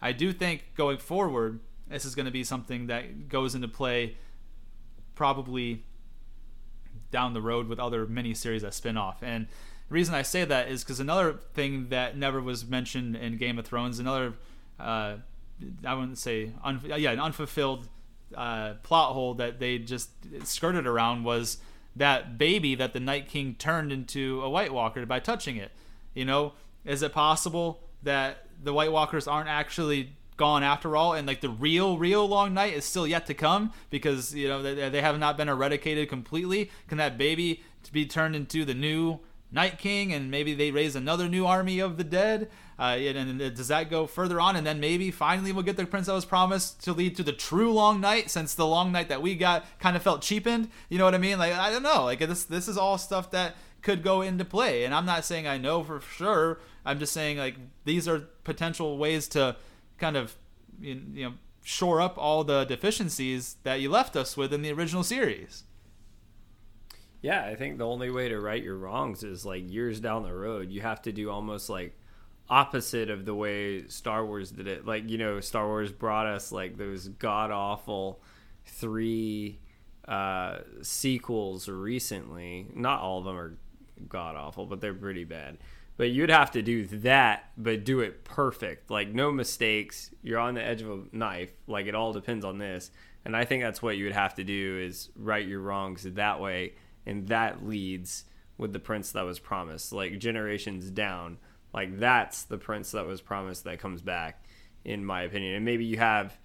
I 0.02 0.12
do 0.12 0.34
think 0.34 0.66
going 0.76 0.98
forward, 0.98 1.62
this 1.88 2.04
is 2.04 2.14
going 2.14 2.26
to 2.26 2.32
be 2.32 2.44
something 2.44 2.88
that 2.88 3.30
goes 3.30 3.56
into 3.56 3.68
play 3.68 4.18
probably 5.16 5.86
down 7.12 7.34
the 7.34 7.42
road 7.42 7.68
with 7.68 7.80
other 7.80 8.06
mini 8.06 8.34
series 8.34 8.62
that 8.62 8.74
spin 8.74 8.98
off. 8.98 9.24
And 9.24 9.48
the 9.88 9.94
reason 9.94 10.14
I 10.14 10.22
say 10.22 10.46
that 10.46 10.70
is 10.70 10.84
because 10.84 11.00
another 11.00 11.34
thing 11.54 11.90
that 11.90 12.18
never 12.18 12.42
was 12.42 12.66
mentioned 12.66 13.16
in 13.16 13.38
Game 13.38 13.58
of 13.58 13.66
Thrones, 13.66 13.98
another 14.00 14.34
uh, 14.80 15.16
I 15.86 15.94
wouldn't 15.94 16.18
say 16.18 16.52
un- 16.64 16.82
yeah 16.86 17.12
an 17.12 17.20
unfulfilled 17.20 17.88
uh, 18.36 18.74
plot 18.84 19.14
hole 19.14 19.34
that 19.36 19.60
they 19.60 19.78
just 19.78 20.10
skirted 20.44 20.86
around 20.88 21.24
was 21.24 21.58
that 21.96 22.38
baby 22.38 22.76
that 22.76 22.94
the 22.94 23.00
Night 23.00 23.28
King 23.28 23.56
turned 23.58 23.92
into 23.92 24.42
a 24.42 24.50
White 24.50 24.74
Walker 24.74 25.06
by 25.06 25.20
touching 25.20 25.58
it. 25.58 25.72
You 26.14 26.26
know, 26.26 26.54
is 26.86 27.02
it 27.02 27.14
possible 27.14 27.82
that 28.04 28.46
the 28.64 28.74
White 28.74 28.92
Walkers 28.92 29.28
aren't 29.28 29.50
actually 29.50 30.14
gone 30.38 30.64
after 30.64 30.96
all, 30.96 31.14
and 31.14 31.28
like 31.28 31.42
the 31.42 31.50
real, 31.50 31.98
real 31.98 32.28
long 32.28 32.54
night 32.54 32.74
is 32.74 32.86
still 32.86 33.06
yet 33.06 33.26
to 33.28 33.34
come 33.34 33.74
because 33.90 34.34
you 34.34 34.48
know 34.48 34.62
they, 34.62 34.90
they 34.90 35.02
have 35.02 35.20
not 35.20 35.38
been 35.38 35.50
eradicated 35.50 36.10
completely? 36.10 36.72
Can 36.88 36.98
that 36.98 37.18
baby 37.18 37.62
be 37.92 38.06
turned 38.06 38.36
into 38.36 38.66
the 38.66 38.74
new 38.74 39.20
Night 39.52 39.80
King, 39.80 40.14
and 40.14 40.30
maybe 40.30 40.54
they 40.54 40.72
raise 40.72 40.96
another 40.96 41.28
new 41.28 41.46
army 41.46 41.80
of 41.80 41.98
the 41.98 42.04
dead? 42.04 42.50
Uh, 42.78 42.98
and, 42.98 43.42
and, 43.42 43.56
does 43.56 43.68
that 43.68 43.90
go 43.90 44.06
further 44.06 44.40
on? 44.40 44.56
And 44.56 44.66
then 44.66 44.80
maybe 44.80 45.12
finally 45.12 45.52
we'll 45.52 45.64
get 45.64 45.76
the 45.76 45.86
Prince 45.86 46.08
that 46.08 46.14
was 46.14 46.26
promised 46.26 46.84
to 46.84 46.94
lead 46.94 47.16
to 47.18 47.24
the 47.24 47.34
true 47.34 47.74
long 47.74 48.00
night, 48.00 48.30
since 48.30 48.54
the 48.54 48.66
long 48.66 48.92
night 48.92 49.10
that 49.10 49.22
we 49.22 49.36
got 49.36 49.66
kind 49.80 49.96
of 49.96 50.04
felt 50.04 50.22
cheapened. 50.22 50.70
You 50.88 50.98
know 50.98 51.06
what 51.06 51.16
I 51.16 51.18
mean? 51.18 51.40
Like 51.40 51.54
I 51.54 51.72
don't 51.72 51.84
know. 51.84 52.06
Like 52.06 52.20
this 52.20 52.46
this 52.46 52.68
is 52.68 52.78
all 52.78 52.98
stuff 52.98 53.32
that 53.32 53.56
could 53.82 54.04
go 54.04 54.22
into 54.22 54.46
play. 54.46 54.86
And 54.86 54.94
I'm 54.94 55.06
not 55.06 55.26
saying 55.26 55.48
I 55.48 55.58
know 55.58 55.84
for 55.84 56.00
sure. 56.02 56.60
I'm 56.86 57.00
just 57.00 57.14
saying 57.14 57.38
like 57.38 57.56
these 57.86 58.08
are 58.08 58.20
potential 58.44 58.98
ways 58.98 59.28
to 59.30 59.56
kind 59.98 60.16
of 60.16 60.36
you 60.80 60.96
know 60.96 61.34
shore 61.64 62.02
up 62.02 62.18
all 62.18 62.44
the 62.44 62.64
deficiencies 62.66 63.58
that 63.64 63.82
you 63.82 63.90
left 63.90 64.16
us 64.16 64.38
with 64.38 64.54
in 64.54 64.62
the 64.62 64.72
original 64.72 65.04
series. 65.04 65.64
Yeah, 67.22 67.44
I 67.44 67.56
think 67.56 67.78
the 67.78 67.88
only 67.88 68.10
way 68.10 68.30
to 68.30 68.40
right 68.40 68.64
your 68.64 68.78
wrongs 68.78 69.24
is 69.24 69.46
like 69.46 69.70
years 69.70 70.00
down 70.00 70.24
the 70.24 70.34
road. 70.34 70.72
You 70.72 70.82
have 70.82 71.02
to 71.04 71.12
do 71.12 71.30
almost 71.30 71.70
like 71.70 71.98
opposite 72.50 73.10
of 73.10 73.26
the 73.26 73.36
way 73.36 73.88
Star 73.88 74.26
Wars 74.26 74.52
did 74.52 74.68
it. 74.68 74.86
Like, 74.86 75.10
you 75.10 75.18
know, 75.18 75.40
Star 75.40 75.68
Wars 75.68 75.92
brought 75.92 76.28
us 76.28 76.52
like 76.52 76.78
those 76.78 77.08
god 77.08 77.52
awful 77.52 78.22
three 78.66 79.60
uh, 80.08 80.60
sequels 80.82 81.68
recently. 81.68 82.68
Not 82.74 83.02
all 83.02 83.20
of 83.20 83.26
them 83.26 83.38
are 83.38 83.58
god 84.08 84.36
awful, 84.36 84.66
but 84.66 84.80
they're 84.80 84.94
pretty 84.94 85.26
bad. 85.26 85.58
But 85.98 86.12
you'd 86.12 86.30
have 86.30 86.52
to 86.52 86.62
do 86.62 86.86
that, 86.86 87.52
but 87.58 87.84
do 87.84 88.00
it 88.00 88.24
perfect. 88.24 88.90
Like, 88.90 89.10
no 89.10 89.34
mistakes. 89.34 90.12
You're 90.24 90.40
on 90.40 90.54
the 90.54 90.64
edge 90.64 90.82
of 90.82 90.90
a 90.90 91.04
knife. 91.12 91.52
Like, 91.68 91.88
it 91.88 91.96
all 91.96 92.14
depends 92.14 92.46
on 92.46 92.58
this. 92.58 92.90
And 93.26 93.36
I 93.36 93.44
think 93.44 93.62
that's 93.62 93.82
what 93.82 93.98
you 93.98 94.06
would 94.06 94.14
have 94.14 94.36
to 94.36 94.46
do 94.46 94.80
is 94.82 95.10
right 95.18 95.46
your 95.46 95.60
wrongs 95.60 96.04
that 96.04 96.40
way. 96.40 96.76
And 97.10 97.28
that 97.28 97.66
leads 97.66 98.26
with 98.58 98.74
the 98.74 98.80
prince 98.80 99.12
that 99.14 99.26
was 99.26 99.40
promised. 99.40 99.92
Like, 99.92 100.20
generations 100.20 100.90
down 100.90 101.38
like 101.74 102.00
that's 102.00 102.44
the 102.44 102.58
prince 102.58 102.92
that 102.92 103.06
was 103.06 103.22
promised 103.22 103.64
that 103.66 103.80
comes 103.80 104.02
back, 104.02 104.44
in 104.84 105.06
my 105.06 105.24
opinion. 105.24 105.56
And 105.56 105.66
maybe 105.66 105.86
you 105.86 105.98
have 105.98 106.38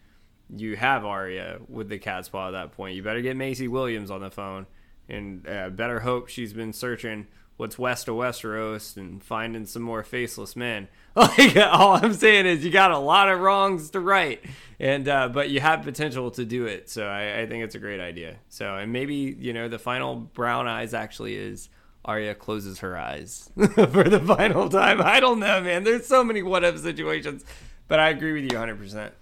you 0.54 0.76
have 0.76 1.04
Arya 1.04 1.60
with 1.68 1.88
the 1.88 1.98
cat's 1.98 2.28
paw 2.28 2.48
at 2.48 2.50
that 2.52 2.72
point. 2.72 2.96
You 2.96 3.02
better 3.02 3.22
get 3.22 3.36
Maisie 3.36 3.68
Williams 3.68 4.10
on 4.10 4.20
the 4.20 4.30
phone, 4.30 4.66
and 5.08 5.46
uh, 5.48 5.70
better 5.70 6.00
hope 6.00 6.28
she's 6.28 6.52
been 6.52 6.72
searching 6.72 7.26
what's 7.56 7.78
west 7.78 8.08
of 8.08 8.16
Westeros 8.16 8.96
and 8.96 9.22
finding 9.22 9.64
some 9.66 9.82
more 9.82 10.02
faceless 10.02 10.56
men. 10.56 10.88
Like 11.16 11.56
all 11.56 11.94
I'm 11.94 12.12
saying 12.12 12.46
is 12.46 12.64
you 12.64 12.72
got 12.72 12.90
a 12.90 12.98
lot 12.98 13.28
of 13.28 13.38
wrongs 13.38 13.90
to 13.90 14.00
right, 14.00 14.40
and 14.80 15.06
uh, 15.06 15.28
but 15.28 15.48
you 15.48 15.60
have 15.60 15.84
potential 15.84 16.32
to 16.32 16.44
do 16.44 16.66
it. 16.66 16.90
So 16.90 17.06
I, 17.06 17.42
I 17.42 17.46
think 17.46 17.62
it's 17.62 17.76
a 17.76 17.78
great 17.78 18.00
idea. 18.00 18.38
So 18.48 18.74
and 18.74 18.92
maybe 18.92 19.36
you 19.38 19.52
know 19.52 19.68
the 19.68 19.78
final 19.78 20.16
brown 20.16 20.66
eyes 20.66 20.92
actually 20.92 21.36
is 21.36 21.68
Arya 22.04 22.34
closes 22.34 22.80
her 22.80 22.98
eyes 22.98 23.48
for 23.56 24.04
the 24.04 24.18
final 24.26 24.68
time. 24.68 25.00
I 25.00 25.20
don't 25.20 25.38
know, 25.38 25.60
man. 25.60 25.84
There's 25.84 26.06
so 26.06 26.24
many 26.24 26.42
what 26.42 26.64
if 26.64 26.80
situations, 26.80 27.44
but 27.86 28.00
I 28.00 28.10
agree 28.10 28.32
with 28.32 28.50
you 28.50 28.58
100%. 28.58 29.12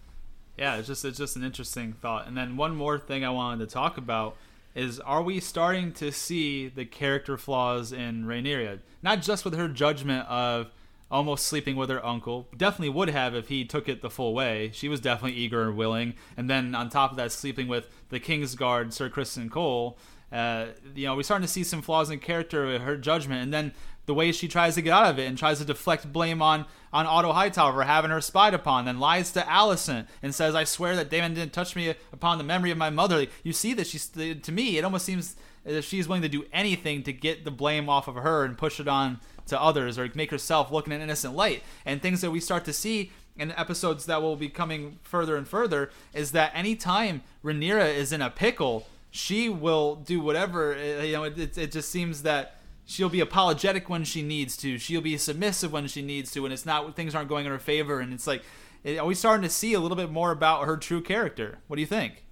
Yeah, 0.59 0.77
it's 0.77 0.89
just 0.89 1.05
it's 1.05 1.19
just 1.19 1.37
an 1.37 1.45
interesting 1.45 1.93
thought. 1.93 2.27
And 2.27 2.37
then 2.37 2.57
one 2.57 2.75
more 2.75 2.99
thing 2.99 3.25
I 3.25 3.31
wanted 3.31 3.69
to 3.69 3.73
talk 3.73 3.99
about 3.99 4.37
is 4.75 5.01
are 5.01 5.23
we 5.23 5.41
starting 5.41 5.93
to 5.93 6.13
see 6.13 6.69
the 6.69 6.85
character 6.85 7.37
flaws 7.37 7.93
in 7.93 8.25
Rhaenyra? 8.25 8.81
Not 9.03 9.23
just 9.23 9.45
with 9.45 9.55
her 9.55 9.69
judgment 9.69 10.27
of 10.29 10.71
almost 11.11 11.47
sleeping 11.47 11.77
with 11.77 11.91
her 11.91 12.05
uncle. 12.05 12.49
Definitely 12.57 12.89
would 12.89 13.11
have 13.11 13.35
if 13.35 13.49
he 13.49 13.67
took 13.67 13.89
it 13.89 14.01
the 14.01 14.09
full 14.09 14.33
way. 14.33 14.71
She 14.73 14.89
was 14.89 14.99
definitely 14.99 15.39
eager 15.39 15.69
and 15.69 15.77
willing. 15.77 16.15
And 16.37 16.49
then 16.49 16.75
on 16.75 16.89
top 16.89 17.11
of 17.11 17.19
that, 17.19 17.31
sleeping 17.33 17.69
with 17.69 17.87
the 18.09 18.19
King's 18.19 18.55
Guard, 18.55 18.95
Sir 18.95 19.11
Criston 19.11 19.51
Cole. 19.51 19.99
Uh, 20.33 20.69
you 20.95 21.07
know, 21.07 21.15
we're 21.15 21.23
starting 21.23 21.47
to 21.47 21.53
see 21.53 21.63
some 21.63 21.83
flaws 21.83 22.09
in 22.09 22.19
character, 22.19 22.79
her 22.79 22.97
judgment, 22.97 23.43
and 23.43 23.53
then 23.53 23.75
the 24.07 24.15
way 24.15 24.33
she 24.33 24.49
tries 24.49 24.75
to 24.75 24.83
get 24.83 24.93
out 24.93 25.07
of 25.07 25.19
it 25.19 25.27
and 25.27 25.39
tries 25.39 25.59
to 25.59 25.65
deflect 25.65 26.13
blame 26.13 26.43
on 26.43 26.67
on 26.93 27.07
Otto 27.07 27.33
Hightower 27.33 27.73
for 27.73 27.85
having 27.85 28.11
her 28.11 28.21
spied 28.21 28.53
upon, 28.53 28.85
then 28.85 29.01
lies 29.01 29.33
to 29.33 29.41
Alicent 29.41 30.07
and 30.23 30.35
says, 30.35 30.55
"I 30.55 30.65
swear 30.65 30.97
that 30.97 31.11
Daemon 31.11 31.35
didn't 31.35 31.53
touch 31.53 31.75
me 31.77 31.95
upon 32.13 32.39
the 32.39 32.45
memory 32.45 32.71
of 32.71 32.79
my 32.79 32.91
mother." 32.91 33.27
You 33.43 33.53
see 33.53 33.75
that 33.75 33.87
she's 33.87 34.09
to 34.09 34.53
me, 34.53 34.79
it 34.79 34.85
almost 34.85 35.07
seems 35.07 35.37
that 35.65 35.85
she's 35.85 36.09
willing 36.09 36.23
to 36.23 36.29
do 36.29 36.45
anything 36.53 37.03
to 37.05 37.13
get 37.13 37.45
the 37.45 37.51
blame 37.51 37.89
off 37.89 38.09
of 38.09 38.17
her 38.17 38.45
and 38.45 38.59
push 38.59 38.81
it 38.81 38.89
on 38.89 39.21
to 39.47 39.61
others 39.61 39.99
or 39.99 40.11
make 40.15 40.31
herself 40.31 40.71
look 40.71 40.87
in 40.87 40.93
an 40.93 41.01
innocent 41.01 41.35
light. 41.35 41.63
And 41.85 42.03
things 42.03 42.21
that 42.21 42.31
we 42.31 42.41
start 42.41 42.65
to 42.65 42.73
see 42.73 43.13
in 43.37 43.53
episodes 43.53 44.07
that 44.07 44.21
will 44.21 44.37
be 44.37 44.49
coming 44.49 44.99
further 45.03 45.37
and 45.37 45.47
further 45.47 45.91
is 46.13 46.33
that 46.33 46.53
anytime 46.55 47.23
Rhaenyra 47.45 47.95
is 47.95 48.13
in 48.13 48.21
a 48.21 48.29
pickle 48.29 48.87
she 49.13 49.49
will 49.51 49.97
do 49.97 50.21
whatever. 50.21 50.75
You 51.05 51.13
know, 51.13 51.25
it, 51.25 51.57
it 51.59 51.71
just 51.71 51.91
seems 51.91 52.23
that 52.23 52.57
she'll 52.85 53.09
be 53.09 53.21
apologetic 53.21 53.89
when 53.89 54.05
she 54.05 54.23
needs 54.23 54.57
to. 54.59 54.79
She'll 54.79 55.01
be 55.01 55.17
submissive 55.17 55.73
when 55.73 55.87
she 55.87 56.03
needs 56.03 56.31
to, 56.33 56.45
and 56.45 56.53
it's 56.53 56.67
not 56.67 56.95
things 56.97 57.15
aren't 57.15 57.29
going 57.29 57.47
in 57.47 57.53
her 57.53 57.59
favor. 57.59 58.01
And 58.01 58.13
it's 58.13 58.27
like, 58.27 58.43
are 58.87 59.05
we 59.05 59.15
starting 59.15 59.43
to 59.43 59.49
see 59.49 59.75
a 59.75 59.81
little 59.81 59.97
bit 59.97 60.11
more 60.11 60.31
about 60.31 60.67
her 60.67 60.77
true 60.77 61.01
character? 61.03 61.59
What 61.67 61.77
do 61.77 61.81
you 61.81 61.87
think? 61.87 62.25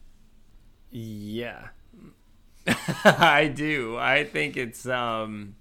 Yeah, 0.91 1.69
I 3.05 3.53
do. 3.55 3.97
I 3.99 4.25
think 4.25 4.57
it's. 4.57 4.87
um 4.87 5.55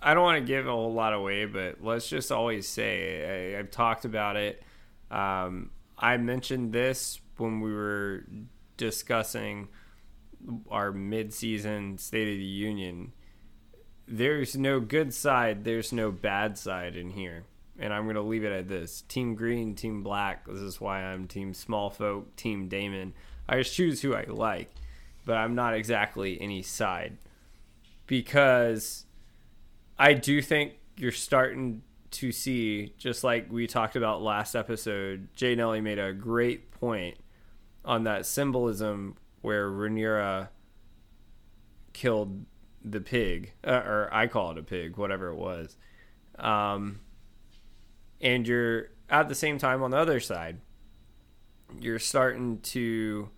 I 0.00 0.14
don't 0.14 0.22
want 0.22 0.38
to 0.38 0.44
give 0.46 0.66
a 0.68 0.70
whole 0.70 0.92
lot 0.92 1.14
away, 1.14 1.46
but 1.46 1.82
let's 1.82 2.08
just 2.08 2.30
always 2.30 2.68
say 2.68 3.54
I, 3.54 3.56
have 3.56 3.70
talked 3.70 4.04
about 4.04 4.36
it. 4.36 4.62
Um, 5.10 5.70
I 5.98 6.16
mentioned 6.18 6.72
this 6.72 7.18
when 7.38 7.60
we 7.60 7.72
were 7.72 8.24
discussing 8.76 9.68
our 10.70 10.92
mid-season 10.92 11.98
State 11.98 12.28
of 12.28 12.38
the 12.38 12.44
Union, 12.44 13.12
there's 14.08 14.56
no 14.56 14.80
good 14.80 15.12
side, 15.12 15.64
there's 15.64 15.92
no 15.92 16.10
bad 16.10 16.56
side 16.58 16.96
in 16.96 17.10
here. 17.10 17.44
And 17.78 17.92
I'm 17.92 18.04
going 18.04 18.16
to 18.16 18.22
leave 18.22 18.44
it 18.44 18.52
at 18.52 18.68
this. 18.68 19.02
Team 19.02 19.34
green, 19.34 19.74
team 19.74 20.02
black. 20.02 20.46
This 20.46 20.60
is 20.60 20.80
why 20.80 21.02
I'm 21.02 21.28
team 21.28 21.52
small 21.52 21.90
folk, 21.90 22.34
team 22.36 22.68
Daemon. 22.68 23.12
I 23.48 23.58
just 23.58 23.74
choose 23.74 24.00
who 24.00 24.14
I 24.14 24.24
like, 24.24 24.70
but 25.26 25.36
I'm 25.36 25.54
not 25.54 25.74
exactly 25.74 26.40
any 26.40 26.62
side. 26.62 27.18
Because 28.06 29.04
I 29.98 30.14
do 30.14 30.40
think 30.40 30.74
you're 30.96 31.12
starting 31.12 31.82
to 32.12 32.32
see, 32.32 32.94
just 32.96 33.24
like 33.24 33.50
we 33.52 33.66
talked 33.66 33.96
about 33.96 34.22
last 34.22 34.54
episode, 34.54 35.28
Jay 35.34 35.54
Nelly 35.54 35.80
made 35.80 35.98
a 35.98 36.12
great 36.12 36.70
point 36.70 37.18
on 37.84 38.04
that 38.04 38.24
symbolism 38.24 39.16
where 39.42 39.68
Rhaenyra 39.68 40.48
killed 41.92 42.46
the 42.88 43.00
pig, 43.00 43.52
uh, 43.66 43.82
or 43.84 44.08
I 44.12 44.28
call 44.28 44.52
it 44.52 44.58
a 44.58 44.62
pig, 44.62 44.96
whatever 44.96 45.28
it 45.28 45.36
was. 45.36 45.76
Um, 46.38 47.00
and 48.20 48.46
you're 48.46 48.90
at 49.10 49.28
the 49.28 49.34
same 49.34 49.58
time 49.58 49.82
on 49.82 49.90
the 49.90 49.96
other 49.96 50.20
side, 50.20 50.60
you're 51.80 51.98
starting 51.98 52.60
to, 52.60 53.28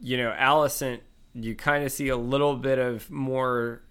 you 0.00 0.16
know, 0.16 0.34
Alicent, 0.38 1.00
you 1.34 1.54
kind 1.54 1.84
of 1.84 1.92
see 1.92 2.08
a 2.08 2.16
little 2.16 2.56
bit 2.56 2.78
of 2.78 3.10
more 3.10 3.82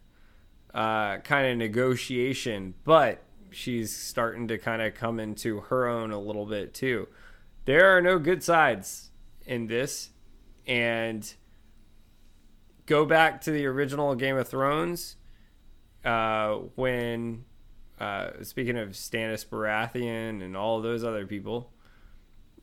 uh, 0.74 1.18
kind 1.20 1.48
of 1.48 1.58
negotiation, 1.58 2.74
but 2.84 3.24
she's 3.52 3.96
starting 3.96 4.50
to 4.50 4.58
kind 4.58 4.82
of 4.82 4.94
come 4.94 5.20
into 5.20 5.62
her 5.62 5.88
own 5.88 6.12
a 6.12 6.20
little 6.20 6.46
bit 6.46 6.74
too. 6.74 7.08
There 7.66 7.96
are 7.96 8.02
no 8.02 8.20
good 8.20 8.44
sides 8.44 9.12
in 9.46 9.68
this 9.68 10.10
and 10.66 11.34
go 12.88 13.06
back 13.06 13.42
to 13.42 13.52
the 13.52 13.68
original 13.68 14.16
Game 14.16 14.38
of 14.38 14.48
Thrones 14.48 15.18
uh, 16.04 16.56
when, 16.76 17.46
uh, 18.00 18.30
speaking 18.42 18.78
of 18.78 18.90
Stannis 18.90 19.46
Baratheon 19.46 20.44
and 20.44 20.58
all 20.58 20.82
those 20.82 21.04
other 21.04 21.28
people, 21.28 21.72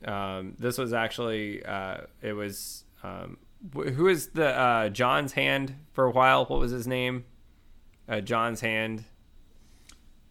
um, 0.03 0.55
this 0.59 0.77
was 0.77 0.91
actually 0.91 1.63
uh, 1.63 2.01
it 2.21 2.33
was 2.33 2.83
um, 3.03 3.37
who 3.73 4.07
is 4.07 4.29
the 4.29 4.47
uh, 4.47 4.89
Jon's 4.89 5.33
hand 5.33 5.75
for 5.93 6.05
a 6.05 6.11
while? 6.11 6.45
What 6.45 6.59
was 6.59 6.71
his 6.71 6.87
name? 6.87 7.25
Uh, 8.07 8.19
Jon's 8.19 8.61
hand. 8.61 9.05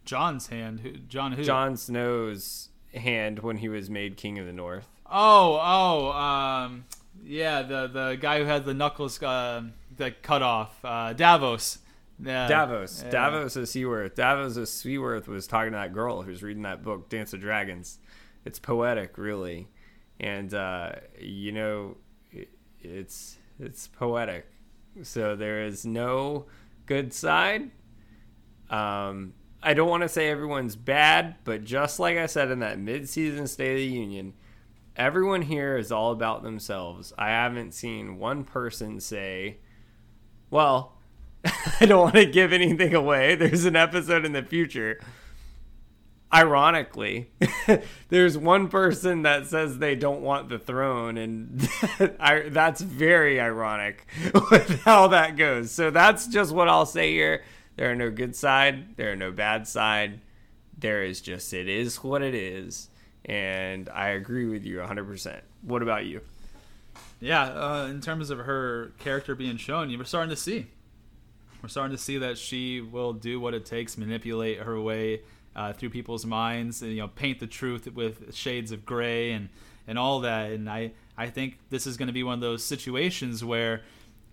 Jon's 0.05 0.47
hand. 0.47 0.81
Who, 0.81 0.91
Jon 0.91 1.33
who? 1.33 1.43
Jon 1.43 1.75
Snow's 1.75 2.69
hand 2.93 3.39
when 3.39 3.57
he 3.57 3.67
was 3.67 3.89
made 3.89 4.17
King 4.17 4.39
of 4.39 4.45
the 4.45 4.53
North. 4.53 4.87
Oh, 5.05 5.59
oh, 5.61 6.11
um, 6.11 6.85
yeah, 7.23 7.61
the 7.61 7.87
the 7.87 8.17
guy 8.19 8.39
who 8.39 8.45
had 8.45 8.65
the 8.65 8.73
knuckles 8.73 9.21
uh, 9.21 9.63
that 9.97 10.21
cut 10.21 10.41
off, 10.41 10.83
uh, 10.83 11.13
Davos. 11.13 11.79
Yeah. 12.23 12.47
Davos. 12.47 13.03
Yeah. 13.03 13.09
Davos 13.11 13.57
is 13.57 13.71
Seaworth. 13.71 14.15
Davos 14.15 14.57
is 14.57 14.71
Seaworth 14.71 15.27
was 15.27 15.47
talking 15.47 15.71
to 15.71 15.77
that 15.77 15.93
girl 15.93 16.21
who's 16.21 16.41
reading 16.41 16.63
that 16.63 16.83
book, 16.83 17.09
Dance 17.09 17.33
of 17.33 17.41
Dragons. 17.41 17.99
It's 18.45 18.59
poetic, 18.59 19.17
really, 19.17 19.67
and 20.19 20.53
uh, 20.53 20.91
you 21.19 21.51
know, 21.51 21.97
it's 22.81 23.37
it's 23.59 23.87
poetic. 23.87 24.45
So 25.03 25.35
there 25.35 25.63
is 25.63 25.85
no 25.85 26.45
good 26.85 27.13
side. 27.13 27.71
Um, 28.69 29.33
I 29.61 29.73
don't 29.73 29.89
want 29.89 30.03
to 30.03 30.09
say 30.09 30.29
everyone's 30.29 30.75
bad, 30.75 31.35
but 31.43 31.63
just 31.63 31.99
like 31.99 32.17
I 32.17 32.27
said 32.27 32.51
in 32.51 32.59
that 32.59 32.79
mid-season 32.79 33.47
State 33.47 33.71
of 33.71 33.77
the 33.77 33.85
Union, 33.85 34.33
everyone 34.95 35.41
here 35.41 35.75
is 35.75 35.91
all 35.91 36.11
about 36.11 36.43
themselves. 36.43 37.11
I 37.17 37.29
haven't 37.29 37.73
seen 37.73 38.19
one 38.19 38.43
person 38.43 38.99
say, 38.99 39.57
well, 40.55 40.93
I 41.81 41.85
don't 41.85 42.01
want 42.01 42.15
to 42.15 42.25
give 42.25 42.53
anything 42.53 42.95
away. 42.95 43.35
There's 43.35 43.65
an 43.65 43.75
episode 43.75 44.23
in 44.23 44.31
the 44.31 44.41
future. 44.41 45.01
Ironically, 46.33 47.29
there's 48.09 48.37
one 48.37 48.69
person 48.69 49.23
that 49.23 49.47
says 49.47 49.77
they 49.77 49.95
don't 49.95 50.21
want 50.21 50.47
the 50.47 50.57
throne, 50.57 51.17
and 51.17 51.59
that's 51.99 52.79
very 52.79 53.39
ironic 53.39 54.07
with 54.49 54.81
how 54.83 55.07
that 55.09 55.35
goes. 55.35 55.71
So 55.71 55.91
that's 55.91 56.25
just 56.27 56.53
what 56.53 56.69
I'll 56.69 56.85
say 56.85 57.11
here. 57.11 57.43
There 57.75 57.91
are 57.91 57.95
no 57.95 58.09
good 58.09 58.33
side, 58.33 58.95
there 58.95 59.11
are 59.11 59.17
no 59.17 59.31
bad 59.33 59.67
side. 59.67 60.21
There 60.77 61.03
is 61.03 61.19
just 61.19 61.53
it 61.53 61.67
is 61.67 61.97
what 62.03 62.21
it 62.21 62.33
is 62.33 62.89
and 63.25 63.89
I 63.89 64.09
agree 64.09 64.45
with 64.45 64.65
you 64.65 64.77
100%. 64.77 65.41
What 65.63 65.81
about 65.81 66.05
you? 66.05 66.21
Yeah, 67.19 67.43
uh, 67.43 67.87
in 67.89 68.01
terms 68.01 68.29
of 68.29 68.39
her 68.39 68.91
character 68.99 69.35
being 69.35 69.57
shown, 69.57 69.89
you're 69.89 70.03
starting 70.05 70.29
to 70.29 70.35
see. 70.35 70.67
We're 71.61 71.69
starting 71.69 71.95
to 71.95 72.01
see 72.01 72.17
that 72.19 72.37
she 72.37 72.81
will 72.81 73.13
do 73.13 73.39
what 73.39 73.53
it 73.53 73.65
takes, 73.65 73.97
manipulate 73.97 74.59
her 74.59 74.79
way 74.79 75.21
uh, 75.55 75.73
through 75.73 75.89
people's 75.89 76.25
minds, 76.25 76.81
and 76.81 76.91
you 76.91 77.01
know, 77.01 77.07
paint 77.07 77.39
the 77.39 77.47
truth 77.47 77.91
with 77.91 78.35
shades 78.35 78.71
of 78.71 78.85
gray 78.85 79.31
and 79.31 79.49
and 79.87 79.97
all 79.97 80.19
that. 80.21 80.51
And 80.51 80.69
I 80.69 80.91
I 81.17 81.27
think 81.27 81.57
this 81.69 81.87
is 81.87 81.97
going 81.97 82.07
to 82.07 82.13
be 82.13 82.23
one 82.23 82.35
of 82.35 82.41
those 82.41 82.63
situations 82.63 83.43
where, 83.43 83.81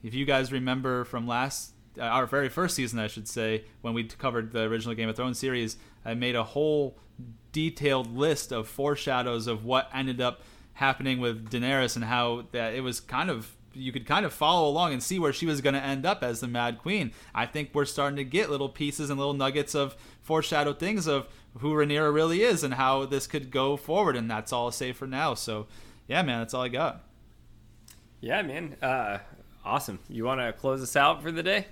if 0.02 0.14
you 0.14 0.24
guys 0.24 0.52
remember 0.52 1.04
from 1.04 1.26
last 1.26 1.72
uh, 1.98 2.02
our 2.02 2.26
very 2.26 2.48
first 2.48 2.74
season, 2.74 2.98
I 2.98 3.06
should 3.06 3.28
say, 3.28 3.64
when 3.80 3.94
we 3.94 4.04
covered 4.04 4.52
the 4.52 4.62
original 4.62 4.94
Game 4.94 5.08
of 5.08 5.16
Thrones 5.16 5.38
series, 5.38 5.76
I 6.04 6.14
made 6.14 6.34
a 6.34 6.44
whole 6.44 6.98
detailed 7.52 8.16
list 8.16 8.52
of 8.52 8.66
foreshadows 8.66 9.46
of 9.46 9.64
what 9.64 9.88
ended 9.94 10.20
up 10.20 10.42
happening 10.74 11.20
with 11.20 11.50
Daenerys 11.50 11.96
and 11.96 12.04
how 12.04 12.46
that 12.52 12.74
it 12.74 12.80
was 12.80 13.00
kind 13.00 13.30
of 13.30 13.56
you 13.74 13.92
could 13.92 14.06
kind 14.06 14.26
of 14.26 14.32
follow 14.32 14.68
along 14.68 14.92
and 14.92 15.02
see 15.02 15.18
where 15.18 15.32
she 15.32 15.46
was 15.46 15.60
going 15.60 15.74
to 15.74 15.82
end 15.82 16.04
up 16.04 16.22
as 16.22 16.40
the 16.40 16.48
Mad 16.48 16.78
Queen. 16.78 17.12
I 17.34 17.46
think 17.46 17.70
we're 17.72 17.84
starting 17.84 18.16
to 18.16 18.24
get 18.24 18.50
little 18.50 18.68
pieces 18.68 19.10
and 19.10 19.18
little 19.18 19.34
nuggets 19.34 19.74
of 19.74 19.96
foreshadowed 20.20 20.78
things 20.78 21.06
of 21.06 21.26
who 21.58 21.72
Rhaenyra 21.72 22.12
really 22.12 22.42
is 22.42 22.62
and 22.64 22.74
how 22.74 23.06
this 23.06 23.26
could 23.26 23.50
go 23.50 23.76
forward, 23.76 24.16
and 24.16 24.30
that's 24.30 24.52
all 24.52 24.66
I'll 24.66 24.72
say 24.72 24.92
for 24.92 25.06
now. 25.06 25.34
So, 25.34 25.66
yeah, 26.06 26.22
man, 26.22 26.40
that's 26.40 26.54
all 26.54 26.62
I 26.62 26.68
got. 26.68 27.02
Yeah, 28.20 28.42
man. 28.42 28.76
Uh, 28.80 29.18
awesome. 29.64 29.98
You 30.08 30.24
want 30.24 30.40
to 30.40 30.52
close 30.52 30.82
us 30.82 30.96
out 30.96 31.22
for 31.22 31.32
the 31.32 31.42
day? 31.42 31.66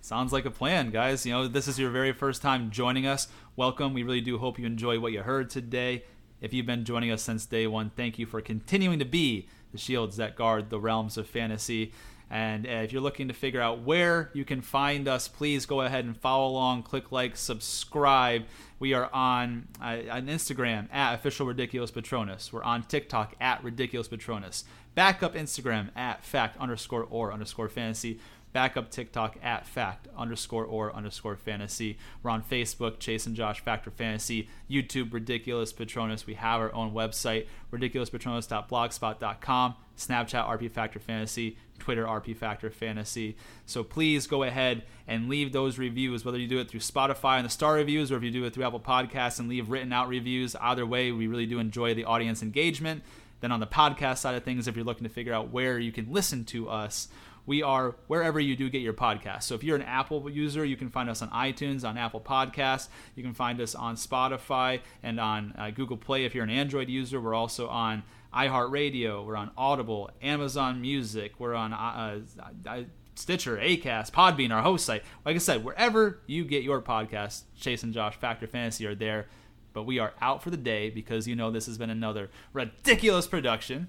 Sounds 0.00 0.32
like 0.32 0.46
a 0.46 0.50
plan, 0.50 0.90
guys. 0.90 1.26
You 1.26 1.32
know, 1.32 1.48
this 1.48 1.68
is 1.68 1.78
your 1.78 1.90
very 1.90 2.12
first 2.12 2.40
time 2.40 2.70
joining 2.70 3.06
us. 3.06 3.28
Welcome. 3.56 3.92
We 3.92 4.02
really 4.02 4.22
do 4.22 4.38
hope 4.38 4.58
you 4.58 4.64
enjoy 4.64 4.98
what 4.98 5.12
you 5.12 5.22
heard 5.22 5.50
today. 5.50 6.04
If 6.40 6.54
you've 6.54 6.66
been 6.66 6.84
joining 6.84 7.10
us 7.10 7.22
since 7.22 7.44
day 7.44 7.66
one, 7.66 7.90
thank 7.96 8.18
you 8.18 8.26
for 8.26 8.40
continuing 8.40 8.98
to 8.98 9.04
be 9.04 9.48
the 9.72 9.78
shields 9.78 10.16
that 10.16 10.36
guard 10.36 10.70
the 10.70 10.80
realms 10.80 11.18
of 11.18 11.26
fantasy. 11.26 11.92
And 12.30 12.64
if 12.64 12.92
you're 12.92 13.02
looking 13.02 13.28
to 13.28 13.34
figure 13.34 13.60
out 13.60 13.82
where 13.82 14.30
you 14.32 14.44
can 14.44 14.62
find 14.62 15.08
us, 15.08 15.26
please 15.26 15.66
go 15.66 15.80
ahead 15.80 16.04
and 16.04 16.16
follow 16.16 16.46
along, 16.48 16.84
click 16.84 17.10
like, 17.10 17.36
subscribe. 17.36 18.44
We 18.78 18.94
are 18.94 19.10
on 19.12 19.66
uh, 19.82 19.98
on 20.10 20.26
Instagram 20.28 20.92
at 20.94 21.14
official 21.14 21.46
ridiculous 21.46 21.90
patronus. 21.90 22.52
We're 22.52 22.62
on 22.62 22.84
TikTok 22.84 23.34
at 23.40 23.62
ridiculous 23.64 24.08
patronus. 24.08 24.64
Backup 24.94 25.34
Instagram 25.34 25.90
at 25.96 26.24
fact 26.24 26.56
underscore 26.58 27.06
or 27.10 27.32
underscore 27.32 27.68
fantasy 27.68 28.20
backup 28.52 28.90
TikTok 28.90 29.36
at 29.42 29.66
fact 29.66 30.08
underscore 30.16 30.64
or 30.64 30.94
underscore 30.94 31.36
fantasy. 31.36 31.98
We're 32.22 32.30
on 32.30 32.42
Facebook, 32.42 32.98
Chase 32.98 33.26
and 33.26 33.36
Josh 33.36 33.60
Fact 33.60 33.86
or 33.86 33.90
Fantasy, 33.90 34.48
YouTube, 34.70 35.12
Ridiculous 35.12 35.72
Patronus. 35.72 36.26
We 36.26 36.34
have 36.34 36.60
our 36.60 36.74
own 36.74 36.92
website, 36.92 37.46
ridiculouspatronus.blogspot.com, 37.72 39.74
Snapchat, 39.96 40.48
RP 40.48 40.70
Fact 40.70 40.96
or 40.96 41.00
Fantasy, 41.00 41.56
Twitter, 41.78 42.04
RP 42.04 42.36
Fact 42.36 42.64
or 42.64 42.70
Fantasy. 42.70 43.36
So 43.66 43.84
please 43.84 44.26
go 44.26 44.42
ahead 44.42 44.84
and 45.06 45.28
leave 45.28 45.52
those 45.52 45.78
reviews, 45.78 46.24
whether 46.24 46.38
you 46.38 46.48
do 46.48 46.58
it 46.58 46.68
through 46.68 46.80
Spotify 46.80 47.36
and 47.36 47.44
the 47.44 47.50
star 47.50 47.74
reviews 47.74 48.12
or 48.12 48.16
if 48.16 48.22
you 48.22 48.30
do 48.30 48.44
it 48.44 48.54
through 48.54 48.64
Apple 48.64 48.80
Podcasts 48.80 49.38
and 49.38 49.48
leave 49.48 49.70
written 49.70 49.92
out 49.92 50.08
reviews. 50.08 50.56
Either 50.56 50.86
way, 50.86 51.12
we 51.12 51.26
really 51.26 51.46
do 51.46 51.58
enjoy 51.58 51.94
the 51.94 52.04
audience 52.04 52.42
engagement. 52.42 53.02
Then 53.40 53.52
on 53.52 53.60
the 53.60 53.66
podcast 53.66 54.18
side 54.18 54.34
of 54.34 54.44
things, 54.44 54.68
if 54.68 54.76
you're 54.76 54.84
looking 54.84 55.04
to 55.04 55.12
figure 55.12 55.32
out 55.32 55.50
where 55.50 55.78
you 55.78 55.92
can 55.92 56.12
listen 56.12 56.44
to 56.46 56.68
us, 56.68 57.08
we 57.46 57.62
are 57.62 57.96
wherever 58.06 58.38
you 58.38 58.56
do 58.56 58.68
get 58.70 58.82
your 58.82 58.92
podcast. 58.92 59.44
So 59.44 59.54
if 59.54 59.64
you're 59.64 59.76
an 59.76 59.82
Apple 59.82 60.28
user, 60.30 60.64
you 60.64 60.76
can 60.76 60.90
find 60.90 61.08
us 61.08 61.22
on 61.22 61.30
iTunes, 61.30 61.88
on 61.88 61.96
Apple 61.96 62.20
Podcasts. 62.20 62.88
You 63.14 63.22
can 63.22 63.34
find 63.34 63.60
us 63.60 63.74
on 63.74 63.96
Spotify 63.96 64.80
and 65.02 65.18
on 65.18 65.54
uh, 65.58 65.70
Google 65.70 65.96
Play. 65.96 66.24
If 66.24 66.34
you're 66.34 66.44
an 66.44 66.50
Android 66.50 66.88
user, 66.88 67.20
we're 67.20 67.34
also 67.34 67.68
on 67.68 68.02
iHeartRadio. 68.34 69.24
We're 69.24 69.36
on 69.36 69.50
Audible, 69.56 70.10
Amazon 70.22 70.80
Music. 70.80 71.32
We're 71.38 71.54
on 71.54 71.72
uh, 71.72 72.20
uh, 72.66 72.82
Stitcher, 73.14 73.56
Acast, 73.56 74.12
Podbean, 74.12 74.54
our 74.54 74.62
host 74.62 74.86
site. 74.86 75.02
Like 75.24 75.36
I 75.36 75.38
said, 75.38 75.64
wherever 75.64 76.20
you 76.26 76.44
get 76.44 76.62
your 76.62 76.80
podcast, 76.80 77.42
Chase 77.58 77.82
and 77.82 77.92
Josh 77.92 78.16
Fact 78.16 78.42
or 78.42 78.46
Fantasy 78.46 78.86
are 78.86 78.94
there. 78.94 79.28
But 79.72 79.84
we 79.84 79.98
are 79.98 80.14
out 80.20 80.42
for 80.42 80.50
the 80.50 80.56
day 80.56 80.90
because 80.90 81.28
you 81.28 81.36
know 81.36 81.50
this 81.50 81.66
has 81.66 81.78
been 81.78 81.90
another 81.90 82.30
ridiculous 82.52 83.26
production. 83.26 83.88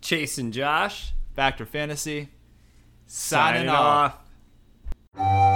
Chase 0.00 0.38
and 0.38 0.52
Josh. 0.52 1.12
Fact 1.34 1.60
or 1.60 1.66
Fantasy 1.66 2.28
signing, 3.14 3.68
off. 3.68 4.18
off. 5.16 5.53